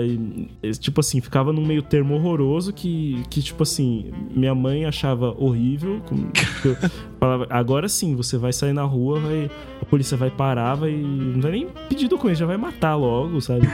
tipo 0.80 1.00
assim, 1.00 1.22
ficava 1.22 1.52
num 1.54 1.66
meio 1.66 1.82
termo 1.82 2.16
horroroso 2.16 2.74
que, 2.74 3.22
que 3.30 3.42
tipo 3.42 3.64
assim, 3.64 4.06
minha 4.36 4.54
mãe 4.56 4.86
achava 4.86 5.36
horrível. 5.38 6.02
com- 6.08 6.30
que 6.62 6.68
eu 6.68 6.76
falava, 7.20 7.48
agora 7.50 7.88
sim, 7.90 8.16
você 8.16 8.38
vai 8.38 8.54
sair 8.54 8.74
na 8.74 8.84
rua, 8.84 9.20
vai, 9.20 9.50
a 9.82 9.86
polícia 9.86 10.16
vai 10.18 10.30
parar, 10.30 10.76
vai. 10.76 10.92
Não 10.92 11.42
vai 11.42 11.52
nem 11.52 11.68
pedir 11.88 12.08
documento, 12.08 12.38
já 12.38 12.46
vai 12.46 12.58
matar 12.58 12.96
logo, 12.96 13.40
sabe? 13.50 13.68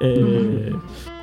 É, 0.00 0.72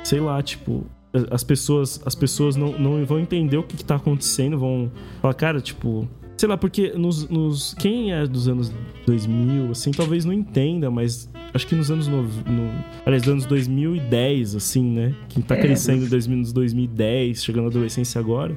sei 0.04 0.20
lá, 0.20 0.40
tipo, 0.42 0.86
as 1.30 1.44
pessoas, 1.44 2.00
as 2.06 2.14
pessoas 2.14 2.56
não, 2.56 2.78
não 2.78 3.04
vão 3.04 3.18
entender 3.18 3.56
o 3.56 3.62
que, 3.62 3.76
que 3.76 3.84
tá 3.84 3.96
acontecendo, 3.96 4.58
vão 4.58 4.90
falar, 5.20 5.34
cara, 5.34 5.60
tipo. 5.60 6.08
Sei 6.36 6.48
lá, 6.48 6.56
porque 6.56 6.92
nos, 6.96 7.28
nos- 7.28 7.74
Quem 7.78 8.12
é 8.12 8.26
dos 8.26 8.48
anos 8.48 8.72
2000, 9.06 9.70
assim, 9.70 9.90
talvez 9.92 10.24
não 10.24 10.32
entenda, 10.32 10.90
mas 10.90 11.28
acho 11.54 11.66
que 11.66 11.74
nos 11.74 11.88
anos. 11.90 12.08
No, 12.08 12.22
no, 12.22 12.84
aliás, 13.06 13.28
anos 13.28 13.44
2010, 13.46 14.56
assim, 14.56 14.82
né? 14.82 15.14
Quem 15.28 15.42
tá 15.42 15.54
É. 15.54 15.60
crescendo 15.60 16.04
em 16.04 16.08
2000, 16.08 16.38
nos 16.38 16.52
2010, 16.52 17.44
chegando 17.44 17.64
na 17.64 17.70
adolescência 17.70 18.18
agora, 18.18 18.56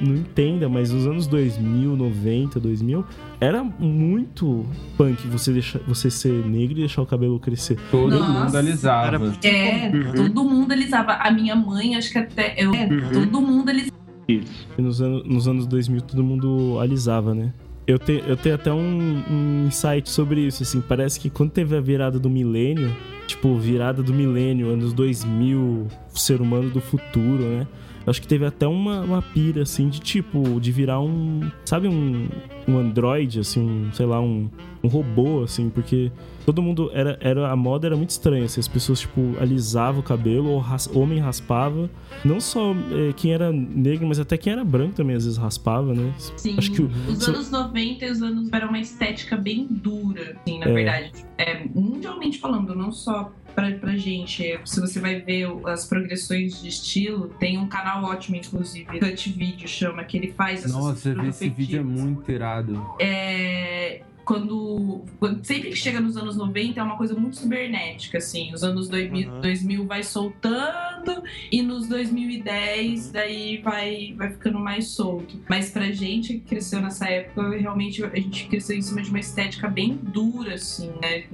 não 0.00 0.14
entenda, 0.16 0.68
mas 0.68 0.92
nos 0.92 1.06
anos 1.06 1.26
2000, 1.26 1.96
90, 1.96 2.58
2000, 2.60 3.04
era 3.40 3.62
muito 3.64 4.66
punk 4.96 5.26
você, 5.28 5.52
deixar, 5.52 5.78
você 5.80 6.10
ser 6.10 6.44
negro 6.46 6.72
e 6.78 6.80
deixar 6.80 7.02
o 7.02 7.06
cabelo 7.06 7.38
crescer. 7.38 7.78
Todo 7.90 8.18
Nossa. 8.18 8.44
mundo 8.44 8.56
alisava. 8.56 9.06
Era- 9.06 9.48
É, 9.48 9.90
Uhum. 9.90 10.12
todo 10.14 10.44
mundo 10.44 10.72
alisava. 10.72 11.12
A 11.12 11.30
minha 11.30 11.54
mãe, 11.56 11.96
acho 11.96 12.10
que 12.12 12.18
até. 12.18 12.54
Eu, 12.58 12.74
é, 12.74 12.86
Uhum. 12.86 13.10
Todo 13.12 13.40
mundo 13.40 13.68
alisava. 13.70 13.90
Isso. 14.28 14.68
E 14.78 14.82
nos, 14.82 15.00
anos, 15.00 15.24
nos 15.26 15.48
anos 15.48 15.66
2000 15.66 16.00
todo 16.02 16.22
mundo 16.22 16.78
alisava, 16.80 17.34
né? 17.34 17.52
Eu, 17.86 17.98
te, 17.98 18.22
eu 18.26 18.36
tenho 18.36 18.54
até 18.54 18.72
um, 18.72 19.22
um 19.28 19.64
insight 19.66 20.08
sobre 20.08 20.42
isso, 20.46 20.62
assim. 20.62 20.80
Parece 20.80 21.18
que 21.18 21.28
quando 21.28 21.50
teve 21.50 21.76
a 21.76 21.80
virada 21.80 22.20
do 22.20 22.30
milênio, 22.30 22.94
tipo, 23.26 23.56
virada 23.58 24.00
do 24.02 24.14
milênio, 24.14 24.68
anos 24.68 24.92
2000, 24.92 25.88
ser 26.14 26.40
humano 26.40 26.70
do 26.70 26.80
futuro, 26.80 27.42
né? 27.42 27.66
Acho 28.10 28.20
que 28.20 28.28
teve 28.28 28.44
até 28.44 28.66
uma, 28.66 29.00
uma 29.02 29.22
pira, 29.22 29.62
assim, 29.62 29.88
de 29.88 30.00
tipo, 30.00 30.60
de 30.60 30.70
virar 30.72 31.00
um. 31.00 31.50
Sabe, 31.64 31.88
um, 31.88 32.28
um 32.68 32.78
android, 32.78 33.40
assim, 33.40 33.60
um, 33.60 33.92
sei 33.92 34.06
lá, 34.06 34.20
um, 34.20 34.48
um 34.82 34.88
robô, 34.88 35.42
assim, 35.42 35.70
porque 35.70 36.10
todo 36.44 36.60
mundo. 36.60 36.90
Era, 36.92 37.16
era, 37.20 37.50
a 37.50 37.56
moda 37.56 37.86
era 37.86 37.96
muito 37.96 38.10
estranha, 38.10 38.44
assim, 38.44 38.60
as 38.60 38.68
pessoas, 38.68 39.00
tipo, 39.00 39.34
alisavam 39.40 40.00
o 40.00 40.02
cabelo, 40.02 40.48
ou 40.50 40.58
ras, 40.58 40.88
homem 40.94 41.18
raspava. 41.20 41.88
Não 42.24 42.38
só 42.40 42.72
eh, 42.72 43.12
quem 43.16 43.32
era 43.32 43.50
negro, 43.50 44.06
mas 44.06 44.18
até 44.18 44.36
quem 44.36 44.52
era 44.52 44.62
branco 44.64 44.94
também 44.94 45.16
às 45.16 45.24
vezes 45.24 45.38
raspava, 45.38 45.94
né? 45.94 46.12
Sim, 46.36 46.56
Acho 46.58 46.70
que 46.72 46.82
o- 46.82 46.90
os 47.08 47.18
se- 47.24 47.30
anos 47.30 47.50
90 47.50 48.04
e 48.04 48.10
os 48.10 48.20
anos 48.22 48.52
era 48.52 48.66
uma 48.66 48.78
estética 48.78 49.36
bem 49.36 49.66
dura, 49.70 50.36
assim, 50.42 50.58
na 50.58 50.66
É. 50.66 50.72
verdade. 50.72 51.12
É, 51.38 51.64
mundialmente 51.74 52.38
falando, 52.38 52.74
não 52.74 52.92
só 52.92 53.32
pra, 53.54 53.70
pra 53.72 53.96
gente. 53.96 54.58
Se 54.64 54.80
você 54.80 54.98
vai 55.00 55.20
ver 55.20 55.46
as 55.66 55.86
progressões 55.86 56.60
de 56.60 56.68
estilo, 56.68 57.28
tem 57.38 57.58
um 57.58 57.68
canal 57.68 58.04
ótimo, 58.04 58.36
inclusive, 58.36 58.98
Cut 58.98 59.30
Video 59.32 59.68
chama, 59.68 60.04
que 60.04 60.16
ele 60.16 60.32
faz 60.32 60.60
essas 60.60 60.72
Nossa, 60.72 61.14
esse 61.28 61.48
vídeo 61.48 61.80
é 61.80 61.82
muito 61.82 62.30
irado. 62.30 62.80
é, 63.00 64.02
quando, 64.24 65.02
quando- 65.18 65.44
sempre 65.44 65.70
que 65.70 65.76
chega 65.76 65.98
nos 66.00 66.16
anos 66.16 66.36
90 66.36 66.78
é 66.78 66.82
uma 66.82 66.96
coisa 66.96 67.14
muito 67.14 67.36
cibernética, 67.36 68.18
assim. 68.18 68.52
Os 68.54 68.62
anos 68.62 68.88
2000, 68.88 69.28
Uhum. 69.28 69.40
2000 69.40 69.86
vai 69.86 70.02
soltando 70.04 71.22
e 71.50 71.62
nos 71.62 71.88
2010 71.88 73.10
daí 73.10 73.58
vai, 73.58 74.14
vai 74.16 74.30
ficando 74.30 74.58
mais 74.60 74.88
solto. 74.88 75.40
Mas 75.48 75.70
pra 75.70 75.90
gente 75.90 76.34
que 76.34 76.40
cresceu 76.40 76.80
nessa 76.80 77.08
época, 77.08 77.50
realmente 77.56 78.04
a 78.04 78.14
gente 78.14 78.46
cresceu 78.46 78.76
em 78.76 78.82
cima 78.82 79.02
de 79.02 79.10
uma 79.10 79.18
estética 79.20 79.66
bem 79.68 79.96
dura, 79.96 80.54
assim, 80.54 80.90
né? 81.02 81.24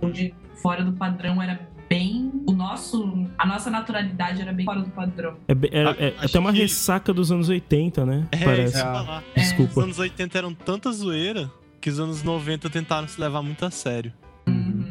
Onde 0.00 0.32
fora 0.56 0.84
do 0.84 0.92
padrão 0.92 1.40
era 1.42 1.60
bem 1.88 2.32
o 2.46 2.52
nosso 2.52 3.26
a 3.38 3.46
nossa 3.46 3.70
naturalidade 3.70 4.40
era 4.40 4.52
bem 4.52 4.64
fora 4.64 4.80
do 4.80 4.90
padrão 4.90 5.36
É, 5.46 5.54
be- 5.54 5.68
era- 5.72 5.90
A- 5.92 5.96
é 5.98 6.14
até 6.18 6.38
uma 6.38 6.52
que- 6.52 6.58
ressaca 6.60 7.12
dos 7.12 7.30
anos 7.30 7.48
80, 7.48 8.04
né? 8.06 8.26
É, 8.32 8.36
isso 8.36 8.44
Parece. 8.44 8.76
ia 8.78 8.82
falar. 8.84 9.22
Os 9.36 9.42
Desculpa. 9.42 9.82
anos 9.82 9.98
80 9.98 10.38
eram 10.38 10.54
tanta 10.54 10.90
zoeira 10.92 11.50
que 11.80 11.90
os 11.90 12.00
anos 12.00 12.22
90 12.22 12.70
tentaram 12.70 13.06
se 13.06 13.20
levar 13.20 13.42
muito 13.42 13.64
a 13.64 13.70
sério. 13.70 14.12
Uhum. 14.46 14.84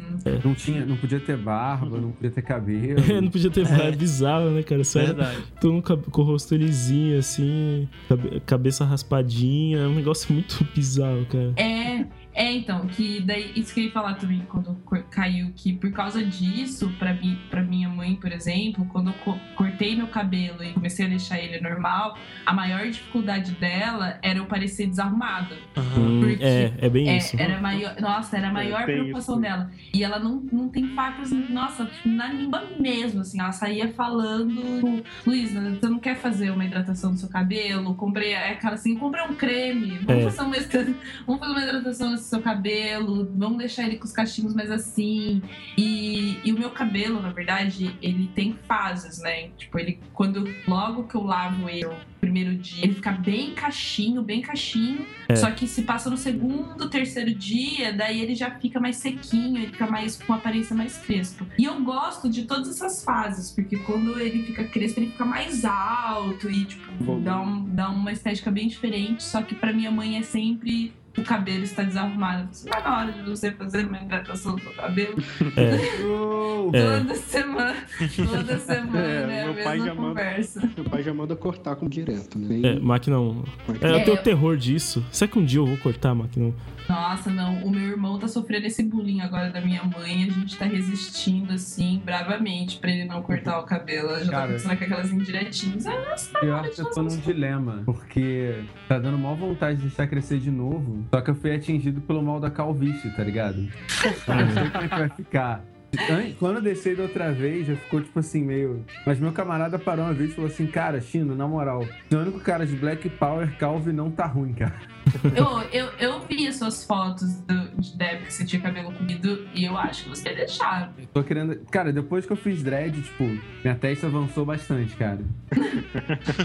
Não, 0.44 0.54
tinha, 0.54 0.86
não 0.86 0.96
podia 0.96 1.20
ter 1.20 1.36
barba, 1.36 1.98
não 2.00 2.12
podia 2.12 2.30
ter 2.30 2.42
cabelo. 2.42 3.00
não 3.20 3.30
podia 3.30 3.50
ter 3.50 3.66
é. 3.66 3.90
bizarro, 3.92 4.50
né, 4.50 4.62
cara? 4.62 4.82
Só 4.84 5.00
era 5.00 5.08
Verdade. 5.12 5.38
todo 5.60 5.72
mundo 5.72 5.82
com 6.10 6.22
o 6.22 6.24
rosto 6.24 6.54
lisinho, 6.56 7.18
assim, 7.18 7.88
cabe- 8.08 8.40
cabeça 8.46 8.84
raspadinha. 8.84 9.78
É 9.80 9.86
um 9.86 9.94
negócio 9.94 10.32
muito 10.32 10.64
bizarro, 10.74 11.26
cara. 11.26 11.52
É, 11.56 12.06
é 12.34 12.52
então, 12.52 12.86
que 12.86 13.20
daí 13.20 13.52
isso 13.56 13.72
que 13.72 13.80
eu 13.80 13.84
ia 13.84 13.92
falar 13.92 14.14
também 14.14 14.40
quando 14.48 14.74
caiu, 15.10 15.52
que 15.54 15.72
por 15.72 15.90
causa 15.92 16.24
disso, 16.24 16.92
pra, 16.98 17.14
mim, 17.14 17.38
pra 17.50 17.62
minha 17.62 17.88
mãe, 17.88 18.16
por 18.16 18.32
exemplo, 18.32 18.84
quando 18.86 19.08
eu 19.08 19.14
co- 19.24 19.38
cortei 19.54 19.94
meu 19.96 20.08
cabelo 20.08 20.62
e 20.62 20.72
comecei 20.72 21.06
a 21.06 21.08
deixar 21.08 21.38
ele 21.38 21.60
normal, 21.60 22.16
a 22.44 22.52
maior 22.52 22.84
dificuldade 22.86 23.52
dela 23.52 24.18
era 24.22 24.38
eu 24.38 24.46
parecer 24.46 24.86
desarrumada. 24.86 25.56
Hum, 25.76 26.20
Porque- 26.20 26.42
é, 26.44 26.72
é 26.78 26.88
bem 26.88 27.08
É, 27.08 27.16
isso. 27.18 27.36
era 27.40 27.56
a 27.58 27.60
maior, 27.60 27.94
nossa, 28.00 28.36
era 28.36 28.48
a 28.48 28.52
maior 28.52 28.84
tem 28.86 28.96
preocupação 28.96 29.34
isso. 29.36 29.42
dela. 29.42 29.70
E 29.92 30.02
ela 30.04 30.18
não, 30.18 30.42
não 30.52 30.68
tem 30.68 30.88
facas, 30.94 31.30
nossa, 31.50 31.88
na 32.04 32.32
língua 32.32 32.64
mesmo, 32.78 33.20
assim. 33.20 33.40
Ela 33.40 33.52
saía 33.52 33.88
falando, 33.92 34.54
tipo, 34.76 35.04
Luísa, 35.26 35.60
você 35.70 35.88
não 35.88 35.98
quer 35.98 36.16
fazer 36.16 36.50
uma 36.50 36.64
hidratação 36.64 37.12
do 37.12 37.16
seu 37.18 37.28
cabelo? 37.28 37.94
Comprei, 37.94 38.32
é 38.32 38.50
aquela 38.50 38.74
assim, 38.74 38.96
comprei 38.96 39.24
um 39.24 39.34
creme, 39.34 39.98
vamos, 39.98 40.24
É. 40.24 40.30
fazer 40.30 40.42
uma, 40.42 40.94
vamos 41.26 41.40
fazer 41.40 41.52
uma 41.52 41.62
hidratação 41.62 42.10
do 42.12 42.18
seu 42.24 42.40
cabelo, 42.42 43.30
vamos 43.36 43.58
deixar 43.58 43.84
ele 43.86 43.96
com 43.96 44.04
os 44.04 44.12
cachinhos 44.12 44.54
mais 44.54 44.70
assim. 44.70 45.42
E, 45.76 46.38
e 46.44 46.52
o 46.52 46.58
meu 46.58 46.70
cabelo, 46.70 47.20
na 47.20 47.30
verdade, 47.30 47.96
ele 48.02 48.28
tem 48.34 48.56
fases, 48.66 49.18
né? 49.20 49.48
Tipo, 49.56 49.78
ele, 49.78 50.00
quando, 50.12 50.44
logo 50.66 51.04
que 51.04 51.14
eu 51.14 51.22
lavo 51.22 51.68
ele, 51.68 51.88
primeiro 52.20 52.54
dia, 52.56 52.84
ele 52.84 52.94
fica 52.94 53.12
bem 53.12 53.52
cachinho, 53.54 54.22
bem 54.22 54.40
cachinho. 54.40 55.06
É. 55.28 55.36
Só 55.36 55.50
que 55.50 55.66
se 55.66 55.82
passa 55.82 56.08
no 56.10 56.16
segundo, 56.16 56.88
terceiro 56.88 57.34
dia, 57.34 57.92
daí 57.92 58.20
ele 58.20 58.34
já 58.34 58.50
fica 58.58 58.80
mais 58.80 58.96
sequinho, 58.96 59.56
ele 59.58 59.66
fica 59.68 59.86
mais 59.86 60.16
com 60.22 60.32
aparência 60.32 60.74
mais 60.74 60.96
crespa. 60.98 61.46
E 61.58 61.64
eu 61.64 61.80
gosto 61.82 62.28
de 62.30 62.42
todas 62.44 62.68
essas 62.68 63.04
fases, 63.04 63.50
porque 63.50 63.76
quando 63.78 64.18
ele 64.18 64.42
fica 64.44 64.64
crespo, 64.64 65.00
ele 65.00 65.10
fica 65.10 65.24
mais 65.24 65.64
alto 65.64 66.50
e, 66.50 66.64
tipo, 66.64 66.92
Bom. 67.04 67.20
dá, 67.20 67.40
um- 67.40 67.64
dá 67.68 67.88
uma 67.90 68.12
estética 68.12 68.50
bem 68.50 68.68
diferente. 68.68 69.22
Só 69.22 69.42
que 69.42 69.54
pra 69.54 69.72
minha 69.72 69.90
mãe 69.90 70.16
é 70.18 70.22
sempre 70.22 70.92
o 71.16 71.22
cabelo 71.22 71.64
está 71.64 71.82
desarrumado. 71.82 72.48
Você 72.52 72.68
vai 72.68 72.82
na 72.82 72.98
hora 72.98 73.12
de 73.12 73.22
você 73.22 73.50
fazer 73.52 73.86
uma 73.86 73.98
hidratação 73.98 74.56
do 74.56 74.62
seu 74.62 74.72
cabelo. 74.72 75.14
É, 75.56 76.04
Oh, 76.04 76.70
É. 76.72 76.98
Toda 76.98 77.14
semana. 77.14 77.76
Toda 78.16 78.58
semana 78.58 78.98
é, 78.98 79.38
É, 79.38 79.42
a 79.42 79.46
meu 79.52 79.54
pai 79.64 79.72
mesma 79.78 79.86
já 79.86 79.94
manda- 79.94 80.08
conversa. 80.08 80.70
Meu 80.76 80.84
pai 80.84 81.02
já 81.02 81.14
manda 81.14 81.36
cortar 81.36 81.76
com 81.76 81.88
direto, 81.88 82.38
né? 82.38 82.60
é, 82.76 82.80
maquinão. 82.80 83.44
É, 83.80 83.86
eu 83.90 83.96
É, 83.96 84.04
tenho 84.04 84.16
eu- 84.16 84.22
terror 84.22 84.56
disso. 84.56 85.04
Será 85.12 85.30
que 85.30 85.38
um 85.38 85.44
dia 85.44 85.60
eu 85.60 85.66
vou 85.66 85.76
cortar, 85.78 86.14
maquinão? 86.14 86.54
Nossa, 86.88 87.30
não. 87.30 87.62
O 87.64 87.70
meu 87.70 87.82
irmão 87.82 88.18
tá 88.18 88.28
sofrendo 88.28 88.66
esse 88.66 88.82
bullying 88.82 89.20
agora 89.20 89.50
da 89.50 89.60
minha 89.60 89.82
mãe. 89.84 90.24
A 90.24 90.30
gente 90.30 90.56
tá 90.56 90.64
resistindo, 90.66 91.52
assim, 91.52 92.00
bravamente 92.04 92.78
pra 92.78 92.90
ele 92.90 93.04
não 93.04 93.22
cortar 93.22 93.58
o 93.58 93.64
cabelo. 93.64 94.08
Ela 94.10 94.24
já 94.24 94.30
Cara. 94.30 94.42
tá 94.42 94.46
começando 94.48 94.78
com 94.78 94.84
aquelas 94.84 95.12
indiretinhas. 95.12 95.86
Ah, 95.86 96.10
nossa, 96.10 96.32
tá 96.32 96.40
Pior 96.40 96.58
hora 96.58 96.70
que 96.70 96.80
eu 96.80 96.90
tô 96.90 97.02
num 97.02 97.16
dilema, 97.16 97.82
porque 97.84 98.64
tá 98.88 98.98
dando 98.98 99.18
maior 99.18 99.36
vontade 99.36 99.76
de 99.76 99.82
deixar 99.82 100.06
crescer 100.06 100.38
de 100.38 100.50
novo, 100.50 101.04
só 101.12 101.20
que 101.20 101.30
eu 101.30 101.34
fui 101.34 101.54
atingido 101.54 102.00
pelo 102.00 102.22
mal 102.22 102.38
da 102.38 102.50
calvície, 102.50 103.10
tá 103.10 103.24
ligado? 103.24 103.56
Eu 103.58 104.34
não 104.34 104.52
sei 104.52 104.70
como 104.70 104.84
é 104.84 104.88
que 104.88 104.98
vai 104.98 105.08
ficar. 105.08 105.73
An- 106.10 106.32
Quando 106.38 106.56
eu 106.56 106.62
desci 106.62 106.94
da 106.94 107.04
outra 107.04 107.32
vez, 107.32 107.66
já 107.66 107.76
ficou 107.76 108.00
tipo 108.00 108.18
assim, 108.18 108.42
meio. 108.44 108.84
Mas 109.06 109.18
meu 109.20 109.32
camarada 109.32 109.78
parou 109.78 110.04
uma 110.04 110.14
vez 110.14 110.30
e 110.30 110.34
falou 110.34 110.50
assim: 110.50 110.66
Cara, 110.66 111.00
Chino, 111.00 111.34
na 111.34 111.46
moral, 111.46 111.84
o 112.12 112.16
único 112.16 112.40
cara 112.40 112.66
de 112.66 112.74
Black 112.76 113.08
Power 113.10 113.56
Calvi 113.58 113.92
não 113.92 114.10
tá 114.10 114.26
ruim, 114.26 114.52
cara. 114.52 114.74
Eu, 115.36 115.60
eu, 115.70 115.90
eu 115.98 116.20
vi 116.26 116.48
as 116.48 116.56
suas 116.56 116.82
fotos 116.84 117.34
do, 117.42 117.68
de 117.80 117.96
Deb 117.96 118.22
que 118.22 118.32
você 118.32 118.44
tinha 118.44 118.60
cabelo 118.60 118.90
comprido 118.90 119.46
e 119.54 119.64
eu 119.64 119.76
acho 119.76 120.04
que 120.04 120.08
você 120.08 120.30
ia 120.30 120.34
deixar. 120.34 120.92
Tô 121.12 121.22
querendo. 121.22 121.56
Cara, 121.70 121.92
depois 121.92 122.26
que 122.26 122.32
eu 122.32 122.36
fiz 122.36 122.62
dread, 122.62 123.00
tipo, 123.00 123.22
minha 123.62 123.74
testa 123.76 124.06
avançou 124.06 124.44
bastante, 124.44 124.96
cara. 124.96 125.20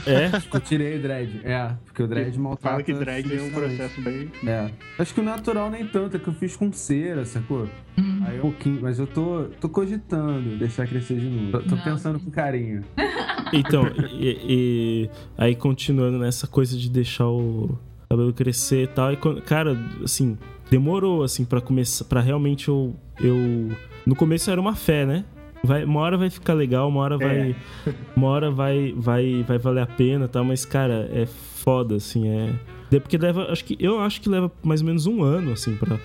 É? 0.05 0.29
Eu 0.53 0.59
tirei 0.59 0.97
o 0.97 1.01
dread. 1.01 1.41
É, 1.43 1.71
porque 1.85 2.03
o 2.03 2.07
dread 2.07 2.37
maltrata. 2.37 2.69
Fala 2.71 2.83
que 2.83 2.93
drag 2.93 3.37
é 3.37 3.41
um 3.41 3.49
processo 3.51 4.01
bem. 4.01 4.31
É. 4.45 4.69
Acho 4.97 5.13
que 5.13 5.19
o 5.21 5.23
natural 5.23 5.69
nem 5.69 5.85
tanto, 5.87 6.17
é 6.17 6.19
que 6.19 6.27
eu 6.27 6.33
fiz 6.33 6.55
com 6.55 6.71
cera, 6.71 7.25
sacou? 7.25 7.67
Hum. 7.99 8.21
Aí 8.25 8.37
um 8.37 8.41
pouquinho, 8.41 8.79
mas 8.81 8.99
eu 8.99 9.07
tô, 9.07 9.45
tô 9.59 9.67
cogitando 9.69 10.57
deixar 10.57 10.87
crescer 10.87 11.19
de 11.19 11.27
novo. 11.27 11.51
Tô, 11.51 11.75
tô 11.75 11.77
pensando 11.83 12.19
com 12.19 12.29
carinho. 12.31 12.83
Então, 13.53 13.87
e, 14.13 14.37
e- 14.47 15.09
aí 15.37 15.55
continuando 15.55 16.17
nessa 16.17 16.45
coisa 16.47 16.77
de 16.77 16.89
deixar 16.89 17.27
o 17.27 17.77
cabelo 18.09 18.31
crescer 18.33 18.83
e 18.83 18.87
tal, 18.87 19.11
e 19.13 19.17
quando- 19.17 19.41
cara, 19.41 19.77
assim, 20.03 20.37
demorou 20.69 21.23
assim 21.23 21.43
para 21.45 21.59
começar, 21.61 22.05
para 22.05 22.21
realmente 22.21 22.67
eu 22.69 22.95
eu 23.21 23.35
no 24.05 24.15
começo 24.15 24.49
era 24.49 24.59
uma 24.61 24.75
fé, 24.75 25.05
né? 25.05 25.25
Vai, 25.63 25.83
uma 25.83 25.99
hora 25.99 26.17
vai 26.17 26.29
ficar 26.29 26.53
legal, 26.53 26.87
uma 26.87 27.01
hora 27.01 27.17
vai 27.17 27.55
uma 28.15 28.27
hora 28.29 28.49
vai 28.49 28.93
vai 28.95 29.43
vai 29.43 29.57
valer 29.57 29.81
a 29.81 29.87
pena, 29.87 30.27
tal, 30.27 30.43
mas 30.45 30.63
cara, 30.65 31.09
é 31.11 31.25
foda 31.25 31.95
assim, 31.95 32.27
é 32.29 32.53
de- 32.89 32.99
porque 32.99 33.17
leva, 33.17 33.51
acho 33.51 33.63
que 33.65 33.77
eu 33.79 33.99
acho 34.01 34.19
que 34.21 34.29
leva 34.29 34.51
mais 34.63 34.81
ou 34.81 34.87
menos 34.87 35.05
um 35.05 35.21
ano 35.23 35.51
assim 35.51 35.75
para 35.75 35.99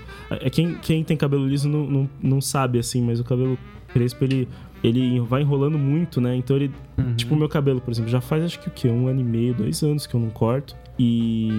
quem, 0.51 0.75
quem 0.77 1.03
tem 1.05 1.17
cabelo 1.17 1.47
liso 1.47 1.69
não, 1.69 1.87
não, 1.87 2.11
não 2.23 2.41
sabe 2.41 2.79
assim, 2.79 3.03
mas 3.03 3.19
o 3.21 3.25
cabelo 3.25 3.59
crespo 3.89 4.25
ele 4.25 4.49
ele 4.83 5.19
vai 5.21 5.41
enrolando 5.41 5.79
muito, 5.79 6.21
né? 6.21 6.37
Então 6.37 6.57
ele 6.57 6.71
Tipo, 7.17 7.35
o 7.35 7.39
meu 7.39 7.49
cabelo, 7.49 7.81
por 7.81 7.91
exemplo, 7.91 8.11
já 8.11 8.21
faz 8.21 8.45
acho 8.45 8.61
que 8.61 8.69
o 8.69 8.71
quê? 8.71 8.89
Um 8.89 9.09
ano 9.09 9.21
e 9.21 9.25
meio, 9.25 9.55
dois 9.55 9.83
anos 9.83 10.07
que 10.07 10.15
eu 10.15 10.21
não 10.21 10.29
corto. 10.31 10.77
E 10.99 11.51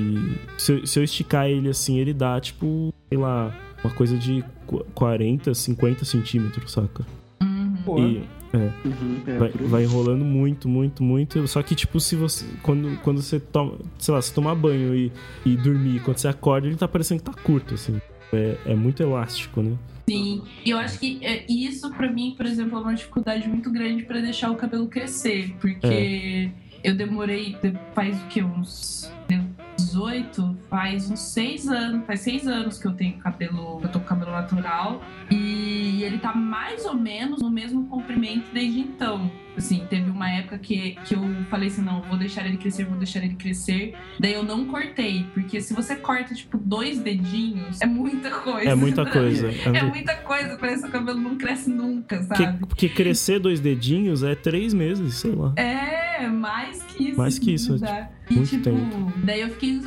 se 0.58 0.72
eu, 0.74 0.86
se 0.88 1.00
eu 1.00 1.04
esticar 1.04 1.48
ele 1.50 1.68
assim, 1.70 1.98
ele 1.98 2.14
dá, 2.14 2.40
tipo, 2.40 2.94
sei 3.10 3.18
lá, 3.18 3.52
uma 3.84 3.92
coisa 3.94 4.16
de 4.18 4.44
qu- 4.68 4.86
40, 4.94 5.54
50 5.54 6.06
centímetros, 6.06 6.72
saca? 6.72 7.06
Uhum. 7.42 8.00
E 8.00 8.22
é, 8.56 8.88
Uhum, 8.88 9.18
é, 9.28 9.38
vai, 9.38 9.50
vai 9.50 9.84
enrolando 9.84 10.24
muito, 10.26 10.68
muito, 10.70 11.04
muito. 11.04 11.48
Só 11.48 11.62
que, 11.64 11.76
tipo, 11.76 12.00
se 12.00 12.16
você. 12.16 12.46
Quando, 12.64 12.98
quando 13.02 13.22
você 13.22 13.40
toma. 13.40 13.74
Sei 13.98 14.14
lá, 14.14 14.22
você 14.22 14.34
tomar 14.34 14.56
banho 14.56 14.96
e, 14.96 15.12
e 15.46 15.56
dormir, 15.56 16.02
quando 16.02 16.18
você 16.18 16.28
acorda, 16.28 16.68
ele 16.68 16.76
tá 16.76 16.88
parecendo 16.88 17.22
que 17.22 17.32
tá 17.32 17.34
curto, 17.42 17.74
assim. 17.76 18.00
É, 18.34 18.58
é 18.66 18.76
muito 18.76 19.02
elástico, 19.04 19.62
né? 19.62 19.76
Sim, 20.10 20.44
e 20.64 20.70
eu 20.70 20.78
acho 20.78 21.00
que 21.00 21.20
é, 21.26 21.46
isso 21.50 21.90
pra 21.92 22.12
mim, 22.12 22.36
por 22.38 22.46
exemplo, 22.46 22.78
é 22.78 22.82
uma 22.82 22.94
dificuldade 22.94 23.48
muito 23.50 23.72
grande 23.72 24.04
pra 24.04 24.20
deixar 24.20 24.52
o 24.52 24.56
cabelo 24.56 24.88
crescer, 24.88 25.56
porque 25.60 26.52
eu 26.84 26.96
demorei 26.96 27.56
de- 27.62 27.74
faz 27.96 28.16
o 28.22 28.26
que 28.28 28.44
uns 28.44 29.12
deu 29.28 29.42
18, 29.78 30.56
faz 30.70 31.10
uns 31.10 31.20
6 31.20 31.68
anos, 31.68 32.06
faz 32.06 32.20
6 32.20 32.48
anos 32.48 32.78
que 32.78 32.88
eu 32.88 32.94
tenho 32.94 33.18
cabelo, 33.18 33.80
eu 33.82 33.90
tô 33.90 34.00
com 34.00 34.06
cabelo 34.06 34.32
natural 34.32 35.02
e 35.32 35.55
ele 36.04 36.18
tá 36.18 36.34
mais 36.34 36.86
ou 36.86 36.94
menos 36.96 37.42
no 37.42 37.50
mesmo 37.50 37.86
comprimento 37.88 38.46
desde 38.54 38.80
então. 38.80 39.30
Assim, 39.58 39.86
teve 39.90 40.10
uma 40.10 40.30
época 40.30 40.58
que, 40.58 40.98
que 41.06 41.16
eu 41.16 41.22
falei 41.50 41.70
assim, 41.70 41.82
não, 41.82 42.02
vou 42.02 42.18
deixar 42.18 42.46
ele 42.46 42.58
crescer, 42.58 42.84
vou 42.84 42.98
deixar 42.98 43.24
ele 43.24 43.36
crescer. 43.36 43.96
Daí 44.20 44.34
eu 44.34 44.44
não 44.44 44.66
cortei, 44.66 45.26
porque 45.34 45.62
se 45.62 45.74
você 45.74 45.96
corta, 45.96 46.36
tipo, 46.36 46.58
dois 46.58 47.00
dedinhos, 47.00 47.80
é 47.82 47.86
muita 47.86 48.30
coisa. 48.32 48.70
É 48.70 48.76
muita 48.76 49.04
pra 49.04 49.12
coisa. 49.14 49.48
é 49.48 49.84
muita 49.84 50.14
coisa, 50.18 50.58
parece 50.58 50.82
que 50.84 50.90
o 50.90 50.92
cabelo 50.92 51.22
não 51.22 51.38
cresce 51.38 51.70
nunca, 51.70 52.18
Porque, 52.18 52.44
sabe? 52.44 52.60
porque 52.68 52.90
crescer 52.90 53.40
dois 53.40 53.62
dedinhos 53.62 54.24
é 54.24 54.36
três 54.36 54.74
meses, 54.74 55.16
sei 55.16 55.32
lá. 55.32 55.54
É, 55.56 55.95
mais 56.28 56.84
que 56.84 57.10
isso. 57.10 57.18
Mais 57.18 57.40
que 57.40 57.54
isso, 57.54 57.78
dá. 57.78 58.10
E 58.30 58.36
muito 58.36 58.50
tipo, 58.50 58.64
tempo. 58.64 59.14
daí 59.24 59.42
eu 59.42 59.50
fiquei 59.52 59.80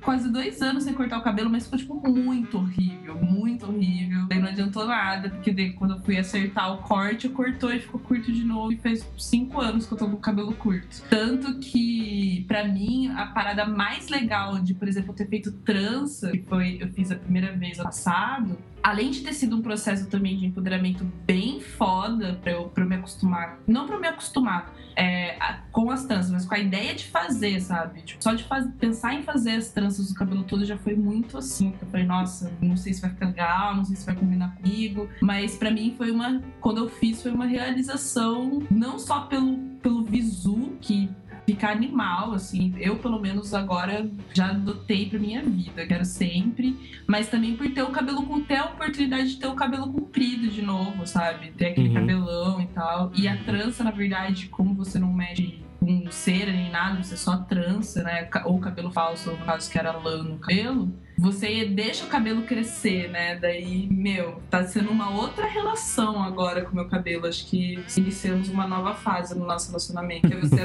quase 0.00 0.30
dois 0.30 0.62
anos 0.62 0.84
sem 0.84 0.94
cortar 0.94 1.18
o 1.18 1.22
cabelo, 1.22 1.50
mas 1.50 1.64
ficou, 1.64 1.78
tipo, 1.78 2.08
muito 2.08 2.56
horrível, 2.56 3.16
muito 3.16 3.66
horrível. 3.66 4.26
Daí 4.28 4.40
não 4.40 4.48
adiantou 4.48 4.86
nada, 4.86 5.28
porque 5.28 5.52
daí, 5.52 5.72
quando 5.72 5.94
eu 5.94 6.00
fui 6.00 6.16
acertar 6.16 6.72
o 6.72 6.78
corte, 6.78 7.28
cortou 7.28 7.72
e 7.72 7.80
ficou 7.80 8.00
curto 8.00 8.32
de 8.32 8.44
novo. 8.44 8.72
E 8.72 8.76
faz 8.76 9.06
cinco 9.18 9.60
anos 9.60 9.86
que 9.86 9.92
eu 9.92 9.98
tô 9.98 10.06
com 10.08 10.16
o 10.16 10.20
cabelo 10.20 10.54
curto. 10.54 11.02
Tanto 11.10 11.58
que, 11.58 12.44
pra 12.48 12.66
mim, 12.66 13.08
a 13.08 13.26
parada 13.26 13.66
mais 13.66 14.08
legal 14.08 14.58
de, 14.58 14.74
por 14.74 14.88
exemplo, 14.88 15.10
eu 15.10 15.14
ter 15.14 15.28
feito 15.28 15.52
trança, 15.52 16.30
que 16.30 16.42
foi, 16.42 16.78
eu 16.80 16.88
fiz 16.88 17.10
a 17.10 17.16
primeira 17.16 17.52
vez 17.52 17.78
ano 17.78 17.88
passado, 17.88 18.58
além 18.82 19.10
de 19.10 19.20
ter 19.20 19.32
sido 19.32 19.56
um 19.56 19.62
processo 19.62 20.08
também 20.10 20.36
de 20.36 20.46
empoderamento 20.46 21.04
bem 21.26 21.60
foda 21.60 22.38
pra 22.42 22.52
eu, 22.52 22.64
pra 22.68 22.84
eu 22.84 22.88
me 22.88 22.96
acostumar. 22.96 23.58
Não 23.66 23.86
pra 23.86 23.96
eu 23.96 24.00
me 24.00 24.08
acostumar 24.08 24.72
é, 24.96 25.38
com 25.70 25.90
as 25.90 26.04
tranças, 26.04 26.30
mas 26.30 26.44
com 26.44 26.54
a 26.54 26.58
ideia 26.58 26.94
de 26.94 27.06
fazer, 27.06 27.60
sabe? 27.60 28.02
Tipo, 28.02 28.22
só 28.22 28.34
de 28.34 28.44
faz- 28.44 28.68
pensar 28.78 29.14
em 29.14 29.22
fazer 29.22 29.52
as 29.52 29.68
tranças 29.70 30.08
do 30.08 30.14
cabelo 30.14 30.44
todo 30.44 30.64
já 30.64 30.76
foi 30.76 30.94
muito 30.94 31.38
assim. 31.38 31.72
Eu 31.80 31.86
falei, 31.88 32.04
nossa, 32.06 32.52
não 32.60 32.76
sei 32.76 32.92
se 32.92 33.00
vai 33.00 33.10
ficar 33.10 33.26
legal, 33.26 33.74
não 33.76 33.84
sei 33.84 33.96
se 33.96 34.04
vai 34.04 34.14
combinar 34.14 34.54
comigo. 34.56 35.08
Mas 35.22 35.56
pra 35.56 35.70
mim 35.70 35.94
foi 35.96 36.10
uma. 36.10 36.42
Quando 36.60 36.78
eu 36.78 36.88
fiz, 36.88 37.22
foi 37.22 37.30
uma 37.30 37.46
realização, 37.46 38.62
não 38.70 38.98
só 38.98 39.20
pelo, 39.22 39.56
pelo 39.82 40.04
visu, 40.04 40.72
que 40.80 41.10
fica 41.46 41.68
animal, 41.70 42.32
assim. 42.32 42.74
Eu, 42.78 42.96
pelo 42.96 43.20
menos, 43.20 43.52
agora 43.54 44.08
já 44.32 44.50
adotei 44.50 45.08
pra 45.08 45.18
minha 45.18 45.42
vida, 45.42 45.86
quero 45.86 46.04
sempre. 46.04 46.76
Mas 47.06 47.28
também 47.28 47.56
por 47.56 47.68
ter 47.72 47.82
o 47.82 47.90
cabelo 47.90 48.22
com 48.24 48.40
ter 48.40 48.56
a 48.56 48.66
oportunidade 48.66 49.30
de 49.30 49.36
ter 49.38 49.46
o 49.48 49.54
cabelo 49.54 49.92
comprido 49.92 50.48
de 50.48 50.62
novo, 50.62 51.06
sabe? 51.06 51.50
Ter 51.52 51.66
aquele 51.68 51.88
Uhum. 51.88 51.94
cabelão 51.94 52.60
e 52.60 52.66
tal. 52.68 53.12
E 53.14 53.26
a 53.28 53.36
trança, 53.44 53.82
na 53.84 53.90
verdade, 53.90 54.48
como 54.48 54.74
você 54.74 54.98
não 54.98 55.12
mexe 55.12 55.60
com 55.80 56.06
cera 56.10 56.52
nem 56.52 56.70
nada, 56.70 57.02
você 57.02 57.16
só 57.16 57.36
trança, 57.38 58.04
né? 58.04 58.28
Ou 58.44 58.60
cabelo 58.60 58.90
falso, 58.92 59.30
no 59.32 59.38
caso 59.38 59.68
que 59.70 59.76
era 59.78 59.90
lã 59.92 60.22
no 60.22 60.38
cabelo. 60.38 60.92
Você 61.18 61.64
deixa 61.66 62.04
o 62.04 62.08
cabelo 62.08 62.42
crescer, 62.42 63.08
né? 63.10 63.36
Daí, 63.36 63.86
meu, 63.90 64.42
tá 64.50 64.64
sendo 64.64 64.90
uma 64.90 65.10
outra 65.10 65.46
relação 65.46 66.22
agora 66.22 66.62
com 66.62 66.72
o 66.72 66.74
meu 66.74 66.86
cabelo. 66.88 67.26
Acho 67.26 67.46
que 67.46 67.78
iniciamos 67.96 68.48
uma 68.48 68.66
nova 68.66 68.94
fase 68.94 69.38
no 69.38 69.46
nosso 69.46 69.68
relacionamento. 69.68 70.26
Que 70.28 70.34
é 70.34 70.40
você 70.40 70.56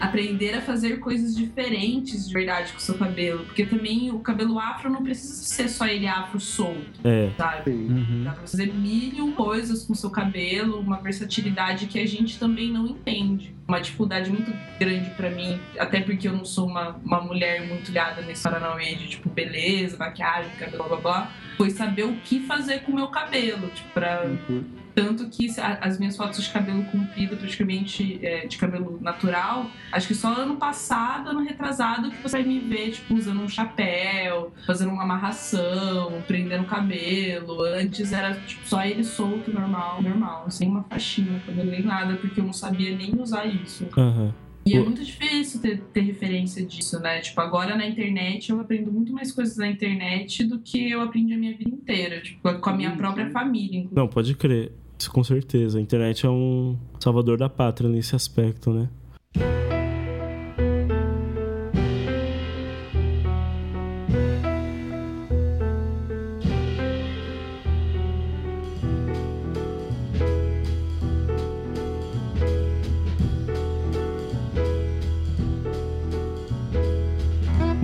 aprender 0.00 0.54
a 0.54 0.60
fazer 0.62 0.98
coisas 0.98 1.34
diferentes 1.34 2.26
de 2.28 2.34
verdade 2.34 2.72
com 2.72 2.78
o 2.78 2.80
seu 2.80 2.96
cabelo. 2.96 3.44
Porque 3.44 3.64
também 3.64 4.10
o 4.10 4.18
cabelo 4.20 4.58
afro 4.58 4.90
não 4.90 5.02
precisa 5.02 5.34
ser 5.44 5.68
só 5.68 5.86
ele 5.86 6.06
afro 6.06 6.38
solto, 6.40 7.00
É. 7.04 7.30
sabe? 7.36 7.70
Uhum. 7.70 8.22
Dá 8.24 8.32
pra 8.32 8.40
fazer 8.42 8.72
mil 8.72 9.32
coisas 9.32 9.84
com 9.84 9.92
o 9.92 9.96
seu 9.96 10.10
cabelo, 10.10 10.78
uma 10.80 10.98
versatilidade 11.00 11.86
que 11.86 11.98
a 11.98 12.06
gente 12.06 12.38
também 12.38 12.70
não 12.70 12.86
entende. 12.86 13.54
Uma 13.66 13.80
dificuldade 13.80 14.28
muito 14.30 14.52
grande 14.78 15.08
pra 15.10 15.30
mim, 15.30 15.58
até 15.78 16.00
porque 16.00 16.26
eu 16.28 16.32
não 16.32 16.44
sou 16.44 16.66
uma, 16.66 16.96
uma 17.04 17.20
mulher 17.20 17.66
muito 17.66 17.86
ligada 17.88 18.20
nesse 18.20 18.42
Paranauê 18.42 18.94
de 18.96 19.08
tipo 19.08 19.30
beleza, 19.30 19.91
maquiagem, 19.98 20.50
cabelo, 20.58 20.84
blá 20.84 20.88
blá 20.88 21.00
blá. 21.00 21.32
Foi 21.56 21.70
saber 21.70 22.04
o 22.04 22.14
que 22.16 22.40
fazer 22.40 22.80
com 22.80 22.92
o 22.92 22.94
meu 22.94 23.08
cabelo, 23.08 23.68
tipo, 23.68 23.88
pra 23.92 24.24
Uhum. 24.24 24.64
tanto 24.94 25.28
que 25.28 25.48
as 25.80 25.98
minhas 25.98 26.16
fotos 26.16 26.42
de 26.44 26.50
cabelo 26.50 26.82
comprido, 26.84 27.36
praticamente 27.36 28.18
é, 28.24 28.46
de 28.46 28.56
cabelo 28.58 28.98
natural, 29.00 29.70
acho 29.92 30.08
que 30.08 30.14
só 30.14 30.34
ano 30.34 30.56
passado, 30.56 31.30
ano 31.30 31.40
retrasado, 31.42 32.10
que 32.10 32.22
você 32.22 32.38
vai 32.38 32.46
me 32.46 32.58
ver, 32.58 32.90
tipo, 32.92 33.14
usando 33.14 33.40
um 33.40 33.48
chapéu, 33.48 34.52
fazendo 34.66 34.92
uma 34.92 35.02
amarração, 35.04 36.22
prendendo 36.26 36.62
o 36.64 36.66
cabelo. 36.66 37.62
Antes 37.62 38.12
era, 38.12 38.34
tipo, 38.34 38.66
só 38.66 38.84
ele 38.84 39.04
solto, 39.04 39.52
normal, 39.52 40.02
normal, 40.02 40.50
sem 40.50 40.68
uma 40.68 40.82
faixinha, 40.84 41.40
cabelo 41.46 41.70
nem 41.70 41.82
nada, 41.82 42.16
porque 42.16 42.40
eu 42.40 42.44
não 42.44 42.52
sabia 42.52 42.94
nem 42.96 43.14
usar 43.20 43.44
isso. 43.46 43.88
Aham. 43.96 44.34
E 44.64 44.76
é 44.76 44.80
muito 44.80 45.04
difícil 45.04 45.60
ter, 45.60 45.80
ter 45.92 46.00
referência 46.02 46.64
disso, 46.64 47.00
né? 47.00 47.20
Tipo, 47.20 47.40
agora 47.40 47.76
na 47.76 47.86
internet 47.86 48.50
eu 48.50 48.60
aprendo 48.60 48.92
muito 48.92 49.12
mais 49.12 49.32
coisas 49.32 49.56
na 49.56 49.68
internet 49.68 50.44
do 50.44 50.58
que 50.60 50.90
eu 50.90 51.00
aprendi 51.00 51.34
a 51.34 51.38
minha 51.38 51.56
vida 51.56 51.70
inteira, 51.70 52.20
tipo, 52.20 52.40
com 52.60 52.70
a 52.70 52.72
minha 52.72 52.90
Sim, 52.92 52.96
própria 52.96 53.30
família. 53.30 53.78
inclusive. 53.78 53.96
Não, 53.96 54.06
pode 54.08 54.34
crer. 54.34 54.72
Isso 54.98 55.10
com 55.10 55.24
certeza. 55.24 55.78
A 55.78 55.82
internet 55.82 56.24
é 56.24 56.30
um 56.30 56.76
salvador 57.00 57.36
da 57.36 57.48
pátria 57.48 57.90
nesse 57.90 58.14
aspecto, 58.14 58.72
né? 58.72 58.88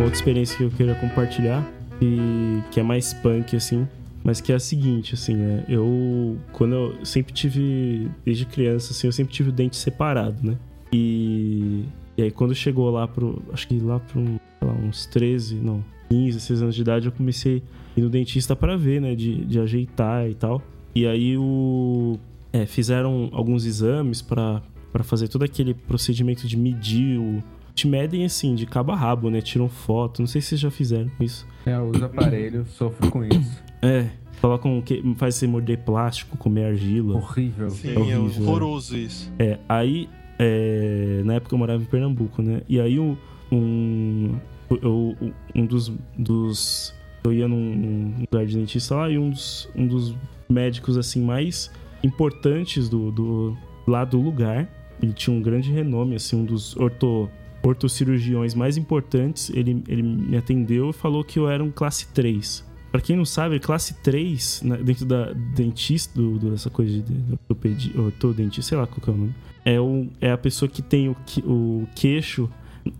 Outra 0.09 0.19
experiência 0.19 0.57
que 0.57 0.65
eu 0.65 0.71
queria 0.71 0.95
compartilhar, 0.95 1.67
e 2.01 2.63
que 2.71 2.81
é 2.81 2.83
mais 2.83 3.13
punk, 3.13 3.55
assim, 3.55 3.87
mas 4.25 4.41
que 4.41 4.53
é 4.53 4.55
a 4.55 4.61
seguinte, 4.61 5.15
assim, 5.15 5.35
né? 5.35 5.65
Eu, 5.69 6.39
quando 6.53 6.75
eu 6.75 7.05
sempre 7.05 7.33
tive, 7.33 8.11
desde 8.25 8.47
criança, 8.47 8.93
assim, 8.93 9.07
eu 9.07 9.13
sempre 9.13 9.33
tive 9.33 9.51
o 9.51 9.53
dente 9.53 9.77
separado, 9.77 10.47
né? 10.47 10.57
E, 10.93 11.85
e 12.17 12.23
aí 12.23 12.31
quando 12.31 12.55
chegou 12.55 12.91
lá 12.91 13.07
pro, 13.07 13.43
acho 13.53 13.69
que 13.69 13.79
lá 13.79 14.01
pro, 14.01 14.23
lá, 14.63 14.73
uns 14.73 15.07
13, 15.07 15.57
não, 15.57 15.85
15, 16.09 16.39
16 16.39 16.63
anos 16.63 16.75
de 16.75 16.81
idade, 16.81 17.07
eu 17.07 17.13
comecei 17.13 17.63
a 17.97 18.01
ir 18.01 18.03
no 18.03 18.09
dentista 18.09 18.57
para 18.57 18.77
ver, 18.77 19.01
né? 19.01 19.15
De, 19.15 19.45
de 19.45 19.61
ajeitar 19.61 20.29
e 20.29 20.35
tal. 20.35 20.63
E 20.95 21.07
aí 21.07 21.37
o, 21.37 22.19
é, 22.53 22.65
fizeram 22.65 23.29
alguns 23.33 23.67
exames 23.67 24.23
para 24.23 24.63
fazer 25.05 25.29
todo 25.29 25.43
aquele 25.43 25.75
procedimento 25.75 26.47
de 26.47 26.57
medir 26.57 27.19
o... 27.19 27.43
Te 27.79 27.87
medem 27.87 28.25
assim, 28.25 28.57
de 28.57 28.67
cabo 28.67 28.91
a 28.91 28.97
rabo, 28.97 29.31
né? 29.31 29.41
Tiram 29.41 29.69
foto. 29.69 30.21
Não 30.21 30.27
sei 30.27 30.41
se 30.41 30.49
vocês 30.49 30.61
já 30.61 30.71
fizeram 30.71 31.09
isso. 31.21 31.47
É, 31.65 31.75
eu 31.77 31.89
uso 31.91 32.05
aparelho, 32.05 32.67
sofro 32.67 33.09
com 33.09 33.25
isso. 33.25 33.63
É, 33.81 34.09
colocam 34.41 34.81
que 34.83 35.01
faz 35.17 35.37
você 35.37 35.47
morder 35.47 35.79
plástico, 35.79 36.37
comer 36.37 36.65
argila. 36.65 37.15
Horrível. 37.17 37.71
Sim, 37.71 37.91
É 37.91 37.95
é, 37.95 38.19
horrível, 38.19 38.43
horroroso 38.49 38.97
isso. 38.99 39.33
É, 39.39 39.59
aí 39.69 40.09
é, 40.41 41.23
na 41.25 41.35
época 41.35 41.55
eu 41.55 41.59
morava 41.59 41.81
em 41.81 41.87
Pernambuco, 41.87 42.43
né? 42.43 42.63
E 42.69 42.81
aí 42.81 42.99
um 42.99 43.17
um, 43.53 44.35
eu- 44.83 45.17
um 45.55 45.65
dos, 45.65 45.93
dos 46.19 46.93
eu 47.25 47.33
ia 47.33 47.47
num, 47.47 47.75
num 47.77 48.15
lugar 48.31 48.45
de 48.45 48.57
dentista 48.59 48.97
lá 48.97 49.09
e 49.09 49.17
um 49.19 49.31
dos, 49.31 49.69
um 49.77 49.87
dos 49.87 50.15
médicos 50.49 50.97
assim 50.99 51.23
mais 51.23 51.71
importantes 52.03 52.89
do, 52.89 53.11
do 53.13 53.57
lá 53.87 54.05
do 54.05 54.21
lugar, 54.21 54.69
ele 55.03 55.13
tinha 55.13 55.35
um 55.35 55.41
grande 55.41 55.71
renome, 55.73 56.17
assim, 56.17 56.37
um 56.37 56.45
dos 56.45 56.77
orto 56.77 57.31
ortocirurgiões 57.69 58.55
mais 58.55 58.77
importantes, 58.77 59.51
ele, 59.51 59.83
ele 59.89 60.03
me 60.03 60.37
atendeu 60.37 60.91
e 60.91 60.93
falou 60.93 61.23
que 61.23 61.39
eu 61.39 61.49
era 61.49 61.63
um 61.63 61.71
classe 61.71 62.09
3. 62.09 62.67
Pra 62.91 63.01
quem 63.01 63.17
não 63.17 63.25
sabe, 63.25 63.59
classe 63.61 63.95
3, 64.03 64.63
né, 64.63 64.77
dentro 64.79 65.05
da 65.05 65.33
dentista, 65.33 66.21
do, 66.21 66.39
dessa 66.39 66.71
coisa 66.71 67.03
de 67.03 67.33
ortopedia, 67.33 68.01
ortodentista, 68.01 68.71
sei 68.71 68.79
lá 68.79 68.87
qual 68.87 69.01
que 69.01 69.11
é 69.11 69.13
o 69.13 69.17
nome, 69.17 69.35
é, 69.65 69.81
o, 69.81 70.07
é 70.21 70.33
a 70.33 70.39
pessoa 70.39 70.69
que 70.69 70.81
tem 70.81 71.09
o, 71.09 71.17
o 71.45 71.87
queixo 71.95 72.49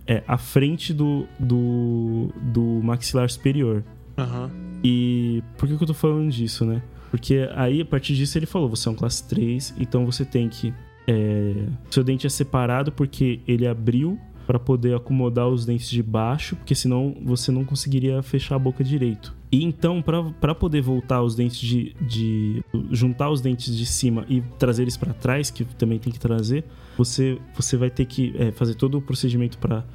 é, 0.05 0.23
à 0.27 0.37
frente 0.37 0.93
do, 0.93 1.25
do, 1.39 2.29
do 2.53 2.61
maxilar 2.83 3.29
superior. 3.29 3.83
Aham. 4.17 4.51
E 4.83 5.43
por 5.57 5.67
que, 5.67 5.75
que 5.75 5.83
eu 5.83 5.87
tô 5.87 5.93
falando 5.93 6.29
disso, 6.31 6.65
né? 6.65 6.81
Porque 7.09 7.49
aí, 7.55 7.81
a 7.81 7.85
partir 7.85 8.15
disso, 8.15 8.37
ele 8.37 8.45
falou: 8.45 8.69
você 8.69 8.87
é 8.87 8.91
um 8.91 8.95
classe 8.95 9.27
3, 9.27 9.75
então 9.79 10.05
você 10.05 10.23
tem 10.23 10.47
que. 10.47 10.73
É, 11.07 11.65
seu 11.89 12.03
dente 12.03 12.27
é 12.27 12.29
separado 12.29 12.91
porque 12.91 13.39
ele 13.47 13.65
abriu 13.65 14.19
para 14.49 14.57
poder 14.57 14.95
acomodar 14.95 15.47
os 15.47 15.63
dentes 15.63 15.87
de 15.87 16.01
baixo, 16.01 16.55
porque 16.55 16.73
senão 16.73 17.15
você 17.23 17.51
não 17.51 17.63
conseguiria 17.63 18.23
fechar 18.23 18.55
a 18.55 18.59
boca 18.59 18.83
direito. 18.83 19.31
E 19.51 19.63
então, 19.63 20.01
para 20.01 20.55
poder 20.55 20.81
voltar 20.81 21.21
os 21.21 21.35
dentes 21.35 21.59
de, 21.59 21.95
de. 22.01 22.63
juntar 22.89 23.29
os 23.29 23.41
dentes 23.41 23.77
de 23.77 23.85
cima 23.85 24.25
e 24.27 24.41
trazer 24.57 24.81
eles 24.81 24.97
para 24.97 25.13
trás, 25.13 25.51
que 25.51 25.63
também 25.63 25.99
tem 25.99 26.11
que 26.11 26.19
trazer, 26.19 26.65
você, 26.97 27.37
você 27.53 27.77
vai 27.77 27.91
ter 27.91 28.05
que 28.05 28.33
é, 28.39 28.51
fazer 28.51 28.73
todo 28.73 28.97
o 28.97 29.01
procedimento 29.01 29.59
para 29.59 29.85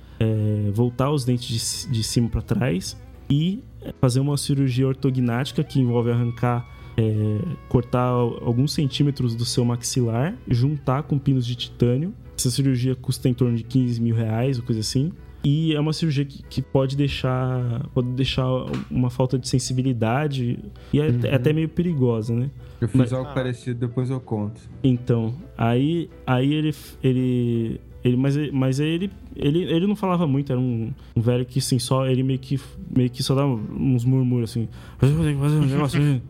voltar 0.73 1.11
os 1.11 1.25
dentes 1.25 1.87
de, 1.89 1.93
de 1.93 2.05
cima 2.05 2.29
para 2.29 2.41
trás 2.41 2.97
e 3.29 3.61
fazer 4.01 4.21
uma 4.21 4.37
cirurgia 4.37 4.87
ortognática 4.87 5.65
que 5.65 5.81
envolve 5.81 6.13
arrancar, 6.13 6.65
é, 6.97 7.41
cortar 7.69 8.07
alguns 8.07 8.73
centímetros 8.73 9.35
do 9.35 9.45
seu 9.45 9.65
maxilar, 9.65 10.37
juntar 10.49 11.03
com 11.03 11.19
pinos 11.19 11.45
de 11.45 11.57
titânio. 11.57 12.15
Essa 12.37 12.51
cirurgia 12.51 12.95
custa 12.95 13.29
em 13.29 13.35
torno 13.35 13.57
de 13.57 13.63
15 13.65 14.01
mil 14.01 14.15
reais, 14.15 14.59
ou 14.59 14.65
coisa 14.65 14.81
assim. 14.81 15.13
E 15.47 15.75
é 15.75 15.79
uma 15.81 15.93
cirurgia 15.93 16.25
que, 16.25 16.43
que 16.43 16.63
pode 16.63 16.97
deixar 16.97 17.87
pode 17.93 18.09
deixar 18.13 18.47
uma 18.91 19.11
falta 19.11 19.39
de 19.39 19.47
sensibilidade 19.47 20.59
e 20.91 21.01
é, 21.01 21.15
é 21.25 21.35
até 21.35 21.53
meio 21.53 21.69
perigosa, 21.69 22.35
né? 22.35 22.51
Eu 22.81 22.89
fiz 22.89 22.97
Mas- 22.99 23.13
algo 23.13 23.33
parecido, 23.35 23.79
depois 23.79 24.09
eu 24.09 24.19
conto. 24.21 24.61
Então, 24.83 25.35
aí, 25.57 26.09
aí 26.27 26.53
ele, 26.55 26.75
ele, 27.03 27.81
ele, 28.03 28.17
mas, 28.17 28.37
ele- 28.39 28.53
mas 28.53 28.81
ele, 28.81 29.11
ele, 29.37 29.65
ele 29.65 29.87
não 29.87 29.95
falava 29.95 30.27
muito, 30.27 30.51
era 30.51 30.59
um, 30.61 30.91
um 31.15 31.21
velho 31.21 31.45
que 31.45 31.59
assim, 31.59 31.79
só 31.79 32.07
ele 32.07 32.23
meio 32.23 32.39
que, 32.39 32.59
meio 32.91 33.11
que 33.11 33.23
só 33.23 33.35
dava 33.35 33.49
uns 33.53 34.05
murmúrios 34.05 34.51
assim, 34.51 34.67
"Você 34.99 35.13
tem 35.15 35.35
que 35.35 35.41
fazer 35.41 35.57
um 35.57 35.67
negócio 35.67 36.01
aí." 36.01 36.23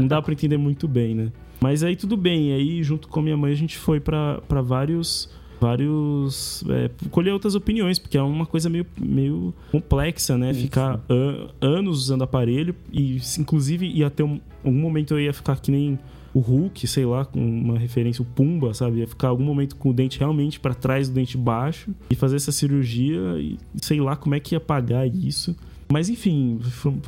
não 0.00 0.06
dá 0.08 0.20
pra 0.20 0.32
entender 0.32 0.56
muito 0.56 0.88
bem, 0.88 1.14
né? 1.14 1.32
Mas 1.62 1.82
aí 1.84 1.94
tudo 1.96 2.16
bem, 2.16 2.50
e 2.50 2.52
aí 2.54 2.82
junto 2.82 3.06
com 3.08 3.20
a 3.20 3.22
minha 3.22 3.36
mãe 3.36 3.52
a 3.52 3.56
gente 3.56 3.78
foi 3.78 4.00
pra 4.00 4.40
vários 4.62 5.30
vários 5.60 6.64
é, 6.68 6.90
colher 7.10 7.32
outras 7.32 7.54
opiniões 7.54 7.96
porque 7.98 8.18
é 8.18 8.22
uma 8.22 8.44
coisa 8.44 8.68
meio, 8.68 8.84
meio 9.00 9.54
complexa 9.70 10.36
né 10.36 10.52
ficar 10.52 11.00
an- 11.08 11.48
anos 11.60 11.98
usando 11.98 12.22
aparelho 12.22 12.74
e 12.92 13.20
inclusive 13.38 13.86
ia 13.86 14.10
ter 14.10 14.24
um, 14.24 14.40
algum 14.64 14.78
momento 14.80 15.14
eu 15.14 15.20
ia 15.20 15.32
ficar 15.32 15.60
que 15.60 15.70
nem 15.70 15.98
o 16.34 16.40
Hulk, 16.40 16.86
sei 16.88 17.04
lá, 17.04 17.26
com 17.26 17.38
uma 17.38 17.78
referência, 17.78 18.22
o 18.22 18.24
Pumba, 18.24 18.72
sabe? 18.72 19.00
Ia 19.00 19.06
ficar 19.06 19.28
algum 19.28 19.44
momento 19.44 19.76
com 19.76 19.90
o 19.90 19.92
dente 19.92 20.18
realmente 20.18 20.58
pra 20.58 20.72
trás 20.72 21.06
do 21.10 21.14
dente 21.14 21.36
baixo 21.36 21.90
e 22.10 22.14
fazer 22.14 22.36
essa 22.36 22.50
cirurgia 22.50 23.20
e 23.38 23.58
sei 23.76 24.00
lá 24.00 24.16
como 24.16 24.34
é 24.34 24.40
que 24.40 24.54
ia 24.54 24.60
pagar 24.60 25.06
isso. 25.06 25.54
Mas 25.92 26.08
enfim, 26.08 26.58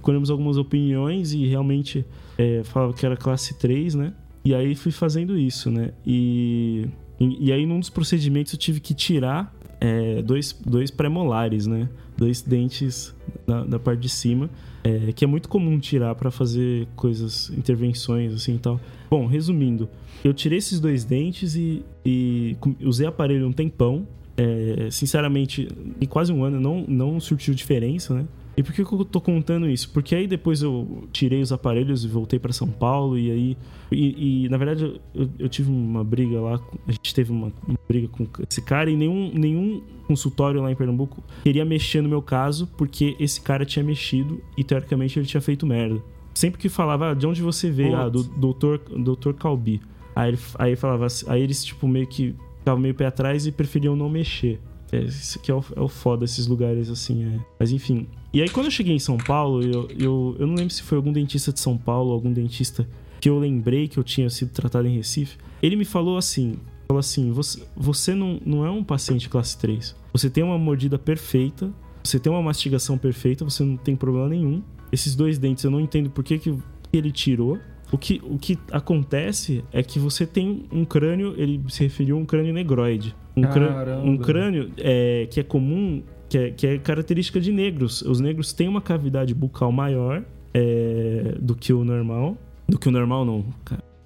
colhemos 0.03 0.29
algumas 0.31 0.59
opiniões 0.59 1.33
e 1.33 1.47
realmente 1.47 2.05
é, 2.37 2.63
falava 2.65 2.93
que 2.93 3.07
era 3.07 3.17
classe 3.17 3.59
3, 3.59 3.95
né? 3.95 4.13
E 4.45 4.55
aí 4.55 4.75
fui 4.75 4.93
fazendo 4.93 5.39
isso, 5.39 5.71
né? 5.71 5.93
E, 6.07 6.87
e, 7.19 7.47
e 7.49 7.53
aí 7.53 7.65
num 7.65 7.81
dos 7.81 7.89
procedimentos 7.89 8.53
eu 8.53 8.59
tive 8.59 8.79
que 8.79 8.93
tirar 8.93 9.55
é, 9.81 10.23
dois, 10.23 10.53
dois 10.65 10.91
pré-molares, 10.91 11.67
né? 11.67 11.89
Dois 12.17 12.43
dentes 12.43 13.15
da, 13.47 13.65
da 13.65 13.79
parte 13.79 14.01
de 14.01 14.09
cima, 14.09 14.51
é, 14.83 15.13
que 15.13 15.25
é 15.25 15.27
muito 15.27 15.49
comum 15.49 15.79
tirar 15.79 16.15
pra 16.15 16.31
fazer 16.31 16.87
coisas, 16.95 17.51
intervenções 17.51 18.33
assim 18.33 18.57
e 18.57 18.59
tal. 18.59 18.81
Bom, 19.11 19.27
resumindo, 19.27 19.89
eu 20.23 20.33
tirei 20.35 20.59
esses 20.59 20.79
dois 20.79 21.05
dentes 21.05 21.57
e, 21.57 21.83
e 22.05 22.57
usei 22.83 23.07
aparelho 23.07 23.47
um 23.47 23.53
tempão. 23.53 24.07
É, 24.37 24.89
sinceramente, 24.91 25.69
em 26.01 26.07
quase 26.07 26.33
um 26.33 26.43
ano 26.43 26.61
não, 26.61 26.85
não 26.89 27.21
surtiu 27.21 27.55
diferença, 27.55 28.15
né? 28.15 28.27
E 28.57 28.63
por 28.63 28.73
que, 28.73 28.81
eu 28.83 29.05
tô 29.05 29.21
contando 29.21 29.69
isso? 29.69 29.91
Porque 29.91 30.15
aí 30.15 30.27
depois 30.27 30.63
eu 30.63 31.09
tirei 31.13 31.41
os 31.41 31.53
aparelhos 31.53 32.05
e 32.05 32.09
voltei 32.09 32.39
pra 32.39 32.53
São 32.53 32.69
Paulo 32.69 33.19
e 33.19 33.31
aí... 33.31 33.57
E, 33.91 34.45
e, 34.45 34.49
na 34.49 34.57
verdade 34.57 35.01
eu, 35.15 35.29
eu 35.39 35.49
tive 35.49 35.71
uma 35.71 36.03
briga 36.03 36.41
lá, 36.41 36.61
a 36.87 36.93
gente 36.93 37.15
teve 37.15 37.31
uma, 37.31 37.53
uma 37.67 37.79
briga 37.89 38.09
com 38.09 38.27
esse 38.49 38.63
cara 38.63 38.91
e 38.91 38.97
nenhum, 38.97 39.31
nenhum 39.35 39.83
consultório 40.07 40.61
lá 40.63 40.71
em 40.71 40.75
Pernambuco 40.75 41.23
queria 41.43 41.65
mexer 41.65 42.01
no 42.01 42.09
meu 42.09 42.23
caso 42.23 42.67
porque 42.77 43.17
esse 43.19 43.41
cara 43.41 43.65
tinha 43.65 43.85
mexido 43.85 44.41
e 44.57 44.65
teoricamente 44.65 45.19
ele 45.19 45.27
tinha 45.27 45.41
feito 45.41 45.67
merda. 45.67 46.01
Sempre 46.35 46.61
que 46.61 46.69
falava, 46.69 47.11
ah, 47.11 47.15
de 47.15 47.27
onde 47.27 47.41
você 47.41 47.71
veio? 47.71 47.95
Ah, 47.95 48.09
do 48.09 48.25
doutor, 48.25 48.79
doutor 48.79 49.35
Calbi. 49.35 49.81
Aí, 50.17 50.31
ele, 50.31 50.39
aí 50.59 50.77
falava 50.77 51.07
assim- 51.07 51.27
aí 51.29 51.43
eles 51.43 51.65
tipo 51.65 51.87
meio 51.87 52.07
que 52.07 52.35
ficavam 52.59 52.81
meio 52.81 52.95
pé 52.95 53.07
atrás 53.07 53.47
e 53.47 53.53
preferiam 53.53 53.95
não 53.95 54.09
mexer. 54.09 54.61
É, 54.91 55.01
isso 55.03 55.39
aqui 55.39 55.51
é 55.51 55.55
o, 55.55 55.65
é 55.77 55.81
o 55.81 55.89
foda, 55.89 56.25
esses 56.25 56.47
lugares 56.47 56.89
assim, 56.91 57.25
é. 57.25 57.39
Mas 57.59 57.73
enfim. 57.73 58.07
E 58.35 58.43
aí 58.43 58.49
quando 58.49 58.67
eu 58.67 58.73
cheguei 58.73 58.93
em 58.93 58.99
São 58.99 59.17
Paulo, 59.17 59.63
eu, 59.63 59.89
eu, 59.97 60.37
eu 60.41 60.47
não 60.49 60.57
lembro 60.57 60.75
se 60.75 60.83
foi 60.83 60.97
algum 60.97 61.13
dentista 61.13 61.53
de 61.53 61.61
São 61.61 61.79
Paulo, 61.79 62.13
algum 62.13 62.33
dentista 62.33 62.85
que 63.21 63.31
eu 63.31 63.39
lembrei 63.39 63.87
que 63.87 63.97
eu 63.97 64.03
tinha 64.03 64.29
sido 64.29 64.51
tratado 64.51 64.89
em 64.89 64.97
Recife. 64.97 65.39
Ele 65.63 65.77
me 65.77 65.85
falou 65.85 66.19
assim: 66.19 66.57
falou 66.89 66.99
assim, 66.99 67.31
você, 67.31 67.63
você 67.77 68.13
não, 68.13 68.41
não 68.45 68.67
é 68.67 68.71
um 68.71 68.83
paciente 68.83 69.29
classe 69.29 69.57
3. 69.59 69.95
Você 70.13 70.29
tem 70.29 70.43
uma 70.43 70.59
mordida 70.59 70.99
perfeita, 70.99 71.73
você 72.03 72.19
tem 72.19 72.33
uma 72.33 72.43
mastigação 72.43 72.99
perfeita, 72.99 73.45
você 73.45 73.63
não 73.63 73.77
tem 73.77 73.95
problema 73.95 74.29
nenhum. 74.29 74.63
Esses 74.91 75.15
dois 75.15 75.39
dentes 75.39 75.63
eu 75.63 75.71
não 75.71 75.81
entendo 75.81 76.11
por 76.11 76.25
que, 76.25 76.37
que 76.37 76.59
ele 76.93 77.13
tirou. 77.13 77.59
O 77.93 77.99
que, 77.99 78.21
o 78.25 78.37
que 78.37 78.59
acontece 78.73 79.63
é 79.73 79.81
que 79.81 80.01
você 80.01 80.27
tem 80.27 80.65
um 80.73 80.85
crânio, 80.85 81.35
ele 81.37 81.63
se 81.69 81.85
referiu 81.85 82.17
a 82.17 82.21
um 82.21 82.25
crânio 82.25 82.53
negroide. 82.53 83.15
Um, 83.37 83.43
crânio, 83.43 83.69
Caramba. 83.69 84.03
um 84.03 84.17
crânio 84.17 84.73
é, 84.79 85.29
que 85.31 85.39
é 85.39 85.43
comum, 85.43 86.03
que 86.35 86.39
é, 86.39 86.51
que 86.51 86.67
é 86.67 86.79
característica 86.79 87.41
de 87.41 87.53
negros. 87.53 88.03
Os 88.03 88.19
negros 88.19 88.53
têm 88.53 88.67
uma 88.67 88.81
cavidade 88.81 89.33
bucal 89.33 89.71
maior 89.71 90.25
é, 90.53 91.37
do 91.41 91.55
que 91.55 91.73
o 91.73 91.85
normal. 91.85 92.37
Do 92.69 92.77
que 92.77 92.89
o 92.89 92.91
normal, 92.91 93.25
não. 93.25 93.45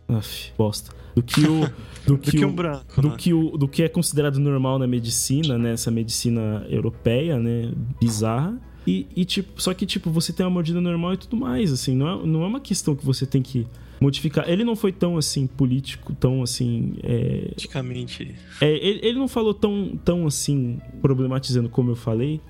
Aff, 0.08 0.52
bosta. 0.58 0.92
Do 1.16 1.22
que 1.22 1.40
o. 1.40 1.60
Do 2.06 2.16
Do 2.16 2.18
que 2.18 2.44
o- 2.44 2.48
um 2.48 2.52
branco, 2.52 3.00
do 3.00 3.08
né? 3.08 3.14
que, 3.16 3.32
o, 3.32 3.56
do 3.56 3.66
que 3.66 3.82
é 3.82 3.88
considerado 3.88 4.38
normal 4.38 4.78
na 4.78 4.86
medicina, 4.86 5.56
né? 5.56 5.72
Essa 5.72 5.90
medicina 5.90 6.66
europeia, 6.68 7.38
né? 7.38 7.72
Bizarra. 7.98 8.58
E, 8.86 9.06
e, 9.16 9.24
tipo, 9.24 9.60
só 9.60 9.72
que, 9.72 9.86
tipo, 9.86 10.10
você 10.10 10.30
tem 10.32 10.44
uma 10.44 10.50
mordida 10.52 10.80
normal 10.82 11.14
e 11.14 11.16
tudo 11.16 11.36
mais, 11.36 11.72
assim. 11.72 11.94
Não 11.96 12.08
é, 12.08 12.26
não 12.26 12.42
é 12.42 12.46
uma 12.46 12.60
questão 12.60 12.94
que 12.94 13.04
você 13.04 13.24
tem 13.24 13.40
que 13.42 13.66
modificar. 14.00 14.48
Ele 14.48 14.64
não 14.64 14.76
foi 14.76 14.92
tão, 14.92 15.16
assim, 15.16 15.46
político, 15.46 16.14
tão, 16.14 16.42
assim... 16.42 16.94
É, 17.02 17.48
Praticamente. 17.48 18.34
é, 18.60 18.70
ele, 18.70 19.00
ele 19.02 19.18
não 19.18 19.28
falou 19.28 19.54
tão, 19.54 19.98
tão, 20.04 20.26
assim, 20.26 20.80
problematizando 21.00 21.68
como 21.68 21.90
eu 21.90 21.96
falei, 21.96 22.40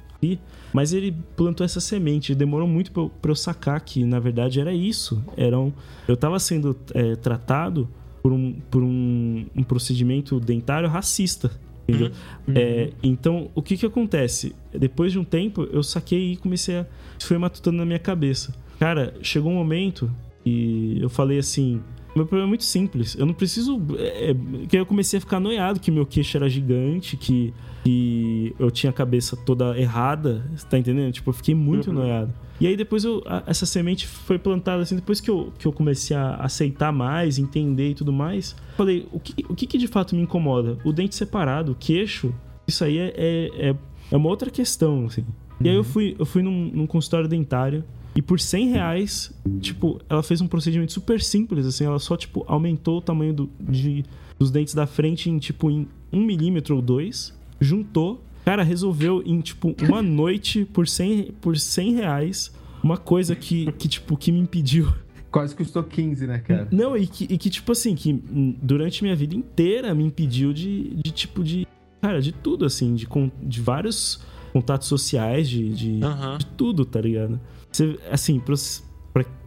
mas 0.72 0.92
ele 0.92 1.14
plantou 1.36 1.64
essa 1.64 1.80
semente. 1.80 2.34
Demorou 2.34 2.66
muito 2.66 2.90
pra 2.92 3.30
eu, 3.30 3.34
sacar 3.36 3.80
que, 3.80 4.04
na 4.04 4.18
verdade, 4.18 4.60
era 4.60 4.72
isso. 4.72 5.22
Era 5.36 5.58
um, 5.58 5.72
eu 6.06 6.16
tava 6.16 6.38
sendo 6.38 6.76
é, 6.92 7.14
tratado 7.16 7.88
por, 8.22 8.32
um, 8.32 8.52
por 8.70 8.82
um, 8.82 9.46
um 9.54 9.62
procedimento 9.62 10.40
dentário 10.40 10.88
racista. 10.88 11.50
Entendeu? 11.88 12.10
É, 12.54 12.90
então, 13.02 13.50
o 13.54 13.62
que 13.62 13.74
que 13.74 13.86
acontece? 13.86 14.54
Depois 14.72 15.10
de 15.10 15.18
um 15.18 15.24
tempo, 15.24 15.66
eu 15.72 15.82
saquei 15.82 16.32
e 16.32 16.36
comecei 16.36 16.76
a. 16.76 16.86
Isso 17.18 17.26
foi 17.26 17.38
matutando 17.38 17.78
na 17.78 17.86
minha 17.86 17.98
cabeça. 17.98 18.54
Cara, 18.78 19.14
chegou 19.22 19.50
um 19.50 19.54
momento 19.54 20.14
e 20.48 21.00
eu 21.02 21.08
falei 21.10 21.38
assim. 21.38 21.80
Meu 22.16 22.24
problema 22.26 22.48
é 22.48 22.50
muito 22.50 22.64
simples. 22.64 23.14
Eu 23.16 23.26
não 23.26 23.34
preciso. 23.34 23.80
É, 23.96 24.30
é, 24.30 24.34
que 24.66 24.76
eu 24.76 24.84
comecei 24.86 25.18
a 25.18 25.20
ficar 25.20 25.38
noiado 25.38 25.78
que 25.78 25.90
meu 25.90 26.04
queixo 26.04 26.36
era 26.36 26.48
gigante, 26.48 27.16
que, 27.16 27.52
que 27.84 28.54
eu 28.58 28.70
tinha 28.72 28.90
a 28.90 28.92
cabeça 28.92 29.36
toda 29.36 29.78
errada. 29.78 30.44
Você 30.56 30.66
tá 30.66 30.78
entendendo? 30.78 31.12
Tipo, 31.12 31.30
eu 31.30 31.34
fiquei 31.34 31.54
muito 31.54 31.92
noiado. 31.92 32.32
E 32.60 32.66
aí 32.66 32.76
depois 32.76 33.04
eu, 33.04 33.22
a- 33.24 33.44
essa 33.46 33.64
semente 33.66 34.06
foi 34.06 34.36
plantada 34.36 34.82
assim, 34.82 34.96
depois 34.96 35.20
que 35.20 35.30
eu, 35.30 35.52
que 35.58 35.66
eu 35.66 35.72
comecei 35.72 36.16
a 36.16 36.34
aceitar 36.36 36.90
mais, 36.92 37.38
entender 37.38 37.90
e 37.90 37.94
tudo 37.94 38.12
mais, 38.12 38.56
falei, 38.76 39.06
o 39.12 39.20
que, 39.20 39.44
o 39.48 39.54
que, 39.54 39.64
que 39.66 39.78
de 39.78 39.86
fato 39.86 40.16
me 40.16 40.22
incomoda? 40.22 40.76
O 40.84 40.92
dente 40.92 41.14
separado, 41.14 41.70
o 41.72 41.74
queixo, 41.76 42.34
isso 42.66 42.82
aí 42.82 42.98
é, 42.98 43.14
é, 43.16 43.68
é, 43.68 43.76
é 44.10 44.16
uma 44.16 44.28
outra 44.28 44.50
questão, 44.50 45.04
assim. 45.06 45.24
E 45.60 45.68
aí 45.68 45.74
eu 45.76 45.84
fui, 45.84 46.16
eu 46.18 46.26
fui 46.26 46.42
num, 46.42 46.70
num 46.74 46.86
consultório 46.86 47.28
dentário 47.28 47.84
e 48.18 48.22
por 48.22 48.40
100 48.40 48.70
reais, 48.70 49.32
tipo, 49.60 50.00
ela 50.08 50.24
fez 50.24 50.40
um 50.40 50.48
procedimento 50.48 50.92
super 50.92 51.22
simples, 51.22 51.64
assim, 51.64 51.84
ela 51.84 52.00
só, 52.00 52.16
tipo, 52.16 52.44
aumentou 52.48 52.98
o 52.98 53.00
tamanho 53.00 53.32
do, 53.32 53.50
de, 53.60 54.04
dos 54.36 54.50
dentes 54.50 54.74
da 54.74 54.88
frente 54.88 55.30
em, 55.30 55.38
tipo, 55.38 55.70
em 55.70 55.86
um 56.12 56.24
milímetro 56.24 56.74
ou 56.74 56.82
dois, 56.82 57.32
juntou, 57.60 58.20
cara, 58.44 58.64
resolveu 58.64 59.22
em, 59.24 59.40
tipo, 59.40 59.72
uma 59.88 60.02
noite 60.02 60.64
por 60.64 60.88
100, 60.88 61.30
por 61.40 61.56
100 61.56 61.94
reais 61.94 62.52
uma 62.82 62.96
coisa 62.96 63.36
que, 63.36 63.70
que, 63.70 63.86
tipo, 63.86 64.16
que 64.16 64.32
me 64.32 64.40
impediu 64.40 64.92
Quase 65.30 65.54
custou 65.54 65.84
15, 65.84 66.26
né, 66.26 66.40
cara? 66.40 66.66
não, 66.72 66.96
e 66.96 67.06
que, 67.06 67.22
e 67.32 67.38
que, 67.38 67.48
tipo 67.48 67.70
assim, 67.70 67.94
que 67.94 68.12
durante 68.60 69.04
minha 69.04 69.14
vida 69.14 69.36
inteira 69.36 69.94
me 69.94 70.02
impediu 70.02 70.52
de, 70.52 70.92
de 70.96 71.12
tipo, 71.12 71.44
de. 71.44 71.68
Cara, 72.00 72.20
de 72.20 72.32
tudo, 72.32 72.64
assim, 72.64 72.96
de, 72.96 73.06
de 73.44 73.60
vários 73.60 74.20
contatos 74.52 74.88
sociais, 74.88 75.48
de, 75.48 75.68
de, 75.68 76.02
Aham. 76.02 76.38
de 76.38 76.46
tudo, 76.46 76.84
tá 76.84 77.00
ligado? 77.00 77.38
Você, 77.70 77.98
assim, 78.10 78.40
pra 78.40 78.54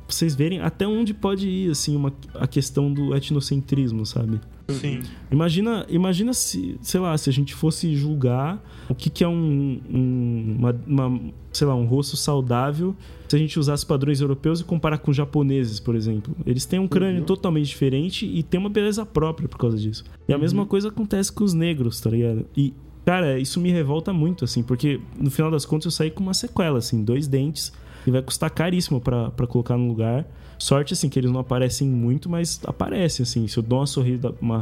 vocês 0.08 0.36
verem 0.36 0.60
até 0.60 0.86
onde 0.86 1.14
pode 1.14 1.48
ir, 1.48 1.72
assim, 1.72 1.96
uma, 1.96 2.12
a 2.36 2.46
questão 2.46 2.92
do 2.94 3.16
etnocentrismo, 3.16 4.06
sabe? 4.06 4.42
Sim. 4.68 5.02
Imagina, 5.32 5.86
imagina 5.90 6.34
se, 6.34 6.78
sei 6.82 7.00
lá, 7.00 7.18
se 7.18 7.30
a 7.30 7.34
gente 7.34 7.54
fosse 7.54 7.96
julgar 7.96 8.62
o 8.90 8.96
que, 8.96 9.10
que 9.10 9.24
é 9.24 9.28
um, 9.28 9.80
um- 9.90 10.56
uma, 10.60 10.82
uma, 11.08 11.22
sei 11.52 11.66
lá, 11.68 11.76
um 11.76 11.86
rosto 11.86 12.16
saudável 12.18 12.96
se 13.30 13.36
a 13.38 13.40
gente 13.40 13.58
usasse 13.58 13.86
padrões 13.86 14.20
europeus 14.20 14.60
e 14.60 14.66
comparar 14.66 14.98
com 14.98 15.14
japoneses, 15.14 15.80
por 15.80 15.96
exemplo. 15.96 16.36
Eles 16.46 16.66
têm 16.66 16.80
um 16.80 16.88
crânio 16.90 17.24
totalmente 17.24 17.68
diferente 17.68 18.26
e 18.26 18.44
têm 18.44 18.60
uma 18.60 18.70
beleza 18.70 19.06
própria 19.06 19.48
por 19.48 19.58
causa 19.58 19.78
disso. 19.78 20.04
E 20.28 20.34
a 20.34 20.38
mesma 20.38 20.66
coisa 20.66 20.90
acontece 20.90 21.32
com 21.32 21.46
os 21.46 21.54
negros, 21.54 22.02
tá 22.02 22.10
ligado? 22.10 22.46
E, 22.58 22.74
cara, 23.06 23.40
isso 23.40 23.62
me 23.62 23.72
revolta 23.72 24.12
muito, 24.12 24.44
assim, 24.44 24.62
porque 24.62 25.00
no 25.18 25.32
final 25.32 25.50
das 25.50 25.66
contas 25.66 25.86
eu 25.86 25.92
saí 25.92 26.12
com 26.12 26.22
uma 26.22 26.34
sequela, 26.34 26.80
assim, 26.80 27.02
dois 27.04 27.26
dentes 27.28 27.72
e 28.06 28.12
vai 28.12 28.22
custar 28.22 28.50
caríssimo 28.50 29.00
pra 29.02 29.30
pra 29.32 29.48
colocar 29.48 29.78
no 29.78 29.88
lugar. 29.88 30.26
Sorte, 30.58 30.94
assim, 30.94 31.10
que 31.10 31.18
eles 31.18 31.32
não 31.32 31.40
aparecem 31.40 31.88
muito, 31.88 32.30
mas 32.30 32.62
aparece, 32.66 33.24
assim. 33.24 33.48
Se 33.48 33.58
eu 33.58 33.64
dou 33.64 33.80
uma 33.80 33.88
sorrida, 33.88 34.34
uma 34.40 34.62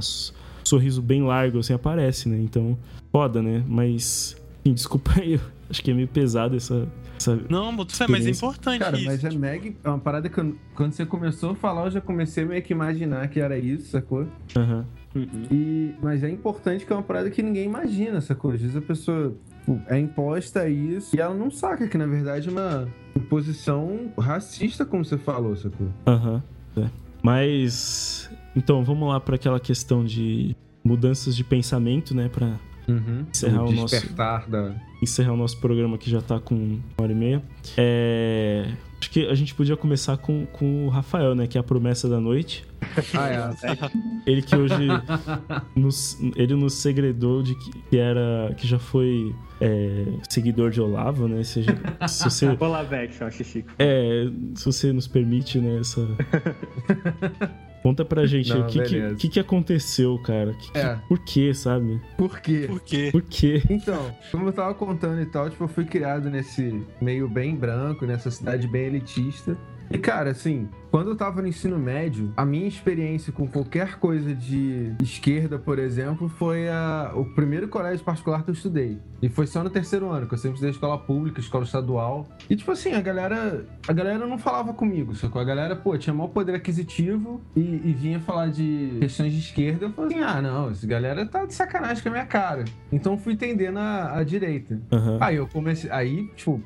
sorriso 0.63 1.01
bem 1.01 1.23
largo, 1.23 1.59
assim, 1.59 1.73
aparece, 1.73 2.29
né? 2.29 2.39
Então, 2.39 2.77
foda, 3.11 3.41
né? 3.41 3.63
Mas, 3.67 4.37
enfim, 4.63 4.73
desculpa 4.73 5.11
aí, 5.17 5.33
eu 5.33 5.41
acho 5.69 5.83
que 5.83 5.91
é 5.91 5.93
meio 5.93 6.07
pesado 6.07 6.55
essa... 6.55 6.87
essa... 7.17 7.37
Não, 7.49 7.69
mas 8.07 8.25
é 8.25 8.29
importante 8.29 8.79
Cara, 8.79 8.95
isso. 8.97 9.05
mas 9.05 9.23
é 9.25 9.29
mega. 9.31 9.73
É 9.83 9.89
uma 9.89 9.99
parada 9.99 10.29
que 10.29 10.37
eu- 10.39 10.55
quando 10.73 10.93
você 10.93 11.05
começou 11.05 11.51
a 11.51 11.55
falar, 11.55 11.85
eu 11.87 11.91
já 11.91 12.01
comecei 12.01 12.45
meio 12.45 12.61
que 12.61 12.71
imaginar 12.71 13.27
que 13.27 13.41
era 13.41 13.57
isso, 13.57 13.89
sacou? 13.89 14.25
Aham. 14.55 14.85
E, 15.51 15.93
mas 16.01 16.23
é 16.23 16.29
importante 16.29 16.85
que 16.85 16.93
é 16.93 16.95
uma 16.95 17.01
parada 17.03 17.29
que 17.29 17.41
ninguém 17.41 17.65
imagina, 17.65 18.21
sacou? 18.21 18.51
Às 18.51 18.61
vezes 18.61 18.75
a 18.75 18.81
pessoa 18.81 19.33
tipo, 19.59 19.81
é 19.87 19.99
imposta 19.99 20.61
a 20.61 20.69
isso 20.69 21.15
e 21.15 21.19
ela 21.19 21.33
não 21.33 21.49
saca 21.51 21.87
que 21.87 21.97
na 21.97 22.05
verdade 22.05 22.47
é 22.47 22.51
uma 22.51 22.87
imposição 23.19 24.11
racista, 24.17 24.85
como 24.85 25.03
você 25.05 25.17
falou, 25.17 25.55
sacou? 25.55 25.87
Aham. 26.07 26.41
é. 26.77 26.87
Mas, 27.21 28.29
então, 28.55 28.83
vamos 28.83 29.07
lá 29.09 29.19
pra 29.19 29.35
aquela 29.35 29.59
questão 29.59 30.03
de 30.05 30.55
mudanças 30.83 31.35
de 31.35 31.43
pensamento, 31.43 32.15
né? 32.15 32.29
Pra 32.29 32.55
Encerrar 33.29 33.63
o 33.65 33.71
nosso- 33.71 33.93
despertar 33.95 34.49
da. 34.49 34.73
encerrar 35.01 35.33
o 35.33 35.37
nosso 35.37 35.59
programa 35.59 35.95
que 35.97 36.09
já 36.09 36.21
tá 36.21 36.39
com 36.39 36.55
uma 36.55 36.79
hora 36.97 37.11
e 37.11 37.15
meia. 37.15 37.43
É... 37.77 38.71
Acho 38.99 39.09
que 39.11 39.25
a 39.27 39.33
gente 39.33 39.55
podia 39.55 39.77
começar 39.77 40.17
com, 40.17 40.45
com 40.47 40.85
o 40.85 40.89
Rafael, 40.89 41.33
né? 41.33 41.47
Que 41.47 41.57
é 41.57 41.61
a 41.61 41.63
promessa 41.63 42.09
da 42.09 42.19
noite. 42.19 42.65
Ah, 43.13 43.29
é. 43.63 44.29
Ele 44.29 44.41
que 44.41 44.55
hoje 44.55 44.75
nos, 45.75 46.17
ele 46.35 46.55
nos 46.55 46.73
segredou 46.73 47.41
de 47.41 47.55
que, 47.55 47.97
era 47.97 48.53
que 48.57 48.67
já 48.67 48.79
foi 48.79 49.33
é, 49.61 50.05
seguidor 50.29 50.71
de 50.71 50.81
Olavo, 50.81 51.27
né? 51.27 51.43
Seja, 51.43 51.77
se 52.07 52.23
você 52.23 52.57
Olá, 52.59 52.83
Vex, 52.83 53.21
eu 53.21 53.27
acho 53.27 53.43
chique. 53.43 53.69
é, 53.77 54.27
se 54.55 54.65
você 54.65 54.91
nos 54.91 55.07
permite, 55.07 55.59
né? 55.59 55.79
Essa 55.79 56.05
conta 57.83 58.03
pra 58.05 58.25
gente 58.25 58.51
o 58.51 58.65
que 58.67 58.79
que, 58.83 59.15
que 59.15 59.29
que 59.29 59.39
aconteceu, 59.39 60.17
cara? 60.19 60.53
Que- 60.53 60.71
que- 60.71 60.77
É. 60.77 60.95
Por 61.07 61.19
quê, 61.19 61.53
sabe? 61.53 62.01
Por 62.17 62.39
quê? 62.39 62.65
Por 62.67 62.79
quê? 62.81 63.09
Por 63.11 63.21
quê? 63.21 63.63
Então, 63.69 64.11
como 64.31 64.47
eu 64.47 64.53
tava 64.53 64.73
contando 64.73 65.21
e 65.21 65.25
tal, 65.25 65.49
tipo, 65.49 65.63
eu 65.63 65.67
fui 65.67 65.85
criado 65.85 66.29
nesse 66.29 66.83
meio 67.01 67.27
bem 67.27 67.55
branco, 67.55 68.05
nessa 68.05 68.29
cidade 68.31 68.67
bem 68.67 68.87
elitista. 68.87 69.57
E, 69.91 69.97
cara, 69.97 70.29
assim, 70.31 70.69
quando 70.91 71.09
eu 71.09 71.15
tava 71.15 71.41
no 71.41 71.47
ensino 71.47 71.77
médio, 71.79 72.31
a 72.37 72.45
minha 72.45 72.67
experiência 72.67 73.31
com 73.33 73.47
qualquer 73.47 73.95
coisa 73.97 74.33
de 74.35 74.93
esquerda, 75.01 75.57
por 75.57 75.79
exemplo, 75.79 76.29
foi 76.29 76.69
a- 76.69 77.11
o 77.15 77.25
primeiro 77.25 77.67
colégio 77.67 78.03
particular 78.05 78.43
que 78.43 78.49
eu 78.49 78.53
estudei. 78.53 78.99
E 79.21 79.27
foi 79.29 79.47
só 79.47 79.63
no 79.63 79.69
terceiro 79.69 80.09
ano, 80.09 80.27
que 80.27 80.33
eu 80.33 80.37
sempre 80.37 80.55
estudei 80.55 80.71
escola 80.71 80.97
pública, 80.97 81.39
escola 81.39 81.63
estadual. 81.63 82.27
E, 82.49 82.55
tipo 82.55 82.71
assim, 82.71 82.93
a 82.93 83.01
galera, 83.01 83.65
a 83.87 83.91
galera 83.93 84.25
não 84.27 84.37
falava 84.37 84.73
comigo, 84.73 85.13
sacou? 85.15 85.41
A 85.41 85.45
galera, 85.45 85.75
pô, 85.75 85.97
tinha 85.97 86.13
maior 86.13 86.29
poder 86.29 86.55
aquisitivo 86.55 87.41
e, 87.55 87.59
e 87.61 87.93
vinha 87.93 88.19
falar 88.19 88.47
de 88.47 88.97
questões 88.99 89.33
de 89.33 89.39
esquerda. 89.39 89.85
Eu 89.87 89.91
falei 89.91 90.15
assim, 90.17 90.23
ah, 90.23 90.41
não, 90.41 90.69
essa 90.69 90.85
galera 90.87 91.25
tá 91.25 91.45
de 91.45 91.53
sacanagem 91.53 92.01
com 92.03 92.09
a 92.09 92.11
minha 92.13 92.25
cara. 92.25 92.63
Então 92.91 93.13
eu 93.13 93.17
fui 93.19 93.33
entendendo 93.33 93.77
a, 93.77 94.17
a 94.19 94.23
direita. 94.23 94.79
Aham. 94.91 95.17
Aí 95.19 95.35
eu 95.35 95.47
comecei. 95.47 95.89
Aí, 95.91 96.27
tipo, 96.35 96.61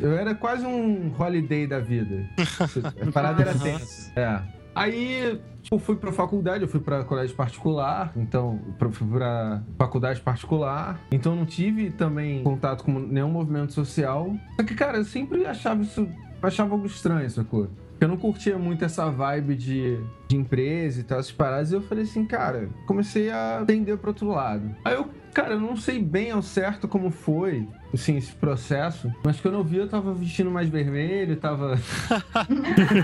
eu 0.00 0.12
era 0.16 0.34
quase 0.34 0.64
um 0.66 1.12
holiday 1.18 1.66
da 1.66 1.78
vida. 1.78 2.24
A 3.08 3.10
parada 3.12 3.42
era 3.42 3.54
tensa. 3.54 4.12
É. 4.18 4.40
Aí, 4.74 5.38
tipo, 5.62 5.78
fui 5.78 5.96
pra 5.96 6.10
faculdade, 6.12 6.62
eu 6.64 6.68
fui 6.68 6.80
pra 6.80 7.04
colégio 7.04 7.36
particular, 7.36 8.10
então, 8.16 8.58
pra- 8.78 8.90
fui 8.90 9.06
pra 9.06 9.62
faculdade 9.78 10.20
particular, 10.22 10.98
então 11.10 11.36
não 11.36 11.44
tive 11.44 11.90
também 11.90 12.42
contato 12.42 12.82
com 12.84 12.98
nenhum 12.98 13.28
movimento 13.30 13.72
social. 13.74 14.34
Só 14.58 14.64
que, 14.66 14.74
cara, 14.74 14.98
eu 14.98 15.04
sempre 15.04 15.44
achava 15.44 15.82
isso, 15.82 16.08
achava 16.42 16.72
algo 16.72 16.86
estranho, 16.86 17.28
sacou? 17.30 17.68
Eu 18.00 18.08
não 18.08 18.16
curtia 18.16 18.56
muito 18.58 18.82
essa 18.84 19.10
vibe 19.10 19.54
de, 19.54 20.00
de 20.26 20.36
empresa 20.36 21.00
e 21.00 21.04
tal, 21.04 21.20
essas 21.20 21.30
paradas, 21.32 21.70
e 21.70 21.74
eu 21.74 21.82
falei 21.82 22.04
assim, 22.04 22.24
cara, 22.24 22.68
comecei 22.86 23.30
a 23.30 23.62
tender 23.66 23.98
pro 23.98 24.08
outro 24.10 24.28
lado. 24.28 24.74
Aí 24.84 24.94
eu, 24.94 25.08
cara, 25.32 25.54
eu 25.54 25.60
não 25.60 25.76
sei 25.76 25.98
bem 26.00 26.30
ao 26.30 26.42
certo 26.42 26.86
como 26.86 27.10
foi, 27.10 27.66
assim, 27.92 28.16
esse 28.16 28.32
processo, 28.32 29.10
mas 29.24 29.40
quando 29.40 29.54
eu 29.54 29.64
vi, 29.64 29.78
eu 29.78 29.88
tava 29.88 30.12
vestindo 30.14 30.50
mais 30.50 30.68
vermelho, 30.68 31.36
tava 31.36 31.78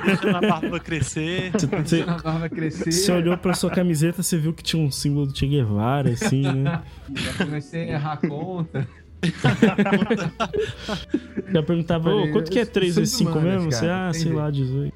Deixando 0.04 0.36
a 0.36 0.40
barba 0.40 0.80
crescer. 0.80 1.50
Você, 1.52 1.66
você- 1.66 2.02
a 2.06 2.18
barba 2.18 2.48
crescer. 2.48 2.92
você 2.92 3.12
olhou 3.12 3.36
pra 3.38 3.54
sua 3.54 3.70
camiseta, 3.70 4.22
você 4.22 4.36
viu 4.38 4.52
que 4.52 4.62
tinha 4.62 4.82
um 4.82 4.90
símbolo 4.90 5.26
do 5.26 5.36
Che 5.36 5.46
Guevara, 5.46 6.10
assim, 6.10 6.42
né? 6.42 6.82
Já 7.14 7.44
comecei 7.44 7.90
a 7.90 7.94
errar 7.94 8.12
a 8.12 8.16
conta. 8.28 8.88
Já 11.52 11.62
perguntava, 11.62 12.10
ô, 12.14 12.28
quanto 12.30 12.50
que 12.50 12.58
é 12.58 12.62
eu 12.62 12.66
3 12.66 12.94
sou 12.94 13.00
vezes 13.02 13.12
de 13.12 13.18
5 13.24 13.30
humanas, 13.32 13.52
mesmo? 13.54 13.72
Você, 13.72 13.86
cara, 13.86 14.08
ah, 14.08 14.12
sei 14.12 14.22
entendi. 14.22 14.36
lá, 14.36 14.50
18. 14.50 14.94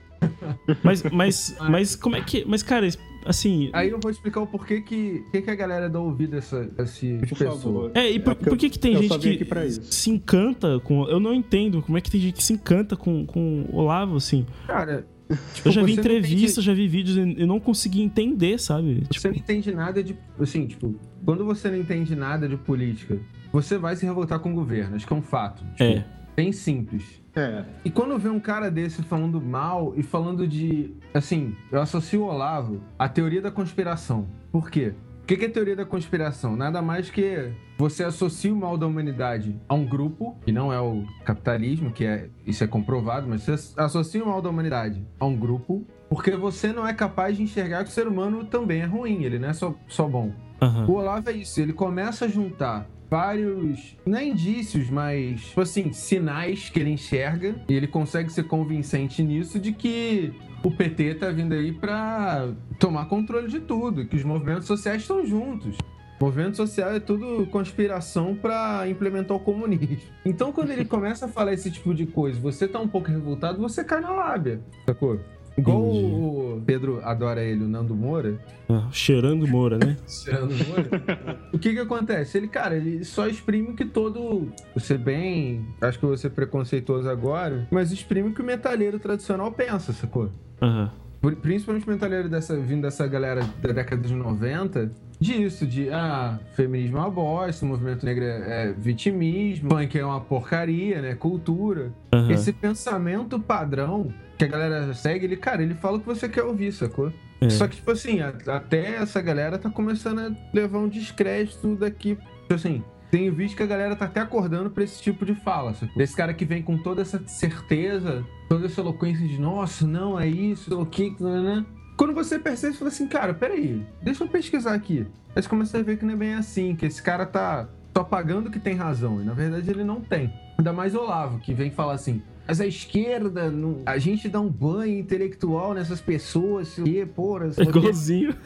Mas, 0.85 1.03
mas, 1.13 1.57
mas 1.69 1.97
como 1.97 2.17
é 2.17 2.21
que. 2.21 2.45
Mas, 2.47 2.63
cara, 2.63 2.87
assim. 3.25 3.71
Aí 3.73 3.91
eu 3.91 3.99
vou 4.01 4.11
explicar 4.11 4.41
o 4.41 4.47
porquê 4.47 4.81
que, 4.81 5.25
que, 5.31 5.43
que 5.43 5.51
a 5.51 5.55
galera 5.55 5.89
dá 5.89 6.01
ouvido 6.01 6.35
a 6.35 6.39
essa, 6.39 6.69
esse 6.79 7.19
Por 7.29 7.39
pessoa. 7.39 7.59
favor. 7.59 7.91
É, 7.95 8.11
e 8.11 8.19
por, 8.21 8.35
porque 8.35 8.51
por 8.51 8.59
que, 8.59 8.71
que 8.71 8.79
tem 8.79 8.95
eu 8.95 9.03
gente 9.03 9.19
que 9.39 9.81
se 9.95 10.11
encanta 10.11 10.81
com. 10.81 11.05
Eu 11.09 11.21
não 11.21 11.35
entendo 11.35 11.83
como 11.83 11.97
é 11.99 12.01
que 12.01 12.11
tem 12.11 12.21
gente 12.21 12.35
que 12.37 12.43
se 12.45 12.53
encanta 12.53 12.97
com, 12.97 13.25
com 13.27 13.67
o 13.71 13.77
Olavo, 13.77 14.17
assim. 14.17 14.45
Cara, 14.67 15.07
tipo, 15.55 15.69
Eu 15.69 15.73
já 15.73 15.83
vi 15.83 15.93
entrevistas, 15.93 16.53
entende- 16.53 16.67
já 16.67 16.75
vi 16.75 16.89
vídeos 16.89 17.17
e 17.17 17.41
eu 17.41 17.47
não 17.47 17.59
consegui 17.61 18.03
entender, 18.03 18.59
sabe? 18.59 19.03
Você 19.13 19.29
não 19.29 19.37
entende 19.37 19.73
nada 19.75 20.03
de. 20.03 20.17
Assim, 20.39 20.67
tipo, 20.67 20.95
quando 21.25 21.45
você 21.45 21.71
não 21.71 21.79
entende 21.79 22.15
nada 22.17 22.49
de 22.49 22.57
política, 22.57 23.19
você 23.53 23.79
vai 23.79 23.97
se 23.97 24.05
revoltar 24.05 24.39
com 24.41 24.51
o 24.51 24.55
governo. 24.55 24.97
Acho 24.97 25.07
que 25.07 25.13
é 25.13 25.17
um 25.17 25.23
fato. 25.23 25.63
Tipo, 25.73 25.83
É. 25.85 26.05
Bem 26.35 26.51
simples. 26.53 27.22
É, 27.35 27.65
E 27.85 27.91
quando 27.91 28.19
vê 28.19 28.29
um 28.29 28.41
cara 28.41 28.71
desse 28.71 29.03
falando 29.03 29.41
mal 29.41 29.95
e 29.97 30.03
falando 30.03 30.47
de. 30.47 30.95
Assim, 31.15 31.55
eu 31.71 31.81
associo 31.81 32.23
o 32.23 32.25
Olavo 32.27 32.83
à 32.99 33.09
teoria 33.09 33.41
da 33.41 33.51
conspiração. 33.51 34.27
Por 34.51 34.71
quê? 34.71 34.95
O 35.23 35.25
que 35.25 35.45
é 35.45 35.49
teoria 35.49 35.77
da 35.77 35.87
conspiração? 35.87 36.57
Nada 36.57 36.83
mais 36.83 37.09
que 37.09 37.53
você 37.79 38.05
associa 38.05 38.53
o 38.53 38.57
mal 38.57 38.77
da 38.77 38.87
humanidade 38.87 39.59
a 39.69 39.75
um 39.75 39.87
grupo, 39.87 40.37
que 40.45 40.53
não 40.53 40.73
é 40.73 40.81
o 40.81 41.05
capitalismo, 41.25 41.91
que 41.93 42.05
é 42.05 42.29
isso 42.47 42.63
é 42.63 42.67
comprovado, 42.67 43.29
mas 43.29 43.43
você 43.43 43.73
associa 43.77 44.23
o 44.23 44.27
mal 44.27 44.43
da 44.43 44.51
humanidade 44.51 45.07
a 45.19 45.25
um 45.25 45.37
grupo 45.37 45.87
Porque 46.09 46.33
você 46.33 46.73
não 46.73 46.87
é 46.87 46.93
capaz 46.93 47.37
de 47.37 47.43
enxergar 47.43 47.85
que 47.85 47.91
o 47.91 47.93
ser 47.93 48.07
humano 48.07 48.45
também 48.45 48.83
é 48.83 48.85
ruim, 48.85 49.23
ele 49.23 49.39
não 49.39 49.49
é 49.49 49.53
só, 49.55 49.75
só 49.89 50.07
bom. 50.07 50.33
Aham. 50.61 50.87
O 50.87 50.93
Olavo 50.93 51.31
é 51.31 51.33
isso, 51.33 51.61
ele 51.61 51.73
começa 51.73 52.27
a 52.27 52.29
juntar 52.29 52.87
vários, 53.13 53.95
não 54.07 54.17
é 54.17 54.25
indícios, 54.25 54.89
mas, 54.89 55.43
tipo 55.43 55.61
assim, 55.61 55.93
sinais 55.93 56.71
que 56.71 56.81
ele 56.81 56.89
enxerga, 56.89 57.55
e 57.69 57.75
ele 57.75 57.87
consegue 57.87 58.33
ser 58.33 58.45
convincente 58.45 59.23
nisso 59.23 59.59
de 59.59 59.71
que 59.71 60.33
o 60.65 60.71
PT 60.71 61.17
tá 61.17 61.29
vindo 61.29 61.53
aí 61.53 61.73
pra 61.73 62.49
tomar 62.79 63.05
controle 63.11 63.49
de 63.49 63.61
tudo, 63.61 64.07
que 64.07 64.17
os 64.17 64.25
movimentos 64.25 64.67
sociais 64.67 65.03
estão 65.03 65.27
juntos. 65.27 65.77
Movimento 66.19 66.57
social 66.57 66.91
é 66.91 67.01
tudo 67.01 67.47
conspiração 67.49 68.35
pra 68.35 68.89
implementar 68.89 69.37
o 69.37 69.41
comunismo. 69.41 70.11
Então, 70.25 70.51
quando 70.51 70.71
ele 70.71 70.87
começa 70.87 71.27
a 71.27 71.29
falar 71.29 71.53
esse 71.53 71.71
tipo 71.71 71.93
de 71.93 72.07
coisa, 72.07 72.41
você 72.41 72.67
tá 72.67 72.81
um 72.81 72.89
pouco 72.89 73.11
revoltado, 73.11 73.61
você 73.61 73.85
cai 73.85 74.01
na 74.01 74.13
lábia, 74.13 74.59
sacou? 74.87 75.21
Igual 75.57 75.87
Entendi. 75.87 76.05
o 76.15 76.63
Pedro 76.65 77.01
adora 77.05 77.43
ele, 77.43 77.65
o 77.65 77.69
Nando 77.69 77.95
Moura, 77.95 78.39
Ah, 78.71 78.89
cheirando 78.91 79.47
Moura, 79.47 79.79
né? 79.79 79.97
Tirando 80.07 80.51
o 80.53 80.73
olho. 80.73 81.39
o 81.53 81.59
que 81.59 81.73
que 81.75 81.79
acontece? 81.79 82.39
Ele, 82.39 82.49
cara, 82.49 82.75
ele 82.77 83.05
só 83.05 83.27
exprime 83.27 83.69
o 83.71 83.75
que 83.75 83.85
todo. 83.85 84.49
Você 84.75 84.97
bem. 84.97 85.67
Acho 85.81 85.99
que 85.99 86.05
eu 86.05 86.09
vou 86.09 86.17
ser 86.17 86.31
preconceituoso 86.31 87.09
agora, 87.09 87.69
mas 87.71 87.93
exprime 87.93 88.31
o 88.31 88.35
que 88.35 88.41
o 88.41 88.45
metalheiro 88.45 88.99
tradicional 88.99 89.53
pensa, 89.53 89.93
sacou? 89.93 90.31
Aham. 90.61 90.91
Por- 91.21 91.37
Principalmente 91.37 91.87
o 91.87 91.91
metalheiro 91.91 92.29
dessa, 92.29 92.57
vindo 92.57 92.83
dessa 92.83 93.07
galera 93.07 93.43
da 93.61 93.73
década 93.73 94.03
de 94.03 94.13
90, 94.15 94.91
disso, 95.23 95.67
de 95.67 95.89
ah, 95.91 96.39
feminismo 96.55 96.99
é 96.99 97.01
uma 97.01 97.11
bosta, 97.11 97.65
o 97.65 97.69
movimento 97.69 98.05
negro 98.05 98.25
é 98.25 98.69
é 98.69 98.73
vitimismo, 98.77 99.69
punk 99.71 99.97
é 99.99 100.05
uma 100.05 100.21
porcaria, 100.21 101.01
né? 101.01 101.15
Cultura. 101.15 101.93
Aham. 102.13 102.31
Esse 102.33 102.53
pensamento 102.53 103.39
padrão 103.39 104.13
que 104.37 104.45
a 104.45 104.49
galera 104.49 104.93
segue, 104.95 105.25
ele, 105.27 105.37
cara, 105.37 105.63
ele 105.63 105.75
fala 105.75 105.97
o 105.97 106.01
que 106.01 106.07
você 106.07 106.29
quer 106.29 106.43
ouvir, 106.43 106.73
sacou? 106.73 107.13
É. 107.41 107.49
Só 107.51 107.67
que, 107.69 107.77
tipo 107.77 107.91
assim, 107.91 108.21
a- 108.21 108.35
até 108.49 108.97
essa 108.97 109.21
galera 109.23 109.59
tá 109.59 109.71
começando 109.71 110.19
a 110.21 110.31
levar 110.53 110.79
um 110.79 110.89
descrédito 110.89 111.75
daqui. 111.77 112.17
Tipo 112.43 112.55
assim, 112.55 112.83
tenho 113.11 113.33
visto 113.35 113.57
que 113.57 113.63
a 113.63 113.67
galera 113.67 113.95
tá 113.97 114.07
até 114.07 114.21
acordando 114.21 114.71
pra 114.71 114.83
esse 114.85 115.01
tipo 115.03 115.25
de 115.25 115.35
fala, 115.35 115.75
sacou? 115.75 115.95
Desse 115.97 116.17
cara 116.17 116.33
que 116.35 116.45
vem 116.45 116.63
com 116.63 116.77
toda 116.79 117.03
essa 117.03 117.23
certeza, 117.27 118.25
toda 118.49 118.67
essa 118.67 118.81
eloquência 118.81 119.27
de, 119.27 119.41
nossa, 119.41 119.87
não, 119.87 120.19
é 120.19 120.27
isso, 120.27 120.81
o 120.81 120.87
que, 120.87 121.15
né? 121.21 121.65
Quando 122.03 122.15
você 122.15 122.37
percebe, 122.37 122.73
você 122.73 122.79
fala 122.81 122.91
assim, 122.91 123.07
cara, 123.07 123.33
peraí, 123.33 123.81
deixa 124.03 124.25
eu 124.25 124.29
pesquisar 124.29 124.75
aqui. 124.75 125.07
Aí 125.37 125.41
você 125.41 125.49
começa 125.49 125.79
a 125.79 125.83
ver 125.85 125.97
que 125.97 126.05
não 126.05 126.15
é 126.15 126.17
bem 126.17 126.35
assim, 126.35 126.75
que 126.75 126.85
esse 126.85 127.01
cara 127.01 127.25
tá 127.25 127.69
só 127.97 128.03
pagando 128.03 128.51
que 128.51 128.59
tem 128.59 128.75
razão, 128.75 129.23
e 129.23 129.25
na 129.25 129.33
verdade 129.33 129.71
ele 129.71 129.85
não 129.85 130.01
tem. 130.01 130.35
Ainda 130.59 130.73
mais 130.73 130.97
Olavo, 130.97 131.39
que 131.39 131.55
vem 131.55 131.71
falar 131.71 131.93
assim, 131.93 132.21
mas 132.45 132.61
a 132.61 132.67
esquerda, 132.67 133.53
não- 133.53 133.83
a 133.87 133.99
gente 133.99 134.29
dá 134.29 134.41
um 134.41 134.49
banho 134.49 134.99
intelectual 134.99 135.75
nessas 135.75 136.01
pessoas, 136.01 136.77
o 136.77 136.83
quê, 136.83 137.07
porra, 137.07 137.51
É 137.57 137.63
igualzinho. 137.63 138.35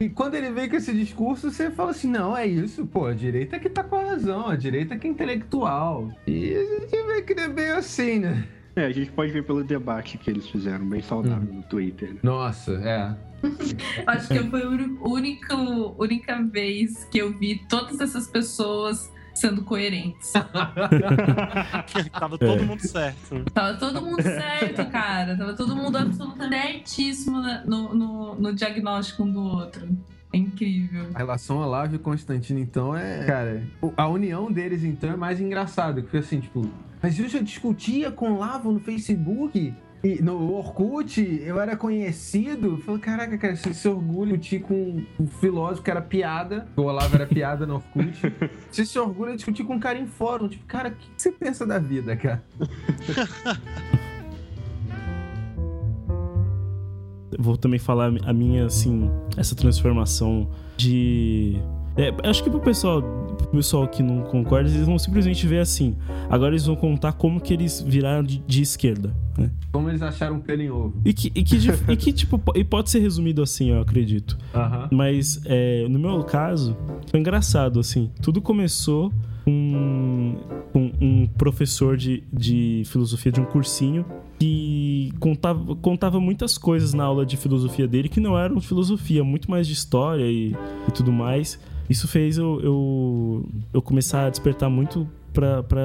E 0.00 0.08
quando 0.08 0.34
ele 0.34 0.50
vem 0.50 0.68
com 0.68 0.74
esse 0.74 0.92
discurso, 0.92 1.48
você 1.48 1.70
fala 1.70 1.92
assim: 1.92 2.08
não, 2.08 2.36
é 2.36 2.44
isso, 2.44 2.84
pô, 2.84 3.06
a 3.06 3.14
direita 3.14 3.60
que 3.60 3.70
tá 3.70 3.84
com 3.84 3.94
a 3.94 4.02
razão, 4.02 4.48
a 4.48 4.56
direita 4.56 4.96
que 4.96 5.06
é 5.06 5.10
intelectual. 5.10 6.10
E 6.26 6.52
a 6.56 6.80
gente 6.80 7.06
vê 7.06 7.22
que 7.22 7.32
não 7.36 7.44
é 7.44 7.48
bem 7.48 7.70
assim, 7.70 8.18
né? 8.18 8.44
É, 8.76 8.86
a 8.86 8.92
gente 8.92 9.10
pode 9.12 9.30
ver 9.30 9.44
pelo 9.44 9.62
debate 9.62 10.16
que 10.16 10.30
eles 10.30 10.48
fizeram, 10.48 10.88
bem 10.88 11.02
saudável 11.02 11.52
no 11.52 11.62
Twitter. 11.62 12.14
né? 12.14 12.20
Nossa, 12.22 12.72
é. 12.72 13.14
Acho 14.06 14.28
que 14.28 14.38
foi 14.48 14.62
a 14.62 14.68
única, 15.06 15.54
única 15.56 16.42
vez 16.42 17.04
que 17.10 17.18
eu 17.18 17.36
vi 17.38 17.60
todas 17.68 18.00
essas 18.00 18.26
pessoas 18.28 19.12
sendo 19.34 19.62
coerentes. 19.62 20.32
Tava 22.12 22.38
todo 22.38 22.60
É. 22.60 22.64
mundo 22.64 22.80
certo. 22.80 23.44
Tava 23.52 23.74
todo 23.78 24.00
mundo 24.02 24.22
certo, 24.22 24.86
cara. 24.90 25.36
Tava 25.36 25.54
todo 25.54 25.74
mundo 25.76 25.96
absolutamente 25.96 26.90
certíssimo 26.90 27.40
no, 27.66 27.94
no, 27.94 28.34
no 28.36 28.54
diagnóstico 28.54 29.22
um 29.24 29.32
do 29.32 29.40
outro. 29.42 29.88
É 30.32 30.36
incrível. 30.38 31.08
A 31.14 31.18
relação 31.18 31.58
Olavo 31.58 31.94
e 31.94 31.98
Constantino, 31.98 32.58
então, 32.58 32.96
é. 32.96 33.24
Cara, 33.26 33.62
a 33.96 34.08
união 34.08 34.50
deles, 34.50 34.82
então, 34.82 35.10
é 35.10 35.16
mais 35.16 35.40
engraçada. 35.40 36.00
Porque 36.00 36.16
assim, 36.18 36.40
tipo, 36.40 36.70
mas 37.02 37.18
eu 37.18 37.28
já 37.28 37.40
discutia 37.40 38.12
com 38.12 38.32
Olavo 38.32 38.70
no 38.70 38.80
Facebook. 38.80 39.74
E 40.04 40.20
no 40.20 40.52
Orkut, 40.52 41.20
eu 41.44 41.60
era 41.60 41.76
conhecido. 41.76 42.70
Eu 42.70 42.78
Falei, 42.78 43.00
caraca, 43.00 43.38
cara, 43.38 43.54
você 43.54 43.72
se 43.72 43.88
orgulha 43.88 44.36
de 44.36 44.38
discutir 44.38 44.66
com 44.66 45.00
um 45.18 45.26
filósofo 45.26 45.82
que 45.82 45.90
era 45.90 46.02
piada. 46.02 46.66
O 46.76 46.82
Olavo 46.82 47.14
era 47.14 47.24
piada 47.24 47.64
no 47.66 47.74
Orkut. 47.76 48.20
Você 48.68 48.84
se 48.84 48.98
orgulha 48.98 49.30
de 49.30 49.36
discutir 49.36 49.62
com 49.62 49.74
um 49.74 49.78
cara 49.78 49.98
em 49.98 50.06
fórum. 50.06 50.48
Tipo, 50.48 50.64
cara, 50.66 50.88
o 50.88 50.92
que 50.92 51.06
você 51.16 51.30
pensa 51.30 51.64
da 51.64 51.78
vida, 51.78 52.16
cara? 52.16 52.42
Vou 57.38 57.56
também 57.56 57.78
falar 57.78 58.12
a 58.24 58.32
minha, 58.32 58.66
assim, 58.66 59.08
essa 59.36 59.54
transformação 59.54 60.50
de. 60.76 61.62
É, 61.96 62.12
acho 62.28 62.42
que 62.42 62.48
pro 62.50 62.60
pessoal, 62.60 63.02
pro 63.36 63.46
pessoal 63.48 63.86
que 63.86 64.02
não 64.02 64.22
concorda, 64.22 64.68
eles 64.68 64.86
vão 64.86 64.98
simplesmente 64.98 65.46
ver 65.46 65.58
assim. 65.58 65.96
Agora 66.30 66.52
eles 66.52 66.64
vão 66.66 66.74
contar 66.76 67.12
como 67.12 67.40
que 67.40 67.52
eles 67.52 67.80
viraram 67.80 68.22
de, 68.22 68.38
de 68.46 68.62
esquerda, 68.62 69.14
né? 69.36 69.50
Como 69.70 69.88
eles 69.90 70.00
acharam 70.02 70.40
pelo 70.40 70.62
em 70.62 70.70
ovo. 70.70 70.94
E 71.04 71.12
que, 71.12 71.30
e 71.34 71.42
que, 71.42 71.56
e 71.88 71.96
que, 71.96 72.12
tipo, 72.12 72.38
po- 72.38 72.52
e 72.56 72.64
pode 72.64 72.88
ser 72.90 73.00
resumido 73.00 73.42
assim, 73.42 73.70
eu 73.70 73.80
acredito. 73.80 74.38
Aham. 74.54 74.88
Mas 74.90 75.40
é, 75.44 75.86
no 75.88 75.98
meu 75.98 76.22
caso, 76.24 76.76
foi 77.10 77.20
engraçado, 77.20 77.78
assim. 77.78 78.10
Tudo 78.22 78.40
começou 78.40 79.12
com, 79.44 80.36
com 80.72 80.90
um 81.00 81.26
professor 81.26 81.96
de, 81.96 82.22
de 82.32 82.82
filosofia 82.86 83.30
de 83.32 83.40
um 83.40 83.44
cursinho 83.44 84.04
que 84.38 85.12
contava, 85.20 85.76
contava 85.76 86.20
muitas 86.20 86.56
coisas 86.58 86.92
na 86.94 87.04
aula 87.04 87.24
de 87.24 87.36
filosofia 87.36 87.86
dele 87.86 88.08
que 88.08 88.18
não 88.20 88.36
eram 88.38 88.60
filosofia, 88.60 89.22
muito 89.22 89.50
mais 89.50 89.66
de 89.66 89.72
história 89.72 90.24
e, 90.24 90.54
e 90.88 90.90
tudo 90.92 91.12
mais. 91.12 91.60
Isso 91.88 92.06
fez 92.08 92.38
eu, 92.38 92.60
eu, 92.62 93.48
eu 93.72 93.82
começar 93.82 94.26
a 94.26 94.30
despertar 94.30 94.70
muito 94.70 95.08
pra. 95.32 95.62
pra 95.62 95.80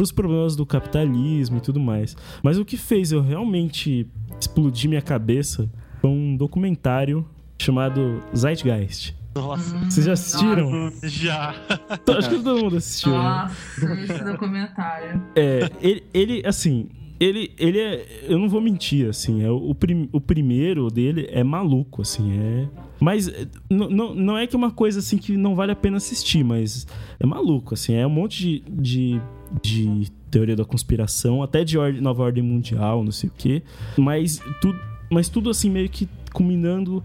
os 0.00 0.10
problemas 0.10 0.56
do 0.56 0.64
capitalismo 0.64 1.58
e 1.58 1.60
tudo 1.60 1.78
mais. 1.78 2.16
Mas 2.42 2.56
o 2.56 2.64
que 2.64 2.78
fez 2.78 3.12
eu 3.12 3.20
realmente 3.20 4.06
explodir 4.40 4.88
minha 4.88 5.02
cabeça 5.02 5.68
foi 6.00 6.08
um 6.08 6.34
documentário 6.36 7.26
chamado 7.58 8.22
Zeitgeist. 8.34 9.14
Nossa. 9.34 9.76
Vocês 9.80 10.06
já 10.06 10.12
assistiram? 10.12 10.90
Já. 11.02 11.54
Então, 11.92 12.16
Acho 12.16 12.30
que 12.30 12.36
todo 12.42 12.62
mundo 12.64 12.76
assistiu. 12.78 13.12
né? 13.12 13.18
Nossa, 13.18 14.00
esse 14.00 14.24
documentário. 14.24 15.22
É, 15.36 15.70
ele, 15.82 16.02
ele, 16.14 16.42
assim, 16.46 16.88
ele, 17.20 17.52
ele 17.58 17.78
é. 17.78 18.06
Eu 18.28 18.38
não 18.38 18.48
vou 18.48 18.60
mentir, 18.60 19.08
assim. 19.08 19.42
É, 19.44 19.50
o, 19.50 19.74
prim- 19.74 20.08
o 20.12 20.20
primeiro 20.20 20.88
dele 20.88 21.28
é 21.30 21.44
maluco, 21.44 22.02
assim. 22.02 22.32
É. 22.32 22.68
Mas 22.98 23.28
n- 23.28 23.88
não- 24.14 24.36
é 24.38 24.46
que 24.46 24.56
é 24.56 24.58
uma 24.58 24.70
coisa 24.70 24.98
assim 25.00 25.18
que 25.18 25.36
não 25.36 25.54
vale 25.54 25.70
a 25.72 25.76
pena 25.76 25.98
assistir, 25.98 26.42
mas 26.42 26.86
é 27.18 27.26
maluco, 27.26 27.74
assim. 27.74 27.92
É 27.94 28.06
um 28.06 28.10
monte 28.10 28.38
de, 28.42 28.62
de, 28.82 29.20
de 29.62 30.10
teoria 30.30 30.56
da 30.56 30.64
conspiração, 30.64 31.42
até 31.42 31.62
de 31.64 31.76
ordem- 31.78 32.00
nova 32.00 32.22
ordem 32.22 32.42
mundial, 32.42 33.04
não 33.04 33.12
sei 33.12 33.28
o 33.28 33.32
quê. 33.36 33.62
Mas 33.98 34.40
tudo, 34.60 34.78
mas 35.10 35.28
tudo 35.28 35.50
assim 35.50 35.70
meio 35.70 35.88
que 35.88 36.08
culminando 36.32 37.02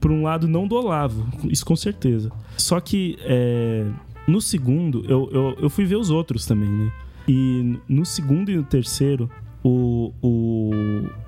por 0.00 0.10
um 0.12 0.22
lado 0.22 0.46
não 0.46 0.66
do 0.68 0.76
Olavo, 0.76 1.26
isso 1.50 1.66
com 1.66 1.74
certeza. 1.74 2.30
Só 2.56 2.78
que 2.80 3.16
é, 3.22 3.84
no 4.28 4.40
segundo, 4.40 5.04
eu, 5.08 5.28
eu, 5.32 5.56
eu 5.62 5.68
fui 5.70 5.84
ver 5.84 5.96
os 5.96 6.08
outros 6.10 6.46
também, 6.46 6.68
né? 6.68 6.92
E 7.26 7.78
no 7.88 8.04
segundo 8.04 8.50
e 8.50 8.56
no 8.56 8.64
terceiro, 8.64 9.30
o, 9.62 10.12
o, 10.22 10.70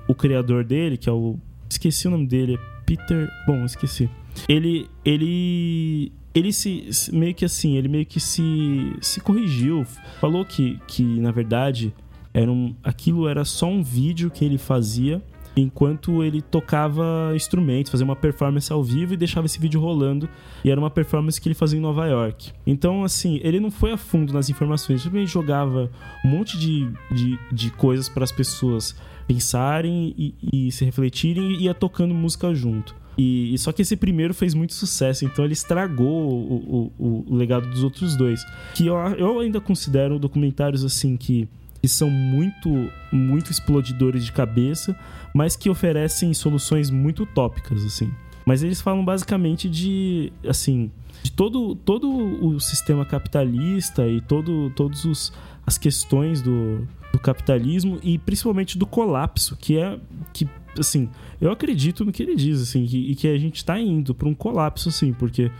o 0.07 0.15
criador 0.15 0.63
dele, 0.63 0.97
que 0.97 1.09
é 1.09 1.11
o. 1.11 1.37
Esqueci 1.69 2.07
o 2.07 2.11
nome 2.11 2.27
dele, 2.27 2.55
é 2.55 2.57
Peter. 2.85 3.29
Bom, 3.45 3.65
esqueci. 3.65 4.09
Ele. 4.47 4.87
Ele. 5.03 6.11
Ele 6.35 6.53
se, 6.53 6.87
meio 7.11 7.33
que 7.33 7.43
assim, 7.43 7.77
ele 7.77 7.87
meio 7.87 8.05
que 8.05 8.19
se, 8.19 8.95
se 9.01 9.19
corrigiu. 9.19 9.83
Falou 10.21 10.45
que, 10.45 10.79
que 10.85 11.01
na 11.03 11.31
verdade, 11.31 11.91
era 12.31 12.51
um, 12.51 12.75
aquilo 12.83 13.27
era 13.27 13.43
só 13.43 13.67
um 13.67 13.81
vídeo 13.81 14.29
que 14.29 14.45
ele 14.45 14.59
fazia 14.59 15.19
enquanto 15.61 16.23
ele 16.23 16.41
tocava 16.41 17.31
instrumentos, 17.35 17.91
fazia 17.91 18.05
uma 18.05 18.15
performance 18.15 18.71
ao 18.71 18.83
vivo 18.83 19.13
e 19.13 19.17
deixava 19.17 19.45
esse 19.47 19.59
vídeo 19.59 19.79
rolando. 19.81 20.29
E 20.63 20.69
era 20.69 20.79
uma 20.79 20.89
performance 20.89 21.39
que 21.39 21.47
ele 21.47 21.55
fazia 21.55 21.79
em 21.79 21.81
Nova 21.81 22.05
York. 22.05 22.51
Então, 22.65 23.03
assim, 23.03 23.39
ele 23.43 23.59
não 23.59 23.71
foi 23.71 23.91
a 23.91 23.97
fundo 23.97 24.33
nas 24.33 24.49
informações, 24.49 25.05
ele 25.05 25.25
jogava 25.25 25.89
um 26.23 26.29
monte 26.29 26.57
de, 26.57 26.89
de, 27.11 27.39
de 27.51 27.71
coisas 27.71 28.07
para 28.07 28.23
as 28.23 28.31
pessoas 28.31 28.95
pensarem 29.27 30.13
e, 30.17 30.35
e 30.53 30.71
se 30.71 30.85
refletirem 30.85 31.53
e 31.53 31.63
ia 31.63 31.73
tocando 31.73 32.13
música 32.13 32.53
junto. 32.53 32.95
E, 33.17 33.53
e 33.53 33.57
só 33.57 33.71
que 33.71 33.81
esse 33.81 33.97
primeiro 33.97 34.33
fez 34.33 34.53
muito 34.53 34.73
sucesso, 34.73 35.25
então 35.25 35.43
ele 35.43 35.53
estragou 35.53 36.29
o, 36.29 36.91
o, 36.99 37.25
o 37.27 37.35
legado 37.35 37.67
dos 37.67 37.83
outros 37.83 38.15
dois. 38.15 38.45
Que 38.75 38.85
eu, 38.85 38.95
eu 39.17 39.39
ainda 39.39 39.59
considero 39.59 40.19
documentários 40.19 40.85
assim 40.85 41.17
que 41.17 41.49
que 41.81 41.87
são 41.87 42.09
muito, 42.09 42.91
muito 43.11 43.51
explodidores 43.51 44.25
de 44.25 44.31
cabeça, 44.31 44.97
mas 45.37 45.55
que 45.55 45.69
oferecem 45.69 46.33
soluções 46.33 46.89
muito 46.89 47.21
utópicas, 47.21 47.85
assim. 47.85 48.11
Mas 48.43 48.63
eles 48.63 48.81
falam 48.81 49.05
basicamente 49.05 49.69
de, 49.69 50.33
assim, 50.47 50.89
de 51.21 51.31
todo, 51.31 51.75
todo 51.75 52.09
o 52.09 52.59
sistema 52.59 53.05
capitalista 53.05 54.07
e 54.07 54.19
todo, 54.19 54.71
todos 54.71 55.05
os 55.05 55.31
as 55.63 55.77
questões 55.77 56.41
do, 56.41 56.87
do 57.11 57.19
capitalismo 57.19 57.99
e 58.01 58.17
principalmente 58.17 58.79
do 58.79 58.87
colapso, 58.87 59.55
que 59.57 59.77
é 59.77 59.99
que 60.33 60.49
assim, 60.79 61.07
eu 61.39 61.51
acredito 61.51 62.03
no 62.03 62.11
que 62.11 62.23
ele 62.23 62.35
diz 62.35 62.59
assim, 62.59 62.85
que, 62.85 62.97
e 62.97 63.15
que 63.15 63.27
a 63.27 63.37
gente 63.37 63.57
está 63.57 63.79
indo 63.79 64.15
para 64.15 64.27
um 64.27 64.33
colapso 64.33 64.89
assim, 64.89 65.13
porque 65.13 65.51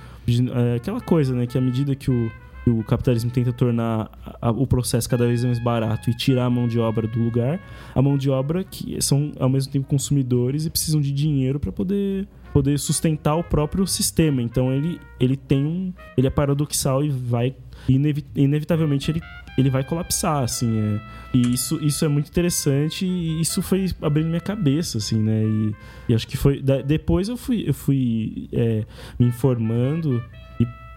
é 0.56 0.76
aquela 0.78 1.02
coisa, 1.02 1.36
né, 1.36 1.46
que 1.46 1.58
à 1.58 1.62
medida 1.62 1.94
que 1.94 2.10
o 2.10 2.32
o 2.70 2.84
capitalismo 2.84 3.32
tenta 3.32 3.54
tornar 3.54 4.10
a, 4.42 4.52
o 4.52 4.68
processo 4.68 5.10
cada 5.10 5.26
vez 5.26 5.44
mais 5.44 5.60
barato 5.60 6.10
e 6.10 6.14
tirar 6.14 6.46
a 6.46 6.50
mão 6.50 6.68
de 6.68 6.80
obra 6.80 7.08
do 7.08 7.20
lugar, 7.20 7.60
a 7.94 8.02
mão 8.02 8.18
de 8.18 8.30
obra 8.30 8.64
que 8.64 9.02
são 9.02 9.32
ao 9.40 9.50
mesmo 9.50 9.72
tempo 9.72 9.88
consumidores 9.88 10.66
e 10.66 10.70
precisam 10.70 11.00
de 11.02 11.12
dinheiro 11.12 11.60
para 11.60 11.72
poder 11.72 12.28
poder 12.58 12.80
sustentar 12.80 13.36
o 13.36 13.44
próprio 13.44 13.86
sistema. 13.86 14.42
Então 14.42 14.72
ele, 14.72 15.00
ele 15.20 15.38
tem 15.38 15.64
um. 15.64 15.94
Ele 16.18 16.26
é 16.28 16.30
paradoxal 16.30 17.04
e 17.04 17.10
vai. 17.10 17.56
Inevi 17.88 18.26
inevitavelmente 18.36 19.12
ele, 19.12 19.22
ele 19.58 19.70
vai 19.70 19.84
colapsar, 19.84 20.44
assim. 20.44 20.80
É, 20.80 21.02
e 21.34 21.54
isso, 21.54 21.84
isso 21.84 22.04
é 22.04 22.08
muito 22.08 22.30
interessante 22.30 23.06
e 23.06 23.40
isso 23.40 23.62
foi 23.62 23.86
abrindo 24.02 24.28
minha 24.28 24.42
cabeça, 24.42 24.98
assim, 24.98 25.20
né? 25.20 25.44
E, 25.44 25.76
e 26.10 26.16
acho 26.16 26.28
que 26.28 26.36
foi. 26.36 26.62
Da, 26.62 26.82
depois 26.82 27.30
eu 27.30 27.38
fui, 27.38 27.64
eu 27.68 27.74
fui 27.74 28.50
é, 28.52 28.86
me 29.20 29.28
informando 29.28 30.24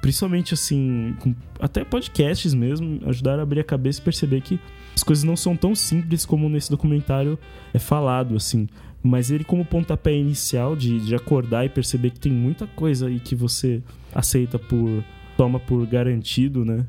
principalmente 0.00 0.54
assim, 0.54 1.14
com, 1.20 1.34
até 1.58 1.84
podcasts 1.84 2.54
mesmo, 2.54 3.00
ajudaram 3.06 3.40
a 3.40 3.42
abrir 3.42 3.60
a 3.60 3.64
cabeça 3.64 4.00
e 4.00 4.04
perceber 4.04 4.40
que 4.40 4.58
as 4.94 5.02
coisas 5.02 5.24
não 5.24 5.36
são 5.36 5.56
tão 5.56 5.74
simples 5.74 6.26
como 6.26 6.48
nesse 6.48 6.70
documentário 6.70 7.38
é 7.72 7.78
falado, 7.78 8.36
assim. 8.36 8.68
Mas 9.02 9.30
ele, 9.30 9.44
como 9.44 9.64
pontapé 9.64 10.14
inicial 10.14 10.76
de, 10.76 11.00
de 11.00 11.14
acordar 11.14 11.64
e 11.64 11.68
perceber 11.68 12.10
que 12.10 12.20
tem 12.20 12.32
muita 12.32 12.66
coisa 12.66 13.06
aí 13.06 13.18
que 13.18 13.34
você 13.34 13.82
aceita 14.14 14.58
por. 14.58 15.02
toma 15.36 15.58
por 15.58 15.86
garantido, 15.86 16.64
né? 16.64 16.84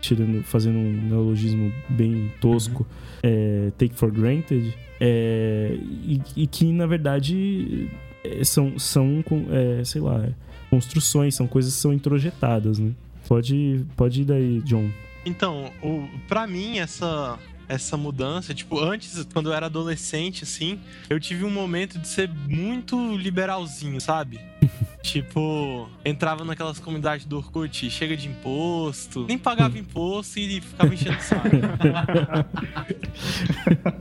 Tirando, 0.00 0.42
fazendo 0.42 0.78
um 0.78 0.92
neologismo 1.08 1.72
bem 1.88 2.30
tosco, 2.40 2.82
uhum. 2.82 3.20
é, 3.22 3.72
take 3.78 3.94
for 3.94 4.10
granted. 4.10 4.74
É, 5.00 5.78
e, 5.80 6.20
e, 6.36 6.46
que, 6.46 6.70
na 6.72 6.86
verdade, 6.86 7.88
é, 8.22 8.44
são, 8.44 8.78
são 8.78 9.24
é, 9.50 9.82
sei 9.82 10.02
lá, 10.02 10.28
construções, 10.76 11.34
são 11.34 11.46
coisas 11.46 11.74
que 11.74 11.80
são 11.80 11.92
introjetadas, 11.92 12.78
né? 12.78 12.92
Pode, 13.26 13.84
pode 13.96 14.22
ir 14.22 14.24
daí, 14.24 14.60
John. 14.62 14.90
Então, 15.24 15.72
o, 15.82 16.06
pra 16.28 16.46
mim, 16.46 16.78
essa, 16.78 17.38
essa 17.66 17.96
mudança. 17.96 18.54
Tipo, 18.54 18.78
antes, 18.78 19.26
quando 19.32 19.48
eu 19.48 19.54
era 19.54 19.66
adolescente, 19.66 20.44
assim, 20.44 20.78
eu 21.08 21.18
tive 21.18 21.44
um 21.44 21.50
momento 21.50 21.98
de 21.98 22.06
ser 22.06 22.28
muito 22.28 23.16
liberalzinho, 23.16 24.00
sabe? 24.00 24.38
tipo, 25.02 25.88
entrava 26.04 26.44
naquelas 26.44 26.78
comunidades 26.78 27.24
do 27.24 27.38
Orkut, 27.38 27.88
chega 27.90 28.16
de 28.16 28.28
imposto, 28.28 29.24
nem 29.26 29.38
pagava 29.38 29.78
imposto 29.80 30.38
e 30.38 30.60
ficava 30.60 30.92
enchendo 30.92 31.16
o 31.16 31.22
saco. 31.22 31.48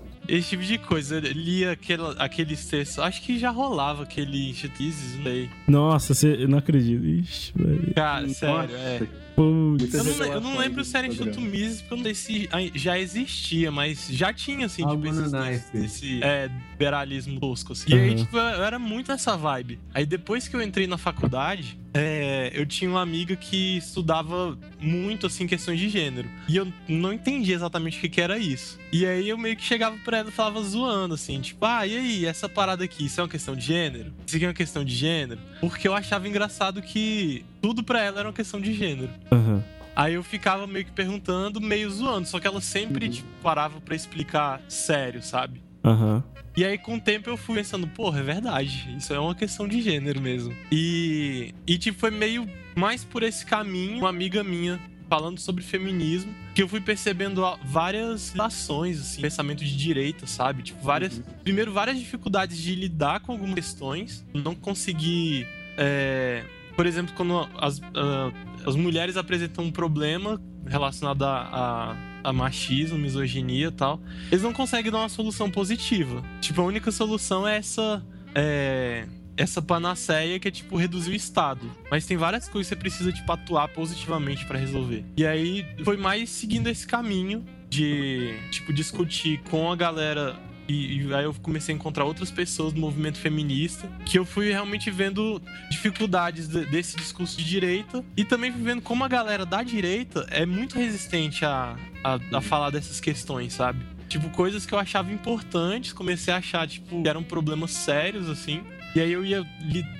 Esse 0.27 0.49
tipo 0.49 0.63
de 0.63 0.77
coisa. 0.77 1.15
Eu 1.15 1.31
lia 1.31 1.71
aquele, 1.71 2.03
aqueles 2.17 2.65
textos. 2.65 2.99
Acho 2.99 3.21
que 3.21 3.37
já 3.37 3.49
rolava 3.49 4.03
aquele 4.03 4.49
Instituizes, 4.49 5.15
não 5.15 5.23
sei. 5.23 5.49
Nossa, 5.67 6.13
você 6.13 6.47
não 6.47 6.57
acredito. 6.57 7.05
Ixi, 7.05 7.53
velho. 7.55 7.93
Cara, 7.93 8.27
sério, 8.29 8.75
é. 8.75 9.07
Putz. 9.35 9.93
Eu 9.93 10.03
não, 10.03 10.25
eu 10.25 10.41
não 10.41 10.57
lembro 10.57 10.83
se 10.85 10.97
era 10.97 11.07
Instituto 11.07 11.41
Mises, 11.41 11.81
porque 11.81 11.93
eu 11.93 11.97
não 11.97 12.03
sei 12.05 12.15
se 12.15 12.49
já 12.73 12.97
existia, 12.97 13.69
mas 13.69 14.07
já 14.09 14.33
tinha, 14.33 14.65
assim, 14.65 14.87
tipo, 14.87 15.05
esse, 15.07 15.77
esse 15.77 16.23
é, 16.23 16.49
liberalismo 16.71 17.39
tosco, 17.39 17.73
assim. 17.73 17.93
Uhum. 17.93 17.99
E 17.99 18.01
aí, 18.01 18.15
tipo, 18.15 18.37
eu 18.37 18.63
era 18.63 18.79
muito 18.79 19.11
essa 19.11 19.35
vibe. 19.35 19.77
Aí 19.93 20.05
depois 20.05 20.47
que 20.47 20.55
eu 20.55 20.61
entrei 20.61 20.87
na 20.87 20.97
faculdade, 20.97 21.77
é, 21.97 22.51
eu 22.53 22.65
tinha 22.65 22.91
uma 22.91 23.01
amiga 23.01 23.37
que 23.37 23.77
estudava 23.77 24.57
muito, 24.81 25.27
assim, 25.27 25.47
questões 25.47 25.79
de 25.79 25.87
gênero. 25.87 26.29
E 26.47 26.57
eu 26.57 26.67
não 26.89 27.13
entendi 27.13 27.53
exatamente 27.53 27.97
o 27.97 28.01
que, 28.01 28.09
que 28.09 28.19
era 28.19 28.37
isso. 28.37 28.77
E 28.91 29.05
aí 29.05 29.29
eu 29.29 29.37
meio 29.37 29.55
que 29.55 29.63
chegava 29.63 29.95
pra 30.03 30.17
ela 30.17 30.29
e 30.29 30.31
falava 30.31 30.61
zoando, 30.61 31.13
assim, 31.13 31.39
tipo, 31.39 31.65
ah, 31.65 31.87
e 31.87 31.95
aí, 31.97 32.25
essa 32.25 32.49
parada 32.49 32.83
aqui, 32.83 33.05
isso 33.05 33.21
é 33.21 33.23
uma 33.23 33.29
questão 33.29 33.55
de 33.55 33.65
gênero? 33.65 34.13
Isso 34.27 34.35
aqui 34.35 34.43
é 34.43 34.47
uma 34.49 34.53
questão 34.53 34.83
de 34.83 34.93
gênero? 34.93 35.39
Porque 35.61 35.87
eu 35.87 35.93
achava 35.93 36.27
engraçado 36.27 36.81
que 36.81 37.45
tudo 37.61 37.81
pra 37.81 38.03
ela 38.03 38.19
era 38.19 38.27
uma 38.27 38.33
questão 38.33 38.59
de 38.59 38.73
gênero. 38.73 39.09
Uhum. 39.31 39.63
Aí 39.95 40.15
eu 40.15 40.23
ficava 40.23 40.67
meio 40.67 40.83
que 40.83 40.91
perguntando, 40.91 41.61
meio 41.61 41.89
zoando. 41.89 42.27
Só 42.27 42.39
que 42.39 42.45
ela 42.45 42.59
sempre, 42.59 43.05
uhum. 43.05 43.11
tipo, 43.11 43.27
parava 43.41 43.79
pra 43.79 43.95
explicar 43.95 44.61
sério, 44.67 45.23
sabe? 45.23 45.64
Aham. 45.85 46.15
Uhum. 46.15 46.35
E 46.57 46.63
aí, 46.63 46.77
com 46.77 46.95
o 46.95 47.01
tempo, 47.01 47.29
eu 47.29 47.35
fui 47.35 47.55
pensando, 47.55 47.85
porra, 47.85 48.21
é 48.21 48.23
verdade. 48.23 48.95
Isso 48.97 49.13
é 49.13 49.19
uma 49.19 49.35
questão 49.35 49.67
de 49.67 49.81
gênero 49.81 50.21
mesmo. 50.21 50.55
E, 50.71 51.53
e 51.67 51.77
tipo, 51.77 51.99
foi 51.99 52.11
meio 52.11 52.49
mais 52.75 53.03
por 53.03 53.23
esse 53.23 53.45
caminho, 53.45 53.99
uma 53.99 54.09
amiga 54.09 54.41
minha 54.41 54.79
falando 55.09 55.39
sobre 55.39 55.63
feminismo, 55.63 56.33
que 56.53 56.63
eu 56.63 56.67
fui 56.67 56.81
percebendo 56.81 57.41
várias 57.63 58.37
ações, 58.39 58.99
assim, 58.99 59.21
pensamento 59.21 59.63
de 59.63 59.75
direita, 59.75 60.25
sabe? 60.25 60.63
Tipo, 60.63 60.81
várias. 60.81 61.17
Uhum. 61.17 61.23
Primeiro, 61.43 61.73
várias 61.73 61.99
dificuldades 61.99 62.57
de 62.57 62.73
lidar 62.73 63.19
com 63.19 63.33
algumas 63.33 63.55
questões, 63.55 64.25
não 64.33 64.55
conseguir. 64.55 65.45
É, 65.77 66.43
por 66.75 66.85
exemplo, 66.85 67.13
quando 67.15 67.49
as, 67.57 67.79
uh, 67.79 68.33
as 68.65 68.75
mulheres 68.75 69.17
apresentam 69.17 69.65
um 69.65 69.71
problema 69.71 70.41
relacionado 70.65 71.23
a, 71.23 71.49
a 71.51 72.14
a 72.25 72.33
machismo, 72.33 72.97
misoginia 72.97 73.67
e 73.67 73.71
tal, 73.71 74.01
eles 74.31 74.41
não 74.41 74.51
conseguem 74.51 74.91
dar 74.91 74.99
uma 74.99 75.09
solução 75.09 75.49
positiva. 75.49 76.23
Tipo, 76.41 76.61
a 76.61 76.65
única 76.65 76.91
solução 76.91 77.47
é 77.47 77.57
essa. 77.57 78.03
É, 78.33 79.05
essa 79.37 79.61
panaceia 79.61 80.39
que 80.39 80.47
é 80.47 80.51
tipo 80.51 80.77
reduzir 80.77 81.11
o 81.11 81.13
estado. 81.13 81.69
Mas 81.91 82.05
tem 82.05 82.15
várias 82.15 82.47
coisas 82.47 82.69
que 82.69 82.75
você 82.75 82.79
precisa 82.79 83.11
tipo 83.11 83.29
atuar 83.29 83.67
positivamente 83.67 84.45
para 84.45 84.57
resolver. 84.57 85.03
E 85.17 85.25
aí 85.25 85.65
foi 85.83 85.97
mais 85.97 86.29
seguindo 86.29 86.67
esse 86.67 86.87
caminho 86.87 87.45
de 87.69 88.33
tipo 88.49 88.71
discutir 88.71 89.41
com 89.49 89.69
a 89.69 89.75
galera 89.75 90.37
e, 90.67 91.01
e, 91.01 91.13
aí 91.13 91.23
eu 91.25 91.33
comecei 91.41 91.73
a 91.73 91.75
encontrar 91.75 92.05
outras 92.05 92.31
pessoas 92.31 92.73
do 92.73 92.79
movimento 92.79 93.17
feminista 93.17 93.89
que 94.05 94.17
eu 94.17 94.25
fui 94.25 94.51
realmente 94.51 94.89
vendo 94.89 95.41
dificuldades 95.69 96.47
de, 96.47 96.65
desse 96.65 96.97
discurso 96.97 97.37
de 97.37 97.45
direita 97.45 98.03
e 98.17 98.23
também 98.23 98.51
vendo 98.51 98.81
como 98.81 99.03
a 99.03 99.07
galera 99.07 99.45
da 99.45 99.61
direita 99.63 100.25
é 100.29 100.45
muito 100.45 100.77
resistente 100.77 101.45
a, 101.45 101.75
a, 102.03 102.37
a 102.37 102.41
falar 102.41 102.69
dessas 102.69 102.99
questões, 102.99 103.53
sabe? 103.53 103.85
Tipo, 104.07 104.29
coisas 104.29 104.65
que 104.65 104.73
eu 104.73 104.79
achava 104.79 105.11
importantes, 105.11 105.91
comecei 105.91 106.33
a 106.33 106.37
achar, 106.37 106.67
tipo, 106.67 107.01
que 107.01 107.09
eram 107.09 107.23
problemas 107.23 107.71
sérios, 107.71 108.29
assim. 108.29 108.61
E 108.95 109.01
aí 109.01 109.11
eu 109.11 109.25
ia 109.25 109.45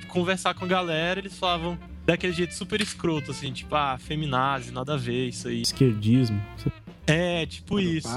conversar 0.07 0.53
com 0.53 0.63
a 0.65 0.67
galera, 0.67 1.19
eles 1.19 1.37
falavam 1.37 1.77
daquele 2.05 2.33
jeito 2.33 2.53
super 2.53 2.79
escroto, 2.81 3.31
assim, 3.31 3.51
tipo, 3.51 3.75
ah, 3.75 3.97
feminazi, 3.97 4.71
nada 4.71 4.93
a 4.93 4.97
ver, 4.97 5.29
isso 5.29 5.47
aí. 5.47 5.63
Esquerdismo. 5.63 6.41
É, 7.07 7.45
tipo 7.45 7.79
isso. 7.79 8.07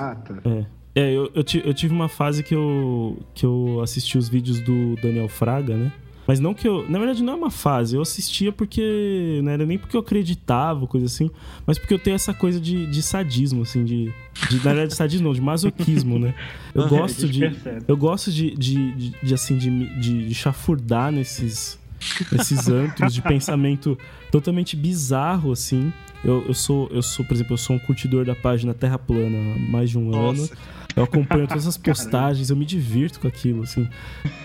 É. 0.45 0.78
É, 0.99 1.13
eu, 1.13 1.31
eu, 1.33 1.45
eu, 1.65 1.75
tive 1.75 1.95
uma 1.95 2.09
fase 2.09 2.43
que 2.43 2.53
eu, 2.53 3.17
que 3.33 3.47
eu 3.47 3.81
assisti 3.81 4.19
os 4.19 4.29
vídeos 4.29 4.59
do 4.59 4.97
Daniel 4.97 5.29
Fraga, 5.29 5.77
né? 5.77 5.93
Mas 6.27 6.41
não 6.41 6.53
que 6.53 6.67
eu. 6.67 6.85
Na 6.91 6.99
verdade, 6.99 7.23
não 7.23 7.35
é 7.35 7.37
uma 7.37 7.53
fase. 7.53 7.95
Eu 7.95 8.03
assistia 8.03 8.51
porque. 8.51 9.41
Não 9.45 9.53
era 9.53 9.65
nem 9.65 9.79
porque 9.79 9.97
eu 9.97 10.01
acreditava, 10.01 10.89
coisa 10.89 11.07
assim. 11.07 11.31
Mas 11.65 11.79
porque 11.79 11.95
eu 11.95 12.01
tenho 12.01 12.17
essa 12.17 12.35
coisa 12.35 12.61
de, 12.61 12.85
de 12.87 13.01
sadismo, 13.01 13.63
assim, 13.63 13.85
de. 13.85 14.13
de 14.51 14.57
na 14.57 14.75
verdade, 14.75 14.95
sadismo 14.97 15.29
não, 15.29 15.35
de 15.35 15.41
masoquismo, 15.41 16.19
né? 16.19 16.35
Eu 16.75 16.89
gosto 16.91 17.29
de. 17.29 17.45
Eu 17.87 17.97
gosto 17.97 18.33
de, 18.33 18.51
de, 18.57 18.93
de, 18.93 19.11
de 19.23 19.35
assim, 19.35 19.57
de, 19.57 20.01
de, 20.01 20.27
de 20.27 20.35
chafurdar 20.35 21.13
nesses. 21.13 21.79
Nesses 22.31 22.69
antros 22.69 23.13
de 23.13 23.21
pensamento 23.23 23.99
totalmente 24.31 24.77
bizarro, 24.77 25.53
assim. 25.53 25.93
Eu, 26.25 26.45
eu, 26.47 26.55
sou, 26.55 26.89
eu 26.93 27.03
sou, 27.03 27.25
por 27.25 27.35
exemplo, 27.35 27.55
eu 27.55 27.59
sou 27.59 27.77
um 27.77 27.79
curtidor 27.79 28.25
da 28.25 28.35
página 28.35 28.75
Terra 28.75 28.99
Plana 28.99 29.37
há 29.37 29.59
mais 29.59 29.91
de 29.91 29.99
um 29.99 30.11
Nossa. 30.11 30.43
ano. 30.43 30.51
Eu 30.97 31.05
acompanho 31.05 31.47
todas 31.47 31.67
as 31.67 31.77
postagens, 31.77 32.51
eu 32.51 32.57
me 32.57 32.65
divirto 32.65 33.21
com 33.21 33.29
aquilo, 33.29 33.63
assim. 33.63 33.89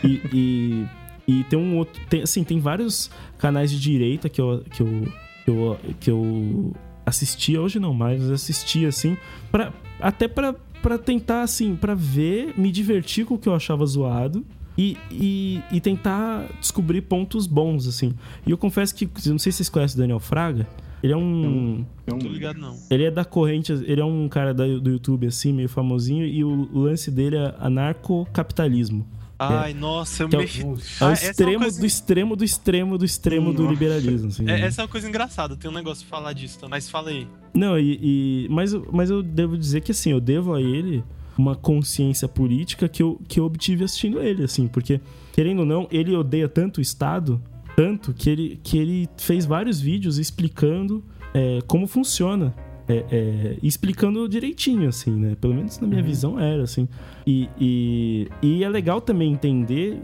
E, 0.03 0.21
e, 0.33 0.87
e, 1.27 1.43
tem 1.45 1.57
um 1.57 1.77
outro. 1.77 2.01
Tem, 2.07 2.21
assim, 2.21 2.43
tem 2.43 2.59
vários 2.59 3.09
canais 3.37 3.71
de 3.71 3.79
direita 3.79 4.29
que 4.29 4.39
eu, 4.39 4.63
que 4.71 4.81
eu, 4.81 5.07
que 5.43 5.49
eu, 5.49 5.79
que 5.99 6.11
eu 6.11 6.73
assistia, 7.05 7.61
hoje 7.61 7.79
não 7.79 7.93
mais, 7.93 8.21
mas 8.21 8.31
assistia, 8.31 8.87
assim, 8.87 9.17
pra, 9.51 9.73
até 9.99 10.27
pra, 10.27 10.53
pra 10.81 10.97
tentar, 10.97 11.41
assim, 11.41 11.75
pra 11.75 11.95
ver, 11.95 12.53
me 12.57 12.71
divertir 12.71 13.25
com 13.25 13.35
o 13.35 13.37
que 13.37 13.49
eu 13.49 13.55
achava 13.55 13.85
zoado. 13.85 14.45
E, 14.75 14.97
e, 15.11 15.61
e, 15.71 15.79
tentar 15.79 16.49
descobrir 16.59 17.03
pontos 17.03 17.45
bons, 17.45 17.87
assim. 17.87 18.15
E 18.43 18.49
eu 18.49 18.57
confesso 18.57 18.95
que, 18.95 19.07
não 19.29 19.37
sei 19.37 19.51
se 19.51 19.57
vocês 19.57 19.69
conhecem 19.69 19.95
o 19.95 19.99
Daniel 19.99 20.19
Fraga, 20.19 20.67
ele 21.03 21.11
é 21.11 21.17
um. 21.17 21.85
Não, 22.07 22.17
tô 22.17 22.30
ligado, 22.30 22.57
não. 22.57 22.80
Ele 22.89 23.03
é 23.03 23.11
da 23.11 23.25
corrente. 23.25 23.73
Ele 23.73 23.99
é 23.99 24.05
um 24.05 24.30
cara 24.30 24.53
do 24.53 24.89
YouTube, 24.89 25.27
assim, 25.27 25.51
meio 25.51 25.67
famosinho. 25.67 26.25
E 26.25 26.41
o 26.45 26.69
lance 26.73 27.11
dele 27.11 27.35
é 27.35 27.53
anarcocapitalismo. 27.59 29.05
Ai, 29.38 29.71
é, 29.71 29.73
nossa, 29.73 30.23
eu 30.23 30.30
me. 30.30 30.35
É, 30.35 30.38
mexi... 30.38 30.61
é 30.61 30.65
o 30.65 30.77
ah, 31.01 31.09
é 31.09 31.13
extremo 31.13 31.59
coisa... 31.59 31.80
do 31.80 31.85
extremo 31.85 32.35
do 32.38 32.43
extremo 32.45 32.97
do 32.97 33.03
extremo 33.03 33.51
nossa. 33.51 33.57
do 33.57 33.69
liberalismo. 33.69 34.30
Assim, 34.30 34.49
é, 34.49 34.61
essa 34.61 34.81
é 34.81 34.84
uma 34.84 34.89
coisa 34.89 35.09
engraçada, 35.09 35.57
tem 35.57 35.69
um 35.69 35.73
negócio 35.73 36.05
de 36.05 36.09
falar 36.09 36.31
disso, 36.31 36.57
mas 36.69 36.89
fala 36.89 37.09
aí. 37.09 37.27
Não, 37.53 37.77
e, 37.77 37.99
e, 38.01 38.47
mas, 38.49 38.73
mas 38.89 39.09
eu 39.09 39.21
devo 39.21 39.57
dizer 39.57 39.81
que 39.81 39.91
assim, 39.91 40.11
eu 40.11 40.21
devo 40.21 40.53
a 40.53 40.61
ele 40.61 41.03
uma 41.38 41.55
consciência 41.55 42.30
política 42.30 42.88
que 42.88 43.03
eu, 43.03 43.19
que 43.27 43.41
eu 43.41 43.45
obtive 43.45 43.84
assistindo 43.84 44.21
ele, 44.21 44.43
assim, 44.43 44.67
porque, 44.67 45.01
querendo 45.34 45.59
ou 45.59 45.65
não, 45.65 45.88
ele 45.91 46.15
odeia 46.15 46.47
tanto 46.47 46.77
o 46.77 46.81
Estado 46.81 47.41
Tanto 47.75 48.13
que 48.13 48.29
ele, 48.29 48.59
que 48.63 48.77
ele 48.77 49.09
fez 49.17 49.45
vários 49.45 49.79
vídeos 49.81 50.17
explicando 50.17 51.03
é, 51.33 51.59
como 51.67 51.87
funciona. 51.87 52.53
É, 52.87 53.05
é, 53.09 53.57
explicando 53.63 54.27
direitinho, 54.27 54.89
assim, 54.89 55.11
né? 55.11 55.35
Pelo 55.39 55.53
menos 55.53 55.79
na 55.79 55.87
minha 55.87 56.01
Uhum. 56.01 56.05
visão 56.07 56.39
era, 56.39 56.63
assim. 56.63 56.87
E, 57.25 57.49
e, 57.59 58.27
e 58.41 58.63
é 58.63 58.67
legal 58.69 58.99
também 58.99 59.31
entender. 59.31 60.01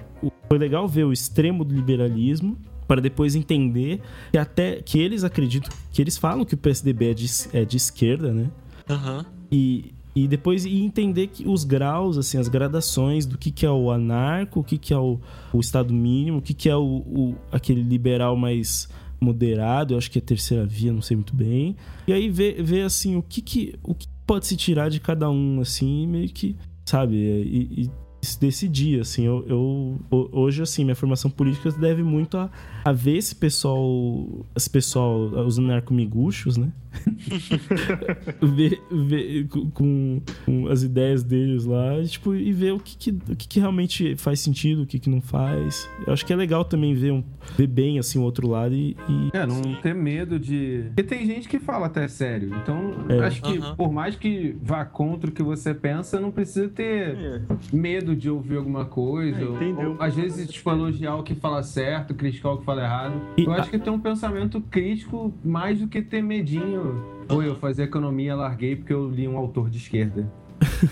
Foi 0.47 0.57
legal 0.57 0.87
ver 0.87 1.03
o 1.03 1.11
extremo 1.11 1.65
do 1.65 1.75
liberalismo 1.75 2.57
para 2.87 3.01
depois 3.01 3.35
entender 3.35 3.99
que 4.31 4.37
até 4.37 4.81
que 4.81 4.97
eles 4.97 5.23
acreditam, 5.25 5.69
que 5.91 6.01
eles 6.01 6.17
falam 6.17 6.45
que 6.45 6.53
o 6.53 6.57
PSDB 6.57 7.11
é 7.11 7.13
de, 7.13 7.25
é 7.53 7.65
de 7.65 7.75
esquerda, 7.77 8.31
né? 8.33 8.49
Aham. 8.89 9.25
E, 9.51 9.93
e 10.15 10.27
depois 10.27 10.65
e 10.65 10.79
entender 10.83 11.27
que 11.27 11.47
os 11.47 11.63
graus, 11.63 12.17
assim, 12.17 12.37
as 12.37 12.47
gradações 12.47 13.25
do 13.25 13.37
que, 13.37 13.51
que 13.51 13.65
é 13.65 13.69
o 13.71 13.91
anarco, 13.91 14.59
o 14.59 14.63
que, 14.63 14.77
que 14.77 14.93
é 14.93 14.97
o, 14.97 15.19
o 15.53 15.59
Estado 15.59 15.93
mínimo, 15.93 16.39
o 16.39 16.41
que, 16.41 16.53
que 16.53 16.67
é 16.69 16.75
o, 16.75 16.81
o- 16.83 17.35
aquele 17.51 17.81
liberal 17.83 18.35
mais 18.35 18.89
moderado, 19.21 19.93
eu 19.93 19.97
acho 19.97 20.09
que 20.09 20.17
é 20.17 20.21
terceira 20.21 20.65
via, 20.65 20.91
não 20.93 21.01
sei 21.01 21.15
muito 21.17 21.35
bem. 21.35 21.75
E 22.07 22.13
aí 22.13 22.29
ver, 22.29 22.61
ver 22.63 22.83
assim, 22.83 23.15
o 23.15 23.21
que, 23.21 23.41
que, 23.41 23.75
o 23.83 23.93
que 23.93 24.07
pode 24.25 24.47
se 24.47 24.55
tirar 24.55 24.89
de 24.89 24.99
cada 24.99 25.29
um, 25.29 25.59
assim, 25.61 26.07
meio 26.07 26.29
que, 26.29 26.55
sabe, 26.85 27.15
e, 27.17 27.83
e 27.83 27.91
se 28.21 28.39
decidir, 28.39 28.99
assim, 29.01 29.23
eu, 29.25 29.45
eu- 29.47 29.99
ho- 30.11 30.29
hoje, 30.33 30.61
assim, 30.61 30.83
minha 30.83 30.95
formação 30.95 31.29
política 31.31 31.71
deve 31.71 32.03
muito 32.03 32.37
a, 32.37 32.49
a 32.83 32.91
ver 32.91 33.17
esse 33.17 33.35
pessoal, 33.35 34.45
esse 34.55 34.69
pessoal, 34.69 35.17
os 35.45 35.57
narcomiguchos, 35.57 36.57
né? 36.57 36.71
ver, 38.41 38.81
ver 38.91 39.47
com, 39.47 39.69
com- 39.71 40.21
as 40.69 40.83
ideias 40.83 41.23
deles 41.23 41.65
lá 41.65 41.97
e, 41.99 42.07
tipo, 42.07 42.35
e 42.35 42.51
ver 42.51 42.73
o 42.73 42.79
que, 42.79 42.97
que, 42.97 43.11
o 43.31 43.35
que, 43.35 43.47
que 43.47 43.59
realmente 43.59 44.15
faz 44.15 44.39
sentido, 44.39 44.83
o 44.83 44.85
que, 44.85 44.99
que 44.99 45.09
não 45.09 45.21
faz. 45.21 45.89
Eu 46.05 46.13
acho 46.13 46.25
que 46.25 46.33
é 46.33 46.35
legal 46.35 46.63
também 46.65 46.93
ver, 46.93 47.11
um, 47.11 47.23
ver 47.57 47.67
bem 47.67 47.99
assim 47.99 48.19
o 48.19 48.21
outro 48.23 48.47
lado 48.47 48.73
e. 48.73 48.95
e- 49.09 49.29
É, 49.33 49.45
não 49.45 49.61
ter 49.81 49.93
medo 49.95 50.39
de. 50.39 50.83
Porque 50.87 51.03
tem 51.03 51.25
gente 51.25 51.47
que 51.47 51.59
fala 51.59 51.87
até 51.87 52.07
sério. 52.07 52.51
Então, 52.61 52.93
É. 53.09 53.19
acho 53.25 53.41
que 53.41 53.59
por 53.75 53.91
mais 53.91 54.15
que 54.15 54.55
vá 54.61 54.85
contra 54.85 55.29
o 55.29 55.33
que 55.33 55.43
você 55.43 55.73
pensa, 55.73 56.19
não 56.19 56.31
precisa 56.31 56.67
ter 56.69 57.15
É. 57.15 57.41
medo 57.71 58.15
de 58.15 58.29
ouvir 58.29 58.57
alguma 58.57 58.85
coisa. 58.85 59.41
É, 59.41 59.45
ou- 59.45 59.55
entendeu? 59.55 59.91
ou, 59.91 60.01
às 60.03 60.15
vezes, 60.15 60.49
tipo, 60.49 60.69
elogiar 60.71 61.15
o 61.15 61.23
que 61.23 61.35
fala 61.35 61.63
certo, 61.63 62.13
criticar 62.13 62.53
o 62.53 62.57
que 62.57 62.65
fala 62.65 62.83
errado. 62.83 63.21
E 63.37 63.43
eu 63.43 63.51
a- 63.51 63.57
acho 63.57 63.69
que 63.69 63.79
ter 63.79 63.89
um 63.89 63.99
pensamento 63.99 64.61
crítico 64.61 65.33
mais 65.43 65.79
do 65.79 65.87
que 65.87 66.01
ter 66.01 66.21
medinho. 66.21 66.88
Ou 67.29 67.43
eu 67.43 67.55
fazer 67.55 67.83
economia, 67.83 68.35
larguei 68.35 68.75
porque 68.75 68.93
eu 68.93 69.09
li 69.09 69.27
um 69.27 69.37
autor 69.37 69.69
de 69.69 69.77
esquerda. 69.77 70.31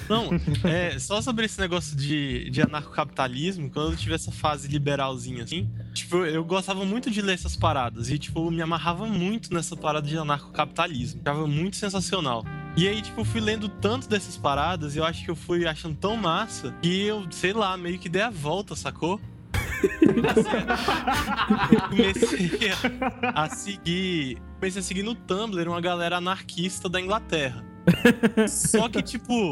Não, 0.09 0.29
é, 0.63 0.97
só 0.99 1.21
sobre 1.21 1.45
esse 1.45 1.59
negócio 1.59 1.95
de, 1.95 2.49
de 2.49 2.61
anarcocapitalismo, 2.61 3.69
quando 3.69 3.91
eu 3.91 3.97
tive 3.97 4.15
essa 4.15 4.31
fase 4.31 4.67
liberalzinha 4.67 5.43
assim, 5.43 5.69
tipo, 5.93 6.17
eu 6.25 6.43
gostava 6.43 6.85
muito 6.85 7.09
de 7.11 7.21
ler 7.21 7.33
essas 7.33 7.55
paradas 7.55 8.09
e, 8.09 8.17
tipo, 8.17 8.39
eu 8.39 8.51
me 8.51 8.61
amarrava 8.61 9.05
muito 9.05 9.53
nessa 9.53 9.75
parada 9.75 10.07
de 10.07 10.17
anarcocapitalismo. 10.17 11.21
Achava 11.25 11.47
muito 11.47 11.75
sensacional. 11.75 12.45
E 12.75 12.87
aí, 12.87 13.01
tipo, 13.01 13.21
eu 13.21 13.25
fui 13.25 13.41
lendo 13.41 13.67
tanto 13.67 14.07
dessas 14.07 14.37
paradas 14.37 14.95
e 14.95 14.99
eu 14.99 15.05
acho 15.05 15.25
que 15.25 15.31
eu 15.31 15.35
fui 15.35 15.65
achando 15.67 15.95
tão 15.95 16.15
massa 16.15 16.73
que 16.81 17.03
eu, 17.03 17.25
sei 17.31 17.53
lá, 17.53 17.75
meio 17.75 17.97
que 17.97 18.07
dei 18.07 18.21
a 18.21 18.29
volta, 18.29 18.75
sacou? 18.75 19.19
Comecei 21.89 22.71
a, 23.21 23.43
a 23.43 23.49
seguir. 23.49 24.37
Comecei 24.59 24.79
a 24.79 24.83
seguir 24.83 25.03
no 25.03 25.15
Tumblr 25.15 25.67
uma 25.69 25.81
galera 25.81 26.17
anarquista 26.17 26.89
da 26.89 26.99
Inglaterra. 26.99 27.63
Só 28.47 28.89
que, 28.89 29.01
tipo, 29.01 29.51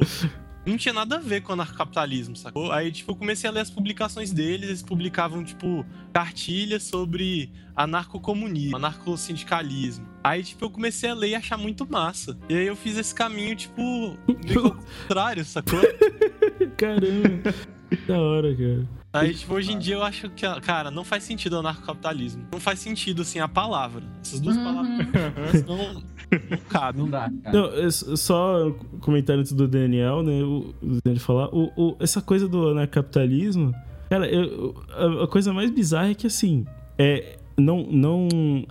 não 0.66 0.78
tinha 0.78 0.94
nada 0.94 1.18
a 1.18 1.20
ver 1.20 1.42
com 1.42 1.54
anarcocapitalismo, 1.54 2.36
sacou? 2.36 2.72
Aí, 2.72 2.92
tipo, 2.92 3.12
eu 3.12 3.16
comecei 3.16 3.50
a 3.50 3.54
ler 3.54 3.62
as 3.62 3.70
publicações 3.70 4.32
deles, 4.32 4.68
eles 4.68 4.82
publicavam, 4.84 5.44
tipo, 5.44 5.86
cartilhas 6.12 6.84
sobre 6.84 7.52
anarcocomunismo, 7.76 8.76
anarcossindicalismo. 8.76 10.08
Aí, 10.24 10.44
tipo, 10.44 10.66
eu 10.66 10.70
comecei 10.70 11.10
a 11.10 11.14
ler 11.14 11.30
e 11.30 11.36
achar 11.36 11.58
muito 11.58 11.90
massa. 11.90 12.38
E 12.50 12.56
aí 12.56 12.66
eu 12.66 12.76
fiz 12.76 12.98
esse 12.98 13.14
caminho, 13.14 13.56
tipo, 13.56 14.18
meio 14.46 14.76
contrário, 14.76 15.46
sacou? 15.46 15.80
Caramba! 16.76 17.54
da 18.08 18.20
hora, 18.20 18.56
cara. 18.56 18.88
Aí, 19.20 19.34
tipo, 19.34 19.54
hoje 19.54 19.72
em 19.72 19.80
dia 19.80 19.96
eu 19.96 20.04
acho 20.04 20.30
que, 20.30 20.46
cara, 20.62 20.90
não 20.92 21.04
faz 21.04 21.24
sentido 21.24 21.54
o 21.54 21.60
anarcocapitalismo. 21.60 22.46
Não 22.52 22.60
faz 22.60 22.80
sentido, 22.80 23.22
assim, 23.22 23.40
a 23.40 23.48
palavra. 23.48 24.04
Essas 24.22 24.40
duas 24.40 24.56
Uhum. 24.58 24.64
palavras 24.64 25.66
não, 25.68 25.94
não 25.94 26.04
cabem. 26.70 27.02
Não 27.02 27.10
dá, 27.10 27.32
cara. 27.44 27.58
Não, 27.58 27.66
é 27.74 27.90
só 27.92 28.72
comentário 29.02 29.40
antes 29.42 29.54
do 29.54 29.68
Daniel, 29.68 30.24
né? 30.24 30.44
O, 30.44 30.74
o 30.82 30.98
Daniel 31.04 31.22
falar. 31.22 31.50
O, 31.54 31.72
o- 31.76 31.96
essa 32.00 32.22
coisa 32.22 32.48
do 32.48 32.70
anarcapitalismo, 32.70 33.74
cara, 34.10 34.28
eu- 34.28 34.76
a, 34.92 35.24
a 35.24 35.28
coisa 35.28 35.54
mais 35.54 35.70
bizarra 35.72 36.10
é 36.10 36.14
que 36.16 36.28
assim. 36.28 36.66
É, 36.98 37.38
não, 37.58 37.88
não, 37.90 38.28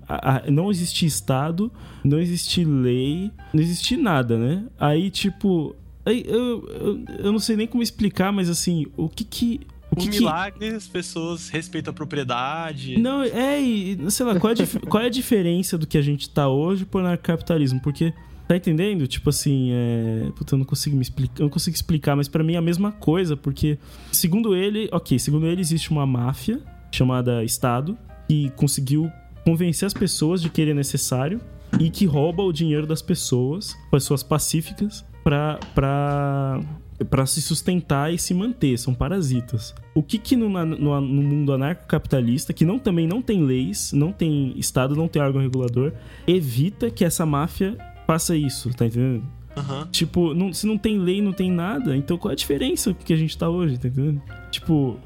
a- 0.08 0.36
a- 0.46 0.50
não 0.50 0.70
existe 0.70 1.06
Estado, 1.06 1.70
não 2.04 2.18
existe 2.18 2.64
lei, 2.64 3.30
não 3.52 3.62
existe 3.62 3.96
nada, 3.96 4.36
né? 4.38 4.64
Aí, 4.78 5.10
tipo. 5.10 5.74
Aí, 6.06 6.22
eu, 6.26 6.68
eu, 6.68 7.04
eu 7.26 7.32
não 7.32 7.38
sei 7.38 7.56
nem 7.56 7.66
como 7.66 7.82
explicar, 7.82 8.30
mas 8.30 8.50
assim, 8.50 8.84
o 8.96 9.08
que 9.08 9.24
que. 9.24 9.60
O 9.94 9.96
que, 9.96 10.08
que, 10.08 10.18
milagre, 10.18 10.68
as 10.68 10.88
pessoas 10.88 11.48
respeitam 11.48 11.92
a 11.92 11.94
propriedade. 11.94 12.98
não, 12.98 13.22
é, 13.22 13.60
e, 13.60 14.10
sei 14.10 14.26
lá, 14.26 14.38
qual 14.38 14.52
é, 14.52 14.56
a 14.56 14.80
qual 14.88 15.02
é 15.02 15.06
a 15.06 15.10
diferença 15.10 15.78
do 15.78 15.86
que 15.86 15.96
a 15.96 16.02
gente 16.02 16.28
tá 16.28 16.48
hoje 16.48 16.84
pro 16.84 17.00
anarcapitalismo? 17.00 17.80
Porque, 17.80 18.12
tá 18.48 18.56
entendendo? 18.56 19.06
Tipo 19.06 19.30
assim, 19.30 19.70
é. 19.72 20.30
Puta, 20.36 20.54
eu 20.54 20.58
não 20.58 20.66
consigo 20.66 20.96
me 20.96 21.02
explicar, 21.02 21.40
eu 21.40 21.44
não 21.44 21.50
consigo 21.50 21.74
explicar, 21.74 22.16
mas 22.16 22.28
pra 22.28 22.42
mim 22.42 22.54
é 22.54 22.58
a 22.58 22.62
mesma 22.62 22.90
coisa, 22.90 23.36
porque, 23.36 23.78
segundo 24.10 24.54
ele, 24.56 24.88
ok, 24.90 25.18
segundo 25.18 25.46
ele, 25.46 25.60
existe 25.60 25.90
uma 25.90 26.06
máfia 26.06 26.60
chamada 26.90 27.44
Estado 27.44 27.96
que 28.28 28.50
conseguiu 28.56 29.10
convencer 29.44 29.86
as 29.86 29.94
pessoas 29.94 30.42
de 30.42 30.48
que 30.48 30.60
ele 30.60 30.72
é 30.72 30.74
necessário 30.74 31.40
e 31.78 31.90
que 31.90 32.06
rouba 32.06 32.42
o 32.42 32.52
dinheiro 32.52 32.86
das 32.86 33.02
pessoas, 33.02 33.76
pessoas 33.90 34.22
pacíficas, 34.22 35.04
pra. 35.22 35.58
pra 35.74 36.60
para 37.04 37.26
se 37.26 37.40
sustentar 37.42 38.12
e 38.12 38.18
se 38.18 38.32
manter, 38.34 38.78
são 38.78 38.94
parasitas. 38.94 39.74
O 39.94 40.02
que 40.02 40.18
que 40.18 40.34
no, 40.36 40.48
no, 40.48 41.00
no 41.00 41.22
mundo 41.22 41.52
anarcocapitalista, 41.52 42.52
que 42.52 42.64
não 42.64 42.78
também 42.78 43.06
não 43.06 43.20
tem 43.22 43.42
leis, 43.44 43.92
não 43.92 44.12
tem 44.12 44.52
estado, 44.58 44.96
não 44.96 45.08
tem 45.08 45.20
órgão 45.22 45.40
regulador, 45.40 45.92
evita 46.26 46.90
que 46.90 47.04
essa 47.04 47.24
máfia 47.24 47.76
faça 48.06 48.36
isso, 48.36 48.70
tá 48.74 48.86
entendendo? 48.86 49.24
Aham. 49.56 49.86
Tipo, 49.92 50.34
não- 50.34 50.52
se 50.52 50.66
não 50.66 50.76
tem 50.76 50.98
lei, 50.98 51.22
não 51.22 51.32
tem 51.32 51.50
nada, 51.50 51.96
então 51.96 52.18
qual 52.18 52.30
é 52.30 52.32
a 52.32 52.36
diferença 52.36 52.92
que 52.92 53.12
a 53.12 53.16
gente 53.16 53.38
tá 53.38 53.48
hoje, 53.48 53.78
tá 53.78 53.86
entendendo? 53.88 54.20
Tipo, 54.50 54.66
po- 54.66 54.98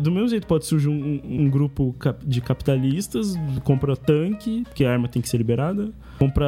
do 0.00 0.10
mesmo 0.10 0.28
jeito 0.28 0.46
pode 0.46 0.66
surgir 0.66 0.88
um, 0.88 1.20
um 1.24 1.50
grupo 1.50 1.94
de 2.24 2.40
capitalistas, 2.40 3.34
compra 3.64 3.96
tanque, 3.96 4.62
porque 4.64 4.84
a 4.84 4.92
arma 4.92 5.08
tem 5.08 5.20
que 5.20 5.28
ser 5.28 5.38
liberada, 5.38 5.90
compra, 6.18 6.46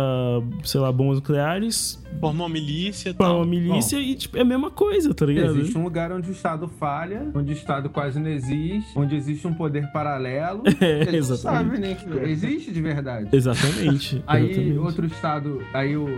sei 0.65 0.81
lá, 0.81 0.93
bombas 0.93 1.17
nucleares, 1.17 2.01
Forma 2.19 2.43
uma 2.43 2.49
milícia 2.49 3.11
e 3.11 3.15
forma 3.15 3.37
uma 3.37 3.47
milícia 3.47 3.99
e, 3.99 4.15
tipo, 4.15 4.37
é 4.37 4.41
a 4.41 4.45
mesma 4.45 4.71
coisa, 4.71 5.15
tá 5.15 5.25
ligado? 5.25 5.57
Existe 5.57 5.79
um 5.79 5.85
lugar 5.85 6.13
onde 6.13 6.29
o 6.29 6.33
Estado 6.33 6.69
falha, 6.69 7.31
onde 7.35 7.53
o 7.53 7.55
Estado 7.55 7.89
quase 7.89 8.19
não 8.19 8.29
existe, 8.29 8.99
onde 8.99 9.15
existe 9.15 9.47
um 9.47 9.55
poder 9.55 9.91
paralelo. 9.93 10.63
É, 10.81 11.15
exatamente. 11.15 11.43
sabe, 11.43 11.79
né? 11.79 11.95
Que 11.95 12.31
existe 12.31 12.73
de 12.73 12.81
verdade. 12.81 13.29
Exatamente. 13.33 14.23
Aí 14.27 14.51
exatamente. 14.51 14.79
outro 14.79 15.07
estado, 15.07 15.63
aí 15.75 15.97
o, 15.97 16.09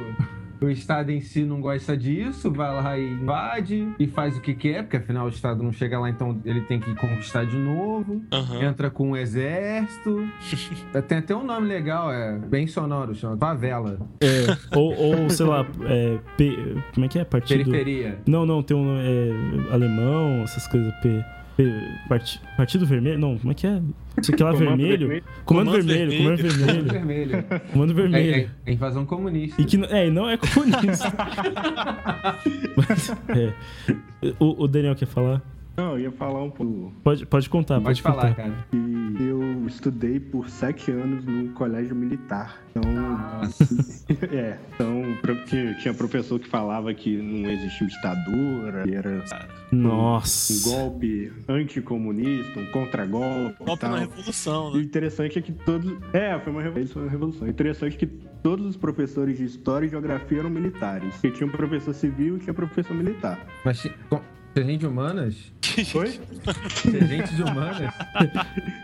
o 0.66 0.70
estado 0.70 1.10
em 1.10 1.20
si 1.20 1.44
não 1.44 1.60
gosta 1.60 1.96
disso, 1.96 2.50
vai 2.50 2.74
lá 2.74 2.98
e 2.98 3.12
invade 3.12 3.88
e 3.98 4.06
faz 4.06 4.36
o 4.36 4.40
que 4.40 4.54
quer, 4.54 4.82
porque 4.82 4.96
afinal 4.96 5.26
o 5.26 5.28
estado 5.28 5.62
não 5.62 5.72
chega 5.72 5.98
lá, 5.98 6.08
então 6.10 6.40
ele 6.44 6.60
tem 6.62 6.78
que 6.80 6.94
conquistar 6.94 7.44
de 7.44 7.56
novo. 7.56 8.22
Aham. 8.32 8.62
Entra 8.62 8.90
com 8.90 9.10
um 9.10 9.16
exército. 9.16 10.26
Tem 11.08 11.18
até 11.18 11.34
um 11.34 11.44
nome 11.44 11.66
legal, 11.66 12.12
é 12.12 12.38
bem 12.38 12.66
sonoro, 12.66 13.14
chama 13.14 13.36
favela. 13.36 13.98
É, 14.20 14.76
ou, 14.76 14.94
ou, 14.94 15.30
sei 15.30 15.46
lá, 15.46 15.66
é, 15.84 16.18
P- 16.36 16.76
como 16.94 17.06
é 17.06 17.08
que 17.08 17.18
é? 17.18 17.24
Partido. 17.24 17.70
Periferia. 17.70 18.18
Não, 18.26 18.44
não, 18.46 18.62
tem 18.62 18.76
um 18.76 18.96
é, 18.98 19.72
alemão, 19.74 20.42
essas 20.42 20.66
coisas. 20.66 20.92
P, 21.02 21.24
P- 21.56 21.72
Parti- 22.08 22.40
Partido 22.56 22.86
Vermelho? 22.86 23.18
Não, 23.18 23.38
como 23.38 23.52
é 23.52 23.54
que 23.54 23.66
é? 23.66 23.80
Isso 24.20 24.32
aqui 24.32 24.42
lá 24.42 24.52
Comando 24.52 24.68
vermelho. 24.76 24.98
vermelho. 25.08 25.24
Comando, 25.44 25.70
Comando 25.70 25.86
vermelho, 25.86 26.18
comando 26.22 26.36
vermelho. 26.42 26.84
Vermelho. 26.92 27.44
comando 27.72 27.92
É, 27.92 27.94
vermelho. 27.94 28.34
é- 28.66 28.70
é 28.70 28.72
invasão 28.72 29.04
comunista. 29.06 29.60
E 29.60 29.64
que 29.64 29.76
não- 29.76 29.88
é, 29.88 30.06
e 30.06 30.10
não 30.10 30.28
é 30.30 30.36
comunista. 30.36 31.12
Mas, 32.76 33.10
é. 33.28 33.52
O, 34.38 34.64
o 34.64 34.68
Daniel 34.68 34.94
quer 34.94 35.06
falar? 35.06 35.42
Não, 35.76 35.92
eu 35.92 36.00
ia 36.00 36.12
falar 36.12 36.42
um 36.42 36.50
pouco 36.50 36.92
Pode, 37.02 37.24
pode 37.26 37.48
contar, 37.48 37.80
Pode 37.80 38.02
pode, 38.02 38.02
falar, 38.02 38.28
contar. 38.34 38.42
cara. 38.50 38.66
que 38.70 39.22
eu 39.22 39.66
estudei 39.66 40.20
por 40.20 40.48
sete 40.48 40.90
anos 40.90 41.24
no 41.24 41.50
colégio 41.52 41.94
militar. 41.96 42.62
Então, 42.70 42.82
é, 44.32 44.58
então 44.74 45.02
tinha, 45.46 45.74
tinha 45.74 45.94
professor 45.94 46.38
que 46.38 46.48
falava 46.48 46.92
que 46.92 47.16
não 47.16 47.50
existia 47.50 47.86
ditadura, 47.86 48.82
que 48.84 48.94
era 48.94 49.24
um 49.72 49.76
Nossa. 49.76 50.68
golpe 50.68 51.32
anticomunista, 51.48 52.60
um 52.60 52.66
contra-golpe 52.66 53.56
e 53.60 53.64
Golpe 53.64 53.86
na 53.86 53.98
revolução, 53.98 54.68
E 54.68 54.72
o 54.72 54.76
né? 54.76 54.82
interessante 54.82 55.38
é 55.38 55.42
que 55.42 55.52
todos. 55.52 55.92
É, 56.12 56.38
foi 56.38 56.52
uma 56.52 56.62
revolução. 56.62 56.92
Foi 56.94 57.02
uma 57.02 57.10
revolução. 57.10 57.46
O 57.46 57.50
interessante 57.50 57.94
é 57.94 57.98
que 57.98 58.06
todos 58.06 58.66
os 58.66 58.76
professores 58.76 59.38
de 59.38 59.44
história 59.44 59.86
e 59.86 59.88
geografia 59.88 60.40
eram 60.40 60.50
militares. 60.50 61.12
Porque 61.14 61.30
tinha 61.30 61.46
um 61.46 61.50
professor 61.50 61.94
civil 61.94 62.36
e 62.36 62.40
tinha 62.40 62.52
um 62.52 62.56
professor 62.56 62.94
militar. 62.94 63.38
Mas 63.64 63.86
ti- 64.54 64.60
com- 64.60 64.60
tinha 64.60 64.64
gente 64.66 64.78
de 64.80 64.86
humanas? 64.86 65.34
Oi? 65.94 66.20
Ser 66.74 67.06
gente 67.06 67.34
de 67.34 67.42
humanas. 67.42 67.94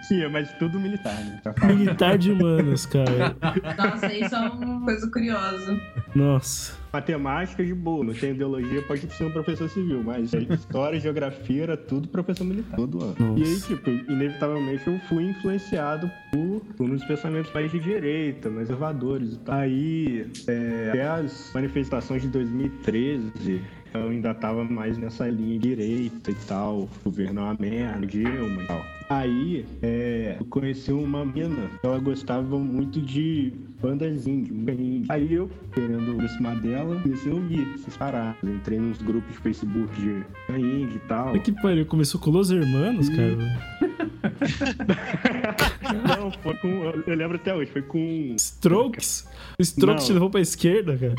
Sim, 0.09 0.23
é, 0.23 0.29
mas 0.29 0.51
tudo 0.59 0.81
militar, 0.81 1.15
né? 1.15 1.41
Militar 1.67 2.17
de 2.17 2.33
humanos, 2.33 2.87
cara. 2.87 3.37
Nossa, 3.77 4.13
isso 4.15 4.35
é 4.35 4.39
uma 4.39 4.85
coisa 4.85 5.11
curiosa. 5.11 5.81
Nossa. 6.15 6.79
Matemática 6.91 7.63
de 7.63 7.75
boa, 7.75 8.03
não 8.03 8.15
tem 8.15 8.31
ideologia, 8.31 8.81
pode 8.81 9.01
ser 9.13 9.25
um 9.25 9.31
professor 9.31 9.69
civil, 9.69 10.03
mas 10.03 10.33
história, 10.33 10.99
geografia 10.99 11.65
era 11.65 11.77
tudo 11.77 12.09
professor 12.09 12.45
militar, 12.45 12.77
todo 12.77 13.05
ano. 13.05 13.15
Nossa. 13.19 13.41
E 13.41 13.45
aí, 13.45 13.61
tipo, 13.61 13.91
inevitavelmente 14.11 14.87
eu 14.87 14.99
fui 15.01 15.25
influenciado 15.25 16.11
por, 16.33 16.63
por 16.79 16.89
uns 16.89 17.05
pensamentos 17.05 17.53
mais 17.53 17.71
de 17.71 17.79
direita, 17.79 18.49
mais 18.49 18.69
conservadores 18.69 19.35
e 19.35 19.39
tal. 19.41 19.55
Aí, 19.59 20.31
é, 20.47 20.89
até 20.89 21.07
as 21.07 21.51
manifestações 21.55 22.23
de 22.23 22.29
2013, 22.29 23.61
eu 23.95 24.09
ainda 24.11 24.35
tava 24.35 24.65
mais 24.65 24.99
nessa 24.99 25.29
linha 25.29 25.59
direita 25.59 26.31
e 26.31 26.35
tal, 26.35 26.89
governo 27.05 27.41
é 27.41 27.45
uma 27.45 27.57
merda, 27.59 28.07
Dilma 28.07 28.63
e 28.63 28.67
tal. 28.67 28.98
Aí, 29.09 29.65
é, 29.83 30.37
eu 30.39 30.45
conheci 30.47 30.93
uma 30.93 31.25
mina, 31.25 31.71
ela 31.83 31.99
gostava 31.99 32.59
muito 32.59 33.01
de 33.01 33.53
bandas 33.81 34.27
indie, 34.27 34.53
indie. 34.53 35.07
Aí 35.09 35.33
eu, 35.33 35.51
querendo 35.73 36.13
aproximar 36.13 36.57
dela, 36.61 37.01
comecei 37.01 37.33
a 37.33 37.35
ouvir 37.35 37.67
essas 37.75 37.97
paradas. 37.97 38.37
Entrei 38.45 38.79
nos 38.79 39.01
grupos 39.01 39.33
de 39.33 39.39
Facebook 39.39 39.89
de 39.95 40.23
indie 40.61 40.97
e 40.97 41.09
tal. 41.09 41.33
Mas 41.33 41.43
que 41.43 41.53
pariu, 41.53 41.87
começou 41.87 42.21
com 42.21 42.31
Los 42.31 42.51
Hermanos, 42.51 43.09
cara. 43.09 43.37
Não, 46.19 46.31
foi 46.31 46.55
com. 46.57 46.69
Eu 47.07 47.15
lembro 47.15 47.37
até 47.37 47.55
hoje, 47.55 47.71
foi 47.71 47.83
com. 47.83 48.35
Strokes? 48.37 49.27
Strokes 49.59 50.03
Não. 50.03 50.07
te 50.07 50.13
levou 50.13 50.31
pra 50.31 50.41
esquerda, 50.41 50.99
cara. 50.99 51.15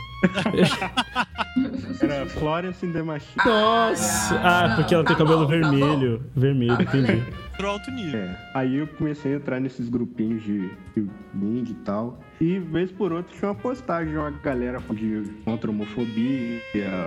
Era 2.01 2.25
Florence 2.27 2.85
in 2.85 2.91
the 2.91 3.01
Machine. 3.01 3.31
Nossa! 3.43 4.35
Ah, 4.35 4.73
porque 4.75 4.93
ela 4.93 5.03
tem 5.03 5.15
tá 5.15 5.23
cabelo 5.23 5.41
tá 5.41 5.47
vermelho. 5.51 6.23
Vermelho, 6.35 6.79
entendi. 6.81 7.23
Alto 7.65 7.91
nível. 7.91 8.19
É, 8.19 8.37
aí 8.53 8.77
eu 8.77 8.87
comecei 8.87 9.33
a 9.33 9.35
entrar 9.35 9.59
nesses 9.59 9.89
grupinhos 9.89 10.41
de, 10.43 10.69
de 10.95 11.09
indie 11.33 11.73
e 11.73 11.75
tal. 11.83 12.19
E, 12.39 12.57
vez 12.57 12.91
por 12.91 13.11
outra, 13.11 13.35
tinha 13.35 13.49
uma 13.49 13.55
postagem 13.55 14.13
de 14.13 14.17
uma 14.17 14.31
galera 14.31 14.79
de 14.79 15.23
contra 15.43 15.69
homofobia, 15.69 16.61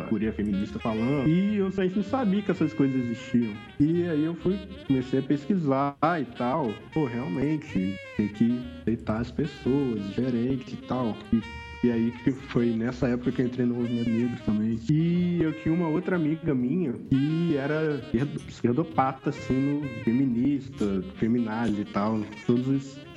curia 0.09 0.33
feminista 0.33 0.79
falando. 0.79 1.27
E 1.27 1.57
eu 1.57 1.71
sempre 1.71 1.97
não 1.97 2.05
sabia 2.05 2.43
que 2.43 2.51
essas 2.51 2.75
coisas 2.75 2.95
existiam. 3.03 3.55
E 3.81 4.07
aí 4.09 4.25
eu 4.25 4.35
fui, 4.35 4.59
comecei 4.87 5.21
a 5.21 5.23
pesquisar 5.23 5.97
e 6.21 6.25
tal. 6.37 6.73
Pô, 6.93 7.07
realmente, 7.07 7.99
tem 8.17 8.29
que 8.29 8.61
aceitar 8.83 9.21
as 9.21 9.31
pessoas, 9.31 10.07
diferentes 10.09 10.75
e 10.75 10.77
tal. 10.77 11.17
E 11.33 11.41
e 11.83 11.91
aí 11.91 12.13
que 12.23 12.31
foi 12.33 12.67
nessa 12.71 13.09
época 13.09 13.33
que 13.33 13.43
eu 13.43 13.47
entrei 13.47 13.67
no 13.67 13.75
movimento 13.75 14.09
negro 14.11 14.37
também. 14.45 14.79
E 14.91 15.39
eu 15.43 15.53
tinha 15.61 15.75
uma 15.75 15.89
outra 15.89 16.17
amiga 16.17 16.55
minha 16.55 16.93
que 17.11 17.57
era 17.57 18.01
esquerdo- 18.05 18.41
esquerdopata, 18.49 19.31
assim, 19.31 19.81
no 19.81 19.89
feminista, 20.05 21.03
feminazi 21.17 21.81
e 21.83 21.85
tal, 21.85 22.21
todos 22.47 22.69
os. 22.69 23.13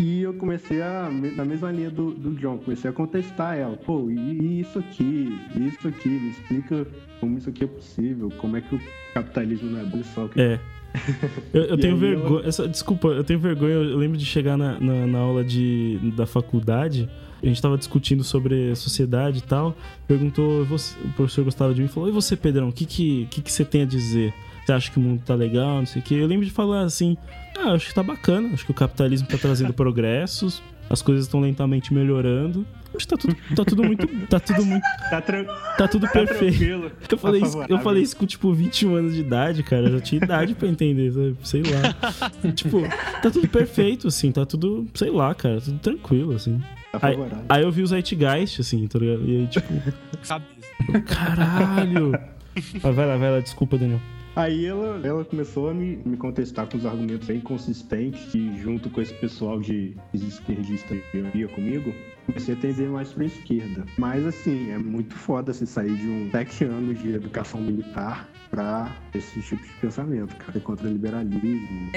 E 0.00 0.20
eu 0.22 0.34
comecei 0.34 0.82
a, 0.82 1.08
na 1.36 1.44
mesma 1.44 1.70
linha 1.70 1.88
do, 1.88 2.10
do 2.10 2.32
John, 2.32 2.58
comecei 2.58 2.90
a 2.90 2.92
contestar 2.92 3.56
ela. 3.56 3.76
Pô, 3.76 4.10
e, 4.10 4.14
e 4.16 4.60
isso 4.60 4.80
aqui, 4.80 5.38
e 5.54 5.68
isso 5.68 5.86
aqui, 5.86 6.08
me 6.08 6.30
explica 6.30 6.84
como 7.20 7.38
isso 7.38 7.48
aqui 7.50 7.62
é 7.62 7.66
possível, 7.68 8.32
como 8.38 8.56
é 8.56 8.60
que 8.60 8.74
o 8.74 8.80
capitalismo 9.14 9.70
não 9.70 9.80
é 9.80 9.84
bom 9.84 10.02
só. 10.02 10.28
É. 10.34 10.58
Eu, 11.52 11.62
eu 11.66 11.78
tenho 11.78 11.96
vergonha. 11.96 12.46
essa- 12.48 12.66
desculpa, 12.68 13.06
eu 13.08 13.22
tenho 13.22 13.38
vergonha. 13.38 13.74
Eu 13.74 13.96
lembro 13.96 14.18
de 14.18 14.24
chegar 14.26 14.56
na, 14.56 14.80
na, 14.80 15.06
na 15.06 15.18
aula 15.20 15.44
de, 15.44 15.98
da 16.16 16.26
faculdade. 16.26 17.08
A 17.44 17.48
gente 17.48 17.60
tava 17.60 17.76
discutindo 17.78 18.24
sobre 18.24 18.70
a 18.70 18.74
sociedade 18.76 19.38
e 19.38 19.42
tal. 19.42 19.76
Perguntou, 20.08 20.64
você- 20.64 20.96
o 21.04 21.08
professor 21.10 21.44
gostava 21.44 21.74
de 21.74 21.82
mim 21.82 21.88
falou: 21.88 22.08
E 22.08 22.12
você, 22.12 22.34
Pedrão, 22.36 22.68
o 22.68 22.72
que, 22.72 22.86
que, 22.86 23.26
que, 23.30 23.42
que 23.42 23.52
você 23.52 23.64
tem 23.64 23.82
a 23.82 23.86
dizer? 23.86 24.32
Você 24.64 24.72
acha 24.72 24.90
que 24.90 24.98
o 24.98 25.00
mundo 25.00 25.22
tá 25.24 25.34
legal? 25.34 25.76
Não 25.78 25.86
sei 25.86 26.00
o 26.00 26.04
quê. 26.04 26.14
Eu 26.14 26.26
lembro 26.26 26.44
de 26.46 26.50
falar 26.50 26.82
assim: 26.82 27.16
Ah, 27.56 27.72
acho 27.72 27.88
que 27.88 27.94
tá 27.94 28.02
bacana. 28.02 28.48
Acho 28.54 28.64
que 28.64 28.70
o 28.70 28.74
capitalismo 28.74 29.28
tá 29.28 29.36
trazendo 29.36 29.72
progressos. 29.74 30.62
As 30.88 31.00
coisas 31.00 31.24
estão 31.24 31.40
lentamente 31.40 31.94
melhorando. 31.94 32.66
Acho 32.94 33.06
que 33.06 33.08
tá 33.08 33.16
tudo, 33.16 33.36
tá 33.56 33.64
tudo 33.64 33.82
muito. 33.84 34.06
Tá 34.26 34.38
tudo 34.40 34.64
muito. 34.64 34.84
Tá, 35.10 35.20
Tá 35.78 35.88
tudo 35.88 36.06
tá 36.06 36.12
perfeito. 36.12 36.90
Eu 37.10 37.18
falei, 37.18 37.40
tá 37.40 37.46
isso, 37.46 37.62
eu 37.68 37.78
falei 37.80 38.02
isso 38.02 38.16
com, 38.16 38.26
tipo, 38.26 38.52
21 38.52 38.94
anos 38.96 39.14
de 39.14 39.20
idade, 39.20 39.62
cara. 39.62 39.86
Eu 39.88 39.92
já 39.92 40.00
tinha 40.00 40.22
idade 40.24 40.54
pra 40.54 40.68
entender, 40.68 41.10
sabe? 41.12 41.36
sei 41.42 41.62
lá. 41.62 42.52
tipo, 42.52 42.82
tá 43.22 43.30
tudo 43.30 43.48
perfeito, 43.48 44.08
assim. 44.08 44.30
Tá 44.32 44.44
tudo, 44.46 44.86
sei 44.94 45.10
lá, 45.10 45.34
cara. 45.34 45.60
Tudo 45.60 45.78
tranquilo, 45.78 46.34
assim. 46.34 46.60
Aí, 47.02 47.16
aí 47.48 47.62
eu 47.62 47.70
vi 47.70 47.82
o 47.82 47.86
Zeitgeist, 47.86 48.60
assim, 48.60 48.86
tá 48.86 48.98
ligado? 48.98 49.24
E 49.28 49.36
aí, 49.38 49.46
tipo, 49.46 49.72
Cabeça. 50.26 51.00
caralho. 51.06 52.12
Vai 52.80 53.06
lá, 53.06 53.16
vai 53.16 53.30
lá. 53.32 53.40
Desculpa, 53.40 53.76
Daniel. 53.76 54.00
Aí 54.36 54.66
ela, 54.66 55.00
ela 55.06 55.24
começou 55.24 55.70
a 55.70 55.74
me, 55.74 55.96
me 56.04 56.16
contestar 56.16 56.66
com 56.66 56.76
os 56.76 56.84
argumentos 56.84 57.28
bem 57.28 57.40
consistentes 57.40 58.34
e 58.34 58.58
junto 58.58 58.90
com 58.90 59.00
esse 59.00 59.14
pessoal 59.14 59.60
de 59.60 59.96
esquerdista 60.12 60.96
que 60.96 61.18
ia 61.34 61.46
comigo, 61.48 61.94
comecei 62.26 62.54
a 62.54 62.56
tender 62.56 62.88
mais 62.88 63.12
pra 63.12 63.24
esquerda. 63.24 63.84
Mas 63.96 64.26
assim, 64.26 64.70
é 64.70 64.78
muito 64.78 65.14
foda 65.14 65.52
você 65.52 65.64
sair 65.64 65.94
de 65.96 66.08
um 66.08 66.30
sete 66.32 66.64
anos 66.64 67.00
de 67.00 67.12
educação 67.12 67.60
militar 67.60 68.28
pra 68.50 68.96
esse 69.14 69.40
tipo 69.40 69.62
de 69.62 69.72
pensamento, 69.74 70.34
cara. 70.36 70.58
Contra 70.60 70.88
liberalismo. 70.88 71.92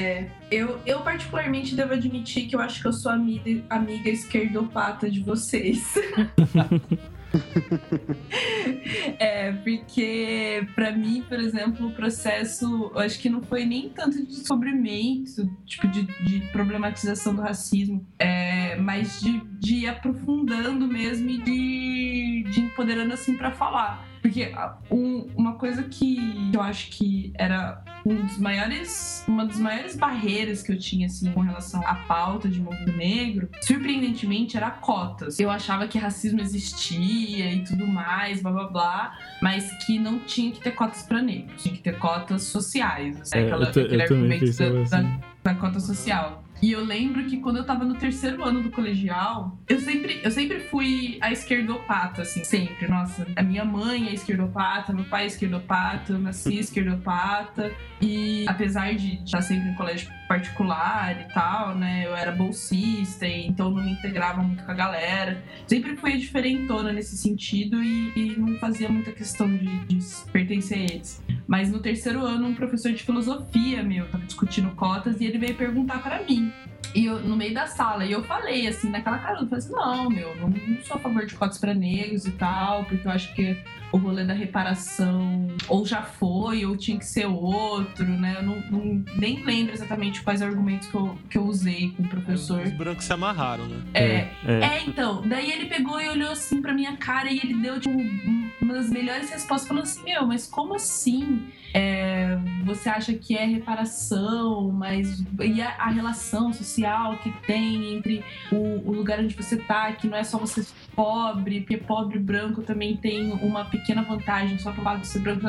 Eu, 0.52 0.80
eu 0.86 1.02
particularmente 1.02 1.76
devo 1.76 1.94
admitir 1.94 2.48
que 2.48 2.56
eu 2.56 2.60
acho 2.60 2.82
que 2.82 2.88
eu 2.88 2.94
sou 2.94 3.12
amiga, 3.12 3.64
amiga 3.70 4.10
esquerdopata 4.10 5.10
de 5.10 5.22
vocês. 5.22 5.96
é, 9.20 9.52
porque 9.52 10.68
pra 10.76 10.92
mim, 10.92 11.24
por 11.28 11.40
exemplo, 11.40 11.88
o 11.88 11.92
processo, 11.92 12.92
eu 12.94 13.00
acho 13.00 13.20
que 13.20 13.30
não 13.30 13.42
foi 13.42 13.66
nem 13.66 13.90
tanto 13.90 14.18
de 14.18 14.28
descobrimento, 14.28 15.50
tipo, 15.66 15.88
de, 15.88 16.04
de 16.04 16.40
problematização 16.52 17.36
do 17.36 17.42
racismo, 17.42 18.06
é, 18.18 18.76
mas 18.78 19.20
de, 19.20 19.40
de 19.60 19.76
ir 19.76 19.88
aprofundando 19.88 20.88
mesmo 20.88 21.30
e 21.30 21.38
de, 21.38 22.44
de 22.52 22.62
empoderando 22.62 23.14
assim 23.14 23.36
pra 23.36 23.52
falar. 23.52 24.07
Porque 24.28 24.52
ah, 24.54 24.78
um- 24.92 25.26
uma 25.38 25.54
coisa 25.54 25.84
que 25.84 26.52
eu 26.54 26.62
acho 26.62 26.90
que 26.92 27.32
era 27.38 27.82
um 28.06 28.26
dos 28.26 28.38
maiores, 28.38 29.24
uma 29.26 29.46
das 29.46 29.58
maiores 29.58 29.96
barreiras 29.96 30.62
que 30.62 30.72
eu 30.74 30.78
tinha 30.78 31.08
assim 31.08 31.32
com 31.32 31.40
relação 31.40 31.82
à 31.88 31.96
pauta 31.96 32.50
de 32.50 32.60
movimento 32.60 32.92
negro, 32.98 33.50
surpreendentemente 33.62 34.58
era 34.58 34.70
cotas. 34.70 35.40
Eu 35.40 35.50
achava 35.50 35.88
que 35.88 35.98
racismo 35.98 36.42
existia 36.42 37.54
e 37.54 37.64
tudo 37.64 37.88
mais, 37.88 38.42
blá 38.42 38.52
blá 38.52 38.68
blá, 38.68 39.18
mas 39.42 39.72
que 39.86 39.98
não 39.98 40.20
tinha 40.20 40.52
que 40.52 40.60
ter 40.60 40.72
cotas 40.72 41.04
para 41.04 41.22
negros, 41.22 41.62
tinha 41.64 41.74
que 41.74 41.82
ter 41.82 41.98
cotas 41.98 42.44
sociais, 42.44 43.20
assim, 43.22 43.38
É, 43.38 43.44
aquela- 43.46 43.64
eu, 43.66 43.70
aquele 43.70 43.96
eu 43.96 44.02
argumento 44.02 44.58
da- 44.58 44.70
da- 44.70 44.82
assim. 45.00 45.20
da 45.44 45.56
cota 45.56 45.80
social. 45.80 46.44
E 46.62 46.72
eu 46.72 46.84
lembro 46.84 47.24
que 47.26 47.38
quando 47.38 47.58
eu 47.58 47.66
tava 47.66 47.86
no 47.86 47.96
terceiro 47.96 48.44
ano 48.44 48.64
do 48.64 48.72
colegial, 48.72 49.60
eu 49.68 49.80
sempre, 49.80 50.20
eu 50.24 50.32
sempre 50.32 50.60
fui 50.60 51.18
a 51.22 51.32
esquerdopata, 51.32 52.24
assim, 52.24 52.44
sempre. 52.44 52.88
Nossa, 52.88 53.28
a 53.36 53.44
minha 53.44 53.64
mãe 53.64 54.08
é 54.08 54.14
esquerdopata, 54.14 54.92
meu 54.92 55.06
pai 55.06 55.24
é 55.24 55.28
esquerdopata, 55.28 56.14
eu 56.14 56.20
nasci 56.20 56.58
esquerdopata. 56.58 57.72
E 58.02 58.46
apesar 58.48 58.94
de 58.96 59.24
estar 59.24 59.42
sempre 59.42 59.70
em 59.70 59.76
colégio 59.76 60.10
particular 60.28 61.22
e 61.22 61.34
tal, 61.34 61.76
né, 61.76 62.04
eu 62.06 62.16
era 62.16 62.32
bolsista, 62.32 63.26
então 63.26 63.72
não 63.72 63.84
me 63.84 63.92
integrava 63.92 64.42
muito 64.42 64.64
com 64.64 64.72
a 64.72 64.76
galera. 64.76 65.42
Sempre 65.66 65.96
fui 65.96 66.18
diferentona 66.18 66.92
nesse 66.92 67.18
sentido 67.18 67.82
e, 67.82 68.12
e 68.16 68.36
não 68.38 68.58
fazia 68.60 68.90
muita 68.90 69.12
questão 69.12 69.50
de, 69.50 69.86
de 69.86 69.98
pertencer 70.32 70.78
a 70.78 70.82
eles. 70.82 71.24
Mas 71.48 71.72
no 71.72 71.80
terceiro 71.80 72.26
ano, 72.26 72.48
um 72.48 72.56
professor 72.56 72.92
de 72.92 73.04
filosofia, 73.04 73.82
meu, 73.82 74.10
tava 74.10 74.26
discutindo 74.26 74.70
cotas 74.76 75.22
e 75.22 75.26
ele 75.26 75.38
veio 75.38 75.56
perguntar 75.56 76.02
pra 76.02 76.22
mim. 76.24 76.52
E 76.94 77.06
eu, 77.06 77.20
no 77.20 77.36
meio 77.36 77.54
da 77.54 77.68
sala, 77.68 78.06
e 78.06 78.12
eu 78.12 78.24
falei 78.24 78.68
assim, 78.68 78.90
naquela 78.90 79.20
cara, 79.20 79.42
eu 79.42 79.48
falei 79.48 79.64
assim, 79.64 79.72
não, 79.72 80.10
meu, 80.10 80.36
não, 80.36 80.52
sou 80.84 80.98
a 80.98 81.00
favor 81.00 81.26
de 81.26 81.36
cotas 81.36 81.58
pra 81.58 81.74
negros 81.74 82.26
e 82.26 82.32
tal, 82.32 82.86
porque 82.86 83.08
eu 83.08 83.12
acho 83.12 83.34
que 83.34 83.58
o 83.92 83.98
rolê 83.98 84.24
da 84.26 84.34
reparação 84.34 85.48
ou 85.68 85.86
já 85.86 86.02
foi, 86.02 86.66
ou 86.66 86.76
tinha 86.78 86.98
que 86.98 87.06
ser 87.06 87.26
outro, 87.26 88.06
né? 88.06 88.36
Eu 88.38 88.44
não, 88.44 88.62
não- 88.72 89.04
nem 89.18 89.44
lembro 89.44 89.74
exatamente 89.74 90.22
quais 90.22 90.42
argumentos 90.42 90.88
que 90.88 90.96
eu, 90.96 91.18
que 91.30 91.38
eu 91.38 91.46
usei 91.46 91.92
com 91.92 92.04
o 92.04 92.08
professor. 92.08 92.62
Os 92.62 92.74
brancos 92.74 93.06
se 93.06 93.14
amarraram, 93.14 93.66
né? 93.68 93.82
É, 93.94 94.04
É. 94.04 94.30
é, 94.78 94.84
então. 94.86 95.22
Daí 95.28 95.52
ele 95.52 95.66
pegou 95.68 96.00
e 96.02 96.10
olhou 96.10 96.32
assim 96.32 96.62
pra 96.62 96.74
minha 96.74 96.96
cara 96.98 97.30
e 97.32 97.38
ele 97.38 97.54
deu, 97.56 97.80
tipo, 97.80 97.96
um- 97.98 98.48
uma 98.62 98.74
das 98.74 98.90
melhores 98.90 99.30
respostas, 99.30 99.68
falando 99.68 99.84
assim: 99.84 100.04
Meu, 100.04 100.26
mas 100.26 100.48
como 100.48 100.76
assim? 100.76 101.48
É, 101.74 102.38
você 102.66 102.90
acha 102.90 103.14
que 103.14 103.38
é 103.38 103.46
reparação, 103.46 104.72
mas. 104.72 105.24
E 105.42 105.62
a, 105.62 105.70
a 105.78 105.90
relação 105.90 106.52
social 106.54 107.18
que 107.18 107.30
tem 107.46 107.96
entre 107.96 108.24
o, 108.52 108.90
o 108.90 108.92
lugar 108.94 109.20
onde 109.20 109.36
você 109.36 109.58
tá, 109.58 109.92
que 109.94 110.08
não 110.08 110.18
é 110.18 110.24
só 110.24 110.38
você 110.38 110.64
ser 110.64 110.74
pobre, 110.96 111.60
porque 111.62 111.78
pobre 111.78 112.18
branco 112.20 112.62
também 112.64 112.98
tem 112.98 113.32
uma 113.32 113.66
pequena 113.80 114.02
vantagem 114.04 114.58
só 114.58 114.72
pelo 114.72 114.84
fato 114.84 115.02
de 115.02 115.08
ser 115.08 115.20
branco. 115.20 115.46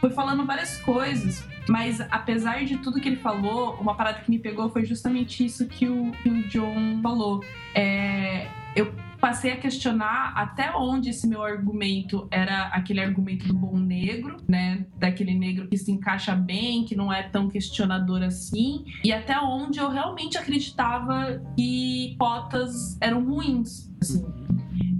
Foi 0.00 0.10
falando 0.10 0.44
várias 0.46 0.76
coisas. 0.78 1.46
Mas 1.68 2.00
apesar 2.00 2.64
de 2.64 2.78
tudo 2.78 3.00
que 3.00 3.08
ele 3.08 3.16
falou, 3.16 3.74
uma 3.74 3.94
parada 3.94 4.20
que 4.20 4.30
me 4.30 4.38
pegou 4.38 4.70
foi 4.70 4.84
justamente 4.84 5.44
isso 5.44 5.66
que 5.66 5.86
o, 5.86 6.10
que 6.22 6.28
o 6.28 6.48
John 6.48 7.00
falou. 7.02 7.44
É, 7.74 8.48
eu 8.74 8.92
passei 9.20 9.52
a 9.52 9.56
questionar 9.56 10.32
até 10.34 10.74
onde 10.74 11.10
esse 11.10 11.26
meu 11.26 11.42
argumento 11.42 12.28
era 12.30 12.68
aquele 12.68 13.00
argumento 13.00 13.46
do 13.46 13.54
bom 13.54 13.76
negro, 13.76 14.36
né? 14.48 14.86
Daquele 14.96 15.34
negro 15.34 15.68
que 15.68 15.76
se 15.76 15.90
encaixa 15.90 16.34
bem, 16.34 16.84
que 16.84 16.96
não 16.96 17.12
é 17.12 17.24
tão 17.24 17.48
questionador 17.48 18.22
assim, 18.22 18.84
e 19.04 19.12
até 19.12 19.38
onde 19.40 19.78
eu 19.78 19.90
realmente 19.90 20.38
acreditava 20.38 21.42
que 21.56 22.16
cotas 22.18 22.96
eram 23.00 23.24
ruins. 23.24 23.90
Assim. 24.00 24.24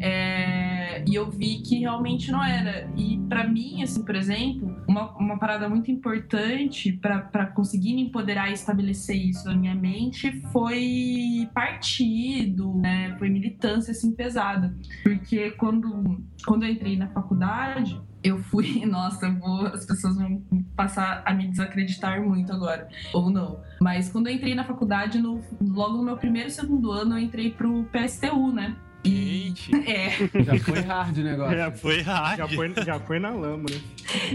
É, 0.00 1.04
e 1.06 1.14
eu 1.14 1.30
vi 1.30 1.60
que 1.60 1.78
realmente 1.78 2.30
não 2.30 2.42
era. 2.42 2.90
E 2.96 3.18
para 3.28 3.46
mim, 3.46 3.82
assim, 3.82 4.04
por 4.04 4.14
exemplo, 4.14 4.76
uma, 4.88 5.16
uma 5.16 5.38
parada 5.38 5.68
muito 5.68 5.90
importante 5.90 6.92
para 6.92 7.46
conseguir 7.46 7.94
me 7.94 8.02
empoderar 8.02 8.50
e 8.50 8.54
estabelecer 8.54 9.16
isso 9.16 9.46
na 9.46 9.54
minha 9.54 9.74
mente 9.74 10.40
foi 10.52 11.48
partido, 11.52 12.74
né? 12.74 13.16
Foi 13.18 13.28
militância 13.28 13.92
assim 13.92 14.14
pesada. 14.14 14.74
Porque 15.02 15.50
quando, 15.52 16.22
quando 16.46 16.64
eu 16.64 16.70
entrei 16.70 16.96
na 16.96 17.08
faculdade, 17.08 18.00
eu 18.22 18.38
fui, 18.38 18.84
nossa, 18.86 19.30
vou, 19.30 19.66
as 19.66 19.84
pessoas 19.84 20.16
vão 20.16 20.42
passar 20.76 21.22
a 21.24 21.32
me 21.32 21.46
desacreditar 21.48 22.22
muito 22.22 22.52
agora, 22.52 22.88
ou 23.12 23.30
não. 23.30 23.60
Mas 23.80 24.10
quando 24.10 24.28
eu 24.28 24.34
entrei 24.34 24.54
na 24.54 24.64
faculdade, 24.64 25.18
no, 25.18 25.40
logo 25.60 25.96
no 25.96 26.02
meu 26.02 26.16
primeiro 26.16 26.48
e 26.48 26.52
segundo 26.52 26.90
ano, 26.90 27.14
eu 27.14 27.18
entrei 27.18 27.50
pro 27.50 27.84
PSTU, 27.84 28.52
né? 28.52 28.76
Gente. 29.04 29.70
É, 29.88 30.10
Já 30.42 30.58
foi 30.58 30.80
hard 30.80 31.18
o 31.18 31.22
negócio. 31.22 31.56
Já 31.56 31.72
foi 31.72 32.00
hard. 32.02 32.38
Já 32.38 32.48
foi, 32.48 32.74
já 32.84 33.00
foi 33.00 33.18
na 33.18 33.30
lama, 33.30 33.64
né? 33.70 33.80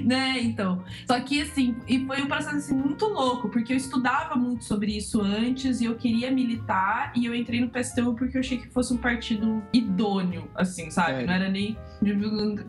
né, 0.04 0.42
então. 0.42 0.84
Só 1.06 1.20
que 1.20 1.42
assim, 1.42 1.76
e 1.88 2.04
foi 2.06 2.22
um 2.22 2.28
processo 2.28 2.56
assim, 2.58 2.76
muito 2.76 3.06
louco, 3.06 3.50
porque 3.50 3.74
eu 3.74 3.78
estudava 3.78 4.36
muito 4.36 4.64
sobre 4.64 4.98
isso 4.98 5.22
antes 5.22 5.80
e 5.82 5.86
eu 5.86 5.96
queria 5.96 6.32
militar, 6.32 7.12
e 7.16 7.26
eu 7.26 7.36
entrei 7.36 7.62
no 7.62 7.70
PSTU 7.70 8.16
porque 8.16 8.38
eu 8.38 8.42
achei 8.42 8.58
que 8.58 8.68
fosse 8.70 8.94
um 8.94 8.98
partido 8.98 9.62
idôneo, 9.72 10.50
assim, 10.56 10.90
sabe? 10.90 11.12
Sério? 11.12 11.28
Não 11.28 11.34
era 11.34 11.50
nem. 11.50 11.78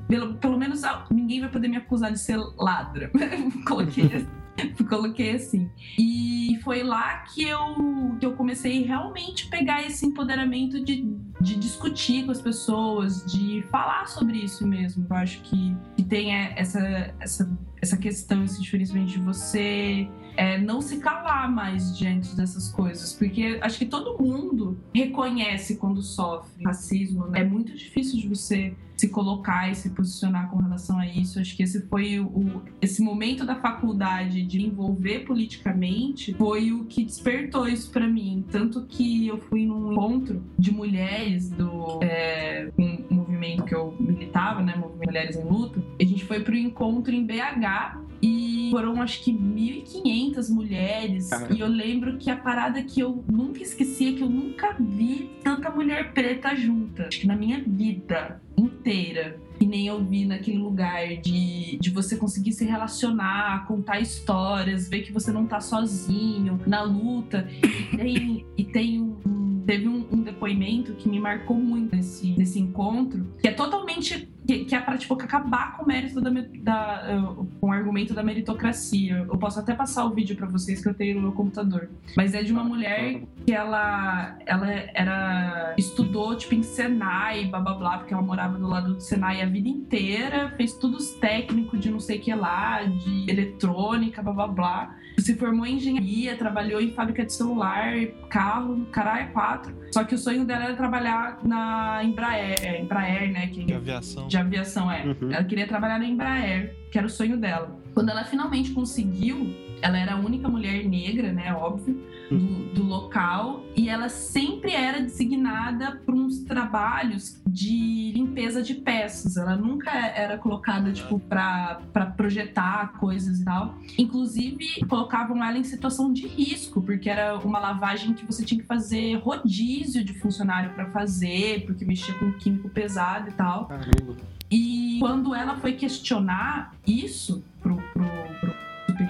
Pelo, 0.08 0.34
pelo 0.34 0.58
menos 0.58 0.84
ah, 0.84 1.06
ninguém 1.10 1.40
vai 1.40 1.50
poder 1.50 1.68
me 1.68 1.76
acusar 1.76 2.12
de 2.12 2.18
ser 2.18 2.36
ladra. 2.58 3.10
Coloquei 3.66 4.04
assim. 4.04 4.44
Coloquei 4.88 5.30
assim. 5.32 5.70
E 5.98 6.58
foi 6.62 6.82
lá 6.82 7.18
que 7.18 7.44
eu, 7.44 8.16
que 8.18 8.26
eu 8.26 8.32
comecei 8.32 8.82
realmente 8.82 9.48
pegar 9.48 9.84
esse 9.84 10.06
empoderamento 10.06 10.82
de, 10.82 11.02
de 11.44 11.56
discutir 11.56 12.24
com 12.24 12.32
as 12.32 12.40
pessoas, 12.40 13.24
de 13.26 13.62
falar 13.70 14.08
sobre 14.08 14.38
isso 14.38 14.66
mesmo. 14.66 15.06
Eu 15.08 15.16
acho 15.16 15.42
que, 15.42 15.76
que 15.96 16.02
tem 16.02 16.34
é, 16.34 16.54
essa, 16.56 17.14
essa, 17.20 17.58
essa 17.80 17.96
questão, 17.96 18.42
esse 18.42 18.60
diferenciamento 18.60 19.12
de 19.12 19.20
você 19.20 20.08
é, 20.36 20.58
não 20.58 20.80
se 20.80 20.98
calar 20.98 21.50
mais 21.50 21.96
diante 21.96 22.34
dessas 22.36 22.70
coisas. 22.70 23.12
Porque 23.12 23.58
acho 23.60 23.78
que 23.78 23.86
todo 23.86 24.22
mundo 24.22 24.78
reconhece 24.94 25.76
quando 25.76 26.02
sofre 26.02 26.64
racismo. 26.64 27.26
Né? 27.26 27.40
É 27.40 27.44
muito 27.44 27.74
difícil 27.74 28.20
de 28.20 28.28
você 28.28 28.74
se 28.96 29.08
colocar 29.08 29.70
e 29.70 29.74
se 29.74 29.90
posicionar 29.90 30.48
com 30.50 30.58
relação 30.58 30.98
a 30.98 31.06
isso. 31.06 31.40
Acho 31.40 31.56
que 31.56 31.62
esse 31.62 31.82
foi 31.88 32.20
o, 32.20 32.62
esse 32.80 33.02
momento 33.02 33.44
da 33.44 33.56
faculdade 33.56 34.42
de 34.42 34.64
envolver 34.64 35.20
politicamente 35.20 36.32
foi 36.34 36.72
o 36.72 36.84
que 36.84 37.04
despertou 37.04 37.68
isso 37.68 37.90
pra 37.90 38.06
mim. 38.06 38.44
Tanto 38.50 38.84
que 38.86 39.26
eu 39.26 39.38
fui 39.38 39.66
num 39.66 39.92
encontro 39.92 40.42
de 40.58 40.72
mulheres 40.72 41.50
do 41.50 41.98
é, 42.02 42.70
um 42.78 43.04
movimento 43.10 43.64
que 43.64 43.74
eu 43.74 43.94
militava, 43.98 44.62
né, 44.62 44.76
Movimento 44.76 45.06
Mulheres 45.06 45.36
em 45.36 45.44
Luta. 45.44 45.82
A 46.00 46.04
gente 46.04 46.24
foi 46.24 46.40
pro 46.40 46.56
encontro 46.56 47.12
em 47.12 47.26
BH 47.26 47.98
e 48.24 48.70
foram 48.70 49.02
acho 49.02 49.22
que 49.22 49.30
1.500 49.30 50.48
mulheres. 50.48 51.28
E 51.54 51.60
eu 51.60 51.68
lembro 51.68 52.16
que 52.16 52.30
a 52.30 52.36
parada 52.36 52.82
que 52.82 53.00
eu 53.00 53.22
nunca 53.30 53.62
esqueci 53.62 54.08
é 54.08 54.12
que 54.12 54.22
eu 54.22 54.30
nunca 54.30 54.74
vi 54.80 55.30
tanta 55.42 55.70
mulher 55.70 56.14
preta 56.14 56.56
junta. 56.56 57.06
Acho 57.06 57.20
que 57.20 57.26
na 57.26 57.36
minha 57.36 57.62
vida 57.62 58.40
inteira. 58.56 59.38
Que 59.58 59.66
nem 59.66 59.86
eu 59.86 60.02
vi 60.02 60.24
naquele 60.24 60.58
lugar 60.58 61.06
de, 61.18 61.78
de 61.78 61.90
você 61.90 62.16
conseguir 62.16 62.52
se 62.52 62.64
relacionar, 62.64 63.66
contar 63.66 64.00
histórias, 64.00 64.88
ver 64.88 65.02
que 65.02 65.12
você 65.12 65.30
não 65.30 65.46
tá 65.46 65.60
sozinho 65.60 66.58
na 66.66 66.82
luta. 66.82 67.46
E 67.62 67.96
tem, 67.96 68.46
e 68.56 68.64
tem 68.64 69.00
um. 69.00 69.62
Teve 69.64 69.88
um, 69.88 70.06
um 70.12 70.22
depoimento 70.22 70.92
que 70.92 71.08
me 71.08 71.18
marcou 71.18 71.56
muito 71.56 71.96
nesse, 71.96 72.36
nesse 72.36 72.58
encontro, 72.58 73.26
que 73.40 73.48
é 73.48 73.52
totalmente. 73.52 74.28
Que, 74.46 74.64
que 74.64 74.74
é 74.74 74.80
pra 74.80 74.96
tipo, 74.96 75.14
acabar 75.14 75.76
com 75.76 75.84
o 75.84 75.86
mérito 75.86 76.20
da, 76.20 76.30
da, 76.30 77.34
com 77.60 77.68
o 77.68 77.72
argumento 77.72 78.14
da 78.14 78.22
meritocracia. 78.22 79.24
Eu 79.28 79.38
posso 79.38 79.58
até 79.58 79.74
passar 79.74 80.04
o 80.04 80.10
vídeo 80.10 80.36
pra 80.36 80.46
vocês 80.46 80.82
que 80.82 80.88
eu 80.88 80.94
tenho 80.94 81.16
no 81.16 81.22
meu 81.22 81.32
computador. 81.32 81.88
Mas 82.16 82.34
é 82.34 82.42
de 82.42 82.52
uma 82.52 82.64
mulher 82.64 83.22
que 83.46 83.52
ela, 83.52 84.36
ela 84.46 84.70
era 84.94 85.74
estudou 85.78 86.36
tipo 86.36 86.54
em 86.54 86.62
Senai, 86.62 87.46
blá 87.46 87.60
blá 87.60 87.74
blá, 87.74 87.98
porque 87.98 88.12
ela 88.12 88.22
morava 88.22 88.58
do 88.58 88.66
lado 88.66 88.94
do 88.94 89.00
Senai 89.00 89.42
a 89.42 89.46
vida 89.46 89.68
inteira, 89.68 90.52
fez 90.56 90.74
tudos 90.74 91.10
técnicos 91.14 91.80
de 91.80 91.90
não 91.90 92.00
sei 92.00 92.18
que 92.18 92.34
lá, 92.34 92.82
de 92.84 93.30
eletrônica, 93.30 94.22
blá 94.22 94.32
blá 94.32 94.46
blá. 94.48 94.96
Se 95.18 95.36
formou 95.36 95.64
em 95.64 95.76
engenharia, 95.76 96.36
trabalhou 96.36 96.80
em 96.80 96.92
fábrica 96.92 97.24
de 97.24 97.32
celular, 97.32 97.94
carro, 98.28 98.84
caralho, 98.86 99.32
quatro. 99.32 99.74
Só 99.92 100.02
que 100.02 100.14
o 100.14 100.18
sonho 100.18 100.44
dela 100.44 100.64
era 100.64 100.74
trabalhar 100.74 101.38
na 101.44 102.02
Embraer, 102.02 102.56
é, 102.60 102.80
Embraer, 102.80 103.32
né? 103.32 103.46
Que, 103.46 103.64
De 103.64 103.74
aviação. 103.74 104.26
De 104.34 104.38
aviação, 104.38 104.90
é. 104.90 105.04
Uhum. 105.06 105.30
Ela 105.30 105.44
queria 105.44 105.66
trabalhar 105.66 105.98
na 105.98 106.06
Embraer, 106.06 106.74
que 106.90 106.98
era 106.98 107.06
o 107.06 107.10
sonho 107.10 107.36
dela. 107.36 107.78
Quando 107.94 108.10
ela 108.10 108.24
finalmente 108.24 108.72
conseguiu, 108.72 109.54
ela 109.80 109.98
era 109.98 110.14
a 110.14 110.16
única 110.16 110.48
mulher 110.48 110.84
negra, 110.84 111.32
né, 111.32 111.54
óbvio, 111.54 112.00
do, 112.30 112.74
do 112.74 112.82
local, 112.82 113.62
e 113.76 113.88
ela 113.88 114.08
sempre 114.08 114.72
era 114.72 115.00
designada 115.00 116.00
para 116.04 116.14
uns 116.14 116.40
trabalhos 116.40 117.40
de 117.46 118.12
limpeza 118.14 118.62
de 118.62 118.74
peças. 118.74 119.36
Ela 119.36 119.56
nunca 119.56 119.90
era 119.90 120.38
colocada, 120.38 120.92
tipo, 120.92 121.18
para 121.18 121.80
projetar 122.16 122.92
coisas 122.98 123.40
e 123.40 123.44
tal. 123.44 123.74
Inclusive, 123.98 124.84
colocavam 124.88 125.42
ela 125.44 125.58
em 125.58 125.64
situação 125.64 126.12
de 126.12 126.26
risco, 126.26 126.80
porque 126.82 127.08
era 127.08 127.38
uma 127.38 127.58
lavagem 127.58 128.14
que 128.14 128.24
você 128.24 128.44
tinha 128.44 128.60
que 128.60 128.66
fazer 128.66 129.14
rodízio 129.16 130.04
de 130.04 130.14
funcionário 130.14 130.72
para 130.74 130.90
fazer, 130.90 131.64
porque 131.66 131.84
mexia 131.84 132.14
com 132.14 132.32
químico 132.32 132.68
pesado 132.68 133.28
e 133.28 133.32
tal. 133.32 133.66
Caramba. 133.66 134.16
E 134.50 134.98
quando 135.00 135.34
ela 135.34 135.56
foi 135.56 135.72
questionar 135.72 136.74
isso 136.86 137.42
pro, 137.60 137.76
pro, 137.92 138.04
pro 138.40 138.53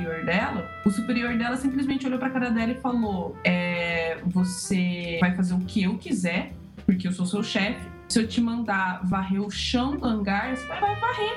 superior 0.05 0.25
dela, 0.25 0.71
o 0.85 0.91
superior 0.91 1.37
dela 1.37 1.57
simplesmente 1.57 2.07
olhou 2.07 2.19
pra 2.19 2.31
cara 2.31 2.51
dela 2.51 2.73
e 2.73 2.81
falou: 2.81 3.37
é, 3.45 4.19
Você 4.27 5.19
vai 5.21 5.35
fazer 5.35 5.55
o 5.55 5.61
que 5.61 5.83
eu 5.85 5.97
quiser, 5.99 6.53
porque 6.85 7.09
eu 7.09 7.13
sou 7.13 7.27
seu 7.27 7.43
chefe. 7.43 7.81
Se 8.09 8.21
eu 8.21 8.29
te 8.29 8.41
mandar 8.41 9.01
varrer 9.07 9.41
o 9.41 9.51
chão 9.51 9.97
do 9.97 10.05
hangar, 10.05 10.55
você 10.57 10.67
vai, 10.67 10.81
varrer. 10.81 11.33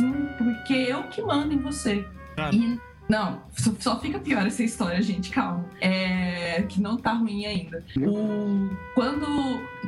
Não- 0.00 0.26
Porque 0.36 0.74
eu 0.74 1.04
que 1.04 1.22
mando 1.22 1.54
em 1.54 1.58
você. 1.58 2.06
Cara. 2.36 2.54
E 2.54 2.78
não, 3.08 3.40
só, 3.56 3.72
só 3.78 4.00
fica 4.00 4.18
pior 4.18 4.46
essa 4.46 4.62
história, 4.62 5.00
gente, 5.00 5.30
calma. 5.30 5.64
É, 5.80 6.62
que 6.68 6.80
não 6.82 6.96
tá 6.98 7.12
ruim 7.14 7.46
ainda. 7.46 7.82
O, 7.98 8.68
quando, 8.94 9.26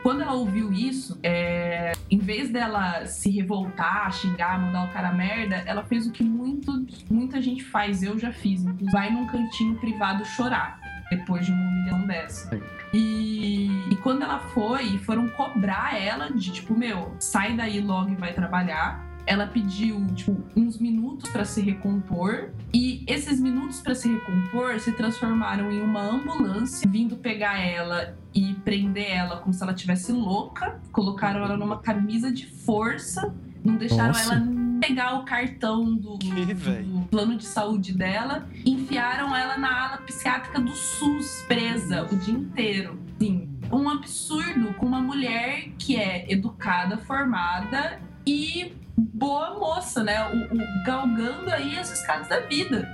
quando 0.03 0.23
ela 0.23 0.35
ouviu 0.35 0.73
isso, 0.73 1.19
é, 1.23 1.93
em 2.11 2.19
vez 2.19 2.51
dela 2.51 3.07
se 3.07 3.31
revoltar, 3.31 4.13
xingar, 4.13 4.61
mandar 4.61 4.85
o 4.85 4.93
cara 4.93 5.13
merda, 5.13 5.57
ela 5.67 5.85
fez 5.85 6.07
o 6.07 6.13
que 6.13 6.23
muito, 6.23 6.87
muita 7.11 7.41
gente 7.41 7.65
faz, 7.65 8.03
eu 8.03 8.19
já 8.19 8.33
fiz. 8.33 8.63
inclusive, 8.63 8.91
Vai 8.91 9.11
num 9.11 9.27
cantinho 9.27 9.77
privado 9.79 10.25
chorar 10.25 10.81
depois 11.11 11.47
de 11.47 11.53
uma 11.53 11.69
humilhação 11.69 12.07
dessa. 12.07 12.61
E, 12.93 13.67
e 13.91 13.97
quando 13.97 14.23
ela 14.23 14.39
foi, 14.39 14.99
foram 14.99 15.29
cobrar 15.29 16.01
ela 16.01 16.31
de 16.31 16.53
tipo, 16.53 16.75
meu, 16.77 17.15
sai 17.19 17.55
daí 17.55 17.81
logo 17.81 18.11
e 18.11 18.15
vai 18.15 18.33
trabalhar. 18.33 19.08
Ela 19.29 19.47
pediu, 19.47 20.07
tipo, 20.15 20.35
uns 20.57 20.79
minutos 20.79 21.31
pra 21.31 21.45
se 21.45 21.61
recompor. 21.61 22.49
E 22.73 23.05
esses 23.07 23.39
minutos 23.39 23.79
pra 23.79 23.95
se 23.95 24.11
recompor 24.11 24.81
se 24.81 24.91
transformaram 24.93 25.71
em 25.71 25.83
uma 25.83 26.01
ambulância 26.01 26.89
vindo 26.89 27.15
pegar 27.15 27.59
ela 27.59 28.17
e 28.35 28.55
prender 28.65 29.11
ela 29.11 29.37
como 29.37 29.53
se 29.53 29.63
ela 29.63 29.75
tivesse 29.75 30.13
louca. 30.13 30.81
Colocaram 30.91 31.45
ela 31.45 31.59
numa 31.59 31.79
camisa 31.79 32.33
de 32.33 32.47
força. 32.47 33.35
Não 33.63 33.77
deixaram 33.77 34.15
Nossa. 34.15 34.33
ela 34.33 34.47
pegar 34.81 35.19
o 35.19 35.25
cartão 35.27 35.95
do, 35.95 36.17
do 36.17 37.07
plano 37.11 37.37
de 37.37 37.45
saúde 37.45 37.93
dela. 37.93 38.49
Enfiaram 38.65 39.37
ela 39.37 39.59
na 39.59 39.89
ala 39.89 39.99
psiquiátrica 39.99 40.59
do 40.59 40.71
SUS, 40.71 41.45
presa 41.47 42.09
o 42.11 42.17
dia 42.17 42.35
inteiro. 42.35 42.99
Sim. 43.21 43.47
Um 43.71 43.91
absurdo 43.91 44.73
com 44.75 44.87
uma 44.87 45.03
mulher 45.03 45.69
que 45.79 45.97
é 45.97 46.33
educada, 46.33 46.97
formada 46.97 48.01
e 48.27 48.73
boa 48.99 49.59
moça, 49.59 50.03
né? 50.03 50.23
O, 50.31 50.55
o- 50.55 50.85
galgando 50.85 51.51
aí 51.51 51.79
as 51.79 51.93
escadas 51.93 52.29
da 52.29 52.41
vida. 52.41 52.89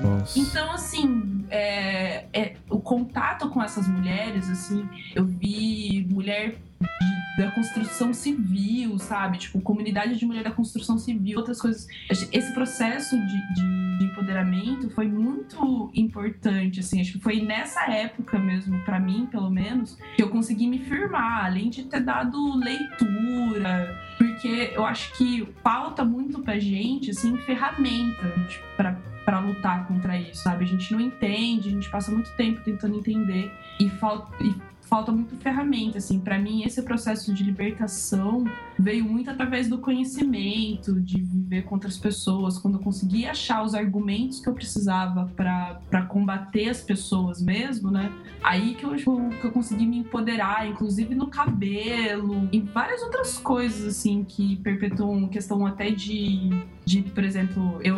Nossa. 0.00 0.38
Então, 0.38 0.70
assim, 0.70 1.44
é, 1.50 2.26
é, 2.32 2.54
o 2.70 2.78
contato 2.78 3.48
com 3.48 3.60
essas 3.62 3.88
mulheres, 3.88 4.48
assim, 4.48 4.88
eu 5.14 5.24
vi 5.24 6.06
mulher 6.08 6.50
de- 6.80 7.42
da 7.42 7.50
construção 7.50 8.14
civil, 8.14 8.96
sabe? 8.98 9.38
Tipo, 9.38 9.60
comunidade 9.60 10.16
de 10.16 10.24
mulher 10.24 10.44
da 10.44 10.52
construção 10.52 10.96
civil, 10.98 11.38
outras 11.38 11.60
coisas. 11.60 11.86
Esse 12.32 12.52
processo 12.54 13.16
de, 13.18 13.54
de- 13.54 13.98
de 13.98 14.04
empoderamento 14.04 14.88
foi 14.90 15.08
muito 15.08 15.90
importante, 15.94 16.80
assim. 16.80 17.00
Acho 17.00 17.12
que 17.14 17.18
foi 17.20 17.40
nessa 17.40 17.90
época 17.90 18.38
mesmo, 18.38 18.78
pra 18.84 19.00
mim, 19.00 19.26
pelo 19.30 19.50
menos, 19.50 19.98
que 20.14 20.22
eu 20.22 20.28
consegui 20.28 20.66
me 20.68 20.78
firmar, 20.78 21.46
além 21.46 21.70
de 21.70 21.82
ter 21.84 22.00
dado 22.00 22.54
leitura, 22.56 23.98
porque 24.36 24.72
eu 24.74 24.84
acho 24.84 25.16
que 25.16 25.48
falta 25.62 26.04
muito 26.04 26.40
pra 26.40 26.58
gente, 26.58 27.10
assim, 27.10 27.38
ferramenta 27.38 28.30
tipo, 28.46 28.64
pra, 28.76 28.92
pra 29.24 29.40
lutar 29.40 29.86
contra 29.88 30.18
isso, 30.18 30.42
sabe? 30.42 30.64
A 30.64 30.68
gente 30.68 30.92
não 30.92 31.00
entende, 31.00 31.68
a 31.68 31.72
gente 31.72 31.88
passa 31.88 32.12
muito 32.12 32.30
tempo 32.36 32.60
tentando 32.60 32.98
entender 32.98 33.50
e 33.80 33.88
falta. 33.88 34.30
E 34.44 34.54
falta 34.88 35.12
muito 35.12 35.36
ferramenta, 35.36 35.98
assim. 35.98 36.18
Para 36.18 36.38
mim, 36.38 36.62
esse 36.62 36.82
processo 36.82 37.32
de 37.32 37.42
libertação 37.42 38.44
veio 38.78 39.04
muito 39.04 39.30
através 39.30 39.68
do 39.68 39.78
conhecimento, 39.78 41.00
de 41.00 41.20
viver 41.20 41.62
com 41.62 41.74
outras 41.74 41.98
pessoas. 41.98 42.58
Quando 42.58 42.74
eu 42.74 42.80
consegui 42.80 43.26
achar 43.26 43.62
os 43.62 43.74
argumentos 43.74 44.40
que 44.40 44.48
eu 44.48 44.54
precisava 44.54 45.30
para 45.36 46.02
combater 46.08 46.68
as 46.68 46.80
pessoas 46.80 47.42
mesmo, 47.42 47.90
né? 47.90 48.12
Aí 48.42 48.74
que 48.74 48.84
eu, 48.84 48.96
tipo, 48.96 49.30
que 49.40 49.46
eu 49.46 49.52
consegui 49.52 49.86
me 49.86 49.98
empoderar, 49.98 50.68
inclusive 50.68 51.14
no 51.14 51.28
cabelo, 51.28 52.48
e 52.52 52.60
várias 52.60 53.02
outras 53.02 53.38
coisas, 53.38 53.86
assim, 53.86 54.24
que 54.24 54.56
perpetuam 54.56 55.28
questão 55.28 55.66
até 55.66 55.90
de, 55.90 56.50
de 56.84 57.02
por 57.02 57.24
exemplo, 57.24 57.80
eu 57.82 57.96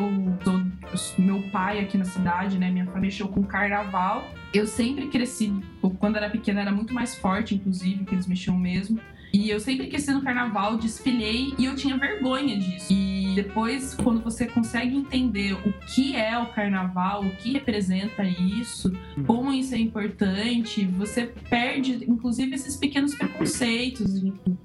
meu 1.19 1.43
pai 1.51 1.81
aqui 1.81 1.98
na 1.98 2.05
cidade, 2.05 2.59
né? 2.59 2.70
Minha 2.70 2.86
família 2.86 3.09
mexeu 3.09 3.28
com 3.28 3.43
carnaval. 3.43 4.24
Eu 4.52 4.66
sempre 4.66 5.09
cresci, 5.09 5.52
quando 5.98 6.16
era 6.16 6.31
pequena 6.31 6.60
era 6.60 6.73
muito 6.79 6.95
mais 6.95 7.15
forte, 7.15 7.55
inclusive, 7.55 8.05
que 8.05 8.15
eles 8.15 8.27
mexiam 8.27 8.57
mesmo. 8.57 9.01
E 9.33 9.51
eu 9.51 9.61
sempre 9.61 9.87
cresci 9.89 10.13
no 10.13 10.23
carnaval, 10.23 10.77
desfilei 10.79 11.55
e 11.59 11.65
eu 11.67 11.75
tinha 11.77 11.97
vergonha 11.97 12.59
disso. 12.59 12.93
E 12.93 13.35
depois, 13.35 13.95
quando 13.95 14.21
você 14.23 14.47
consegue 14.47 14.97
entender 14.97 15.53
o 15.53 15.73
que 15.95 16.17
é 16.17 16.37
o 16.39 16.47
carnaval, 16.47 17.23
o 17.25 17.31
que 17.37 17.53
representa 17.53 18.25
isso, 18.25 18.91
como 19.27 19.53
isso 19.53 19.75
é 19.75 19.79
importante, 19.79 20.85
você 20.87 21.27
perde, 21.49 22.05
inclusive, 22.09 22.55
esses 22.55 22.77
pequenos 22.77 23.15
preconceitos. 23.15 24.07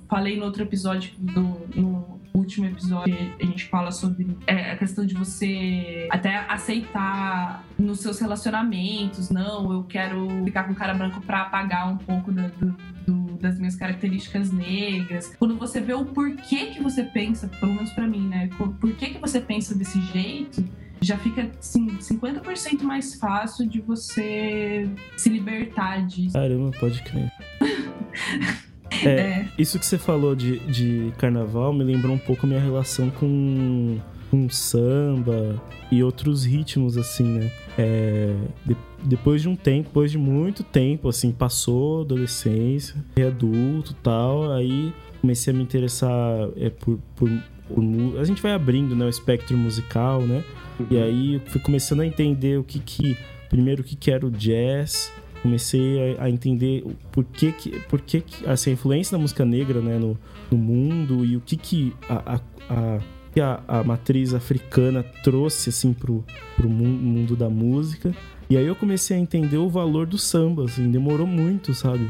Falei 0.10 0.38
no 0.38 0.46
outro 0.46 0.64
episódio 0.64 1.12
do. 1.20 1.42
No 1.76 2.14
último 2.34 2.66
episódio, 2.66 3.16
a 3.40 3.46
gente 3.46 3.66
fala 3.66 3.92
sobre 3.92 4.36
é, 4.48 4.72
a 4.72 4.76
questão 4.78 5.06
de 5.06 5.14
você 5.14 6.08
até 6.12 6.36
aceitar 6.50 7.64
nos 7.78 8.00
seus 8.00 8.20
relacionamentos. 8.20 9.30
Não, 9.30 9.72
eu 9.72 9.84
quero 9.84 10.28
ficar 10.44 10.64
com 10.64 10.74
cara 10.74 10.96
branco 10.96 11.22
pra 11.22 11.44
apagar 11.44 11.88
um 11.94 11.98
pouco 11.98 12.32
da- 12.32 12.48
do, 12.48 12.76
do- 13.06 13.38
das 13.38 13.58
minhas 13.60 13.76
características 13.76 14.52
negras. 14.52 15.34
Quando 15.38 15.56
você 15.58 15.80
vê 15.82 15.94
o 15.94 16.06
porquê 16.06 16.68
que 16.68 16.82
você 16.82 17.04
pensa, 17.04 17.48
pelo 17.60 17.74
menos 17.74 17.92
pra 17.92 18.08
mim, 18.08 18.28
né? 18.28 18.50
Por 18.58 18.94
que 18.94 19.12
que 19.12 19.20
você 19.20 19.40
pensa 19.42 19.76
desse 19.76 20.00
jeito? 20.14 20.64
Já 21.02 21.18
fica 21.18 21.50
assim, 21.60 21.88
50% 22.00 22.84
mais 22.84 23.16
fácil 23.16 23.68
de 23.68 23.82
você 23.82 24.88
se 25.18 25.28
libertar 25.30 26.06
disso. 26.08 26.34
Caramba, 26.34 26.72
pode 26.80 27.02
crer. 27.04 27.32
É, 29.06 29.46
isso 29.58 29.80
que 29.80 29.86
você 29.86 29.98
falou 29.98 30.36
de, 30.36 30.60
de 30.60 31.12
carnaval 31.18 31.74
me 31.74 31.84
lembrou 31.84 32.14
um 32.14 32.18
pouco 32.18 32.46
a 32.46 32.50
minha 32.50 32.62
relação 32.62 33.10
com, 33.10 33.98
com 34.30 34.48
samba 34.50 35.62
e 35.92 36.04
outros 36.04 36.46
ritmos, 36.46 36.96
assim, 36.96 37.24
né? 37.40 37.52
É, 37.78 38.36
de- 38.64 38.78
depois 39.06 39.42
de 39.42 39.50
um 39.50 39.56
tempo, 39.56 39.90
depois 39.90 40.12
de 40.12 40.18
muito 40.18 40.64
tempo, 40.64 41.10
assim, 41.10 41.32
passou 41.32 42.02
adolescência, 42.02 42.96
adulto 43.26 43.92
e 43.92 43.96
tal, 43.96 44.52
aí 44.52 44.94
comecei 45.22 45.54
a 45.54 45.56
me 45.56 45.64
interessar 45.64 46.50
é, 46.58 46.70
por, 46.70 47.00
por, 47.16 47.30
por 47.68 48.20
A 48.20 48.24
gente 48.24 48.42
vai 48.42 48.54
abrindo 48.54 48.96
né, 48.96 49.06
o 49.06 49.10
espectro 49.10 49.58
musical, 49.58 50.22
né? 50.22 50.44
E 50.90 50.98
aí 50.98 51.36
eu 51.36 51.42
fui 51.46 51.62
começando 51.62 52.02
a 52.02 52.06
entender 52.06 52.60
o 52.60 52.64
que 52.64 52.80
que... 52.80 53.18
Primeiro, 53.50 53.82
o 53.82 53.86
que 53.86 53.96
que 53.96 54.10
era 54.10 54.26
o 54.26 54.32
jazz, 54.32 55.12
comecei 55.44 56.18
a, 56.18 56.24
a 56.24 56.30
entender 56.30 56.84
por 57.12 57.24
que 57.24 57.52
que, 57.52 57.80
por 57.82 58.02
que, 58.02 58.22
que 58.22 58.48
assim, 58.48 58.72
a 58.72 58.74
influência 58.74 59.16
da 59.16 59.22
música 59.22 59.46
negra 59.46 59.80
né, 59.82 60.00
no, 60.00 60.18
no 60.50 60.58
mundo 60.58 61.24
e 61.24 61.36
o 61.38 61.42
que 61.42 61.56
que 61.56 61.94
a, 62.10 62.40
a, 62.70 63.00
a, 63.40 63.80
a, 63.80 63.84
matriz 63.84 64.34
africana 64.34 65.04
trouxe 65.24 65.70
assim 65.70 65.94
pro, 65.94 66.24
pro 66.56 66.68
mu- 66.68 66.86
mundo 66.88 67.36
da 67.36 67.50
música. 67.50 68.16
E 68.54 68.58
aí 68.58 68.68
eu 68.68 68.76
comecei 68.76 69.18
a 69.18 69.20
entender 69.20 69.58
o 69.58 69.68
valor 69.68 70.06
do 70.06 70.16
samba, 70.16 70.66
assim, 70.66 70.92
demorou 70.92 71.26
muito, 71.26 71.74
sabe? 71.74 72.08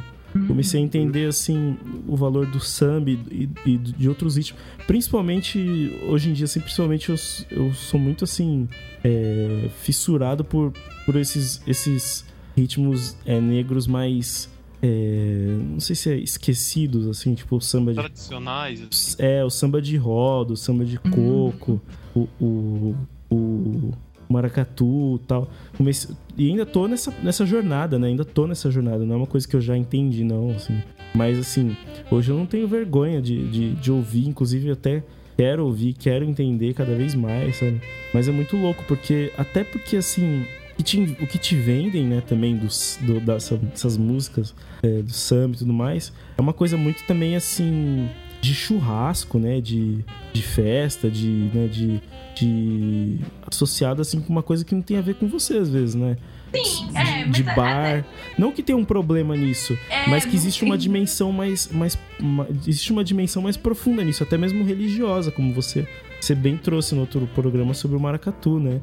Comecei 0.48 0.82
a 0.82 0.84
entender, 0.84 1.26
assim, 1.30 1.78
o 2.06 2.18
valor 2.18 2.46
do 2.48 2.60
samba 2.60 3.12
e, 3.12 3.48
e- 3.66 3.78
de 3.78 4.10
outros 4.10 4.36
ritmos. 4.36 4.60
Principalmente, 4.86 5.58
hoje 6.06 6.30
em 6.30 6.34
dia, 6.34 6.44
assim, 6.44 6.60
principalmente 6.60 7.10
eu, 7.12 7.16
eu 7.50 7.74
sou 7.74 7.98
muito, 7.98 8.26
assim, 8.26 8.68
é, 9.06 9.70
fissurado 9.80 10.44
por, 10.44 10.74
por 11.06 11.16
esses, 11.16 11.62
esses 11.66 12.26
ritmos 12.58 13.16
é, 13.26 13.40
negros 13.40 13.88
mais... 13.88 14.50
é, 14.82 15.56
não 15.72 15.80
sei 15.80 15.96
se 15.96 16.10
é 16.10 16.18
esquecidos, 16.18 17.08
assim, 17.08 17.36
tipo 17.36 17.56
o 17.56 17.62
samba 17.62 17.92
de 17.94 18.00
Tradicionais. 18.00 19.16
é, 19.20 19.46
o 19.46 19.50
samba 19.50 19.82
de 19.82 19.96
roda, 19.96 20.52
o 20.54 20.58
samba 20.58 20.84
de 20.84 20.98
coco, 21.00 21.80
o, 22.14 22.28
o, 22.42 22.96
o 23.30 23.92
maracatu 24.34 25.20
tal. 25.28 25.50
Comecei- 25.78 26.16
e 26.38 26.50
ainda 26.50 26.66
tô 26.66 26.88
nessa, 26.88 27.14
nessa 27.24 27.46
jornada, 27.46 27.98
né? 28.00 28.08
Ainda 28.08 28.26
tô 28.26 28.48
nessa 28.48 28.70
jornada. 28.72 29.06
Não 29.06 29.14
é 29.14 29.18
uma 29.18 29.28
coisa 29.28 29.48
que 29.48 29.56
eu 29.56 29.62
já 29.62 29.78
entendi, 29.78 30.24
não, 30.24 30.50
assim. 30.52 30.82
Mas, 31.16 31.38
assim, 31.38 31.78
hoje 32.12 32.32
eu 32.32 32.38
não 32.38 32.46
tenho 32.46 32.68
vergonha 32.68 33.22
de, 33.22 33.48
de, 33.48 33.72
de 33.76 33.92
ouvir. 33.92 34.28
Inclusive, 34.28 34.72
até 34.72 35.04
quero 35.38 35.66
ouvir, 35.66 35.94
quero 35.94 36.26
entender 36.26 36.74
cada 36.74 36.94
vez 36.96 37.14
mais, 37.16 37.58
sabe? 37.58 37.80
Mas 38.14 38.28
é 38.28 38.32
muito 38.32 38.58
louco, 38.58 38.84
porque... 38.88 39.32
Até 39.38 39.64
porque, 39.64 39.98
assim... 39.98 40.46
o 40.74 40.76
que 40.78 40.84
te- 40.84 41.18
O 41.22 41.28
que 41.28 41.38
te 41.38 41.56
vendem, 41.56 42.04
né, 42.06 42.22
também 42.28 42.56
dos, 42.58 42.98
do, 43.02 43.20
dessa- 43.20 43.58
dessas 43.58 43.96
músicas, 43.98 44.56
é, 44.82 45.02
do 45.04 45.12
samba 45.14 45.56
e 45.56 45.60
tudo 45.60 45.74
mais, 45.74 46.12
é 46.38 46.42
uma 46.42 46.54
coisa 46.54 46.76
muito 46.78 47.04
também, 47.06 47.36
assim 47.36 48.08
de 48.44 48.54
churrasco, 48.54 49.40
né? 49.40 49.62
De, 49.62 50.04
de 50.34 50.42
festa, 50.42 51.10
de, 51.10 51.28
né? 51.54 51.68
de, 51.68 52.02
de. 52.36 53.18
associado 53.50 54.02
assim 54.02 54.20
com 54.20 54.30
uma 54.34 54.44
coisa 54.44 54.66
que 54.66 54.76
não 54.76 54.82
tem 54.82 54.98
a 54.98 55.02
ver 55.02 55.16
com 55.16 55.28
você, 55.30 55.58
às 55.58 55.70
vezes, 55.70 55.96
né? 55.96 56.18
Sim, 56.54 56.90
é, 56.94 57.26
mas 57.26 57.32
de 57.38 57.42
é- 57.50 57.56
bar. 57.56 58.06
Não 58.38 58.52
que 58.52 58.62
tenha 58.62 58.78
um 58.78 58.84
problema 58.86 59.36
nisso, 59.36 59.78
É, 59.90 60.08
mas 60.10 60.26
que 60.26 60.36
existe 60.36 60.64
uma 60.66 60.78
dimensão 60.78 61.32
mais. 61.32 61.70
mais 61.72 61.98
uma- 62.20 62.48
existe 62.68 62.92
uma 62.92 63.04
dimensão 63.04 63.42
mais 63.42 63.56
profunda 63.56 64.04
nisso, 64.04 64.22
até 64.24 64.38
mesmo 64.38 64.64
religiosa, 64.66 65.32
como 65.32 65.54
você, 65.54 65.88
você 66.20 66.36
bem 66.36 66.58
trouxe 66.58 66.94
no 66.96 67.02
outro 67.02 67.28
programa 67.34 67.74
sobre 67.74 67.96
o 67.96 68.00
maracatu, 68.00 68.60
né? 68.60 68.82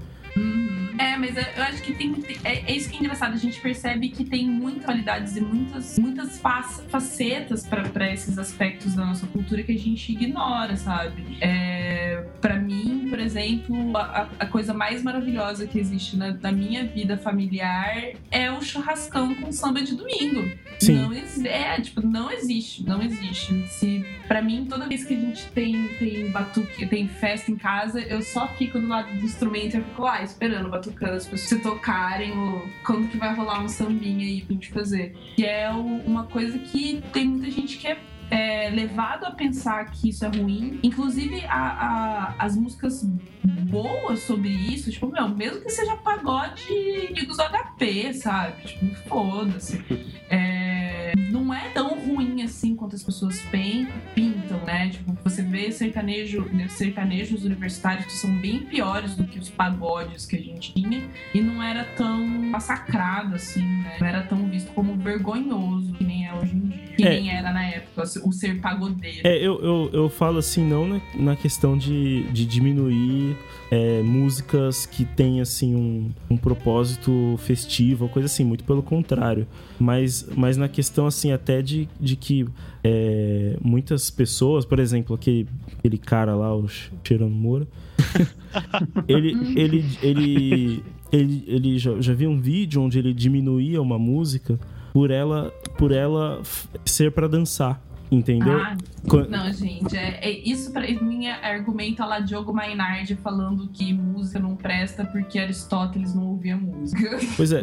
É, 1.01 1.17
mas 1.17 1.35
eu 1.37 1.63
acho 1.65 1.83
que 1.83 1.95
tem. 1.95 2.15
É, 2.45 2.71
é 2.73 2.77
isso 2.77 2.91
que 2.91 2.97
é 2.97 3.01
engraçado. 3.01 3.33
A 3.33 3.37
gente 3.39 3.59
percebe 3.61 4.09
que 4.11 4.25
tem 4.25 4.47
muitas 4.47 4.85
qualidades 4.85 5.37
e 5.37 5.41
muitas, 5.41 5.99
muitas 5.99 6.39
fa- 6.39 6.63
facetas 6.63 7.67
para 7.67 8.13
esses 8.13 8.39
aspectos 8.39 8.95
da 8.95 9.05
nossa 9.07 9.27
cultura 9.27 9.63
que 9.63 9.73
a 9.73 9.79
gente 9.79 10.13
ignora, 10.13 10.77
sabe? 10.77 11.39
É, 11.41 12.25
para 12.41 12.57
mim, 12.57 13.07
por 13.09 13.19
exemplo, 13.19 13.97
a, 13.97 14.29
a- 14.39 14.47
coisa 14.47 14.75
mais 14.75 15.03
maravilhosa 15.03 15.67
que 15.67 15.79
existe 15.79 16.17
na, 16.17 16.33
na 16.35 16.53
minha 16.53 16.85
vida 16.85 17.17
familiar 17.17 17.97
é 18.31 18.51
o 18.51 18.61
churrascão 18.61 19.35
com 19.37 19.51
samba 19.53 19.81
de 19.83 19.95
domingo. 19.95 20.51
Sim. 20.79 20.97
Não. 20.97 21.11
É, 21.47 21.81
tipo, 21.81 22.07
não 22.07 22.31
existe. 22.31 22.85
Não 22.87 23.01
existe. 23.03 23.67
Se, 23.69 24.05
pra 24.29 24.43
mim, 24.43 24.67
toda 24.69 24.87
vez 24.87 25.05
que 25.05 25.15
a 25.15 25.21
gente 25.21 25.47
tem, 25.53 25.89
tem 25.99 26.31
batuque, 26.31 26.87
tem 26.87 27.09
festa 27.09 27.51
em 27.51 27.57
casa, 27.57 28.01
eu 28.01 28.21
só 28.23 28.49
fico 28.49 28.79
do 28.79 28.87
lado 28.89 29.13
do 29.15 29.25
instrumento 29.25 29.77
e 29.77 29.81
fico 29.83 30.03
lá 30.03 30.23
esperando, 30.23 30.69
batucando 30.91 31.13
as 31.17 31.25
pessoas 31.27 31.49
se 31.49 31.59
tocarem, 31.61 32.37
ou 32.39 32.69
quando 32.85 33.09
que 33.09 33.17
vai 33.17 33.35
rolar 33.35 33.63
um 33.63 33.69
sambinha 33.69 34.27
aí 34.27 34.43
pra 34.43 34.55
gente 34.55 34.71
fazer. 34.71 35.17
Que 35.37 35.45
é 35.45 35.71
uma 35.71 36.25
coisa 36.25 36.59
que 36.59 37.03
tem 37.13 37.27
muita 37.27 37.51
gente 37.51 37.79
que 37.79 37.87
é. 37.89 37.99
é, 38.33 38.71
levado 38.71 39.25
a 39.25 39.33
pensar 39.33 39.91
que 39.91 40.11
isso 40.11 40.25
é 40.25 40.29
ruim. 40.29 40.79
Inclusive, 40.85 41.45
a- 41.47 41.55
a- 41.59 42.35
as 42.39 42.57
músicas 42.57 43.03
boas 43.69 44.21
sobre 44.21 44.49
isso, 44.51 44.89
tipo, 44.91 45.09
meu, 45.09 45.29
mesmo 45.29 45.63
que 45.63 45.71
seja 45.71 45.97
pagode 45.97 46.63
de 47.13 47.27
dos 47.27 47.39
HP, 47.41 48.15
sabe? 48.15 48.63
Tipo, 48.63 48.95
foda-se. 49.09 49.83
É, 50.33 50.80
não 51.31 51.53
é 51.53 51.69
tão 51.71 51.99
ruim 51.99 52.43
assim 52.43 52.75
quanto 52.75 52.97
as 52.97 53.03
pessoas 53.03 53.41
pintam, 54.15 54.59
né? 54.65 54.89
Tipo, 54.91 55.17
você 55.25 55.43
vê 55.43 55.71
sertanejo, 55.71 56.49
sertanejos 56.69 57.45
universitários 57.45 58.07
que 58.07 58.13
são 58.13 58.31
bem 58.39 58.61
piores 58.61 59.15
do 59.15 59.25
que 59.25 59.39
os 59.39 59.49
pagodes 59.49 60.27
que 60.27 60.37
a 60.37 60.41
gente 60.41 60.73
tinha 60.75 61.03
e 61.35 61.41
não 61.41 61.63
era 61.63 61.85
tão 61.85 62.25
massacrado 62.27 63.35
assim, 63.35 63.63
né? 63.65 63.97
Não 64.01 64.07
era 64.07 64.23
tão 64.23 64.47
visto 64.49 64.73
como 64.73 64.95
vergonhoso 64.97 65.93
que 65.95 66.05
nem 66.05 66.27
é 66.27 66.35
hoje 66.35 66.55
em 66.55 66.61
dia. 66.69 66.81
Que 66.97 67.05
É. 67.07 67.11
nem 67.11 67.31
era 67.31 67.53
na 67.53 67.65
época, 67.65 68.03
o 68.25 68.33
ser 68.33 68.61
pagodeiro. 68.61 69.21
É, 69.25 69.37
eu, 69.37 69.61
eu, 69.63 69.91
eu 69.93 70.09
falo 70.09 70.39
assim, 70.39 70.65
não 70.65 70.87
na, 70.87 71.01
na 71.15 71.37
questão 71.37 71.77
de, 71.77 72.25
de 72.33 72.45
diminuir 72.45 73.37
é, 73.71 74.03
músicas 74.03 74.85
que 74.85 75.05
têm, 75.05 75.41
assim, 75.41 75.75
um, 75.77 76.11
um 76.29 76.37
propósito 76.37 77.37
festivo, 77.39 78.09
coisa 78.09 78.27
assim, 78.27 78.45
muito 78.45 78.65
pelo 78.65 78.83
contrário. 78.83 79.47
Mas, 79.79 80.29
mas 80.37 80.57
na 80.57 80.69
questão, 80.69 81.07
assim, 81.07 81.31
até 81.33 81.63
de, 81.63 81.89
de 82.01 82.17
que 82.17 82.47
é, 82.83 83.57
muitas 83.63 84.11
pessoas, 84.11 84.65
por 84.65 84.79
exemplo, 84.79 85.15
aquele, 85.15 85.47
aquele 85.79 85.99
cara 85.99 86.35
lá, 86.35 86.55
o 86.55 86.67
Ch- 86.69 86.91
Cheirano 87.05 87.31
Moura, 87.31 87.67
ele, 89.07 89.37
ele, 89.59 89.85
ele, 90.03 90.85
ele, 91.13 91.45
ele 91.47 91.79
já, 91.79 92.01
já 92.01 92.13
viu 92.15 92.31
um 92.31 92.41
vídeo 92.41 92.83
onde 92.83 92.99
ele 92.99 93.13
diminuía 93.15 93.81
uma 93.81 93.99
música 93.99 94.59
por 94.93 95.11
ela, 95.11 95.53
por 95.79 95.93
ela 95.93 96.43
ser 96.85 97.13
pra 97.13 97.29
dançar, 97.29 97.81
entendeu? 98.11 98.61
Ah, 98.61 98.77
não, 99.29 99.53
gente, 99.53 99.97
é, 99.97 100.19
é 100.23 100.31
isso 100.31 100.73
pra 100.73 100.87
mim 101.03 101.27
é 101.27 101.33
argumento 101.33 102.01
lá 102.01 102.21
Diogo 102.21 102.53
Mainardi 102.53 103.15
falando 103.15 103.69
que 103.69 103.93
música 103.93 104.39
não 104.39 104.57
presta 104.57 105.05
porque 105.05 105.39
Aristóteles 105.39 106.15
não 106.15 106.29
ouvia 106.29 106.57
música. 106.57 107.19
Pois 107.37 107.53
é, 107.53 107.63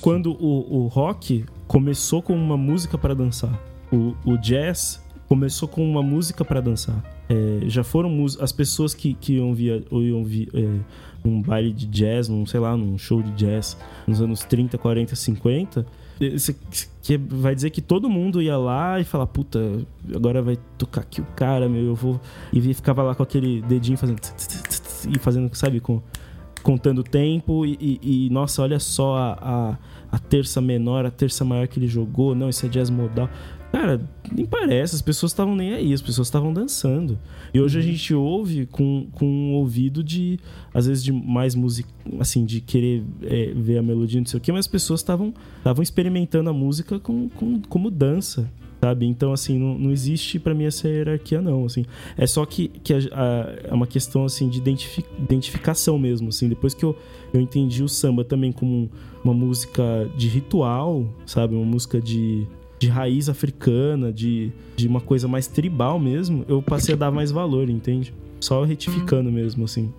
quando 0.00 0.32
o, 0.32 0.84
o 0.84 0.86
rock 0.88 1.44
começou 1.66 2.20
com 2.20 2.34
uma 2.34 2.56
música 2.56 2.98
pra 2.98 3.14
dançar, 3.14 3.58
o, 3.92 4.14
o 4.24 4.36
jazz 4.36 5.02
começou 5.28 5.68
com 5.68 5.88
uma 5.88 6.02
música 6.02 6.44
pra 6.44 6.60
dançar. 6.60 7.02
É, 7.28 7.68
já 7.68 7.82
foram 7.82 8.24
as 8.40 8.52
pessoas 8.52 8.94
que, 8.94 9.14
que 9.14 9.34
iam 9.34 9.54
via, 9.54 9.82
ou 9.90 10.02
iam 10.02 10.24
vi, 10.24 10.48
é, 10.54 10.80
num 11.24 11.42
baile 11.42 11.72
de 11.72 11.86
jazz, 11.86 12.28
num, 12.28 12.46
sei 12.46 12.60
lá, 12.60 12.76
num 12.76 12.96
show 12.96 13.22
de 13.22 13.32
jazz 13.32 13.76
nos 14.06 14.20
anos 14.20 14.44
30, 14.44 14.78
40, 14.78 15.16
50. 15.16 15.86
Que 17.02 17.16
vai 17.16 17.54
dizer 17.54 17.70
que 17.70 17.80
todo 17.80 18.08
mundo 18.08 18.40
ia 18.42 18.56
lá 18.56 18.98
e 18.98 19.04
falar, 19.04 19.26
puta, 19.26 19.58
agora 20.14 20.42
vai 20.42 20.58
tocar 20.76 21.02
aqui 21.02 21.20
o 21.20 21.26
cara, 21.36 21.68
meu, 21.68 21.82
eu 21.84 21.94
vou. 21.94 22.20
E 22.52 22.60
ficava 22.74 23.02
lá 23.02 23.14
com 23.14 23.22
aquele 23.22 23.62
dedinho 23.62 23.96
fazendo. 23.98 24.18
E 25.14 25.18
fazendo, 25.18 25.54
sabe, 25.54 25.78
com, 25.78 26.02
contando 26.62 27.02
tempo 27.04 27.64
e, 27.64 27.76
e- 27.80 28.26
e, 28.26 28.30
nossa, 28.30 28.62
olha 28.62 28.80
só 28.80 29.16
a, 29.16 29.32
a, 29.40 29.78
a 30.16 30.18
terça 30.18 30.60
menor, 30.60 31.06
a 31.06 31.10
terça 31.10 31.44
maior 31.44 31.68
que 31.68 31.78
ele 31.78 31.86
jogou. 31.86 32.34
Não, 32.34 32.48
isso 32.48 32.66
é 32.66 32.68
jazz 32.68 32.90
modal. 32.90 33.28
Cara, 33.76 34.00
nem 34.32 34.46
parece, 34.46 34.94
as 34.94 35.02
pessoas 35.02 35.32
estavam 35.32 35.54
nem 35.54 35.74
aí, 35.74 35.92
as 35.92 36.00
pessoas 36.00 36.28
estavam 36.28 36.50
dançando. 36.50 37.18
E 37.52 37.60
hoje 37.60 37.78
a 37.78 37.82
gente 37.82 38.14
ouve 38.14 38.64
com, 38.64 39.06
com 39.12 39.26
um 39.26 39.52
ouvido 39.52 40.02
de, 40.02 40.40
às 40.72 40.86
vezes, 40.86 41.04
de 41.04 41.12
mais 41.12 41.54
música, 41.54 41.86
assim, 42.18 42.46
de 42.46 42.62
querer 42.62 43.04
é, 43.22 43.52
ver 43.54 43.76
a 43.76 43.82
melodia, 43.82 44.18
não 44.18 44.26
sei 44.26 44.38
o 44.38 44.40
quê, 44.40 44.50
mas 44.50 44.60
as 44.60 44.66
pessoas 44.66 45.00
estavam 45.00 45.34
estavam 45.58 45.82
experimentando 45.82 46.48
a 46.48 46.54
música 46.54 46.98
com, 46.98 47.28
com- 47.28 47.60
como 47.68 47.90
dança. 47.90 48.50
Sabe? 48.80 49.04
Então, 49.06 49.30
assim, 49.32 49.58
não, 49.58 49.78
não 49.78 49.90
existe 49.90 50.38
pra 50.38 50.54
mim 50.54 50.64
essa 50.64 50.88
hierarquia, 50.88 51.42
não. 51.42 51.66
Assim. 51.66 51.84
É 52.16 52.26
só 52.26 52.46
que, 52.46 52.68
que 52.68 52.94
é 52.94 53.74
uma 53.74 53.86
questão 53.86 54.24
assim 54.24 54.48
de 54.48 54.58
identifi- 54.58 55.04
identificação 55.18 55.98
mesmo. 55.98 56.28
Assim. 56.28 56.48
Depois 56.48 56.72
que 56.72 56.84
eu, 56.84 56.96
eu 57.32 57.40
entendi 57.40 57.82
o 57.82 57.88
samba 57.88 58.22
também 58.24 58.52
como 58.52 58.90
uma 59.24 59.34
música 59.34 60.08
de 60.16 60.28
ritual, 60.28 61.06
sabe? 61.26 61.54
Uma 61.54 61.64
música 61.64 62.00
de, 62.00 62.46
de 62.78 62.88
raiz 62.88 63.28
africana, 63.28 64.12
de, 64.12 64.52
de 64.76 64.86
uma 64.86 65.00
coisa 65.00 65.26
mais 65.26 65.46
tribal 65.46 65.98
mesmo, 65.98 66.44
eu 66.48 66.62
passei 66.62 66.94
a 66.94 66.98
dar 66.98 67.10
mais 67.10 67.30
valor, 67.30 67.68
entende? 67.70 68.12
Só 68.40 68.64
retificando 68.64 69.30
mesmo, 69.32 69.64
assim. 69.64 69.92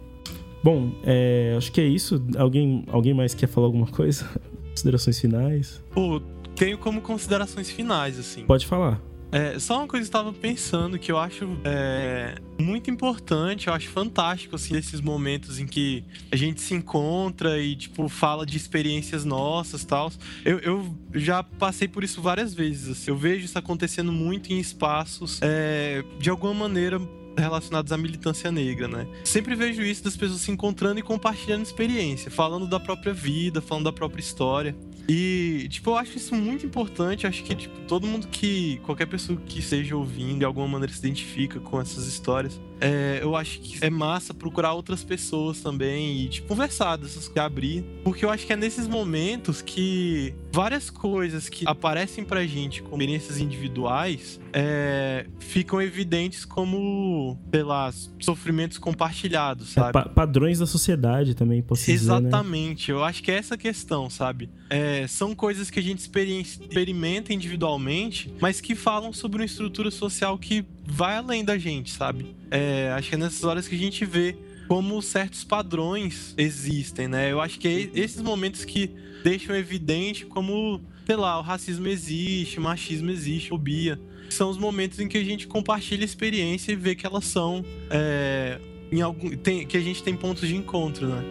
Bom, 0.63 0.91
é, 1.03 1.55
acho 1.57 1.71
que 1.71 1.81
é 1.81 1.87
isso. 1.87 2.23
Alguém, 2.37 2.83
alguém 2.87 3.13
mais 3.13 3.33
quer 3.33 3.47
falar 3.47 3.67
alguma 3.67 3.87
coisa? 3.87 4.29
Considerações 4.69 5.19
finais? 5.19 5.83
Pô, 5.91 6.21
tenho 6.55 6.77
como 6.77 7.01
considerações 7.01 7.69
finais, 7.69 8.19
assim. 8.19 8.43
Pode 8.43 8.65
falar. 8.65 9.01
É, 9.31 9.59
só 9.59 9.79
uma 9.79 9.87
coisa 9.87 10.09
que 10.09 10.15
eu 10.15 10.19
estava 10.19 10.33
pensando 10.33 10.97
que 10.97 11.11
eu 11.11 11.17
acho 11.17 11.45
é, 11.63 12.35
muito 12.59 12.89
importante, 12.89 13.67
eu 13.67 13.73
acho 13.73 13.89
fantástico, 13.89 14.55
assim, 14.55 14.77
esses 14.77 15.01
momentos 15.01 15.59
em 15.59 15.67
que 15.67 16.03
a 16.31 16.35
gente 16.35 16.61
se 16.61 16.73
encontra 16.73 17.59
e, 17.59 17.75
tipo, 17.75 18.07
fala 18.07 18.45
de 18.45 18.55
experiências 18.55 19.25
nossas 19.25 19.83
tal. 19.83 20.11
Eu, 20.45 20.59
eu 20.59 20.95
já 21.13 21.43
passei 21.43 21.87
por 21.87 22.03
isso 22.03 22.21
várias 22.21 22.53
vezes, 22.53 22.89
assim. 22.89 23.11
Eu 23.11 23.17
vejo 23.17 23.45
isso 23.45 23.57
acontecendo 23.57 24.11
muito 24.11 24.51
em 24.53 24.59
espaços, 24.59 25.39
é, 25.41 26.03
de 26.19 26.29
alguma 26.29 26.53
maneira, 26.53 26.99
relacionados 27.37 27.91
à 27.91 27.97
militância 27.97 28.51
negra, 28.51 28.87
né? 28.87 29.07
Sempre 29.23 29.55
vejo 29.55 29.81
isso 29.81 30.03
das 30.03 30.15
pessoas 30.15 30.41
se 30.41 30.51
encontrando 30.51 30.99
e 30.99 31.03
compartilhando 31.03 31.63
experiência, 31.63 32.31
falando 32.31 32.67
da 32.67 32.79
própria 32.79 33.13
vida, 33.13 33.61
falando 33.61 33.85
da 33.85 33.93
própria 33.93 34.21
história. 34.21 34.75
E, 35.07 35.67
tipo, 35.69 35.91
eu 35.91 35.97
acho 35.97 36.17
isso 36.17 36.35
muito 36.35 36.65
importante. 36.65 37.23
Eu 37.23 37.29
acho 37.29 37.43
que, 37.43 37.55
tipo, 37.55 37.79
todo 37.87 38.05
mundo 38.05 38.27
que. 38.27 38.79
Qualquer 38.83 39.05
pessoa 39.05 39.39
que 39.45 39.59
esteja 39.59 39.95
ouvindo 39.95 40.39
de 40.39 40.45
alguma 40.45 40.67
maneira 40.67 40.91
se 40.93 40.99
identifica 40.99 41.59
com 41.59 41.79
essas 41.79 42.05
histórias. 42.07 42.59
É, 42.79 43.19
eu 43.21 43.35
acho 43.35 43.59
que 43.59 43.83
é 43.83 43.89
massa 43.89 44.33
procurar 44.33 44.73
outras 44.73 45.03
pessoas 45.03 45.61
também 45.61 46.21
e, 46.21 46.29
tipo, 46.29 46.47
conversar 46.47 46.95
dessas 46.97 47.27
coisas, 47.27 47.43
abrir. 47.43 47.83
Porque 48.03 48.23
eu 48.25 48.29
acho 48.29 48.45
que 48.45 48.53
é 48.53 48.55
nesses 48.55 48.87
momentos 48.87 49.61
que 49.61 50.33
várias 50.51 50.89
coisas 50.89 51.49
que 51.49 51.67
aparecem 51.67 52.23
pra 52.23 52.45
gente 52.45 52.81
como 52.81 53.01
experiências 53.01 53.39
individuais 53.39 54.39
é, 54.53 55.25
ficam 55.39 55.81
evidentes 55.81 56.45
como, 56.45 57.37
sei 57.53 57.63
lá, 57.63 57.91
sofrimentos 58.19 58.77
compartilhados, 58.77 59.71
É, 59.71 59.73
sabe? 59.81 59.93
pa- 59.93 60.09
padrões 60.09 60.59
da 60.59 60.65
sociedade 60.65 61.35
também, 61.35 61.61
posso 61.61 61.81
dizer, 61.85 61.91
né? 61.93 62.17
Exatamente, 62.19 62.89
eu 62.91 63.03
acho 63.03 63.21
que 63.23 63.31
é 63.31 63.35
essa 63.35 63.57
questão, 63.57 64.09
sabe? 64.09 64.49
É, 64.69 65.05
são 65.07 65.33
coisas 65.35 65.69
que 65.69 65.79
a 65.79 65.83
gente 65.83 65.99
experi- 65.99 66.41
experimenta 66.41 67.33
individualmente, 67.33 68.33
mas 68.41 68.59
que 68.59 68.75
falam 68.75 69.13
sobre 69.13 69.39
uma 69.41 69.45
estrutura 69.45 69.91
social 69.91 70.37
que 70.37 70.65
vai 70.97 71.15
além 71.15 71.45
da 71.45 71.57
gente, 71.57 71.91
sabe? 71.91 72.35
É, 72.49 72.91
acho 72.97 73.09
que 73.09 73.15
é 73.15 73.17
nessas 73.17 73.43
horas 73.43 73.67
que 73.67 73.75
a 73.75 73.77
gente 73.77 74.03
vê 74.03 74.35
como 74.67 74.99
certos 75.01 75.43
padrões 75.43 76.33
existem, 76.37 77.07
né? 77.07 77.31
Eu 77.31 77.39
acho 77.39 77.59
que 77.59 77.67
é 77.67 77.99
esses 77.99 78.21
momentos 78.21 78.65
que 78.65 78.89
deixam 79.23 79.55
evidente 79.55 80.25
como, 80.25 80.81
sei 81.05 81.15
lá, 81.15 81.37
o 81.39 81.41
racismo 81.43 81.87
existe, 81.87 82.57
o 82.57 82.61
machismo 82.61 83.11
existe, 83.11 83.49
fobia. 83.49 83.99
São 84.29 84.49
os 84.49 84.57
momentos 84.57 84.99
em 84.99 85.07
que 85.07 85.17
a 85.17 85.23
gente 85.23 85.47
compartilha 85.47 86.03
experiência 86.03 86.71
e 86.71 86.75
vê 86.75 86.95
que 86.95 87.05
elas 87.05 87.25
são. 87.25 87.63
é, 87.91 88.59
em 88.91 89.01
algum, 89.01 89.29
tem- 89.37 89.67
que 89.67 89.75
a 89.77 89.81
gente 89.81 90.01
tem 90.01 90.15
pontos 90.15 90.47
de 90.47 90.55
encontro, 90.55 91.07
né? 91.07 91.21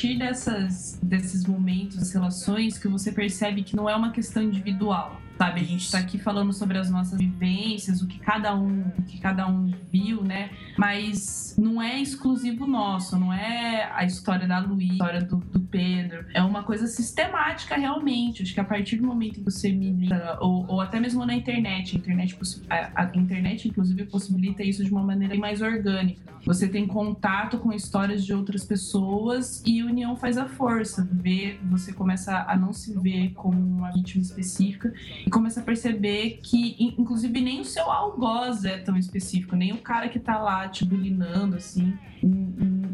Partir 0.00 0.16
dessas, 0.16 0.89
desses 1.02 1.44
momentos, 1.44 2.12
relações, 2.12 2.78
que 2.78 2.88
você 2.88 3.10
percebe 3.10 3.62
que 3.62 3.74
não 3.74 3.88
é 3.88 3.94
uma 3.94 4.10
questão 4.10 4.42
individual. 4.42 5.20
Sabe, 5.38 5.62
a 5.62 5.64
gente 5.64 5.90
tá 5.90 5.98
aqui 5.98 6.18
falando 6.18 6.52
sobre 6.52 6.76
as 6.76 6.90
nossas 6.90 7.18
vivências, 7.18 8.02
o 8.02 8.06
que 8.06 8.18
cada 8.18 8.54
um, 8.54 8.82
o 8.98 9.02
que 9.04 9.18
cada 9.18 9.48
um 9.48 9.72
viu, 9.90 10.22
né? 10.22 10.50
Mas 10.76 11.56
não 11.56 11.80
é 11.80 11.98
exclusivo 11.98 12.66
nosso, 12.66 13.18
não 13.18 13.32
é 13.32 13.90
a 13.94 14.04
história 14.04 14.46
da 14.46 14.58
Luísa, 14.58 14.92
a 14.92 14.92
história 14.92 15.20
do, 15.22 15.36
do 15.36 15.60
Pedro. 15.60 16.26
É 16.34 16.42
uma 16.42 16.62
coisa 16.62 16.86
sistemática 16.86 17.74
realmente. 17.74 18.42
Acho 18.42 18.52
que 18.52 18.60
a 18.60 18.64
partir 18.64 18.96
do 18.96 19.06
momento 19.06 19.36
que 19.36 19.40
você 19.40 19.72
milita, 19.72 20.36
ou, 20.42 20.66
ou 20.68 20.78
até 20.78 21.00
mesmo 21.00 21.24
na 21.24 21.34
internet, 21.34 21.96
a 21.96 21.98
internet, 21.98 22.38
a, 22.68 23.02
a 23.02 23.16
internet 23.16 23.66
inclusive 23.66 24.04
possibilita 24.04 24.62
isso 24.62 24.84
de 24.84 24.90
uma 24.90 25.02
maneira 25.02 25.34
mais 25.36 25.62
orgânica. 25.62 26.20
Você 26.44 26.68
tem 26.68 26.86
contato 26.86 27.58
com 27.58 27.72
histórias 27.72 28.24
de 28.24 28.32
outras 28.32 28.64
pessoas 28.64 29.62
e 29.66 29.82
união 29.82 30.16
faz 30.16 30.38
a 30.38 30.46
força. 30.46 30.89
Ver, 31.12 31.60
você 31.70 31.92
começa 31.92 32.44
a 32.48 32.56
não 32.56 32.72
se 32.72 32.92
ver 32.98 33.30
como 33.34 33.58
uma 33.58 33.90
vítima 33.92 34.22
específica 34.22 34.92
e 35.26 35.30
começa 35.30 35.60
a 35.60 35.62
perceber 35.62 36.40
que, 36.42 36.76
in- 36.78 36.94
inclusive, 36.98 37.40
nem 37.40 37.60
o 37.60 37.64
seu 37.64 37.90
algoz 37.90 38.64
é 38.64 38.78
tão 38.78 38.96
específico, 38.96 39.54
nem 39.56 39.72
o 39.72 39.78
cara 39.78 40.08
que 40.08 40.18
tá 40.18 40.38
lá 40.38 40.68
te 40.68 40.84
bulinando, 40.84 41.56
assim, 41.56 41.92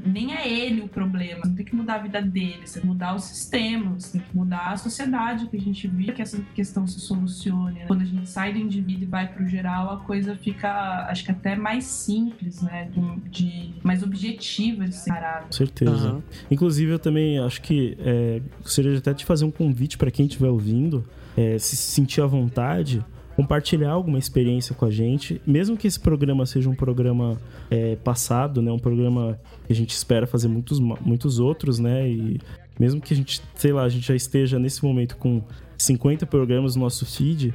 nem 0.06 0.34
é 0.34 0.48
ele 0.48 0.80
o 0.82 0.88
problema. 0.88 1.40
Você 1.42 1.48
não 1.48 1.54
tem 1.56 1.64
que 1.66 1.74
mudar 1.76 1.94
a 1.96 1.98
vida 1.98 2.22
dele, 2.22 2.60
você 2.66 2.74
tem 2.74 2.82
que 2.82 2.86
mudar 2.88 3.14
o 3.14 3.18
sistema, 3.18 3.90
você 3.98 4.18
tem 4.18 4.26
que 4.26 4.36
mudar 4.36 4.72
a 4.72 4.76
sociedade 4.76 5.46
que 5.48 5.56
a 5.56 5.60
gente 5.60 5.86
vive 5.88 6.12
que 6.12 6.22
essa 6.22 6.40
questão 6.54 6.86
se 6.86 7.00
solucione. 7.00 7.80
Né? 7.80 7.84
Quando 7.86 8.02
a 8.02 8.04
gente 8.04 8.28
sai 8.28 8.52
do 8.52 8.58
indivíduo 8.58 9.02
e 9.02 9.06
vai 9.06 9.26
pro 9.30 9.46
geral, 9.46 9.92
a 9.92 9.96
coisa 10.00 10.36
fica, 10.36 11.06
acho 11.10 11.24
que 11.24 11.30
até 11.30 11.54
mais 11.56 11.84
simples, 11.84 12.62
né? 12.62 12.88
De, 12.90 13.30
de 13.30 13.74
mais 13.82 14.02
objetiva 14.02 14.84
de 14.86 14.94
ser 14.94 15.10
parada. 15.10 15.46
Com 15.46 15.52
certeza. 15.52 16.08
Aham. 16.08 16.22
Inclusive, 16.50 16.92
eu 16.92 16.98
também 16.98 17.38
acho 17.38 17.60
que 17.60 17.85
é, 17.98 18.40
gostaria 18.62 18.92
de 18.92 18.98
até 18.98 19.14
te 19.14 19.24
fazer 19.24 19.44
um 19.44 19.50
convite 19.50 19.98
para 19.98 20.10
quem 20.10 20.26
estiver 20.26 20.48
ouvindo, 20.48 21.04
é, 21.36 21.58
se 21.58 21.76
sentir 21.76 22.20
à 22.20 22.26
vontade, 22.26 23.04
compartilhar 23.36 23.90
alguma 23.90 24.18
experiência 24.18 24.74
com 24.74 24.86
a 24.86 24.90
gente, 24.90 25.40
mesmo 25.46 25.76
que 25.76 25.86
esse 25.86 26.00
programa 26.00 26.46
seja 26.46 26.70
um 26.70 26.74
programa 26.74 27.38
é, 27.70 27.96
passado, 27.96 28.62
né, 28.62 28.72
um 28.72 28.78
programa 28.78 29.38
que 29.66 29.72
a 29.72 29.76
gente 29.76 29.90
espera 29.90 30.26
fazer 30.26 30.48
muitos, 30.48 30.80
muitos 30.80 31.38
outros, 31.38 31.78
né, 31.78 32.08
e 32.08 32.40
mesmo 32.78 33.00
que 33.00 33.12
a 33.12 33.16
gente, 33.16 33.42
sei 33.54 33.72
lá, 33.72 33.82
a 33.82 33.88
gente 33.88 34.06
já 34.06 34.14
esteja 34.14 34.58
nesse 34.58 34.82
momento 34.84 35.16
com 35.16 35.42
50 35.76 36.24
programas 36.26 36.76
no 36.76 36.82
nosso 36.82 37.04
feed, 37.04 37.54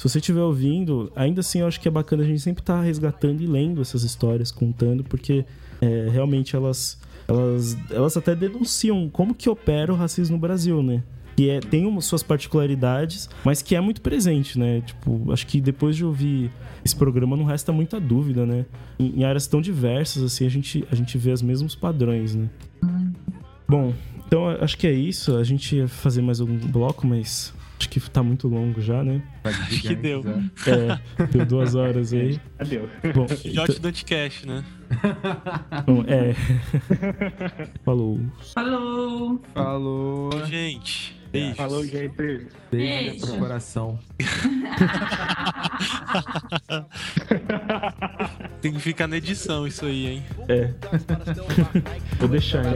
se 0.00 0.08
você 0.08 0.18
estiver 0.18 0.40
ouvindo, 0.40 1.12
ainda 1.14 1.40
assim 1.40 1.60
eu 1.60 1.66
acho 1.66 1.78
que 1.78 1.86
é 1.86 1.90
bacana 1.90 2.22
a 2.22 2.26
gente 2.26 2.40
sempre 2.40 2.62
estar 2.62 2.80
resgatando 2.80 3.42
e 3.42 3.46
lendo 3.46 3.82
essas 3.82 4.02
histórias, 4.02 4.50
contando, 4.50 5.04
porque 5.04 5.44
é, 5.78 6.08
realmente 6.10 6.56
elas, 6.56 6.98
elas, 7.30 7.78
elas 7.90 8.16
até 8.16 8.34
denunciam 8.34 9.08
como 9.08 9.34
que 9.34 9.48
opera 9.48 9.92
o 9.92 9.96
racismo 9.96 10.36
no 10.36 10.40
Brasil, 10.40 10.82
né? 10.82 11.02
Que 11.36 11.48
é, 11.48 11.60
tem 11.60 11.86
uma, 11.86 12.00
suas 12.00 12.22
particularidades, 12.22 13.30
mas 13.44 13.62
que 13.62 13.76
é 13.76 13.80
muito 13.80 14.00
presente, 14.00 14.58
né? 14.58 14.80
Tipo, 14.80 15.32
acho 15.32 15.46
que 15.46 15.60
depois 15.60 15.96
de 15.96 16.04
ouvir 16.04 16.50
esse 16.84 16.94
programa 16.94 17.36
não 17.36 17.44
resta 17.44 17.72
muita 17.72 18.00
dúvida, 18.00 18.44
né? 18.44 18.66
Em, 18.98 19.20
em 19.20 19.24
áreas 19.24 19.46
tão 19.46 19.60
diversas, 19.60 20.22
assim, 20.22 20.44
a 20.44 20.48
gente, 20.48 20.84
a 20.90 20.94
gente 20.94 21.16
vê 21.16 21.30
os 21.30 21.40
mesmos 21.40 21.74
padrões, 21.74 22.34
né? 22.34 22.50
Bom, 23.68 23.94
então 24.26 24.48
acho 24.48 24.76
que 24.76 24.86
é 24.86 24.92
isso. 24.92 25.36
A 25.36 25.44
gente 25.44 25.76
ia 25.76 25.88
fazer 25.88 26.22
mais 26.22 26.40
algum 26.40 26.58
bloco, 26.58 27.06
mas 27.06 27.54
acho 27.78 27.88
que 27.88 28.00
tá 28.00 28.22
muito 28.22 28.48
longo 28.48 28.80
já, 28.80 29.04
né? 29.04 29.22
Acho 29.44 29.82
que 29.82 29.94
deu. 29.94 30.24
É, 30.66 31.26
deu 31.26 31.46
duas 31.46 31.76
horas 31.76 32.12
aí. 32.12 32.40
Adeus. 32.58 32.90
Bom, 33.14 33.26
Jote 33.52 33.80
do 33.80 33.88
Anticast, 33.88 34.46
né? 34.46 34.64
Então, 34.90 36.04
é. 36.08 36.34
Falou. 37.84 38.18
Falou! 38.54 39.40
Falou. 39.54 40.30
Gente, 40.46 41.14
beijo. 41.30 41.54
Falou, 41.54 41.84
gente. 41.84 42.08
Beijo 42.16 42.46
Beijo. 42.70 43.26
pro 43.26 43.38
coração. 43.38 43.98
Tem 48.60 48.72
que 48.72 48.80
ficar 48.80 49.06
na 49.06 49.16
edição 49.16 49.66
isso 49.66 49.84
aí, 49.86 50.06
hein? 50.06 50.22
É. 50.48 50.70
Vou 52.18 52.28
deixar, 52.28 52.62
né? 52.62 52.74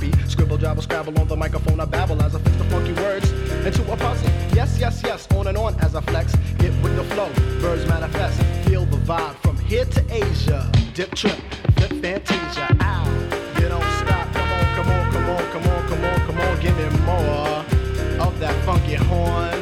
Be. 0.00 0.10
Scribble, 0.28 0.58
jabble, 0.60 0.82
scrabble 0.82 1.14
on 1.20 1.26
the 1.26 1.36
microphone. 1.36 1.80
I 1.80 1.86
babble 1.86 2.20
as 2.22 2.34
I 2.34 2.38
fix 2.38 2.56
the 2.56 2.64
funky 2.64 2.92
words 3.00 3.30
into 3.66 3.82
a 3.92 3.96
puzzle. 3.96 4.28
Yes, 4.54 4.78
yes, 4.78 5.02
yes. 5.04 5.26
On 5.34 5.46
and 5.46 5.56
on 5.58 5.74
as 5.80 5.94
I 5.94 6.00
flex. 6.02 6.34
Get 6.58 6.72
with 6.82 6.96
the 6.96 7.04
flow. 7.14 7.28
Birds 7.60 7.86
manifest. 7.88 8.40
Feel 8.68 8.84
the 8.86 8.96
vibe 8.98 9.34
from 9.42 9.53
here 9.74 9.84
to 9.86 10.02
Asia. 10.08 10.70
Dip 10.94 11.12
trip, 11.16 11.36
flip 11.74 11.90
Fantasia. 12.00 12.68
Ow, 12.80 13.04
you 13.58 13.68
don't 13.68 13.90
stop. 14.02 14.26
Come 14.32 14.50
on, 14.58 14.66
come 14.76 14.88
on, 14.88 15.12
come 15.12 15.28
on, 15.28 15.42
come 15.50 15.64
on, 15.66 15.88
come 15.88 16.04
on, 16.04 16.20
come 16.26 16.40
on. 16.40 16.60
Give 16.60 16.76
me 16.76 16.86
more 17.04 17.64
of 18.24 18.38
that 18.38 18.54
funky 18.64 18.94
horn. 18.94 19.53